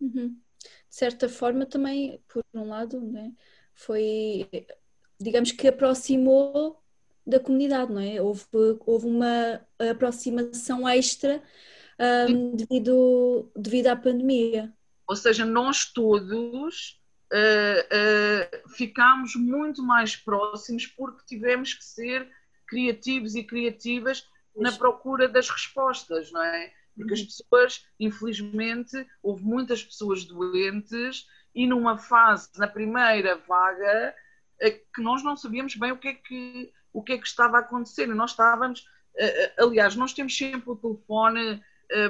Uhum. 0.00 0.36
De 0.58 0.96
certa 0.96 1.28
forma, 1.28 1.66
também, 1.66 2.22
por 2.28 2.44
um 2.54 2.68
lado, 2.68 3.00
né, 3.00 3.32
foi, 3.74 4.48
digamos 5.20 5.50
que 5.52 5.68
aproximou 5.68 6.82
da 7.26 7.40
comunidade, 7.40 7.92
não 7.92 8.00
é? 8.00 8.20
Houve, 8.20 8.46
houve 8.84 9.06
uma 9.06 9.60
aproximação 9.90 10.88
extra 10.88 11.42
um, 12.28 12.56
devido, 12.56 13.50
devido 13.56 13.88
à 13.88 13.96
pandemia. 13.96 14.72
Ou 15.06 15.16
seja, 15.16 15.44
nós 15.44 15.86
todos 15.86 17.00
uh, 17.32 18.66
uh, 18.66 18.68
ficámos 18.70 19.34
muito 19.36 19.82
mais 19.82 20.16
próximos 20.16 20.86
porque 20.86 21.24
tivemos 21.26 21.74
que 21.74 21.84
ser 21.84 22.28
criativos 22.72 23.34
e 23.34 23.44
criativas 23.44 24.26
na 24.56 24.72
procura 24.72 25.28
das 25.28 25.50
respostas, 25.50 26.32
não 26.32 26.42
é? 26.42 26.72
Porque 26.96 27.12
as 27.12 27.22
pessoas, 27.22 27.86
infelizmente, 28.00 29.06
houve 29.22 29.44
muitas 29.44 29.84
pessoas 29.84 30.24
doentes 30.24 31.26
e 31.54 31.66
numa 31.66 31.98
fase, 31.98 32.48
na 32.56 32.66
primeira 32.66 33.36
vaga, 33.36 34.14
eh, 34.58 34.70
que 34.70 35.02
nós 35.02 35.22
não 35.22 35.36
sabíamos 35.36 35.76
bem 35.76 35.92
o 35.92 35.98
que 35.98 36.08
é 36.08 36.14
que, 36.14 36.72
o 36.94 37.02
que, 37.02 37.12
é 37.12 37.18
que 37.18 37.26
estava 37.26 37.58
a 37.58 37.60
acontecer. 37.60 38.06
Nós 38.06 38.30
estávamos, 38.30 38.86
eh, 39.16 39.44
eh, 39.44 39.54
aliás, 39.58 39.94
nós 39.94 40.14
temos 40.14 40.34
sempre 40.36 40.70
o 40.70 40.76
telefone 40.76 41.62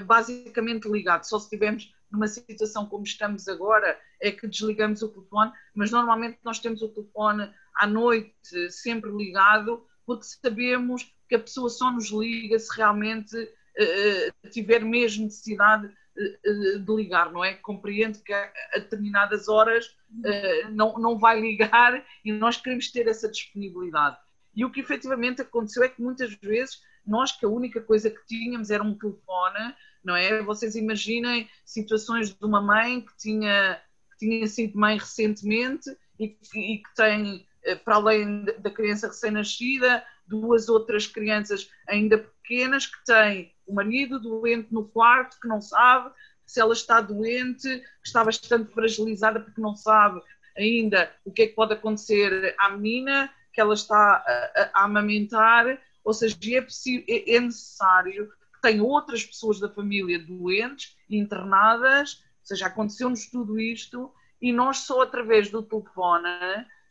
basicamente 0.07 0.89
ligado, 0.89 1.25
só 1.25 1.41
se 1.41 1.51
tivermos 1.51 1.93
numa 2.09 2.29
situação 2.29 2.87
como 2.87 3.03
estamos 3.03 3.49
agora, 3.49 3.99
é 4.21 4.31
que 4.31 4.47
desligamos 4.47 5.03
o 5.03 5.09
telefone, 5.09 5.51
mas 5.75 5.91
normalmente 5.91 6.39
nós 6.45 6.61
temos 6.61 6.83
o 6.83 6.89
telefone 6.89 7.53
à 7.75 7.85
noite 7.85 8.71
sempre 8.71 9.11
ligado, 9.11 9.85
porque 10.07 10.25
sabemos 10.25 11.13
que 11.29 11.35
a 11.35 11.39
pessoa 11.39 11.69
só 11.69 11.91
nos 11.91 12.11
liga 12.11 12.59
se 12.59 12.77
realmente 12.77 13.37
uh, 13.37 14.49
tiver 14.51 14.85
mesmo 14.85 15.25
necessidade 15.25 15.87
uh, 15.87 16.79
de 16.79 16.95
ligar, 16.95 17.33
não 17.33 17.45
é? 17.45 17.55
Compreendo 17.55 18.23
que 18.23 18.33
a, 18.33 18.53
a 18.75 18.79
determinadas 18.79 19.49
horas 19.49 19.87
uh, 19.87 20.71
não, 20.71 20.99
não 20.99 21.19
vai 21.19 21.41
ligar 21.41 22.05
e 22.25 22.33
nós 22.33 22.57
queremos 22.57 22.91
ter 22.91 23.07
essa 23.07 23.31
disponibilidade. 23.31 24.17
E 24.55 24.65
o 24.65 24.71
que 24.71 24.81
efetivamente 24.81 25.43
aconteceu 25.43 25.83
é 25.83 25.89
que 25.89 26.03
muitas 26.03 26.35
vezes 26.35 26.83
nós 27.07 27.33
que 27.33 27.45
a 27.45 27.49
única 27.49 27.81
coisa 27.81 28.11
que 28.11 28.25
tínhamos 28.27 28.71
era 28.71 28.83
um 28.83 28.97
telefone, 28.97 29.75
não 30.05 30.15
é? 30.15 30.43
Vocês 30.43 30.77
imaginem 30.77 31.49
situações 31.65 32.33
de 32.33 32.45
uma 32.45 32.61
mãe 32.61 33.01
que 33.01 33.17
tinha, 33.17 33.81
que 34.13 34.27
tinha 34.27 34.47
sido 34.47 34.79
mãe 34.79 34.99
recentemente 34.99 35.91
e, 36.19 36.37
e 36.55 36.79
que 36.79 36.95
tem, 36.95 37.47
para 37.85 37.97
além 37.97 38.45
da 38.59 38.71
criança 38.71 39.09
recém-nascida, 39.09 40.05
duas 40.27 40.69
outras 40.69 41.07
crianças 41.07 41.71
ainda 41.89 42.19
pequenas 42.19 42.87
que 42.87 43.05
têm 43.05 43.53
o 43.67 43.75
marido 43.75 44.19
doente 44.19 44.73
no 44.73 44.85
quarto, 44.89 45.39
que 45.41 45.49
não 45.49 45.61
sabe 45.61 46.13
se 46.47 46.61
ela 46.61 46.73
está 46.73 47.01
doente, 47.01 47.69
que 47.69 48.07
está 48.07 48.25
bastante 48.25 48.73
fragilizada 48.73 49.41
porque 49.41 49.61
não 49.61 49.75
sabe 49.75 50.21
ainda 50.57 51.11
o 51.25 51.33
que 51.33 51.43
é 51.43 51.47
que 51.47 51.55
pode 51.55 51.73
acontecer 51.73 52.55
à 52.59 52.71
menina 52.71 53.33
que 53.53 53.61
ela 53.61 53.75
está 53.75 54.25
a, 54.27 54.71
a, 54.75 54.85
amamentar, 54.85 55.79
ou 56.03 56.13
seja, 56.13 56.37
é, 56.47 56.67
é, 57.09 57.37
é 57.37 57.41
necessário 57.41 58.29
que 58.55 58.61
tenha 58.63 58.83
outras 58.83 59.25
pessoas 59.25 59.61
da 59.61 59.69
família 59.69 60.19
doentes, 60.19 60.97
internadas, 61.09 62.23
ou 62.41 62.47
seja, 62.47 62.67
aconteceu-nos 62.67 63.27
tudo 63.31 63.61
isto 63.61 64.13
e 64.41 64.53
nós 64.53 64.79
só 64.79 65.03
através 65.03 65.51
do 65.51 65.63
telefone, 65.63 66.29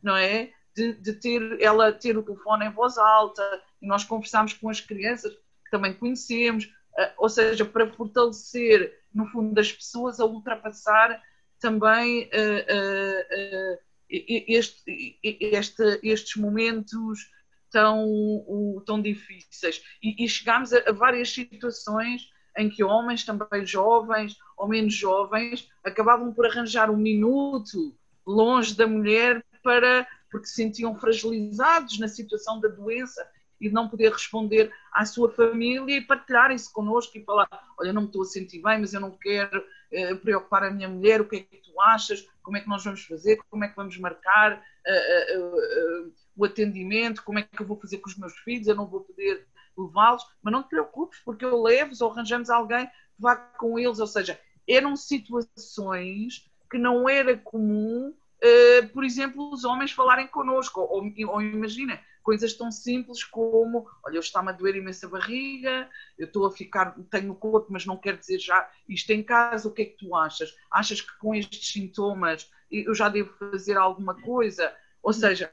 não 0.01 0.15
é? 0.15 0.53
De, 0.75 0.93
de, 0.93 1.13
ter 1.13 1.61
ela 1.61 1.91
ter 1.91 2.17
o 2.17 2.23
telefone 2.23 2.65
em 2.65 2.71
voz 2.71 2.97
alta 2.97 3.61
e 3.81 3.87
nós 3.87 4.03
conversamos 4.03 4.53
com 4.53 4.69
as 4.69 4.79
crianças 4.79 5.33
que 5.33 5.71
também 5.71 5.93
conhecemos, 5.93 6.65
uh, 6.65 7.11
ou 7.17 7.29
seja, 7.29 7.65
para 7.65 7.91
fortalecer 7.91 8.99
no 9.13 9.25
fundo 9.27 9.53
das 9.53 9.71
pessoas 9.71 10.19
a 10.19 10.25
ultrapassar 10.25 11.21
também 11.59 12.23
uh, 12.23 13.75
uh, 13.77 13.79
este, 14.09 15.17
este, 15.23 15.99
estes 16.03 16.35
momentos 16.35 17.29
tão, 17.69 18.83
tão 18.85 19.01
difíceis. 19.01 19.81
E, 20.03 20.25
e 20.25 20.27
chegámos 20.27 20.73
a, 20.73 20.89
a 20.89 20.91
várias 20.91 21.29
situações 21.29 22.29
em 22.57 22.69
que 22.69 22.83
homens 22.83 23.23
também 23.23 23.65
jovens 23.65 24.35
ou 24.57 24.67
menos 24.67 24.93
jovens 24.93 25.69
acabavam 25.83 26.33
por 26.33 26.45
arranjar 26.45 26.89
um 26.89 26.97
minuto 26.97 27.95
longe 28.27 28.75
da 28.75 28.85
mulher 28.85 29.43
para 29.63 30.05
porque 30.31 30.47
se 30.47 30.55
sentiam 30.55 30.95
fragilizados 30.95 31.99
na 31.99 32.07
situação 32.07 32.59
da 32.59 32.69
doença 32.69 33.27
e 33.59 33.67
de 33.67 33.73
não 33.75 33.87
poder 33.87 34.11
responder 34.11 34.73
à 34.91 35.05
sua 35.05 35.29
família 35.31 35.97
e 35.97 36.01
partilhar 36.01 36.51
isso 36.51 36.73
connosco 36.73 37.15
e 37.15 37.23
falar: 37.23 37.47
Olha, 37.77 37.93
não 37.93 38.03
me 38.03 38.07
estou 38.07 38.23
a 38.23 38.25
sentir 38.25 38.61
bem, 38.61 38.79
mas 38.79 38.93
eu 38.93 38.99
não 38.99 39.11
quero 39.11 39.63
eh, 39.91 40.15
preocupar 40.15 40.63
a 40.63 40.71
minha 40.71 40.89
mulher, 40.89 41.21
o 41.21 41.27
que 41.27 41.35
é 41.35 41.39
que 41.41 41.57
tu 41.57 41.79
achas? 41.79 42.27
Como 42.41 42.57
é 42.57 42.61
que 42.61 42.67
nós 42.67 42.83
vamos 42.83 43.03
fazer? 43.05 43.37
Como 43.49 43.63
é 43.63 43.67
que 43.67 43.75
vamos 43.75 43.97
marcar 43.97 44.63
eh, 44.87 45.35
eh, 45.35 46.03
o 46.35 46.43
atendimento? 46.43 47.23
Como 47.23 47.37
é 47.37 47.43
que 47.43 47.61
eu 47.61 47.67
vou 47.67 47.79
fazer 47.79 47.99
com 47.99 48.09
os 48.09 48.17
meus 48.17 48.35
filhos? 48.39 48.67
Eu 48.67 48.75
não 48.75 48.87
vou 48.87 49.01
poder 49.01 49.45
levá-los, 49.77 50.25
mas 50.41 50.51
não 50.51 50.63
te 50.63 50.69
preocupes, 50.69 51.19
porque 51.23 51.45
eu 51.45 51.61
levo-os 51.61 52.01
ou 52.01 52.11
arranjamos 52.11 52.49
alguém 52.49 52.87
que 52.87 52.93
vá 53.19 53.35
com 53.35 53.77
eles. 53.77 53.99
Ou 53.99 54.07
seja, 54.07 54.39
eram 54.67 54.95
situações 54.95 56.49
que 56.69 56.77
não 56.77 57.07
era 57.07 57.37
comum 57.37 58.13
uh, 58.43 58.87
por 58.89 59.03
exemplo, 59.03 59.51
os 59.51 59.63
homens 59.63 59.91
falarem 59.91 60.27
connosco, 60.27 60.81
ou, 60.81 61.03
ou 61.27 61.41
imagina, 61.41 61.99
coisas 62.23 62.53
tão 62.53 62.71
simples 62.71 63.23
como, 63.23 63.87
olha, 64.03 64.15
eu 64.15 64.19
está-me 64.19 64.49
a 64.49 64.51
doer 64.51 64.75
imensa 64.75 65.07
barriga, 65.07 65.89
eu 66.17 66.27
estou 66.27 66.45
a 66.45 66.51
ficar, 66.51 66.95
tenho 67.09 67.33
corpo, 67.35 67.67
mas 67.71 67.85
não 67.85 67.97
quero 67.97 68.17
dizer 68.17 68.39
já 68.39 68.69
isto 68.87 69.09
em 69.11 69.23
casa, 69.23 69.67
o 69.67 69.71
que 69.71 69.81
é 69.81 69.85
que 69.85 69.97
tu 69.97 70.15
achas? 70.15 70.55
Achas 70.71 71.01
que 71.01 71.17
com 71.17 71.33
estes 71.33 71.71
sintomas 71.71 72.49
eu 72.69 72.93
já 72.93 73.09
devo 73.09 73.33
fazer 73.33 73.77
alguma 73.77 74.13
coisa? 74.21 74.73
Ou 75.01 75.11
seja, 75.11 75.51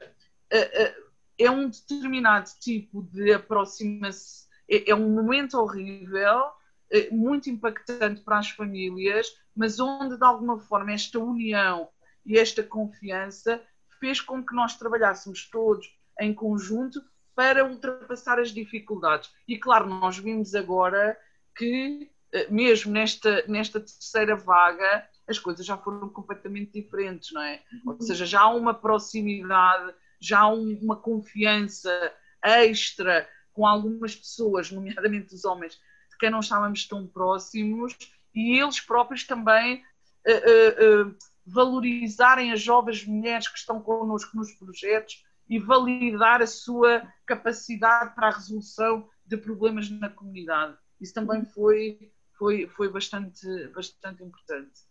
é 1.37 1.49
um 1.49 1.69
determinado 1.69 2.49
tipo 2.59 3.01
de 3.03 3.33
aproximação, 3.33 4.47
é, 4.69 4.91
é 4.91 4.95
um 4.95 5.09
momento 5.09 5.57
horrível, 5.57 6.51
muito 7.11 7.49
impactante 7.49 8.21
para 8.21 8.39
as 8.39 8.49
famílias, 8.49 9.35
mas 9.55 9.79
onde 9.79 10.17
de 10.17 10.23
alguma 10.23 10.59
forma 10.59 10.91
esta 10.91 11.19
união 11.19 11.89
e 12.29 12.37
esta 12.37 12.61
confiança 12.61 13.59
fez 13.99 14.21
com 14.21 14.45
que 14.45 14.53
nós 14.53 14.77
trabalhássemos 14.77 15.49
todos 15.49 15.91
em 16.21 16.33
conjunto 16.33 17.01
para 17.35 17.65
ultrapassar 17.65 18.39
as 18.39 18.51
dificuldades. 18.51 19.31
E 19.47 19.57
claro, 19.57 19.87
nós 19.87 20.19
vimos 20.19 20.53
agora 20.53 21.17
que, 21.57 22.11
eh, 22.31 22.47
mesmo 22.51 22.91
nesta, 22.91 23.43
nesta 23.47 23.79
terceira 23.79 24.35
vaga, 24.35 25.07
as 25.27 25.39
coisas 25.39 25.65
já 25.65 25.75
foram 25.77 26.09
completamente 26.09 26.71
diferentes, 26.71 27.31
não 27.31 27.41
é? 27.41 27.61
Ou 27.85 27.93
uhum. 27.93 28.01
seja, 28.01 28.25
já 28.25 28.41
há 28.41 28.49
uma 28.49 28.73
proximidade, 28.73 29.95
já 30.19 30.41
há 30.41 30.49
uma 30.49 30.97
confiança 30.97 32.13
extra 32.43 33.27
com 33.53 33.65
algumas 33.65 34.15
pessoas, 34.15 34.69
nomeadamente 34.71 35.33
os 35.33 35.45
homens, 35.45 35.73
de 36.11 36.17
quem 36.19 36.29
não 36.29 36.41
estávamos 36.41 36.87
tão 36.87 37.07
próximos, 37.07 37.97
e 38.35 38.59
eles 38.59 38.79
próprios 38.79 39.23
também 39.23 39.83
uh, 40.27 41.05
uh, 41.05 41.07
uh, 41.07 41.15
valorizarem 41.49 42.51
as 42.51 42.61
jovens 42.61 43.05
mulheres 43.05 43.47
que 43.47 43.57
estão 43.57 43.81
connosco 43.81 44.35
nos 44.37 44.51
projetos 44.53 45.23
e 45.49 45.57
validar 45.57 46.41
a 46.41 46.47
sua 46.47 47.01
capacidade 47.25 48.13
para 48.13 48.27
a 48.27 48.35
resolução 48.35 49.07
de 49.25 49.35
problemas 49.37 49.89
na 49.89 50.09
comunidade. 50.09 50.77
Isso 51.01 51.13
também 51.13 51.43
foi, 51.43 52.11
foi, 52.37 52.67
foi 52.67 52.91
bastante, 52.91 53.47
bastante 53.73 54.23
importante. 54.23 54.89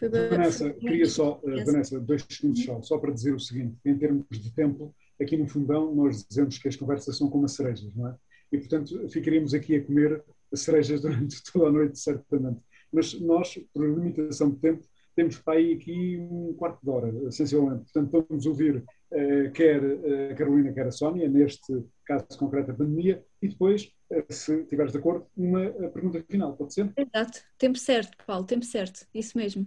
Vanessa, 0.00 0.72
queria 0.74 1.06
só, 1.06 1.40
uh, 1.42 1.64
Vanessa, 1.64 1.98
dois 1.98 2.24
segundos 2.28 2.64
só, 2.64 2.80
só 2.82 2.98
para 2.98 3.12
dizer 3.12 3.34
o 3.34 3.40
seguinte: 3.40 3.76
em 3.84 3.98
termos 3.98 4.26
de 4.30 4.52
tempo, 4.52 4.94
aqui 5.20 5.36
no 5.36 5.48
fundão 5.48 5.92
nós 5.92 6.24
dizemos 6.24 6.56
que 6.58 6.68
as 6.68 6.76
conversas 6.76 7.16
são 7.16 7.28
como 7.28 7.46
as 7.46 7.52
cerejas, 7.52 7.92
não 7.96 8.08
é? 8.08 8.16
E 8.52 8.58
portanto 8.58 9.08
ficaríamos 9.08 9.54
aqui 9.54 9.74
a 9.74 9.84
comer 9.84 10.24
cerejas 10.54 11.02
durante 11.02 11.42
toda 11.52 11.66
a 11.66 11.72
noite, 11.72 11.98
certamente. 11.98 12.60
Mas 12.92 13.20
nós, 13.20 13.58
por 13.72 13.84
limitação 13.84 14.50
de 14.50 14.56
tempo, 14.58 14.86
temos 15.18 15.36
para 15.36 15.58
aí 15.58 15.72
aqui 15.72 16.16
um 16.16 16.54
quarto 16.54 16.78
de 16.80 16.88
hora, 16.88 17.12
essencialmente. 17.26 17.90
Portanto, 17.92 18.24
vamos 18.28 18.46
ouvir 18.46 18.84
uh, 19.10 19.52
quer 19.52 19.82
a 20.30 20.34
Carolina, 20.36 20.72
quer 20.72 20.86
a 20.86 20.92
Sónia, 20.92 21.28
neste 21.28 21.84
caso 22.06 22.38
concreto 22.38 22.68
da 22.68 22.74
pandemia, 22.74 23.24
e 23.42 23.48
depois, 23.48 23.92
uh, 24.12 24.32
se 24.32 24.60
estiveres 24.60 24.92
de 24.92 24.98
acordo, 24.98 25.26
uma 25.36 25.64
eh, 25.64 25.88
pergunta 25.88 26.24
final, 26.30 26.56
pode 26.56 26.72
ser? 26.72 26.92
Exato, 26.96 27.40
tempo 27.58 27.76
certo, 27.78 28.16
Paulo, 28.24 28.46
tempo 28.46 28.64
certo, 28.64 29.08
isso 29.12 29.36
mesmo. 29.36 29.66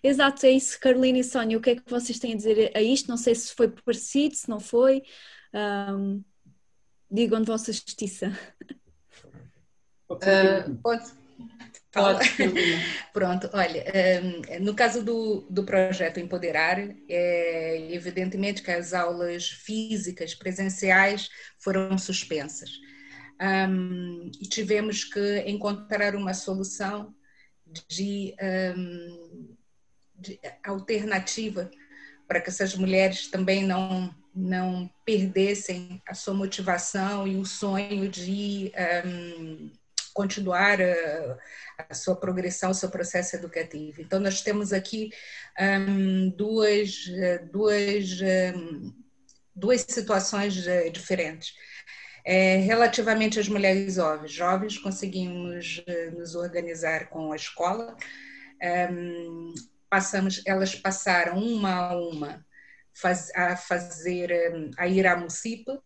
Exato, 0.00 0.46
é 0.46 0.50
isso, 0.50 0.78
Carolina 0.78 1.18
e 1.18 1.24
Sónia, 1.24 1.58
o 1.58 1.60
que 1.60 1.70
é 1.70 1.74
que 1.74 1.90
vocês 1.90 2.20
têm 2.20 2.34
a 2.34 2.36
dizer 2.36 2.70
a 2.72 2.80
isto? 2.80 3.08
Não 3.08 3.16
sei 3.16 3.34
se 3.34 3.52
foi 3.56 3.68
parecido, 3.68 4.36
se 4.36 4.48
não 4.48 4.60
foi. 4.60 5.02
Um, 5.52 6.22
digam 7.10 7.40
de 7.40 7.46
vossa 7.48 7.72
justiça. 7.72 8.30
Pode, 10.06 10.24
uh, 10.24 10.76
pode, 10.76 11.04
Pode. 11.98 12.28
Pronto, 13.12 13.50
olha, 13.52 13.84
ehm, 13.94 14.60
no 14.60 14.74
caso 14.74 15.02
do, 15.04 15.46
do 15.50 15.64
projeto 15.64 16.20
Empoderar, 16.20 16.78
é 17.08 17.92
evidentemente 17.92 18.62
que 18.62 18.70
as 18.70 18.92
aulas 18.92 19.48
físicas 19.48 20.34
presenciais 20.34 21.28
foram 21.58 21.96
suspensas. 21.98 22.70
Um, 23.40 24.30
e 24.40 24.48
tivemos 24.48 25.04
que 25.04 25.38
encontrar 25.46 26.16
uma 26.16 26.34
solução 26.34 27.14
de, 27.88 28.34
um, 28.76 29.56
de 30.16 30.40
alternativa 30.64 31.70
para 32.26 32.40
que 32.40 32.48
essas 32.48 32.74
mulheres 32.74 33.28
também 33.28 33.64
não 33.64 34.14
não 34.38 34.88
perdessem 35.04 36.00
a 36.06 36.14
sua 36.14 36.32
motivação 36.32 37.26
e 37.26 37.36
o 37.36 37.44
sonho 37.44 38.08
de 38.08 38.72
um, 39.04 39.70
continuar 40.18 40.80
a, 40.82 41.38
a, 41.88 41.94
sua 41.94 42.16
progressão, 42.16 42.72
o 42.72 42.74
seu 42.74 42.90
processo 42.90 43.36
educativo. 43.36 44.02
Então, 44.02 44.18
nós 44.18 44.42
temos 44.42 44.72
aqui 44.72 45.10
um, 45.60 46.30
duas, 46.30 47.04
duas, 47.52 48.20
um, 48.56 48.92
duas 49.54 49.82
situações 49.82 50.66
uh, 50.66 50.90
diferentes. 50.90 51.54
É, 52.24 52.56
relativamente 52.56 53.38
às 53.38 53.48
mulheres 53.48 53.94
jovens, 53.94 54.32
jovens 54.32 54.76
conseguimos 54.76 55.82
eh, 55.86 56.10
nos 56.10 56.34
organizar 56.34 57.08
com 57.08 57.32
a 57.32 57.36
escola. 57.36 57.96
Um, 58.92 59.54
passamos, 59.88 60.42
elas 60.44 60.74
passaram 60.74 61.38
uma 61.38 61.74
a 61.74 61.96
uma 61.96 62.44
faz, 62.92 63.30
a 63.34 63.56
fazer, 63.56 64.30
a 64.76 64.86
ir 64.86 65.06
à 65.06 65.16
Mucipa. 65.16 65.82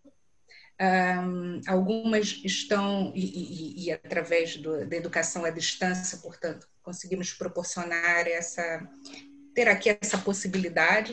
Um, 0.81 1.61
algumas 1.67 2.41
estão, 2.45 3.13
e, 3.15 3.25
e, 3.25 3.85
e 3.85 3.93
através 3.93 4.57
do, 4.57 4.87
da 4.87 4.97
educação 4.97 5.45
à 5.45 5.51
distância, 5.51 6.19
portanto, 6.19 6.69
conseguimos 6.83 7.33
proporcionar 7.33 8.27
essa, 8.27 8.89
ter 9.55 9.69
aqui 9.69 9.97
essa 10.01 10.19
possibilidade. 10.19 11.13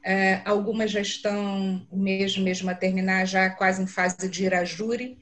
Uh, 0.00 0.42
algumas 0.44 0.90
já 0.90 1.00
estão 1.00 1.86
mesmo, 1.92 2.42
mesmo 2.42 2.68
a 2.70 2.74
terminar, 2.74 3.26
já 3.26 3.48
quase 3.50 3.82
em 3.82 3.86
fase 3.86 4.28
de 4.28 4.44
ir 4.44 4.54
a 4.54 4.64
júri, 4.64 5.18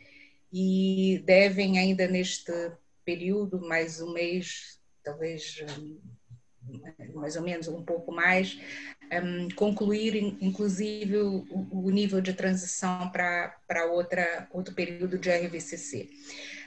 e 0.52 1.22
devem 1.24 1.78
ainda 1.78 2.08
neste 2.08 2.52
período, 3.04 3.60
mais 3.60 4.00
um 4.00 4.12
mês, 4.12 4.78
talvez 5.02 5.64
mais 7.14 7.36
ou 7.36 7.42
menos 7.42 7.68
um 7.68 7.82
pouco 7.82 8.12
mais, 8.12 8.58
um, 9.12 9.48
concluir 9.54 10.16
inclusive 10.40 11.16
o, 11.18 11.44
o, 11.70 11.90
nível 11.90 12.20
de 12.20 12.32
transição 12.32 13.10
para 13.10 13.86
outra 13.90 14.48
outro 14.52 14.74
período 14.74 15.18
de 15.18 15.30
RVCC. 15.30 16.08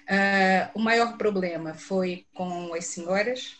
Uh, 0.03 0.71
o 0.75 0.79
maior 0.79 1.17
problema 1.17 1.73
foi 1.73 2.25
com 2.33 2.73
as 2.73 2.85
senhoras, 2.85 3.57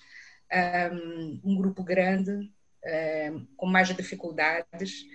um, 0.91 1.39
um 1.43 1.55
grupo 1.55 1.83
grande, 1.83 2.31
um, 2.31 3.45
com 3.55 3.65
mais 3.65 3.87
dificuldades, 3.95 5.05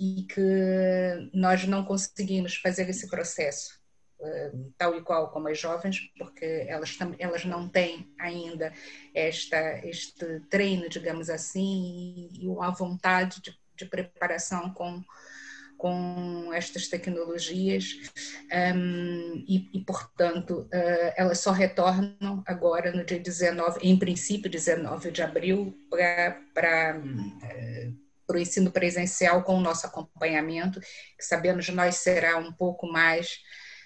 e 0.00 0.26
que 0.28 1.30
nós 1.32 1.66
não 1.66 1.84
conseguimos 1.84 2.56
fazer 2.56 2.88
esse 2.88 3.06
processo 3.08 3.83
tal 4.76 4.96
e 4.96 5.02
qual 5.02 5.30
como 5.30 5.48
as 5.48 5.58
jovens, 5.58 6.00
porque 6.18 6.66
elas, 6.68 6.96
elas 7.18 7.44
não 7.44 7.68
têm 7.68 8.12
ainda 8.18 8.72
esta, 9.14 9.86
este 9.86 10.40
treino, 10.50 10.88
digamos 10.88 11.30
assim, 11.30 12.28
e, 12.32 12.48
uma 12.48 12.70
vontade 12.70 13.40
de, 13.42 13.56
de 13.76 13.84
preparação 13.86 14.72
com, 14.72 15.02
com 15.76 16.52
estas 16.52 16.88
tecnologias. 16.88 17.96
Um, 18.52 19.44
e, 19.48 19.70
e, 19.72 19.80
portanto, 19.84 20.68
uh, 20.72 21.12
elas 21.16 21.40
só 21.40 21.50
retornam 21.50 22.42
agora 22.46 22.92
no 22.92 23.04
dia 23.04 23.18
19, 23.18 23.80
em 23.82 23.98
princípio 23.98 24.50
19 24.50 25.10
de 25.10 25.22
abril, 25.22 25.74
para 25.90 26.40
para 28.26 28.36
o 28.36 28.40
ensino 28.40 28.70
presencial 28.70 29.42
com 29.42 29.56
o 29.56 29.60
nosso 29.60 29.86
acompanhamento, 29.86 30.80
que 30.80 31.24
sabemos 31.24 31.68
nós 31.68 31.96
será 31.96 32.38
um 32.38 32.52
pouco 32.52 32.86
mais 32.86 33.38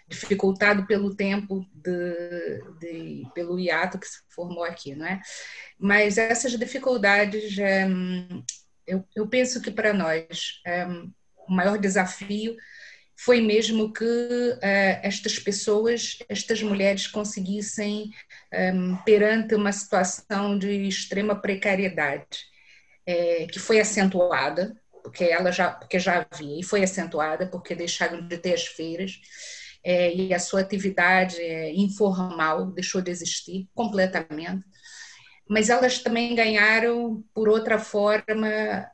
dificultado 0.09 0.87
pelo 0.87 1.15
tempo 1.15 1.67
de, 1.75 2.63
de, 2.81 3.23
pelo 3.35 3.59
hiato 3.59 3.99
que 3.99 4.07
se 4.07 4.21
formou 4.31 4.65
aqui, 4.65 4.95
não 4.95 5.07
é? 5.07 5.21
Mas 5.79 6.17
essas 6.17 6.53
dificuldades, 6.59 7.59
é, 7.59 7.87
eu, 8.87 9.05
eu, 9.15 9.29
penso 9.29 9.61
que 9.61 9.71
para 9.71 9.93
nós 9.93 10.61
é, 10.67 10.87
o 10.87 11.53
maior 11.53 11.79
desafio 11.79 12.57
foi 13.15 13.41
mesmo 13.41 13.93
que 13.93 14.05
é, 14.63 15.01
estas 15.07 15.39
pessoas, 15.39 16.19
estas 16.29 16.63
mulheres 16.63 17.07
conseguissem 17.07 18.11
perante 19.05 19.55
uma 19.55 19.73
situação 19.73 20.59
de 20.59 20.87
extrema 20.87 21.35
precariedade, 21.35 22.47
que 23.51 23.59
foi 23.59 23.81
acentuada 23.81 24.75
porque 25.03 25.25
ela 25.25 25.51
já 25.51 25.71
porque 25.71 25.99
já 25.99 26.27
havia 26.31 26.61
e 26.61 26.63
foi 26.63 26.83
acentuada 26.83 27.47
porque 27.47 27.75
deixaram 27.75 28.27
de 28.27 28.37
ter 28.37 28.55
as 28.55 28.67
feiras 28.67 29.19
é, 29.89 30.15
e 30.15 30.35
a 30.35 30.39
sua 30.39 30.61
atividade 30.61 31.41
é, 31.41 31.73
informal 31.75 32.67
deixou 32.67 33.01
de 33.01 33.11
existir 33.11 33.67
completamente. 33.75 34.63
Mas 35.49 35.71
elas 35.71 36.01
também 36.01 36.35
ganharam, 36.35 37.25
por 37.33 37.49
outra 37.49 37.79
forma, 37.79 38.87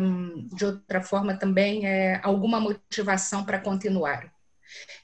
um, 0.00 0.46
de 0.54 0.64
outra 0.64 1.02
forma 1.02 1.36
também, 1.36 1.84
é, 1.84 2.20
alguma 2.22 2.60
motivação 2.60 3.44
para 3.44 3.58
continuar. 3.58 4.32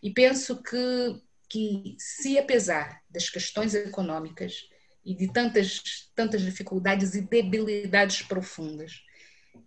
E 0.00 0.12
penso 0.12 0.62
que, 0.62 1.20
que, 1.48 1.96
se 1.98 2.38
apesar 2.38 3.00
das 3.10 3.28
questões 3.28 3.74
econômicas 3.74 4.68
e 5.04 5.12
de 5.12 5.26
tantas, 5.32 6.08
tantas 6.14 6.42
dificuldades 6.42 7.16
e 7.16 7.20
debilidades 7.20 8.22
profundas, 8.22 9.02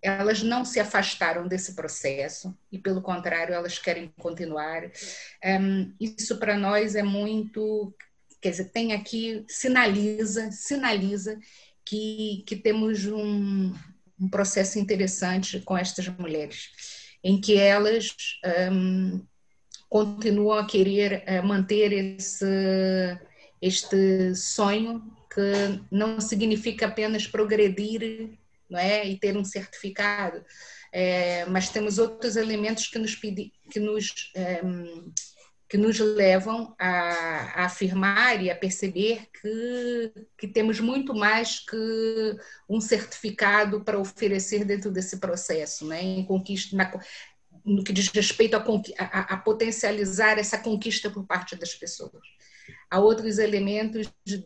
elas 0.02 0.42
não 0.42 0.64
se 0.64 0.78
afastaram 0.78 1.46
desse 1.48 1.74
processo 1.74 2.56
e, 2.70 2.78
pelo 2.78 3.02
contrário, 3.02 3.54
elas 3.54 3.78
querem 3.78 4.12
continuar. 4.18 4.90
Um, 5.44 5.92
isso 6.00 6.38
para 6.38 6.56
nós 6.56 6.94
é 6.94 7.02
muito, 7.02 7.94
quer 8.40 8.50
dizer, 8.50 8.66
tem 8.66 8.92
aqui, 8.92 9.44
sinaliza, 9.48 10.50
sinaliza 10.50 11.38
que, 11.84 12.44
que 12.46 12.56
temos 12.56 13.06
um, 13.06 13.72
um 14.20 14.28
processo 14.28 14.78
interessante 14.78 15.60
com 15.60 15.76
estas 15.76 16.08
mulheres, 16.08 16.70
em 17.22 17.40
que 17.40 17.56
elas 17.56 18.14
um, 18.72 19.24
continuam 19.88 20.58
a 20.58 20.66
querer 20.66 21.24
uh, 21.26 21.46
manter 21.46 21.92
esse, 21.92 23.18
este 23.60 24.34
sonho 24.34 25.02
que 25.32 25.80
não 25.90 26.20
significa 26.20 26.86
apenas 26.86 27.26
progredir 27.26 28.38
não 28.68 28.78
é? 28.78 29.06
E 29.06 29.18
ter 29.18 29.36
um 29.36 29.44
certificado. 29.44 30.44
É, 30.92 31.44
mas 31.46 31.68
temos 31.68 31.98
outros 31.98 32.36
elementos 32.36 32.86
que 32.86 32.98
nos, 32.98 33.14
pedi, 33.14 33.52
que 33.70 33.78
nos, 33.78 34.32
é, 34.34 34.60
que 35.68 35.76
nos 35.76 35.98
levam 35.98 36.74
a, 36.78 36.88
a, 36.88 37.64
afirmar 37.64 38.42
e 38.42 38.50
a 38.50 38.56
perceber 38.56 39.28
que, 39.40 40.12
que 40.38 40.48
temos 40.48 40.80
muito 40.80 41.14
mais 41.14 41.58
que 41.58 42.36
um 42.68 42.80
certificado 42.80 43.82
para 43.84 43.98
oferecer 43.98 44.64
dentro 44.64 44.90
desse 44.90 45.18
processo, 45.18 45.86
né? 45.86 46.02
em 46.02 46.24
conquista, 46.24 46.76
na, 46.76 46.90
no 47.64 47.82
que 47.82 47.92
diz 47.92 48.08
respeito 48.08 48.56
a, 48.56 48.64
a, 48.98 49.34
a, 49.34 49.36
potencializar 49.38 50.38
essa 50.38 50.56
conquista 50.56 51.10
por 51.10 51.26
parte 51.26 51.56
das 51.56 51.74
pessoas. 51.74 52.22
Há 52.90 52.98
outros 52.98 53.38
elementos 53.38 54.06
de, 54.24 54.42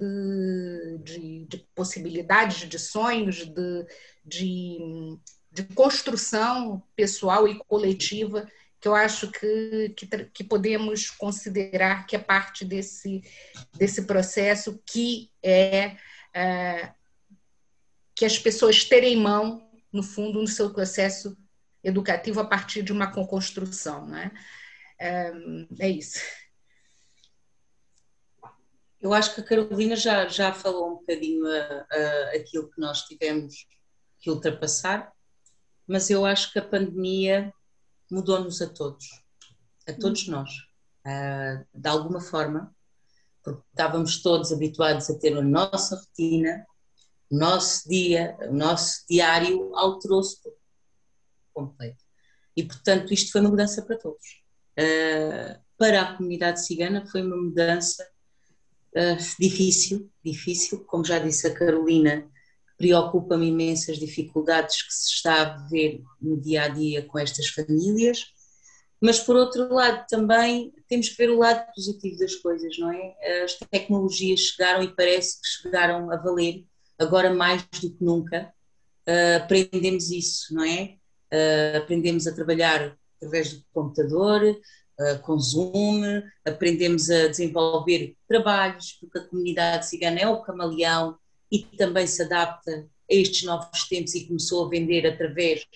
de, 1.03 1.47
de 1.47 1.59
possibilidades, 1.75 2.69
de 2.69 2.79
sonhos, 2.79 3.47
de, 3.47 3.87
de, 4.25 5.19
de 5.53 5.65
construção 5.75 6.83
pessoal 6.97 7.47
e 7.47 7.59
coletiva 7.65 8.47
que 8.81 8.89
eu 8.89 8.95
acho 8.95 9.31
que, 9.31 9.91
que, 9.91 10.07
que, 10.07 10.43
podemos 10.43 11.11
considerar 11.11 12.07
que 12.07 12.17
é 12.17 12.19
parte 12.19 12.65
desse, 12.65 13.23
desse 13.77 14.07
processo 14.07 14.81
que 14.87 15.31
é, 15.43 15.97
é, 16.33 16.95
que 18.15 18.25
as 18.25 18.39
pessoas 18.39 18.83
terem 18.85 19.19
mão, 19.19 19.69
no 19.93 20.03
fundo, 20.03 20.41
no 20.41 20.49
seu 20.49 20.73
processo 20.73 21.37
educativo 21.85 22.41
a 22.41 22.45
partir 22.45 22.83
de 22.83 22.93
uma 22.93 23.13
construção. 23.13 24.07
Né? 24.07 24.31
É, 24.99 25.33
é 25.81 25.89
isso. 25.89 26.21
Eu 29.01 29.15
acho 29.15 29.35
que 29.35 29.41
a 29.41 29.45
Carolina 29.45 29.97
já, 29.97 30.29
já 30.29 30.53
falou 30.53 30.93
um 30.93 30.97
bocadinho 30.97 31.47
a, 31.47 31.87
a, 31.91 32.37
aquilo 32.37 32.71
que 32.71 32.81
nós 32.81 33.03
tivemos 33.03 33.67
que 34.19 34.31
ultrapassar, 34.31 35.11
mas 35.87 36.11
eu 36.11 36.27
acho 36.27 36.53
que 36.53 36.59
a 36.59 36.65
pandemia 36.65 37.53
mudou-nos 38.11 38.61
a 38.61 38.69
todos, 38.69 39.07
a 39.89 39.93
todos 39.95 40.29
hum. 40.29 40.33
nós, 40.33 40.51
uh, 41.07 41.67
de 41.73 41.89
alguma 41.89 42.21
forma, 42.21 42.75
porque 43.43 43.63
estávamos 43.71 44.23
todos 44.23 44.53
habituados 44.53 45.09
a 45.09 45.19
ter 45.19 45.37
a 45.37 45.43
nossa 45.43 45.97
rotina, 45.97 46.67
o 47.31 47.37
nosso 47.37 47.89
dia, 47.89 48.37
o 48.43 48.53
nosso 48.53 49.07
diário 49.09 49.75
alterou-se 49.75 50.37
completo. 51.55 52.05
E, 52.57 52.65
portanto, 52.65 53.15
isto 53.15 53.33
foi 53.33 53.41
uma 53.41 53.51
mudança 53.51 53.81
para 53.83 53.97
todos. 53.97 54.43
Uh, 54.79 55.59
para 55.79 56.03
a 56.03 56.17
comunidade 56.17 56.65
cigana 56.65 57.07
foi 57.07 57.23
uma 57.23 57.37
mudança 57.37 58.07
uh, 58.97 59.17
difícil, 59.39 60.11
difícil, 60.25 60.85
como 60.85 61.05
já 61.05 61.19
disse 61.19 61.47
a 61.47 61.55
Carolina, 61.55 62.29
preocupa-me 62.77 63.49
imensas 63.49 63.99
dificuldades 63.99 64.83
que 64.83 64.95
se 64.95 65.15
está 65.15 65.43
a 65.43 65.69
ver 65.69 66.03
no 66.21 66.41
dia 66.41 66.63
a 66.65 66.69
dia 66.69 67.05
com 67.05 67.19
estas 67.19 67.49
famílias, 67.49 68.33
mas 69.01 69.19
por 69.19 69.37
outro 69.37 69.73
lado 69.73 70.05
também 70.09 70.73
temos 70.89 71.09
que 71.09 71.17
ver 71.17 71.31
o 71.31 71.39
lado 71.39 71.67
positivo 71.75 72.19
das 72.19 72.35
coisas, 72.37 72.79
não 72.79 72.91
é? 72.91 73.43
As 73.45 73.55
tecnologias 73.71 74.41
chegaram 74.41 74.83
e 74.83 74.95
parece 74.95 75.41
que 75.41 75.47
chegaram 75.47 76.11
a 76.11 76.17
valer, 76.17 76.65
agora 76.99 77.33
mais 77.33 77.63
do 77.81 77.91
que 77.91 78.05
nunca. 78.05 78.53
Uh, 79.09 79.37
aprendemos 79.43 80.11
isso, 80.11 80.55
não 80.55 80.65
é? 80.65 80.97
Uh, 81.33 81.79
aprendemos 81.79 82.27
a 82.27 82.35
trabalhar 82.35 82.97
através 83.17 83.53
do 83.55 83.65
computador, 83.73 84.43
uh, 85.01 85.19
com 85.23 85.39
Zoom, 85.39 86.03
aprendemos 86.45 87.11
a 87.11 87.29
desenvolver 87.29 88.15
trabalhos, 88.29 88.93
porque 89.01 89.19
a 89.19 89.25
comunidade 89.27 89.89
cigana 89.89 90.21
é 90.21 90.29
o 90.29 90.43
camaleão, 90.43 91.19
e 91.51 91.59
também 91.59 92.07
se 92.07 92.23
adapta 92.23 92.71
a 92.71 93.15
estes 93.15 93.43
novos 93.43 93.89
tempos 93.89 94.15
e 94.15 94.27
começou 94.27 94.65
a 94.65 94.69
vender 94.69 95.07
através 95.07 95.67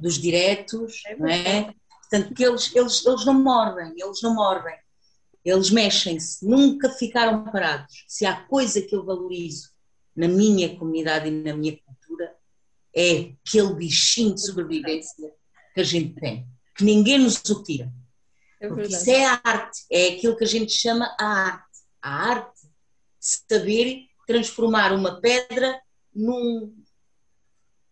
dos 0.00 0.18
diretos, 0.18 1.00
é 1.06 1.14
não 1.14 1.28
é? 1.28 1.72
Portanto, 2.00 2.34
que 2.34 2.44
eles, 2.44 2.74
eles, 2.74 3.06
eles 3.06 3.24
não 3.24 3.34
mordem, 3.34 3.94
eles 3.96 4.20
não 4.20 4.34
mordem. 4.34 4.74
Eles 5.44 5.70
mexem-se, 5.70 6.46
nunca 6.46 6.90
ficaram 6.90 7.44
parados. 7.44 8.04
Se 8.06 8.26
há 8.26 8.34
coisa 8.46 8.82
que 8.82 8.94
eu 8.94 9.04
valorizo 9.04 9.70
na 10.14 10.28
minha 10.28 10.76
comunidade 10.76 11.28
e 11.28 11.30
na 11.30 11.56
minha 11.56 11.76
cultura, 11.78 12.34
é 12.94 13.32
aquele 13.46 13.74
bichinho 13.74 14.34
de 14.34 14.44
sobrevivência 14.44 15.32
que 15.74 15.80
a 15.80 15.84
gente 15.84 16.14
tem, 16.20 16.46
que 16.76 16.84
ninguém 16.84 17.18
nos 17.18 17.42
o 17.48 17.62
tira. 17.62 17.90
É 18.62 18.68
verdade. 18.68 18.94
isso 18.94 19.10
é 19.10 19.24
a 19.24 19.40
arte, 19.42 19.80
é 19.90 20.08
aquilo 20.08 20.36
que 20.36 20.44
a 20.44 20.48
gente 20.48 20.72
chama 20.72 21.14
a 21.18 21.24
arte. 21.26 21.78
A 22.00 22.10
arte 22.30 22.60
saber 23.20 24.06
transformar 24.26 24.92
uma 24.92 25.20
pedra 25.20 25.80
num, 26.14 26.74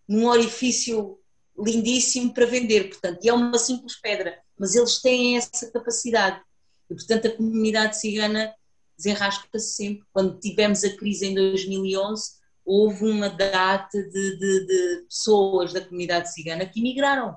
num 0.09 0.27
orifício 0.27 1.19
lindíssimo 1.59 2.33
para 2.33 2.47
vender. 2.47 2.89
Portanto, 2.89 3.25
e 3.25 3.29
é 3.29 3.33
uma 3.33 3.59
simples 3.59 4.01
pedra, 4.01 4.39
mas 4.59 4.75
eles 4.75 5.01
têm 5.01 5.37
essa 5.37 5.71
capacidade. 5.71 6.41
E, 6.89 6.95
portanto, 6.95 7.27
a 7.27 7.37
comunidade 7.37 7.99
cigana 7.99 8.53
desenrasca-se 8.97 9.75
sempre. 9.75 10.05
Quando 10.13 10.39
tivemos 10.39 10.85
a 10.85 10.97
crise 10.97 11.27
em 11.27 11.35
2011, 11.35 12.33
houve 12.65 13.05
uma 13.07 13.29
data 13.29 14.03
de, 14.03 14.37
de- 14.39 14.67
de 14.67 15.03
pessoas 15.09 15.73
da 15.73 15.81
comunidade 15.81 16.33
cigana 16.33 16.67
que 16.67 16.81
emigraram. 16.81 17.37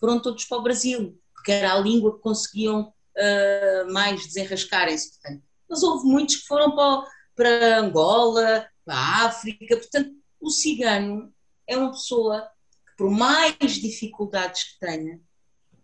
Foram 0.00 0.20
todos 0.20 0.44
para 0.44 0.58
o 0.58 0.62
Brasil, 0.62 1.18
porque 1.48 1.52
era 1.52 1.72
a 1.72 1.80
língua 1.80 2.14
que 2.14 2.22
conseguiam 2.22 2.92
ah, 3.16 3.86
mais 3.90 4.26
desenrascarem-se. 4.26 5.18
Mas 5.66 5.82
houve 5.82 6.06
muitos 6.06 6.36
que 6.36 6.46
foram 6.46 6.76
para, 6.76 7.06
para 7.34 7.78
Angola, 7.78 8.68
para 8.84 8.94
a 8.94 9.26
África. 9.26 9.78
Portanto, 9.78 10.14
o 10.38 10.50
cigano 10.50 11.32
é 11.66 11.74
uma 11.76 11.90
pessoa 11.90 12.50
que, 12.86 12.96
por 12.98 13.10
mais 13.10 13.56
dificuldades 13.56 14.64
que 14.64 14.78
tenha, 14.78 15.18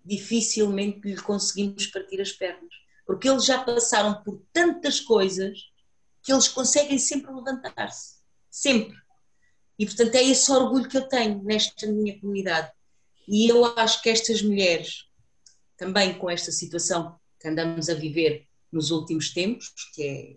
dificilmente 0.05 1.09
lhe 1.09 1.17
conseguimos 1.17 1.87
partir 1.87 2.21
as 2.21 2.33
pernas. 2.33 2.75
Porque 3.07 3.29
eles 3.29 3.47
já 3.47 3.65
passaram 3.65 4.23
por 4.23 4.43
tantas 4.53 5.01
coisas 5.01 5.59
que 6.23 6.31
eles 6.31 6.47
conseguem 6.47 6.99
sempre 6.99 7.33
levantar-se. 7.33 8.17
Sempre. 8.51 8.97
E, 9.79 9.87
portanto, 9.87 10.15
é 10.15 10.25
esse 10.25 10.53
orgulho 10.53 10.89
que 10.89 10.97
eu 10.99 11.09
tenho 11.09 11.43
nesta 11.43 11.87
minha 11.87 12.21
comunidade. 12.21 12.71
E 13.27 13.51
eu 13.51 13.65
acho 13.79 14.03
que 14.03 14.11
estas 14.11 14.43
mulheres, 14.43 15.07
também 15.77 16.19
com 16.19 16.31
esta 16.31 16.53
situação 16.53 17.19
que 17.41 17.49
andamos 17.49 17.89
a 17.89 17.95
viver 17.95 18.47
nos 18.73 18.91
últimos 18.91 19.33
tempos, 19.33 19.73
que 19.95 20.03
é 20.03 20.37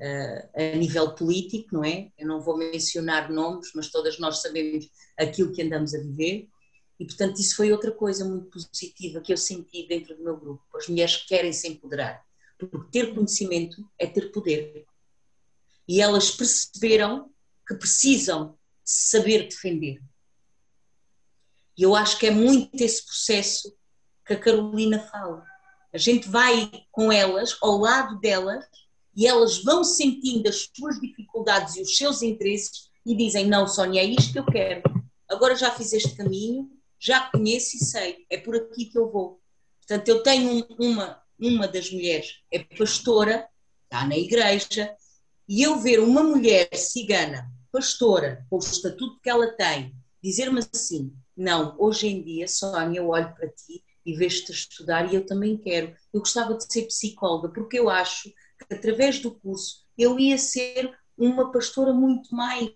eh, 0.00 0.74
a 0.74 0.76
nível 0.76 1.14
político, 1.14 1.74
não 1.74 1.84
é? 1.84 2.10
Eu 2.18 2.26
não 2.26 2.40
vou 2.40 2.56
mencionar 2.56 3.30
nomes, 3.30 3.70
mas 3.74 3.90
todas 3.90 4.18
nós 4.18 4.40
sabemos 4.40 4.88
aquilo 5.18 5.52
que 5.52 5.62
andamos 5.62 5.94
a 5.94 5.98
viver. 5.98 6.48
E, 6.98 7.04
portanto, 7.04 7.38
isso 7.40 7.56
foi 7.56 7.70
outra 7.70 7.92
coisa 7.92 8.24
muito 8.24 8.50
positiva 8.50 9.20
que 9.20 9.32
eu 9.32 9.36
senti 9.36 9.86
dentro 9.86 10.16
do 10.16 10.24
meu 10.24 10.36
grupo. 10.36 10.64
As 10.74 10.88
mulheres 10.88 11.16
querem 11.16 11.52
se 11.52 11.68
empoderar, 11.68 12.24
porque 12.58 12.90
ter 12.90 13.14
conhecimento 13.14 13.86
é 13.98 14.06
ter 14.06 14.32
poder. 14.32 14.86
E 15.86 16.00
elas 16.00 16.30
perceberam 16.30 17.30
que 17.66 17.74
precisam 17.74 18.58
saber 18.84 19.48
defender. 19.48 20.02
E 21.76 21.82
eu 21.82 21.94
acho 21.94 22.18
que 22.18 22.26
é 22.26 22.30
muito 22.30 22.80
esse 22.80 23.04
processo 23.04 23.74
que 24.30 24.34
a 24.34 24.38
Carolina 24.38 25.00
fala. 25.00 25.44
A 25.92 25.98
gente 25.98 26.28
vai 26.28 26.70
com 26.92 27.10
elas, 27.10 27.56
ao 27.60 27.78
lado 27.78 28.20
delas, 28.20 28.64
e 29.16 29.26
elas 29.26 29.62
vão 29.64 29.82
sentindo 29.82 30.48
as 30.48 30.68
suas 30.72 31.00
dificuldades 31.00 31.74
e 31.76 31.82
os 31.82 31.96
seus 31.96 32.22
interesses 32.22 32.88
e 33.04 33.16
dizem: 33.16 33.46
Não, 33.46 33.66
Sónia, 33.66 34.00
é 34.00 34.04
isto 34.04 34.32
que 34.32 34.38
eu 34.38 34.46
quero. 34.46 34.82
Agora 35.28 35.56
já 35.56 35.72
fiz 35.72 35.92
este 35.92 36.14
caminho, 36.14 36.70
já 36.98 37.28
conheço 37.30 37.76
e 37.76 37.80
sei, 37.80 38.24
é 38.30 38.36
por 38.36 38.54
aqui 38.54 38.84
que 38.84 38.96
eu 38.98 39.10
vou. 39.10 39.40
Portanto, 39.80 40.08
eu 40.08 40.22
tenho 40.22 40.48
um- 40.52 40.66
uma, 40.78 41.20
uma 41.38 41.66
das 41.66 41.90
mulheres, 41.90 42.34
é 42.52 42.60
pastora, 42.60 43.48
está 43.84 44.06
na 44.06 44.16
igreja, 44.16 44.94
e 45.48 45.62
eu 45.62 45.78
ver 45.80 45.98
uma 45.98 46.22
mulher 46.22 46.68
cigana, 46.76 47.50
pastora, 47.72 48.46
com 48.48 48.56
o 48.56 48.60
estatuto 48.60 49.18
que 49.20 49.28
ela 49.28 49.48
tem, 49.56 49.92
dizer-me 50.22 50.60
assim: 50.72 51.12
Não, 51.36 51.74
hoje 51.80 52.06
em 52.06 52.22
dia, 52.22 52.46
Sónia, 52.46 53.00
eu 53.00 53.08
olho 53.08 53.34
para 53.34 53.48
ti 53.48 53.82
e 54.04 54.14
vejo-te 54.14 54.52
a 54.52 54.54
estudar 54.54 55.12
e 55.12 55.16
eu 55.16 55.26
também 55.26 55.56
quero. 55.56 55.94
Eu 56.12 56.20
gostava 56.20 56.54
de 56.54 56.70
ser 56.70 56.82
psicóloga, 56.86 57.48
porque 57.48 57.78
eu 57.78 57.88
acho 57.88 58.30
que 58.30 58.74
através 58.74 59.18
do 59.18 59.32
curso 59.32 59.84
eu 59.96 60.18
ia 60.18 60.38
ser 60.38 60.92
uma 61.16 61.52
pastora 61.52 61.92
muito 61.92 62.34
mais 62.34 62.72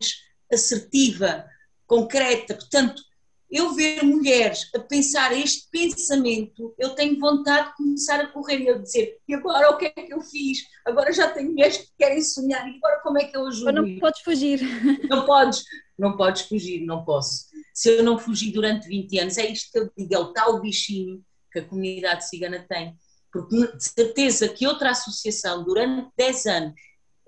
assertiva, 0.52 1.44
concreta. 1.86 2.54
Portanto, 2.54 3.02
eu 3.50 3.72
ver 3.72 4.02
mulheres 4.02 4.68
a 4.74 4.80
pensar 4.80 5.32
este 5.32 5.70
pensamento, 5.70 6.74
eu 6.76 6.90
tenho 6.90 7.18
vontade 7.20 7.68
de 7.68 7.76
começar 7.76 8.20
a 8.20 8.26
correr 8.26 8.58
e 8.58 8.68
a 8.68 8.78
dizer: 8.78 9.18
e 9.28 9.34
agora 9.34 9.70
o 9.70 9.78
que 9.78 9.86
é 9.86 9.90
que 9.90 10.12
eu 10.12 10.20
fiz? 10.20 10.58
Agora 10.84 11.12
já 11.12 11.30
tenho 11.30 11.52
mulheres 11.52 11.76
que 11.76 11.88
querem 11.96 12.20
sonhar, 12.20 12.68
e 12.68 12.76
agora 12.76 13.00
como 13.00 13.18
é 13.18 13.24
que 13.24 13.36
eu 13.36 13.46
ajudo? 13.46 13.68
Agora 13.68 13.86
não 13.86 13.98
podes 14.00 14.20
fugir. 14.22 14.60
Não 15.08 15.24
podes, 15.24 15.64
não 15.96 16.16
podes 16.16 16.42
fugir, 16.42 16.84
não 16.84 17.04
posso. 17.04 17.46
Se 17.74 17.90
eu 17.90 18.04
não 18.04 18.18
fugir 18.18 18.52
durante 18.52 18.88
20 18.88 19.18
anos, 19.18 19.36
é 19.36 19.50
isto 19.50 19.72
que 19.72 19.78
eu 19.78 19.90
digo, 19.98 20.14
é 20.14 20.18
o 20.18 20.32
tal 20.32 20.60
bichinho 20.60 21.22
que 21.52 21.58
a 21.58 21.64
comunidade 21.64 22.28
cigana 22.28 22.64
tem. 22.68 22.96
Porque 23.32 23.76
de 23.76 23.84
certeza 23.84 24.48
que 24.48 24.66
outra 24.66 24.90
associação, 24.90 25.64
durante 25.64 26.08
10 26.16 26.46
anos, 26.46 26.74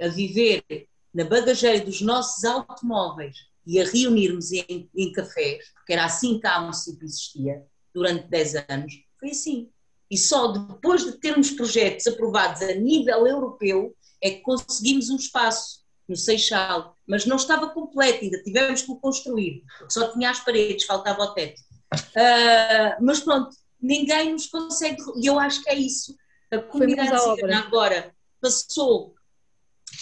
a 0.01 0.09
viver 0.09 0.64
na 1.12 1.24
bagageira 1.24 1.85
dos 1.85 2.01
nossos 2.01 2.44
automóveis 2.44 3.36
e 3.66 3.81
a 3.81 3.85
reunirmos 3.85 4.52
em, 4.52 4.89
em 4.94 5.12
cafés, 5.12 5.73
porque 5.74 5.94
era 5.94 6.05
assim 6.05 6.39
que 6.39 6.47
a 6.47 6.60
município 6.60 7.05
existia, 7.05 7.64
durante 7.93 8.28
10 8.28 8.55
anos, 8.68 8.94
foi 9.18 9.31
assim. 9.31 9.68
E 10.09 10.16
só 10.16 10.52
depois 10.52 11.05
de 11.05 11.18
termos 11.18 11.51
projetos 11.51 12.06
aprovados 12.06 12.62
a 12.62 12.74
nível 12.74 13.27
europeu 13.27 13.97
é 14.23 14.31
que 14.31 14.43
conseguimos 14.43 15.09
um 15.09 15.16
espaço 15.16 15.85
no 16.08 16.16
Seixal, 16.16 16.94
mas 17.06 17.26
não 17.26 17.36
estava 17.36 17.70
completo, 17.70 18.24
ainda 18.24 18.42
tivemos 18.42 18.82
que 18.82 18.90
o 18.90 18.96
construir, 18.96 19.62
porque 19.78 19.92
só 19.92 20.12
tinha 20.12 20.30
as 20.30 20.40
paredes, 20.40 20.86
faltava 20.86 21.22
o 21.22 21.34
teto. 21.34 21.60
Ah, 22.16 22.96
mas 23.00 23.20
pronto, 23.20 23.50
ninguém 23.80 24.32
nos 24.32 24.48
consegue, 24.48 25.00
e 25.22 25.26
eu 25.26 25.38
acho 25.38 25.62
que 25.62 25.70
é 25.70 25.74
isso. 25.74 26.16
A 26.50 26.58
comunidade 26.58 27.20
cigana 27.20 27.60
agora 27.60 28.12
passou 28.40 29.14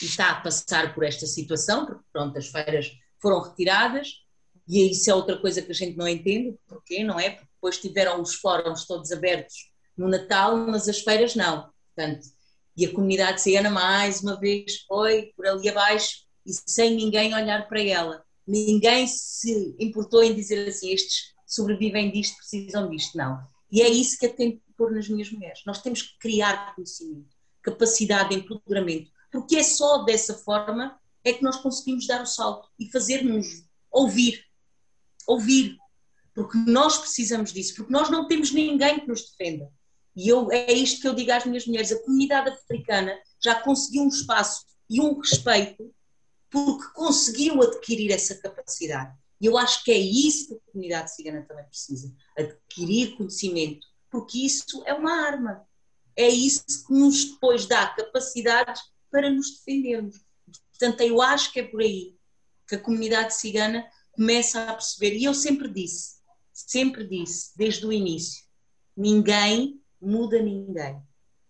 e 0.00 0.06
está 0.06 0.30
a 0.30 0.40
passar 0.40 0.94
por 0.94 1.04
esta 1.04 1.26
situação, 1.26 1.84
porque 1.84 2.02
pronto, 2.12 2.38
as 2.38 2.46
feiras 2.46 2.90
foram 3.20 3.40
retiradas, 3.40 4.24
e 4.68 4.90
isso 4.90 5.10
é 5.10 5.14
outra 5.14 5.38
coisa 5.38 5.60
que 5.60 5.70
a 5.70 5.74
gente 5.74 5.96
não 5.96 6.08
entende, 6.08 6.56
porquê, 6.66 7.04
não 7.04 7.20
é? 7.20 7.30
Porque 7.30 7.50
depois 7.54 7.78
tiveram 7.78 8.20
os 8.20 8.34
fóruns 8.34 8.86
todos 8.86 9.12
abertos 9.12 9.54
no 9.96 10.08
Natal, 10.08 10.56
mas 10.56 10.88
as 10.88 11.00
feiras 11.00 11.34
não. 11.34 11.70
Portanto, 11.94 12.26
e 12.76 12.84
a 12.86 12.92
comunidade 12.92 13.40
cigana 13.40 13.70
mais 13.70 14.22
uma 14.22 14.38
vez 14.38 14.82
foi 14.86 15.32
por 15.36 15.46
ali 15.46 15.68
abaixo 15.68 16.24
e 16.44 16.52
sem 16.66 16.94
ninguém 16.94 17.34
olhar 17.34 17.68
para 17.68 17.82
ela. 17.82 18.24
Ninguém 18.46 19.06
se 19.06 19.74
importou 19.78 20.22
em 20.22 20.34
dizer 20.34 20.68
assim, 20.68 20.92
estes 20.92 21.32
sobrevivem 21.46 22.10
disto, 22.10 22.36
precisam 22.36 22.90
disto, 22.90 23.16
não. 23.16 23.40
E 23.70 23.80
é 23.80 23.88
isso 23.88 24.18
que 24.18 24.26
eu 24.26 24.34
tento 24.34 24.60
pôr 24.76 24.92
nas 24.92 25.08
minhas 25.08 25.30
mulheres. 25.30 25.60
Nós 25.66 25.80
temos 25.80 26.02
que 26.02 26.18
criar 26.18 26.74
conhecimento, 26.74 27.34
capacidade 27.62 28.30
de 28.30 28.36
empoderamento, 28.36 29.10
porque 29.30 29.56
é 29.56 29.62
só 29.62 30.04
dessa 30.04 30.34
forma 30.34 30.98
é 31.24 31.32
que 31.32 31.42
nós 31.42 31.56
conseguimos 31.56 32.06
dar 32.06 32.22
o 32.22 32.26
salto 32.26 32.68
e 32.78 32.90
fazer-nos 32.90 33.64
ouvir. 33.90 34.44
Ouvir. 35.26 35.78
Porque 36.34 36.58
nós 36.58 36.98
precisamos 36.98 37.52
disso, 37.52 37.76
porque 37.76 37.92
nós 37.92 38.10
não 38.10 38.28
temos 38.28 38.52
ninguém 38.52 39.00
que 39.00 39.06
nos 39.06 39.30
defenda. 39.30 39.72
E 40.16 40.28
eu, 40.28 40.50
é 40.52 40.72
isto 40.72 41.00
que 41.00 41.08
eu 41.08 41.14
digo 41.14 41.32
às 41.32 41.44
minhas 41.44 41.66
mulheres: 41.66 41.92
a 41.92 42.02
comunidade 42.02 42.50
africana 42.50 43.18
já 43.42 43.54
conseguiu 43.60 44.02
um 44.02 44.08
espaço 44.08 44.64
e 44.88 45.00
um 45.00 45.18
respeito 45.18 45.92
porque 46.50 46.88
conseguiu 46.94 47.60
adquirir 47.62 48.12
essa 48.12 48.36
capacidade. 48.36 49.16
E 49.40 49.46
eu 49.46 49.58
acho 49.58 49.82
que 49.82 49.90
é 49.90 49.98
isso 49.98 50.48
que 50.48 50.54
a 50.54 50.72
comunidade 50.72 51.14
cigana 51.14 51.42
também 51.42 51.64
precisa: 51.64 52.14
adquirir 52.38 53.16
conhecimento, 53.16 53.86
porque 54.10 54.38
isso 54.38 54.82
é 54.86 54.94
uma 54.94 55.12
arma. 55.12 55.66
É 56.16 56.28
isso 56.28 56.86
que 56.86 56.92
nos 56.92 57.24
depois 57.24 57.66
dá 57.66 57.88
capacidades 57.88 58.80
para 59.10 59.28
nos 59.28 59.50
defendermos. 59.50 60.24
Portanto, 60.70 61.00
eu 61.00 61.20
acho 61.20 61.52
que 61.52 61.58
é 61.58 61.64
por 61.64 61.80
aí 61.80 62.14
que 62.68 62.76
a 62.76 62.80
comunidade 62.80 63.34
cigana 63.34 63.84
começa 64.12 64.62
a 64.64 64.74
perceber. 64.74 65.16
E 65.16 65.24
eu 65.24 65.34
sempre 65.34 65.68
disse, 65.68 66.20
sempre 66.52 67.04
disse, 67.04 67.50
desde 67.56 67.84
o 67.84 67.92
início: 67.92 68.44
ninguém 68.96 69.82
muda 70.04 70.40
ninguém. 70.40 71.00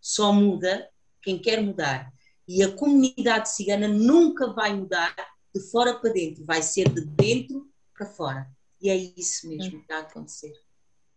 Só 0.01 0.33
muda 0.33 0.89
quem 1.23 1.39
quer 1.39 1.63
mudar. 1.63 2.13
E 2.47 2.63
a 2.63 2.75
comunidade 2.75 3.51
cigana 3.51 3.89
nunca 3.89 4.53
vai 4.53 4.75
mudar 4.75 5.15
de 5.55 5.61
fora 5.71 5.95
para 5.99 6.13
dentro, 6.13 6.45
vai 6.45 6.63
ser 6.63 6.89
de 6.91 7.01
dentro 7.01 7.71
para 7.95 8.07
fora. 8.07 8.51
E 8.81 8.91
é 8.91 8.97
isso 8.97 9.49
mesmo 9.49 9.71
que 9.71 9.77
está 9.79 9.99
a 9.99 10.01
acontecer. 10.01 10.53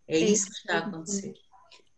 É, 0.08 0.16
É 0.16 0.20
isso 0.20 0.46
que 0.46 0.58
está 0.58 0.76
a 0.76 0.88
acontecer. 0.88 1.34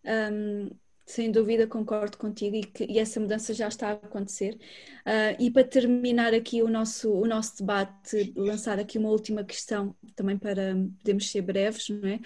Hum, 0.05 0.71
sem 1.09 1.31
dúvida 1.31 1.65
concordo 1.65 2.17
contigo 2.19 2.55
e, 2.55 2.63
que, 2.63 2.85
e 2.85 2.99
essa 2.99 3.19
mudança 3.19 3.51
já 3.51 3.67
está 3.67 3.89
a 3.89 3.93
acontecer. 3.93 4.55
Ah, 5.03 5.35
e 5.39 5.49
para 5.49 5.63
terminar 5.63 6.35
aqui 6.35 6.61
o 6.61 6.67
nosso, 6.67 7.11
o 7.11 7.25
nosso 7.25 7.57
debate, 7.57 8.31
lançar 8.35 8.77
aqui 8.79 8.99
uma 8.99 9.09
última 9.09 9.43
questão 9.43 9.95
também 10.15 10.37
para 10.37 10.75
podermos 10.99 11.31
ser 11.31 11.41
breves, 11.41 11.89
não 11.89 12.07
é? 12.07 12.19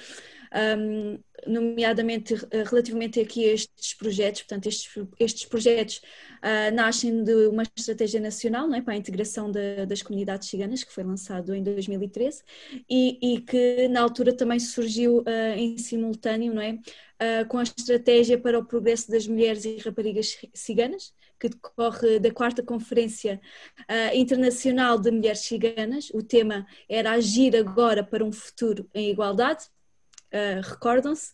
Hum, 0.78 1.18
nomeadamente 1.48 2.36
eh, 2.52 2.64
relativamente 2.64 3.20
aqui 3.20 3.50
a 3.50 3.54
estes 3.54 3.94
projetos, 3.96 4.44
portanto, 4.44 4.68
estes, 4.68 4.94
estes 5.20 5.46
projetos 5.46 5.98
uh, 5.98 6.74
nascem 6.76 7.24
de 7.24 7.48
uma 7.48 7.64
estratégia 7.76 8.20
nacional 8.20 8.68
não 8.68 8.76
é, 8.76 8.82
para 8.82 8.94
a 8.94 8.98
integração 8.98 9.52
de, 9.52 9.86
das 9.86 10.02
comunidades 10.04 10.48
ciganas, 10.48 10.84
que 10.84 10.94
foi 10.94 11.04
lançado 11.04 11.56
em 11.56 11.64
2013, 11.64 12.44
e, 12.90 13.36
e 13.36 13.42
que 13.42 13.88
na 13.88 14.02
altura 14.02 14.32
também 14.32 14.60
surgiu 14.60 15.20
uh, 15.20 15.58
em 15.58 15.78
simultâneo 15.78 16.54
não 16.54 16.62
é, 16.62 16.78
uh, 17.24 17.48
com 17.48 17.58
a 17.58 17.64
estratégia 17.64 18.38
para 18.38 18.60
o 18.60 18.66
progresso 18.66 19.10
das 19.10 19.28
mulheres 19.28 19.66
e 19.66 19.78
raparigas 19.78 20.38
ciganas, 20.54 21.14
que 21.40 21.50
decorre 21.50 22.20
da 22.20 22.32
quarta 22.32 22.64
Conferência 22.64 23.42
Internacional 24.14 24.98
de 24.98 25.12
Mulheres 25.12 25.40
Ciganas. 25.40 26.10
O 26.14 26.24
tema 26.24 26.66
era 26.88 27.12
Agir 27.12 27.54
agora 27.54 28.02
para 28.02 28.24
um 28.24 28.32
futuro 28.32 28.90
em 28.94 29.10
igualdade 29.10 29.66
uh, 30.34 30.62
recordam-se. 30.62 31.32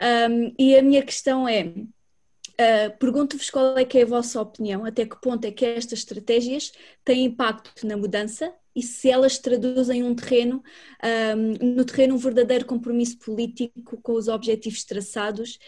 Um, 0.00 0.54
e 0.58 0.76
a 0.76 0.82
minha 0.82 1.02
questão 1.02 1.46
é: 1.46 1.66
uh, 1.66 2.98
pergunto-vos 2.98 3.50
qual 3.50 3.76
é 3.76 3.84
que 3.84 3.98
é 3.98 4.02
a 4.02 4.06
vossa 4.06 4.40
opinião, 4.40 4.84
até 4.84 5.04
que 5.06 5.20
ponto 5.20 5.44
é 5.44 5.52
que 5.52 5.64
estas 5.64 6.00
estratégias 6.00 6.72
têm 7.04 7.26
impacto 7.26 7.86
na 7.86 7.96
mudança 7.96 8.52
e 8.74 8.82
se 8.82 9.10
elas 9.10 9.38
traduzem 9.38 10.02
um 10.02 10.14
terreno, 10.14 10.62
um, 11.36 11.74
no 11.74 11.84
terreno 11.84 12.14
um 12.14 12.18
verdadeiro 12.18 12.64
compromisso 12.64 13.18
político 13.18 14.00
com 14.02 14.12
os 14.12 14.28
objetivos 14.28 14.84
traçados 14.84 15.58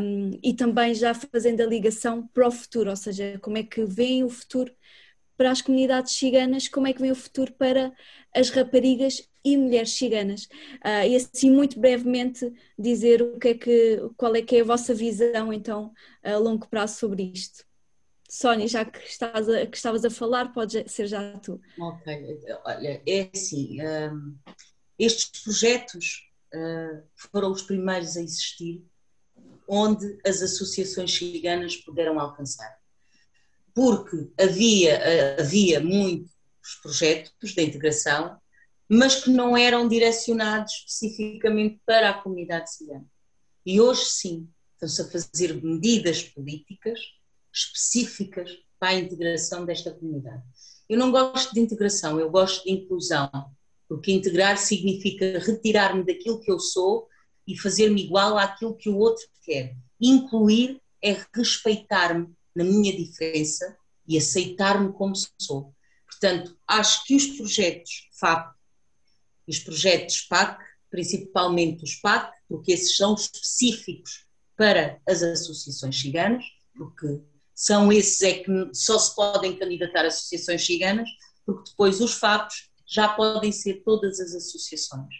um, 0.00 0.30
e 0.42 0.54
também 0.54 0.94
já 0.94 1.12
fazendo 1.14 1.60
a 1.60 1.66
ligação 1.66 2.26
para 2.28 2.48
o 2.48 2.50
futuro, 2.50 2.90
ou 2.90 2.96
seja, 2.96 3.38
como 3.40 3.58
é 3.58 3.62
que 3.62 3.84
vem 3.84 4.24
o 4.24 4.28
futuro 4.28 4.72
para 5.36 5.50
as 5.50 5.62
comunidades 5.62 6.12
ciganas, 6.16 6.68
como 6.68 6.86
é 6.86 6.92
que 6.92 7.00
vem 7.00 7.10
o 7.10 7.16
futuro 7.16 7.52
para 7.54 7.92
as 8.34 8.50
raparigas 8.50 9.26
e 9.42 9.56
mulheres 9.56 9.92
ciganas. 9.96 10.44
Uh, 10.84 11.08
e 11.08 11.16
assim, 11.16 11.50
muito 11.50 11.80
brevemente, 11.80 12.52
dizer 12.78 13.22
o 13.22 13.38
que 13.38 13.48
é 13.48 13.54
que, 13.54 14.10
qual 14.18 14.34
é 14.36 14.42
que 14.42 14.56
é 14.56 14.60
a 14.60 14.64
vossa 14.64 14.92
visão, 14.92 15.50
então, 15.50 15.92
a 16.22 16.36
longo 16.36 16.68
prazo 16.68 16.98
sobre 16.98 17.32
isto. 17.34 17.69
Sónia, 18.30 18.68
já 18.68 18.84
que, 18.84 18.98
estás 19.00 19.48
a, 19.48 19.66
que 19.66 19.76
estavas 19.76 20.04
a 20.04 20.10
falar, 20.10 20.52
pode 20.52 20.88
ser 20.88 21.06
já 21.06 21.36
tu. 21.38 21.60
Ok, 21.78 22.40
olha, 22.64 23.02
é 23.06 23.30
assim, 23.34 23.78
um, 23.82 24.36
estes 24.98 25.42
projetos 25.42 26.30
uh, 26.54 27.02
foram 27.16 27.50
os 27.50 27.62
primeiros 27.62 28.16
a 28.16 28.22
existir 28.22 28.84
onde 29.66 30.18
as 30.26 30.42
associações 30.42 31.12
ciganas 31.12 31.76
puderam 31.76 32.18
alcançar 32.20 32.80
porque 33.74 34.28
havia, 34.38 35.00
havia 35.38 35.80
muitos 35.80 36.30
projetos 36.82 37.54
de 37.54 37.62
integração, 37.62 38.38
mas 38.88 39.22
que 39.22 39.30
não 39.30 39.56
eram 39.56 39.88
direcionados 39.88 40.84
especificamente 40.86 41.80
para 41.86 42.10
a 42.10 42.14
comunidade 42.14 42.72
cigana. 42.72 43.06
E 43.64 43.80
hoje 43.80 44.04
sim, 44.04 44.48
estão-se 44.74 45.00
a 45.02 45.08
fazer 45.08 45.62
medidas 45.62 46.22
políticas 46.22 46.98
específicas 47.52 48.50
para 48.78 48.90
a 48.90 48.98
integração 48.98 49.64
desta 49.64 49.92
comunidade. 49.92 50.42
Eu 50.88 50.98
não 50.98 51.10
gosto 51.10 51.52
de 51.52 51.60
integração, 51.60 52.18
eu 52.18 52.30
gosto 52.30 52.64
de 52.64 52.72
inclusão, 52.72 53.30
porque 53.88 54.12
integrar 54.12 54.56
significa 54.56 55.38
retirar-me 55.38 56.04
daquilo 56.04 56.40
que 56.40 56.50
eu 56.50 56.58
sou 56.58 57.06
e 57.46 57.56
fazer-me 57.58 58.04
igual 58.04 58.38
àquilo 58.38 58.76
que 58.76 58.88
o 58.88 58.96
outro 58.96 59.24
quer. 59.44 59.76
Incluir 60.00 60.80
é 61.02 61.16
respeitar-me 61.34 62.32
na 62.54 62.64
minha 62.64 62.96
diferença 62.96 63.76
e 64.06 64.16
aceitar-me 64.16 64.92
como 64.92 65.14
sou. 65.40 65.74
Portanto, 66.06 66.56
acho 66.66 67.04
que 67.04 67.14
os 67.14 67.26
projetos 67.26 68.08
FAP, 68.18 68.54
os 69.46 69.58
projetos 69.58 70.22
PAC, 70.22 70.62
principalmente 70.90 71.84
os 71.84 71.94
PAC, 71.96 72.32
porque 72.48 72.72
esses 72.72 72.96
são 72.96 73.14
específicos 73.14 74.26
para 74.56 75.00
as 75.08 75.22
associações 75.22 76.00
ciganas, 76.00 76.44
porque 76.76 77.20
são 77.60 77.92
esses 77.92 78.22
é 78.22 78.42
que 78.42 78.70
só 78.72 78.98
se 78.98 79.14
podem 79.14 79.54
candidatar 79.54 80.06
associações 80.06 80.64
ciganas, 80.64 81.06
porque 81.44 81.68
depois 81.68 82.00
os 82.00 82.14
FAPs 82.14 82.70
já 82.86 83.06
podem 83.10 83.52
ser 83.52 83.82
todas 83.84 84.18
as 84.18 84.34
associações. 84.34 85.14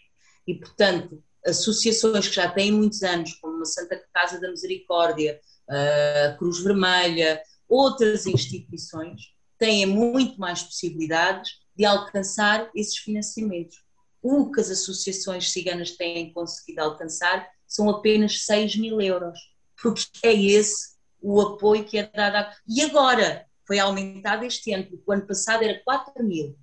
E, 0.47 0.55
portanto, 0.55 1.23
associações 1.45 2.29
que 2.29 2.35
já 2.35 2.51
têm 2.51 2.73
muitos 2.73 3.03
anos, 3.03 3.35
como 3.35 3.61
a 3.61 3.67
Santa 3.67 4.03
Casa 4.15 4.41
da 4.41 4.49
Misericórdia, 4.49 5.39
a 5.69 6.35
Cruz 6.39 6.61
Vermelha, 6.61 7.43
outras 7.69 8.25
instituições 8.25 9.21
têm 9.59 9.85
muito 9.85 10.41
mais 10.41 10.63
possibilidades 10.63 11.51
de 11.77 11.85
alcançar 11.85 12.71
esses 12.75 12.97
financiamentos. 12.97 13.77
O 14.23 14.51
que 14.51 14.63
as 14.63 14.71
associações 14.71 15.53
ciganas 15.53 15.91
têm 15.91 16.33
conseguido 16.33 16.81
alcançar 16.81 17.47
são 17.69 17.91
apenas 17.91 18.47
6 18.47 18.77
mil 18.77 18.99
euros, 18.99 19.39
porque 19.83 20.07
é 20.23 20.33
esse 20.33 20.99
o 21.23 21.41
apoio 21.41 21.85
que 21.85 21.99
é 21.99 22.07
dado. 22.07 22.37
A... 22.37 22.57
E 22.67 22.83
agora 22.83 23.47
foi 23.67 23.79
aumentado 23.79 24.45
este 24.45 24.73
ano, 24.73 24.85
porque 24.85 25.05
o 25.07 25.13
ano 25.13 25.27
passado 25.27 25.63
era 25.63 25.81
4 25.85 26.25
mil. 26.25 26.59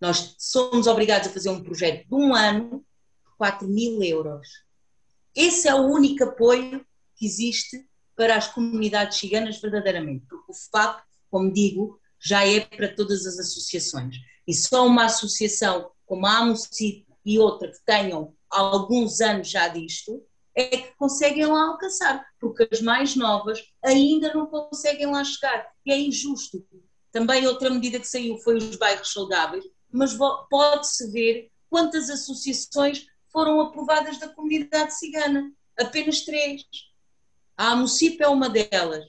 Nós 0.00 0.34
somos 0.38 0.86
obrigados 0.86 1.28
a 1.28 1.32
fazer 1.32 1.50
um 1.50 1.62
projeto 1.62 2.06
de 2.08 2.14
um 2.14 2.34
ano 2.34 2.84
por 3.24 3.36
4 3.38 3.66
mil 3.66 4.02
euros. 4.02 4.48
Esse 5.34 5.68
é 5.68 5.74
o 5.74 5.86
único 5.86 6.24
apoio 6.24 6.84
que 7.16 7.26
existe 7.26 7.88
para 8.16 8.36
as 8.36 8.48
comunidades 8.48 9.18
ciganas 9.18 9.60
verdadeiramente, 9.60 10.26
porque 10.28 10.50
o 10.50 10.54
FAP, 10.54 11.02
como 11.30 11.52
digo, 11.52 12.00
já 12.20 12.46
é 12.46 12.60
para 12.60 12.94
todas 12.94 13.24
as 13.26 13.38
associações. 13.38 14.16
E 14.46 14.54
só 14.54 14.86
uma 14.86 15.04
associação 15.04 15.90
como 16.04 16.26
a 16.26 16.38
AMUCIP 16.38 17.06
e 17.24 17.38
outra 17.38 17.70
que 17.70 17.78
tenham 17.84 18.34
alguns 18.50 19.20
anos 19.20 19.48
já 19.48 19.68
disto, 19.68 20.22
é 20.60 20.76
que 20.76 20.96
conseguem 20.96 21.46
lá 21.46 21.68
alcançar, 21.68 22.26
porque 22.40 22.68
as 22.70 22.80
mais 22.80 23.14
novas 23.14 23.62
ainda 23.84 24.34
não 24.34 24.46
conseguem 24.46 25.06
lá 25.06 25.22
chegar. 25.22 25.68
E 25.86 25.92
é 25.92 26.00
injusto. 26.00 26.66
Também 27.12 27.46
outra 27.46 27.70
medida 27.70 28.00
que 28.00 28.06
saiu 28.06 28.36
foi 28.38 28.56
os 28.56 28.74
bairros 28.74 29.12
saudáveis, 29.12 29.64
mas 29.90 30.18
pode-se 30.50 31.10
ver 31.12 31.50
quantas 31.70 32.10
associações 32.10 33.06
foram 33.32 33.60
aprovadas 33.60 34.18
da 34.18 34.28
comunidade 34.28 34.98
cigana. 34.98 35.52
Apenas 35.78 36.22
três. 36.22 36.62
A 37.56 37.70
AMUCIP 37.72 38.22
é 38.22 38.28
uma 38.28 38.48
delas, 38.48 39.04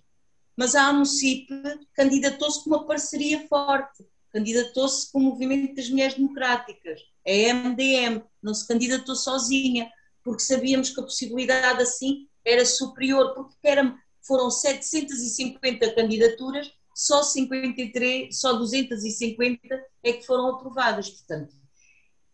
mas 0.56 0.76
a 0.76 0.88
AMUCIP 0.88 1.48
candidatou-se 1.94 2.64
com 2.64 2.70
uma 2.70 2.86
parceria 2.86 3.48
forte, 3.48 4.06
candidatou-se 4.32 5.12
com 5.12 5.20
o 5.20 5.24
Movimento 5.24 5.76
das 5.76 5.90
Mulheres 5.90 6.16
Democráticas, 6.16 7.02
a 7.28 7.54
MDM, 7.54 8.24
não 8.42 8.54
se 8.54 8.68
candidatou 8.68 9.16
sozinha, 9.16 9.92
porque 10.24 10.42
sabíamos 10.42 10.90
que 10.90 11.00
a 11.00 11.04
possibilidade 11.04 11.82
assim 11.82 12.28
era 12.46 12.66
superior, 12.66 13.34
porque 13.34 13.56
era, 13.64 13.96
foram 14.26 14.50
750 14.50 15.94
candidaturas, 15.94 16.72
só 16.96 17.24
53, 17.24 18.38
só 18.38 18.54
250 18.54 19.60
é 20.04 20.14
que 20.14 20.26
foram 20.26 20.56
aprovadas, 20.56 21.10
portanto, 21.10 21.54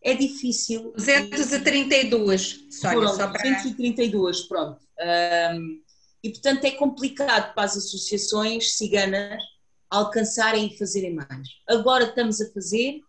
é 0.02 0.14
difícil. 0.14 0.92
232, 0.92 2.66
Sónia, 2.70 2.94
foram 2.94 3.08
só 3.08 3.28
para... 3.28 3.42
232, 3.42 4.42
pronto. 4.42 4.80
Um, 5.00 5.82
e, 6.22 6.30
portanto, 6.30 6.64
é 6.64 6.70
complicado 6.72 7.54
para 7.54 7.64
as 7.64 7.76
associações 7.76 8.76
ciganas 8.76 9.42
alcançarem 9.90 10.66
e 10.66 10.78
fazerem 10.78 11.14
mais. 11.14 11.48
Agora 11.68 12.04
estamos 12.04 12.40
a 12.40 12.52
fazer 12.52 13.00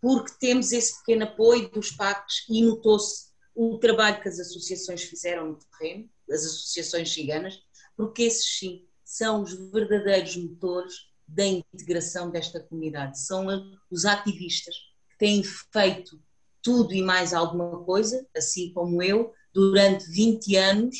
porque 0.00 0.32
temos 0.38 0.72
esse 0.72 0.98
pequeno 0.98 1.24
apoio 1.24 1.70
dos 1.70 1.90
PACs 1.90 2.44
e 2.48 2.62
notou-se 2.62 3.27
o 3.60 3.76
trabalho 3.76 4.22
que 4.22 4.28
as 4.28 4.38
associações 4.38 5.02
fizeram 5.02 5.48
no 5.48 5.58
terreno, 5.58 6.08
as 6.30 6.44
associações 6.44 7.12
ciganas, 7.12 7.60
porque 7.96 8.22
esses 8.22 8.56
sim 8.56 8.86
são 9.04 9.42
os 9.42 9.52
verdadeiros 9.72 10.36
motores 10.36 10.94
da 11.26 11.44
integração 11.44 12.30
desta 12.30 12.60
comunidade. 12.60 13.20
São 13.20 13.46
os 13.90 14.04
ativistas 14.04 14.76
que 15.10 15.18
têm 15.18 15.42
feito 15.42 16.22
tudo 16.62 16.94
e 16.94 17.02
mais 17.02 17.34
alguma 17.34 17.82
coisa, 17.84 18.24
assim 18.36 18.72
como 18.72 19.02
eu, 19.02 19.32
durante 19.52 20.08
20 20.08 20.54
anos 20.54 20.96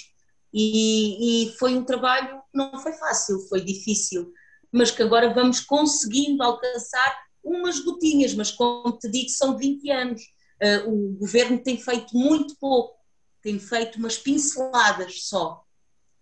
e, 0.53 1.45
e 1.47 1.53
foi 1.59 1.77
um 1.77 1.85
trabalho 1.85 2.41
que 2.51 2.59
não 2.59 2.77
foi 2.81 2.93
fácil, 2.95 3.39
foi 3.49 3.61
difícil, 3.61 4.33
mas 4.73 4.91
que 4.91 5.03
agora 5.03 5.33
vamos 5.33 5.61
conseguindo 5.61 6.43
alcançar 6.43 7.19
umas 7.45 7.79
gotinhas, 7.79 8.35
mas 8.35 8.51
como 8.51 8.99
te 8.99 9.09
digo, 9.09 9.29
são 9.29 9.57
20 9.57 9.91
anos. 9.91 10.23
Uh, 10.63 10.89
o 10.89 11.13
governo 11.19 11.59
tem 11.59 11.79
feito 11.79 12.17
muito 12.17 12.57
pouco, 12.59 12.99
tem 13.43 13.59
feito 13.59 13.99
umas 13.99 14.19
pinceladas 14.19 15.25
só. 15.25 15.65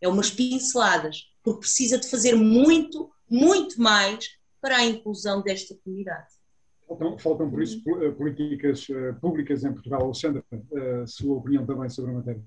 É 0.00 0.08
umas 0.08 0.30
pinceladas, 0.30 1.24
porque 1.42 1.60
precisa 1.60 1.98
de 1.98 2.08
fazer 2.08 2.34
muito, 2.34 3.10
muito 3.28 3.80
mais 3.80 4.28
para 4.60 4.76
a 4.76 4.84
inclusão 4.84 5.42
desta 5.42 5.74
comunidade. 5.82 6.28
Faltam, 6.86 7.18
faltam 7.18 7.50
por 7.50 7.62
isso, 7.62 7.82
políticas 8.16 8.86
eh, 8.90 9.12
públicas 9.14 9.64
em 9.64 9.72
Portugal. 9.72 10.02
Alexandra, 10.04 10.44
a 10.52 10.56
eh, 10.78 11.06
sua 11.06 11.36
opinião 11.36 11.66
também 11.66 11.88
sobre 11.88 12.12
a 12.12 12.14
matéria 12.14 12.44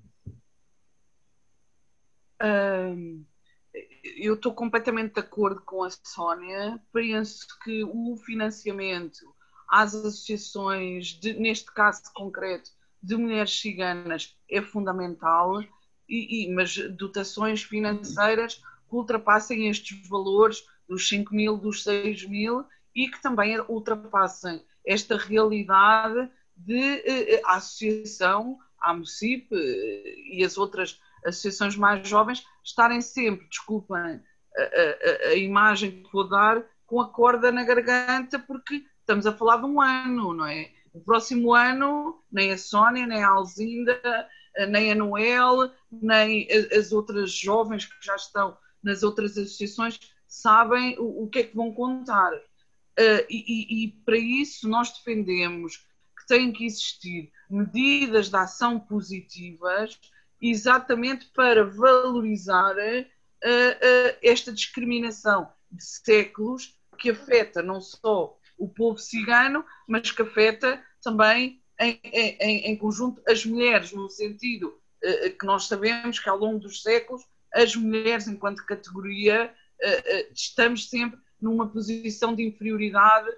eu 4.18 4.36
estou 4.36 4.54
completamente 4.54 5.14
de 5.14 5.20
acordo 5.20 5.62
com 5.62 5.84
a 5.84 5.90
Sónia. 5.90 6.82
Penso 6.92 7.48
que 7.64 7.84
o 7.84 8.16
financiamento 8.18 9.36
às 9.70 9.94
associações, 9.94 11.08
de, 11.08 11.34
neste 11.34 11.72
caso 11.72 12.02
concreto, 12.14 12.72
de 13.02 13.16
mulheres 13.16 13.60
ciganas 13.60 14.36
é 14.50 14.62
fundamental, 14.62 15.62
e, 16.10 16.46
e, 16.46 16.54
mas 16.54 16.76
dotações 16.98 17.62
financeiras 17.64 18.56
que 18.56 18.96
ultrapassem 18.96 19.70
estes 19.70 20.08
valores 20.08 20.66
dos 20.88 21.08
5 21.08 21.34
mil, 21.34 21.56
dos 21.56 21.84
6 21.84 22.26
mil 22.26 22.66
e 22.96 23.08
que 23.08 23.22
também 23.22 23.60
ultrapassem 23.70 24.66
esta 24.86 25.16
realidade 25.16 26.30
de 26.58 27.02
eh, 27.06 27.42
a 27.46 27.58
associação, 27.58 28.58
a 28.82 28.94
MUCIP 28.94 29.48
eh, 29.54 30.16
e 30.34 30.44
as 30.44 30.58
outras 30.58 31.00
associações 31.24 31.76
mais 31.76 32.08
jovens 32.08 32.44
estarem 32.64 33.02
sempre, 33.02 33.48
desculpem 33.48 33.98
a, 33.98 34.62
a, 34.62 35.30
a, 35.30 35.36
imagem 35.36 36.04
que 36.04 36.12
vou 36.12 36.28
dar, 36.28 36.66
com 36.88 37.00
a 37.00 37.10
corda 37.10 37.52
na 37.52 37.64
garganta, 37.64 38.40
porque 38.40 38.84
estamos 39.10 39.26
a 39.26 39.34
falar 39.34 39.58
de 39.58 39.66
um 39.66 39.82
ano, 39.82 40.36
não 40.36 40.46
é? 40.46 40.70
O 40.94 41.00
próximo 41.00 41.56
ano, 41.56 42.22
nem 42.32 42.52
a 42.52 42.58
Sónia, 42.60 43.08
nem 43.08 43.24
a 43.24 43.30
Alzinda, 43.30 44.00
nem 44.70 44.92
a 44.92 44.96
Noel, 44.96 45.72
nem 45.92 46.48
as 46.78 46.92
outras 46.92 47.32
jovens 47.32 47.86
que 47.86 48.06
já 48.06 48.16
estão 48.16 48.56
nas 48.84 49.02
outras 49.02 49.32
associações 49.32 50.00
sabem 50.28 50.96
o, 51.00 51.24
o 51.24 51.28
que 51.28 51.40
é 51.40 51.44
que 51.44 51.56
vão 51.56 51.74
contar. 51.74 52.32
Uh, 52.34 53.26
e, 53.28 53.46
e, 53.48 53.86
e, 53.86 53.92
para 54.06 54.18
isso 54.18 54.68
nós 54.68 54.92
defendemos 54.92 55.78
que 55.78 56.28
têm 56.28 56.52
que 56.52 56.66
existir 56.66 57.32
medidas 57.50 58.30
de 58.30 58.36
ação 58.36 58.80
positivas 58.80 60.00
exatamente 60.40 61.26
para 61.34 61.64
valorizar 61.66 62.76
uh, 62.76 63.02
uh, 63.02 64.18
esta 64.22 64.52
discriminação 64.52 65.52
de 65.72 65.84
séculos 65.84 66.78
que 66.98 67.10
afeta 67.10 67.64
não 67.64 67.80
só 67.80 68.38
o 68.60 68.68
povo 68.68 69.00
cigano, 69.00 69.66
mas 69.88 70.12
que 70.12 70.22
afeta 70.22 70.84
também 71.02 71.62
em, 71.80 72.00
em, 72.04 72.66
em 72.68 72.78
conjunto 72.78 73.22
as 73.28 73.46
mulheres, 73.46 73.94
no 73.94 74.10
sentido 74.10 74.68
uh, 75.04 75.38
que 75.38 75.46
nós 75.46 75.68
sabemos 75.68 76.20
que 76.20 76.30
ao 76.30 76.38
longo 76.38 76.60
dos 76.60 76.84
séculos 76.84 77.24
as 77.54 77.76
mulheres, 77.76 78.28
enquanto 78.28 78.66
categoria, 78.66 79.52
uh, 79.82 80.34
estamos 80.34 80.90
sempre 80.90 81.20
numa 81.42 81.68
posição 81.70 82.36
de 82.36 82.44
inferioridade 82.44 83.30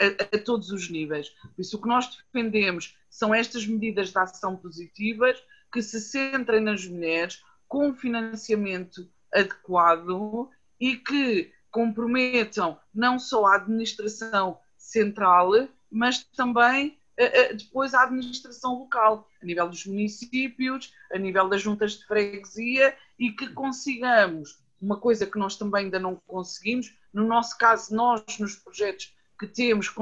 a, 0.00 0.34
a, 0.34 0.38
todos 0.38 0.70
os 0.70 0.88
níveis. 0.88 1.28
Por 1.54 1.60
isso, 1.60 1.76
o 1.76 1.82
que 1.82 1.88
nós 1.88 2.08
defendemos 2.08 2.96
são 3.10 3.34
estas 3.34 3.66
medidas 3.66 4.10
de 4.10 4.18
ação 4.18 4.56
positivas 4.56 5.42
que 5.70 5.82
se 5.82 6.00
centrem 6.00 6.60
nas 6.60 6.86
mulheres 6.86 7.42
com 7.66 7.94
financiamento 7.94 9.06
adequado 9.32 10.48
e 10.80 10.96
que 10.96 11.52
comprometam 11.70 12.78
não 12.94 13.18
só 13.18 13.46
a 13.46 13.56
administração 13.56 14.58
central, 14.76 15.68
mas 15.90 16.24
também 16.36 16.98
uh, 17.18 17.56
depois 17.56 17.94
a 17.94 18.02
administração 18.02 18.78
local, 18.78 19.28
a 19.42 19.44
nível 19.44 19.68
dos 19.68 19.86
municípios, 19.86 20.92
a 21.12 21.18
nível 21.18 21.48
das 21.48 21.62
juntas 21.62 21.92
de 21.92 22.06
freguesia 22.06 22.96
e 23.18 23.32
que 23.32 23.48
consigamos 23.52 24.62
uma 24.80 24.96
coisa 24.98 25.26
que 25.26 25.38
nós 25.38 25.56
também 25.56 25.84
ainda 25.84 25.98
não 25.98 26.16
conseguimos. 26.26 26.94
No 27.12 27.26
nosso 27.26 27.58
caso, 27.58 27.94
nós, 27.94 28.22
nos 28.38 28.56
projetos 28.56 29.14
que 29.38 29.46
temos, 29.46 29.92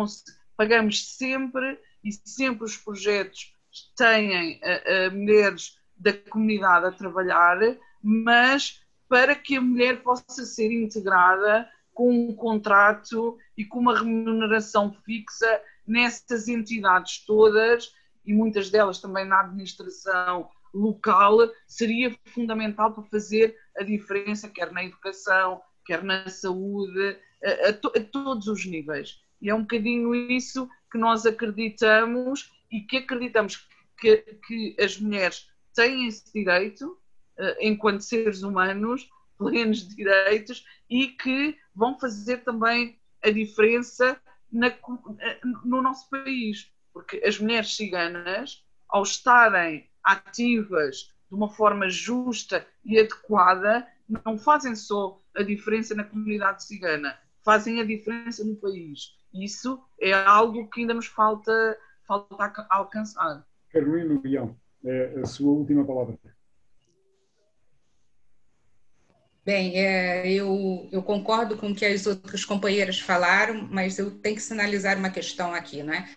pagamos 0.56 1.16
sempre 1.16 1.78
e 2.04 2.12
sempre 2.12 2.64
os 2.64 2.76
projetos 2.76 3.54
têm 3.96 4.60
uh, 4.60 5.08
uh, 5.08 5.16
mulheres 5.16 5.78
da 5.96 6.12
comunidade 6.12 6.86
a 6.86 6.92
trabalhar, 6.92 7.58
mas 8.02 8.82
para 9.08 9.34
que 9.34 9.56
a 9.56 9.60
mulher 9.60 10.02
possa 10.02 10.44
ser 10.44 10.70
integrada 10.72 11.68
com 11.94 12.28
um 12.28 12.34
contrato 12.34 13.38
e 13.56 13.64
com 13.64 13.78
uma 13.78 13.98
remuneração 13.98 14.92
fixa 15.04 15.62
nessas 15.86 16.48
entidades 16.48 17.24
todas 17.24 17.94
e 18.24 18.34
muitas 18.34 18.70
delas 18.70 19.00
também 19.00 19.24
na 19.24 19.40
administração 19.40 20.50
local, 20.74 21.38
seria 21.66 22.14
fundamental 22.26 22.92
para 22.92 23.04
fazer 23.04 23.56
a 23.78 23.82
diferença, 23.82 24.48
quer 24.48 24.70
na 24.72 24.84
educação, 24.84 25.62
quer 25.86 26.02
na 26.02 26.28
saúde, 26.28 27.16
a, 27.68 27.72
to, 27.72 27.92
a 27.96 28.00
todos 28.00 28.46
os 28.46 28.66
níveis. 28.66 29.22
E 29.40 29.48
é 29.48 29.54
um 29.54 29.62
bocadinho 29.62 30.14
isso 30.14 30.68
que 30.90 30.98
nós 30.98 31.24
acreditamos 31.24 32.52
e 32.70 32.80
que 32.80 32.98
acreditamos 32.98 33.66
que, 33.98 34.16
que 34.46 34.76
as 34.78 34.98
mulheres 34.98 35.48
têm 35.74 36.08
esse 36.08 36.32
direito, 36.32 36.98
enquanto 37.60 38.00
seres 38.00 38.42
humanos, 38.42 39.08
plenos 39.38 39.88
direitos, 39.88 40.64
e 40.88 41.08
que 41.08 41.56
vão 41.74 41.98
fazer 41.98 42.38
também 42.38 42.98
a 43.22 43.30
diferença 43.30 44.20
na, 44.50 44.72
no 45.64 45.82
nosso 45.82 46.08
país. 46.08 46.72
Porque 46.92 47.22
as 47.24 47.38
mulheres 47.38 47.74
ciganas, 47.76 48.64
ao 48.88 49.02
estarem 49.02 49.88
ativas 50.02 51.12
de 51.28 51.34
uma 51.34 51.50
forma 51.50 51.88
justa 51.90 52.66
e 52.84 52.98
adequada, 52.98 53.86
não 54.24 54.38
fazem 54.38 54.74
só 54.74 55.20
a 55.36 55.42
diferença 55.42 55.94
na 55.94 56.04
comunidade 56.04 56.64
cigana, 56.64 57.18
fazem 57.44 57.80
a 57.80 57.84
diferença 57.84 58.44
no 58.44 58.56
país. 58.56 59.16
Isso 59.34 59.82
é 60.00 60.12
algo 60.12 60.68
que 60.70 60.80
ainda 60.80 60.94
nos 60.94 61.06
falta, 61.06 61.76
falta 62.06 62.66
alcançar. 62.70 63.44
Carolina 63.70 64.20
Leão, 64.24 64.56
é 64.84 65.20
a 65.20 65.26
sua 65.26 65.50
última 65.52 65.84
palavra. 65.84 66.18
Bem, 69.46 69.78
é, 69.78 70.28
eu, 70.28 70.88
eu, 70.90 71.00
concordo 71.04 71.56
com 71.56 71.70
o 71.70 71.74
que 71.74 71.86
as 71.86 72.04
outras 72.04 72.44
companheiras 72.44 72.98
falaram, 72.98 73.68
mas 73.70 73.96
eu 73.96 74.10
tenho 74.10 74.34
que 74.34 74.42
sinalizar 74.42 74.98
uma 74.98 75.08
questão 75.08 75.54
aqui, 75.54 75.84
não 75.84 75.94
é? 75.94 76.10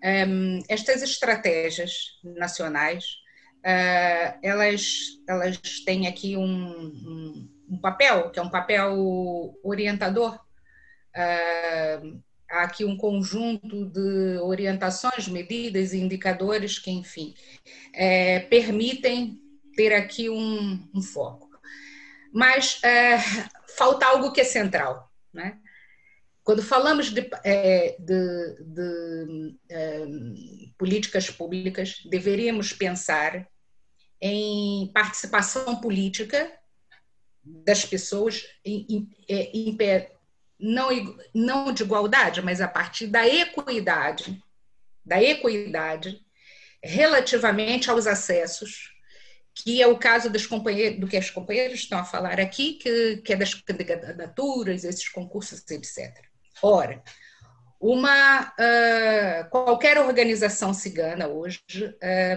é 0.00 0.24
estas 0.68 1.02
estratégias 1.02 2.20
nacionais, 2.22 3.04
é, 3.64 4.38
elas, 4.40 5.18
elas 5.28 5.58
têm 5.84 6.06
aqui 6.06 6.36
um, 6.36 6.44
um, 6.46 7.50
um, 7.70 7.78
papel, 7.80 8.30
que 8.30 8.38
é 8.38 8.42
um 8.42 8.50
papel 8.50 9.58
orientador. 9.64 10.38
É, 11.12 12.00
há 12.48 12.62
aqui 12.62 12.84
um 12.84 12.96
conjunto 12.96 13.86
de 13.86 14.38
orientações, 14.38 15.26
medidas 15.26 15.92
e 15.92 15.98
indicadores 15.98 16.78
que, 16.78 16.92
enfim, 16.92 17.34
é, 17.92 18.38
permitem 18.38 19.40
ter 19.74 19.92
aqui 19.92 20.30
um 20.30 21.02
foco 21.02 21.45
mas 22.36 22.78
é, 22.84 23.16
falta 23.78 24.04
algo 24.04 24.30
que 24.30 24.42
é 24.42 24.44
central. 24.44 25.10
Né? 25.32 25.58
Quando 26.44 26.62
falamos 26.62 27.10
de, 27.10 27.30
é, 27.42 27.96
de, 27.98 28.56
de 28.60 29.58
é, 29.70 30.04
políticas 30.76 31.30
públicas, 31.30 32.02
deveríamos 32.04 32.74
pensar 32.74 33.48
em 34.20 34.90
participação 34.92 35.76
política 35.76 36.52
das 37.42 37.86
pessoas, 37.86 38.44
em, 38.62 38.86
em, 38.86 39.10
é, 39.30 39.50
em, 39.56 39.78
não, 40.60 40.88
não 41.34 41.72
de 41.72 41.84
igualdade, 41.84 42.42
mas 42.42 42.60
a 42.60 42.68
partir 42.68 43.06
da 43.06 43.26
equidade, 43.26 44.44
da 45.02 45.22
equidade 45.22 46.22
relativamente 46.82 47.90
aos 47.90 48.06
acessos 48.06 48.94
que 49.56 49.80
é 49.80 49.86
o 49.86 49.96
caso 49.96 50.28
dos 50.28 50.46
companheiros, 50.46 51.00
do 51.00 51.08
que 51.08 51.16
as 51.16 51.30
companheiras 51.30 51.78
estão 51.78 51.98
a 51.98 52.04
falar 52.04 52.38
aqui, 52.38 52.74
que, 52.74 53.16
que 53.24 53.32
é 53.32 53.36
das 53.36 53.54
candidaturas, 53.54 54.84
esses 54.84 55.08
concursos, 55.08 55.64
etc. 55.70 56.14
Ora, 56.62 57.02
uma 57.80 58.52
uh, 58.52 59.48
qualquer 59.48 59.98
organização 59.98 60.74
cigana 60.74 61.26
hoje, 61.26 61.62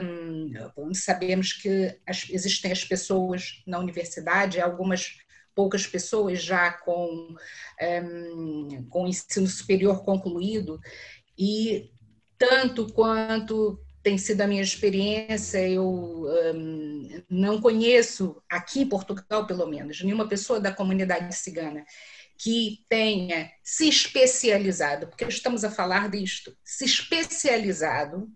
um, 0.01 0.93
sabemos 0.93 1.51
que 1.51 1.93
as, 2.07 2.25
existem 2.29 2.71
as 2.71 2.85
pessoas 2.85 3.61
na 3.67 3.79
universidade, 3.79 4.61
algumas 4.61 5.17
poucas 5.53 5.85
pessoas 5.85 6.41
já 6.41 6.71
com, 6.71 7.35
um, 7.81 8.87
com 8.89 9.05
ensino 9.05 9.47
superior 9.47 10.05
concluído, 10.05 10.79
e 11.37 11.91
tanto 12.37 12.87
quanto 12.93 13.77
tem 14.01 14.17
sido 14.17 14.41
a 14.41 14.47
minha 14.47 14.61
experiência, 14.61 15.67
eu 15.67 15.87
um, 15.87 17.21
não 17.29 17.59
conheço, 17.59 18.41
aqui 18.49 18.81
em 18.81 18.89
Portugal 18.89 19.45
pelo 19.45 19.67
menos, 19.67 20.01
nenhuma 20.01 20.27
pessoa 20.27 20.59
da 20.59 20.71
comunidade 20.71 21.35
cigana 21.35 21.85
que 22.37 22.85
tenha 22.87 23.51
se 23.61 23.89
especializado, 23.89 25.07
porque 25.07 25.25
estamos 25.25 25.65
a 25.65 25.71
falar 25.71 26.09
disto, 26.09 26.55
se 26.63 26.85
especializado 26.85 28.29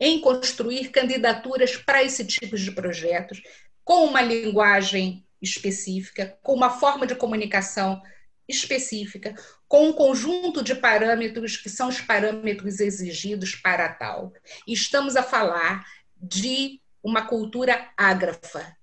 em 0.00 0.20
construir 0.20 0.88
candidaturas 0.88 1.76
para 1.76 2.02
esse 2.02 2.24
tipo 2.24 2.56
de 2.56 2.72
projetos, 2.72 3.42
com 3.84 4.06
uma 4.06 4.22
linguagem 4.22 5.26
específica, 5.40 6.38
com 6.42 6.54
uma 6.54 6.70
forma 6.70 7.06
de 7.06 7.14
comunicação 7.14 8.00
específica, 8.48 9.34
com 9.72 9.88
um 9.88 9.92
conjunto 9.94 10.62
de 10.62 10.74
parâmetros 10.74 11.56
que 11.56 11.70
são 11.70 11.88
os 11.88 11.98
parâmetros 11.98 12.78
exigidos 12.78 13.54
para 13.54 13.88
tal. 13.88 14.30
Estamos 14.68 15.16
a 15.16 15.22
falar 15.22 15.86
de 16.14 16.78
uma 17.02 17.26
cultura 17.26 17.90
ágrafa. 17.96 18.76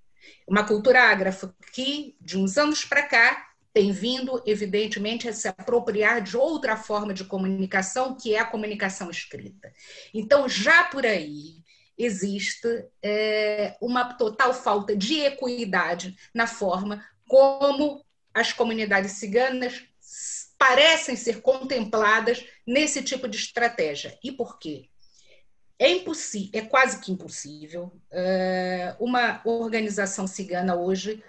Uma 0.48 0.64
cultura 0.66 1.00
ágrafa 1.00 1.54
que, 1.72 2.16
de 2.20 2.36
uns 2.36 2.58
anos 2.58 2.84
para 2.84 3.04
cá, 3.04 3.50
tem 3.72 3.92
vindo, 3.92 4.42
evidentemente, 4.44 5.28
a 5.28 5.32
se 5.32 5.46
apropriar 5.46 6.20
de 6.22 6.36
outra 6.36 6.76
forma 6.76 7.14
de 7.14 7.22
comunicação, 7.22 8.16
que 8.16 8.34
é 8.34 8.40
a 8.40 8.44
comunicação 8.44 9.10
escrita. 9.10 9.72
Então, 10.12 10.48
já 10.48 10.82
por 10.82 11.06
aí, 11.06 11.62
existe 11.96 12.66
é, 13.00 13.76
uma 13.80 14.14
total 14.14 14.52
falta 14.52 14.96
de 14.96 15.20
equidade 15.20 16.16
na 16.34 16.48
forma 16.48 17.00
como 17.28 18.04
as 18.34 18.52
comunidades 18.52 19.12
ciganas 19.12 19.88
parecem 20.60 21.16
ser 21.16 21.40
contempladas 21.40 22.44
nesse 22.66 23.02
tipo 23.02 23.26
de 23.26 23.38
estratégia. 23.38 24.18
E 24.22 24.30
por 24.30 24.58
quê? 24.58 24.90
É 25.78 25.90
impossível, 25.90 26.50
é 26.52 26.60
quase 26.60 27.00
que 27.00 27.10
impossível 27.10 27.90
é, 28.12 28.94
uma 29.00 29.40
organização 29.46 30.26
cigana 30.26 30.76
hoje 30.76 31.24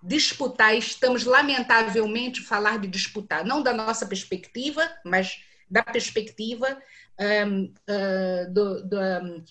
disputar, 0.00 0.76
estamos 0.76 1.24
lamentavelmente 1.24 2.40
falar 2.40 2.78
de 2.78 2.86
disputar, 2.86 3.44
não 3.44 3.60
da 3.60 3.72
nossa 3.72 4.06
perspectiva, 4.06 4.88
mas 5.04 5.42
da 5.68 5.82
perspectiva 5.82 6.80
um, 7.18 7.64
uh, 7.64 7.74
ah, 7.88 8.44
do, 8.48 8.88
do, 8.88 9.00
um, 9.00 9.44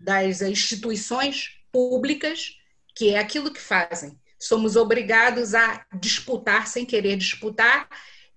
das 0.00 0.42
instituições 0.42 1.60
públicas, 1.70 2.56
que 2.96 3.10
é 3.10 3.20
aquilo 3.20 3.52
que 3.52 3.60
fazem. 3.60 4.18
Somos 4.36 4.74
obrigados 4.74 5.54
a 5.54 5.86
disputar, 5.94 6.66
sem 6.66 6.84
querer 6.84 7.16
disputar, 7.16 7.88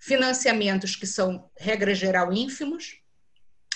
financiamentos 0.03 0.97
que 0.97 1.07
são, 1.07 1.49
regra 1.57 1.95
geral, 1.95 2.33
ínfimos. 2.33 2.99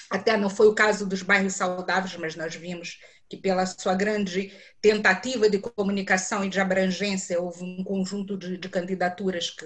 Até 0.09 0.35
não 0.35 0.49
foi 0.49 0.67
o 0.67 0.75
caso 0.75 1.05
dos 1.05 1.21
bairros 1.21 1.53
saudáveis, 1.53 2.17
mas 2.17 2.35
nós 2.35 2.53
vimos 2.53 2.99
que, 3.29 3.37
pela 3.37 3.65
sua 3.65 3.95
grande 3.95 4.51
tentativa 4.81 5.49
de 5.49 5.57
comunicação 5.57 6.43
e 6.43 6.49
de 6.49 6.59
abrangência, 6.59 7.39
houve 7.39 7.63
um 7.63 7.81
conjunto 7.81 8.37
de, 8.37 8.57
de 8.57 8.67
candidaturas 8.67 9.51
que, 9.51 9.65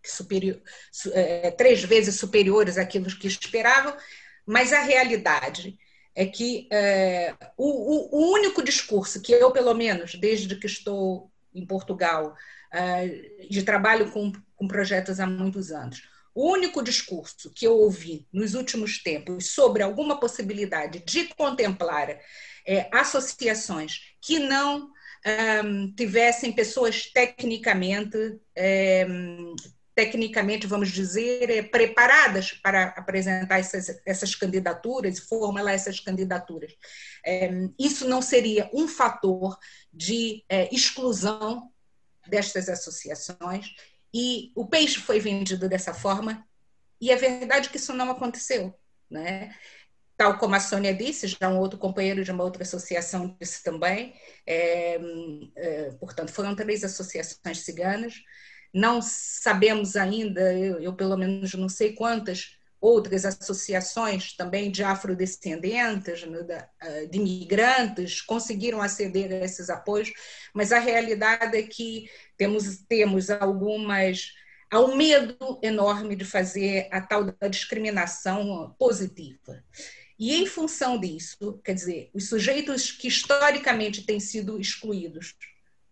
que 0.00 0.10
superior, 0.10 0.60
é, 1.12 1.50
três 1.50 1.82
vezes 1.82 2.14
superiores 2.14 2.78
àquilo 2.78 3.06
que 3.06 3.26
esperavam, 3.26 3.96
mas 4.46 4.72
a 4.72 4.82
realidade 4.82 5.76
é 6.14 6.24
que 6.24 6.68
é, 6.70 7.34
o, 7.56 8.16
o, 8.16 8.32
único 8.32 8.62
discurso 8.62 9.20
que 9.20 9.32
eu, 9.32 9.50
pelo 9.50 9.74
menos, 9.74 10.14
desde 10.14 10.54
que 10.54 10.66
estou 10.66 11.32
em 11.52 11.66
Portugal, 11.66 12.36
é, 12.72 13.06
de 13.48 13.62
trabalho 13.64 14.10
com, 14.12 14.32
com 14.60 14.68
projetos 14.68 15.18
há 15.18 15.26
muitos 15.26 15.72
anos, 15.72 16.02
o 16.34 16.52
único 16.52 16.82
discurso 16.82 17.50
que 17.50 17.66
eu 17.66 17.78
ouvi 17.78 18.28
nos 18.30 18.52
últimos 18.52 19.02
tempos 19.02 19.52
sobre 19.52 19.82
alguma 19.82 20.20
possibilidade 20.20 21.02
de 21.06 21.24
contemplar 21.34 22.20
é, 22.66 22.86
associações 22.92 24.12
que 24.20 24.38
não 24.38 24.90
um, 25.64 25.90
tivessem 25.94 26.52
pessoas 26.52 27.10
tecnicamente, 27.10 28.38
é, 28.54 29.06
tecnicamente, 29.94 30.66
vamos 30.66 30.90
dizer, 30.90 31.48
é, 31.48 31.62
preparadas 31.62 32.52
para 32.52 32.88
apresentar 32.88 33.58
essas, 33.60 33.88
essas 34.04 34.34
candidaturas 34.34 35.16
e 35.16 35.22
formular 35.22 35.72
essas 35.72 36.00
candidaturas. 36.00 36.74
É, 37.24 37.50
isso 37.78 38.06
não 38.06 38.20
seria 38.20 38.68
um 38.74 38.86
fator 38.86 39.58
de 39.90 40.44
é, 40.50 40.72
exclusão 40.72 41.72
destas 42.28 42.68
associações 42.68 43.74
e 44.12 44.52
o 44.54 44.66
peixe 44.66 44.98
foi 44.98 45.20
vendido 45.20 45.68
dessa 45.68 45.94
forma 45.94 46.46
e 47.00 47.10
é 47.10 47.16
verdade 47.16 47.70
que 47.70 47.76
isso 47.76 47.92
não 47.92 48.10
aconteceu, 48.10 48.74
né? 49.10 49.54
tal 50.20 50.36
como 50.36 50.54
a 50.54 50.60
Sônia 50.60 50.92
disse, 50.92 51.26
já 51.26 51.48
um 51.48 51.58
outro 51.58 51.78
companheiro 51.78 52.22
de 52.22 52.30
uma 52.30 52.44
outra 52.44 52.62
associação 52.62 53.34
disse 53.40 53.62
também, 53.62 54.12
é, 54.46 55.00
é, 55.56 55.90
portanto, 55.92 56.30
foram 56.30 56.54
três 56.54 56.84
associações 56.84 57.60
ciganas, 57.60 58.16
não 58.70 59.00
sabemos 59.00 59.96
ainda, 59.96 60.52
eu, 60.52 60.78
eu, 60.78 60.92
pelo 60.92 61.16
menos 61.16 61.54
não 61.54 61.70
sei 61.70 61.94
quantas 61.94 62.58
outras 62.78 63.24
associações 63.24 64.36
também 64.36 64.70
de 64.70 64.84
afrodescendentes, 64.84 66.22
né, 66.26 66.68
de 67.10 67.18
imigrantes, 67.18 68.20
conseguiram 68.20 68.82
aceder 68.82 69.32
a 69.32 69.42
esses 69.42 69.70
apoios, 69.70 70.12
mas 70.52 70.70
a 70.70 70.78
realidade 70.78 71.56
é 71.56 71.62
que 71.62 72.10
temos, 72.40 72.78
temos 72.88 73.28
algumas 73.28 74.32
há 74.70 74.80
um 74.80 74.96
medo 74.96 75.60
enorme 75.62 76.16
de 76.16 76.24
fazer 76.24 76.88
a 76.90 76.98
tal 76.98 77.24
da 77.24 77.48
discriminação 77.48 78.74
positiva. 78.78 79.62
E 80.18 80.34
em 80.34 80.46
função 80.46 80.98
disso, 80.98 81.60
quer 81.62 81.74
dizer, 81.74 82.10
os 82.14 82.30
sujeitos 82.30 82.90
que 82.90 83.08
historicamente 83.08 84.06
têm 84.06 84.18
sido 84.18 84.58
excluídos 84.58 85.34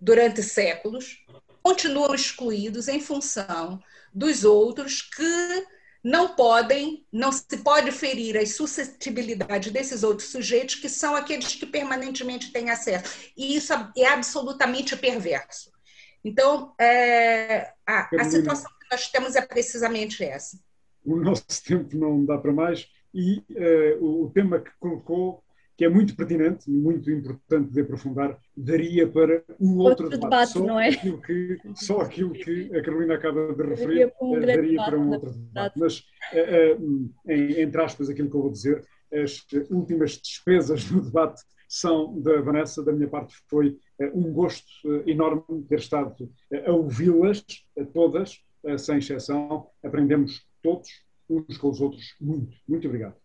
durante 0.01 0.43
séculos 0.43 1.23
continuam 1.63 2.15
excluídos 2.15 2.89
em 2.89 3.01
função 3.01 3.83
dos 4.15 4.43
outros 4.43 5.03
que 5.03 5.67
não 6.03 6.35
podem, 6.35 7.05
não 7.13 7.31
se 7.31 7.59
pode 7.59 7.93
ferir 7.93 8.39
as 8.39 8.55
suscetibilidades 8.55 9.71
desses 9.71 10.03
outros 10.03 10.31
sujeitos 10.31 10.77
que 10.77 10.89
são 10.89 11.15
aqueles 11.15 11.55
que 11.57 11.67
permanentemente 11.67 12.53
têm 12.53 12.71
acesso. 12.71 13.33
E 13.37 13.55
isso 13.57 13.75
é 13.97 14.07
absolutamente 14.07 14.97
perverso. 14.97 15.78
Então, 16.25 16.75
é, 16.81 17.73
a, 17.87 18.09
a 18.21 18.25
situação 18.25 18.71
que 18.81 18.91
nós 18.91 19.11
temos 19.11 19.37
é 19.37 19.47
precisamente 19.47 20.25
essa. 20.25 20.59
O 21.05 21.17
nosso 21.17 21.45
tempo 21.65 21.97
não 21.97 22.25
dá 22.25 22.37
para 22.39 22.53
mais 22.53 22.89
e 23.15 23.43
uh, 23.51 24.25
o 24.25 24.31
tema 24.31 24.61
que 24.61 24.71
colocou, 24.79 25.43
que 25.77 25.85
é 25.85 25.89
muito 25.89 26.15
pertinente 26.15 26.71
e 26.71 26.75
muito 26.75 27.11
importante 27.11 27.73
de 27.73 27.81
aprofundar, 27.81 28.39
daria 28.57 29.07
para 29.07 29.43
um 29.61 29.79
outro, 29.79 30.05
outro 30.05 30.09
debate, 30.11 30.21
debate. 30.21 30.53
Só, 30.53 30.61
não 30.61 30.81
é? 30.81 30.89
aquilo 30.89 31.23
que, 31.23 31.59
só 31.75 32.01
aquilo 32.01 32.33
que 32.33 32.77
a 32.77 32.83
Carolina 32.83 33.15
acaba 33.15 33.55
de 33.55 33.63
referir 33.63 34.13
um 34.21 34.37
uh, 34.37 34.41
daria 34.41 34.85
para 34.85 34.99
um 34.99 35.11
outro 35.11 35.31
debate. 35.31 35.79
Mas, 35.79 35.99
uh, 35.99 37.11
em, 37.27 37.61
entre 37.61 37.81
aspas, 37.81 38.11
aquilo 38.11 38.29
que 38.29 38.37
eu 38.37 38.43
vou 38.43 38.53
dizer, 38.53 38.85
as 39.13 39.47
últimas 39.71 40.19
despesas 40.19 40.91
no 40.91 41.01
debate 41.01 41.43
são 41.69 42.19
da 42.21 42.41
Vanessa, 42.41 42.83
da 42.83 42.93
minha 42.93 43.09
parte 43.09 43.37
foi 43.49 43.79
um 44.15 44.33
gosto 44.33 44.67
enorme 45.07 45.43
ter 45.69 45.79
estado 45.79 46.31
a 46.67 46.73
ouvi-las, 46.73 47.45
todas, 47.93 48.43
sem 48.79 48.99
exceção, 48.99 49.69
aprendemos 49.85 50.47
todos 50.63 50.89
uns 51.29 51.59
com 51.59 51.69
os 51.69 51.81
outros 51.81 52.17
muito. 52.21 52.57
Muito 52.67 52.87
obrigado. 52.87 53.17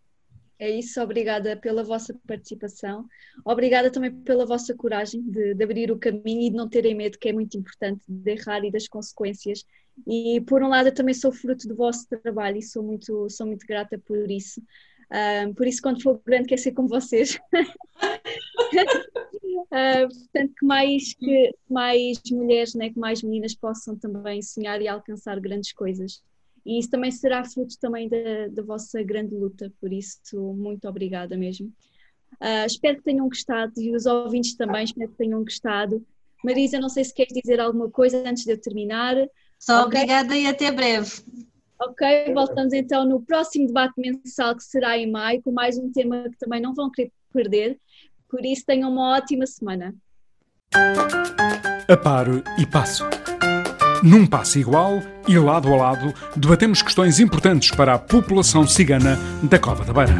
É 0.58 0.70
isso, 0.70 1.00
obrigada 1.02 1.56
pela 1.56 1.82
vossa 1.82 2.16
participação, 2.26 3.06
obrigada 3.44 3.90
também 3.90 4.12
pela 4.22 4.46
vossa 4.46 4.72
coragem 4.74 5.20
de, 5.28 5.52
de, 5.52 5.64
abrir 5.64 5.90
o 5.90 5.98
caminho 5.98 6.42
e 6.42 6.50
de 6.50 6.56
não 6.56 6.68
terem 6.68 6.94
medo, 6.94 7.18
que 7.18 7.28
é 7.28 7.32
muito 7.32 7.58
importante, 7.58 8.04
de 8.08 8.30
errar 8.30 8.64
e 8.64 8.70
das 8.70 8.86
consequências. 8.86 9.64
E 10.06 10.40
por 10.42 10.62
um 10.62 10.68
lado, 10.68 10.88
eu 10.88 10.94
também 10.94 11.14
sou 11.14 11.32
fruto 11.32 11.66
do 11.66 11.74
vosso 11.74 12.08
trabalho 12.08 12.58
e 12.58 12.62
sou 12.62 12.84
muito, 12.84 13.28
sou 13.30 13.46
muito 13.46 13.66
grata 13.66 13.98
por 13.98 14.30
isso. 14.30 14.62
Um, 15.10 15.54
por 15.54 15.66
isso, 15.66 15.82
quando 15.82 16.02
for 16.02 16.20
grande, 16.24 16.48
quer 16.48 16.58
ser 16.58 16.72
como 16.72 16.88
vocês. 16.88 17.38
Uh, 18.72 20.08
portanto, 20.08 20.54
que 20.58 20.66
mais, 20.66 21.14
que 21.14 21.54
mais 21.68 22.18
mulheres, 22.30 22.74
né, 22.74 22.90
que 22.90 22.98
mais 22.98 23.22
meninas 23.22 23.54
possam 23.54 23.96
também 23.96 24.42
sonhar 24.42 24.80
e 24.80 24.88
alcançar 24.88 25.38
grandes 25.40 25.72
coisas. 25.72 26.22
E 26.64 26.78
isso 26.78 26.90
também 26.90 27.10
será 27.10 27.44
fruto 27.44 27.78
também 27.78 28.08
da, 28.08 28.48
da 28.50 28.62
vossa 28.62 29.02
grande 29.02 29.34
luta, 29.34 29.70
por 29.80 29.92
isso, 29.92 30.54
muito 30.54 30.88
obrigada 30.88 31.36
mesmo. 31.36 31.72
Uh, 32.40 32.66
espero 32.66 32.98
que 32.98 33.04
tenham 33.04 33.28
gostado 33.28 33.72
e 33.78 33.94
os 33.94 34.06
ouvintes 34.06 34.56
também 34.56 34.84
espero 34.84 35.10
que 35.10 35.16
tenham 35.16 35.44
gostado. 35.44 36.04
Marisa, 36.42 36.80
não 36.80 36.88
sei 36.88 37.04
se 37.04 37.14
queres 37.14 37.32
dizer 37.32 37.60
alguma 37.60 37.90
coisa 37.90 38.22
antes 38.28 38.44
de 38.44 38.52
eu 38.52 38.60
terminar. 38.60 39.16
Só 39.58 39.84
okay? 39.86 40.02
obrigada 40.02 40.36
e 40.36 40.46
até 40.46 40.70
breve. 40.72 41.22
Ok, 41.86 42.32
voltamos 42.32 42.72
então 42.72 43.04
no 43.04 43.20
próximo 43.20 43.66
debate 43.66 43.92
mensal 43.98 44.56
que 44.56 44.64
será 44.64 44.96
em 44.96 45.10
maio, 45.10 45.42
com 45.42 45.52
mais 45.52 45.76
um 45.76 45.92
tema 45.92 46.24
que 46.30 46.38
também 46.38 46.60
não 46.60 46.74
vão 46.74 46.90
querer 46.90 47.12
perder. 47.30 47.78
Por 48.26 48.42
isso, 48.42 48.64
tenham 48.64 48.90
uma 48.90 49.16
ótima 49.16 49.46
semana. 49.46 49.94
A 51.86 51.96
par 51.96 52.26
e 52.58 52.64
passo. 52.64 53.04
Num 54.02 54.26
passo 54.26 54.58
igual 54.58 55.02
e 55.28 55.38
lado 55.38 55.72
a 55.72 55.76
lado, 55.76 56.14
debatemos 56.34 56.80
questões 56.80 57.20
importantes 57.20 57.70
para 57.70 57.94
a 57.94 57.98
população 57.98 58.66
cigana 58.66 59.18
da 59.42 59.58
Cova 59.58 59.84
da 59.84 59.92
Beira. 59.92 60.14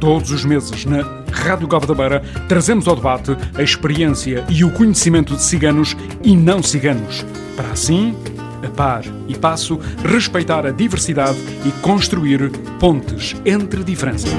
Todos 0.00 0.30
os 0.30 0.44
meses, 0.44 0.86
na 0.86 1.02
Rádio 1.30 1.68
Cova 1.68 1.86
da 1.86 1.94
Beira, 1.94 2.22
trazemos 2.48 2.88
ao 2.88 2.96
debate 2.96 3.32
a 3.54 3.62
experiência 3.62 4.42
e 4.48 4.64
o 4.64 4.72
conhecimento 4.72 5.36
de 5.36 5.42
ciganos 5.42 5.94
e 6.22 6.34
não 6.34 6.62
ciganos, 6.62 7.24
para 7.56 7.72
assim, 7.72 8.14
a 8.62 8.68
par 8.70 9.04
e 9.26 9.36
passo, 9.36 9.78
respeitar 10.04 10.66
a 10.66 10.70
diversidade 10.70 11.38
e 11.64 11.70
construir 11.80 12.50
pontes 12.78 13.36
entre 13.44 13.82
diferenças. 13.84 14.32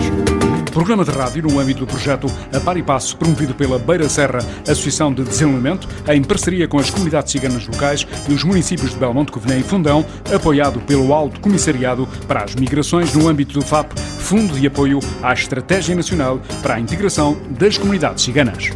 Programa 0.72 1.04
de 1.04 1.12
rádio 1.12 1.44
no 1.44 1.60
âmbito 1.60 1.80
do 1.80 1.88
projeto 1.88 2.28
A 2.54 2.60
Par 2.60 2.78
e 2.78 2.84
Passo, 2.84 3.18
promovido 3.18 3.56
pela 3.56 3.80
Beira 3.80 4.08
Serra 4.08 4.40
Associação 4.62 5.12
de 5.12 5.24
Desenvolvimento, 5.24 5.88
em 6.08 6.24
parceria 6.24 6.68
com 6.68 6.78
as 6.78 6.90
comunidades 6.90 7.32
ciganas 7.32 7.68
locais 7.68 8.08
e 8.28 8.34
os 8.34 8.44
municípios 8.44 8.92
de 8.92 8.98
Belmonte, 8.98 9.32
Covilhã 9.32 9.58
e 9.58 9.64
Fundão, 9.64 10.06
apoiado 10.34 10.80
pelo 10.82 11.14
Alto 11.14 11.40
Comissariado 11.40 12.08
para 12.28 12.44
as 12.44 12.56
Migrações 12.56 13.14
no 13.14 13.28
âmbito 13.28 13.54
do 13.54 13.66
FAP, 13.66 13.92
Fundo 14.20 14.54
de 14.54 14.68
Apoio 14.68 15.00
à 15.24 15.34
Estratégia 15.34 15.96
Nacional 15.96 16.40
para 16.62 16.76
a 16.76 16.80
Integração 16.80 17.36
das 17.50 17.78
Comunidades 17.78 18.24
Ciganas. 18.24 18.70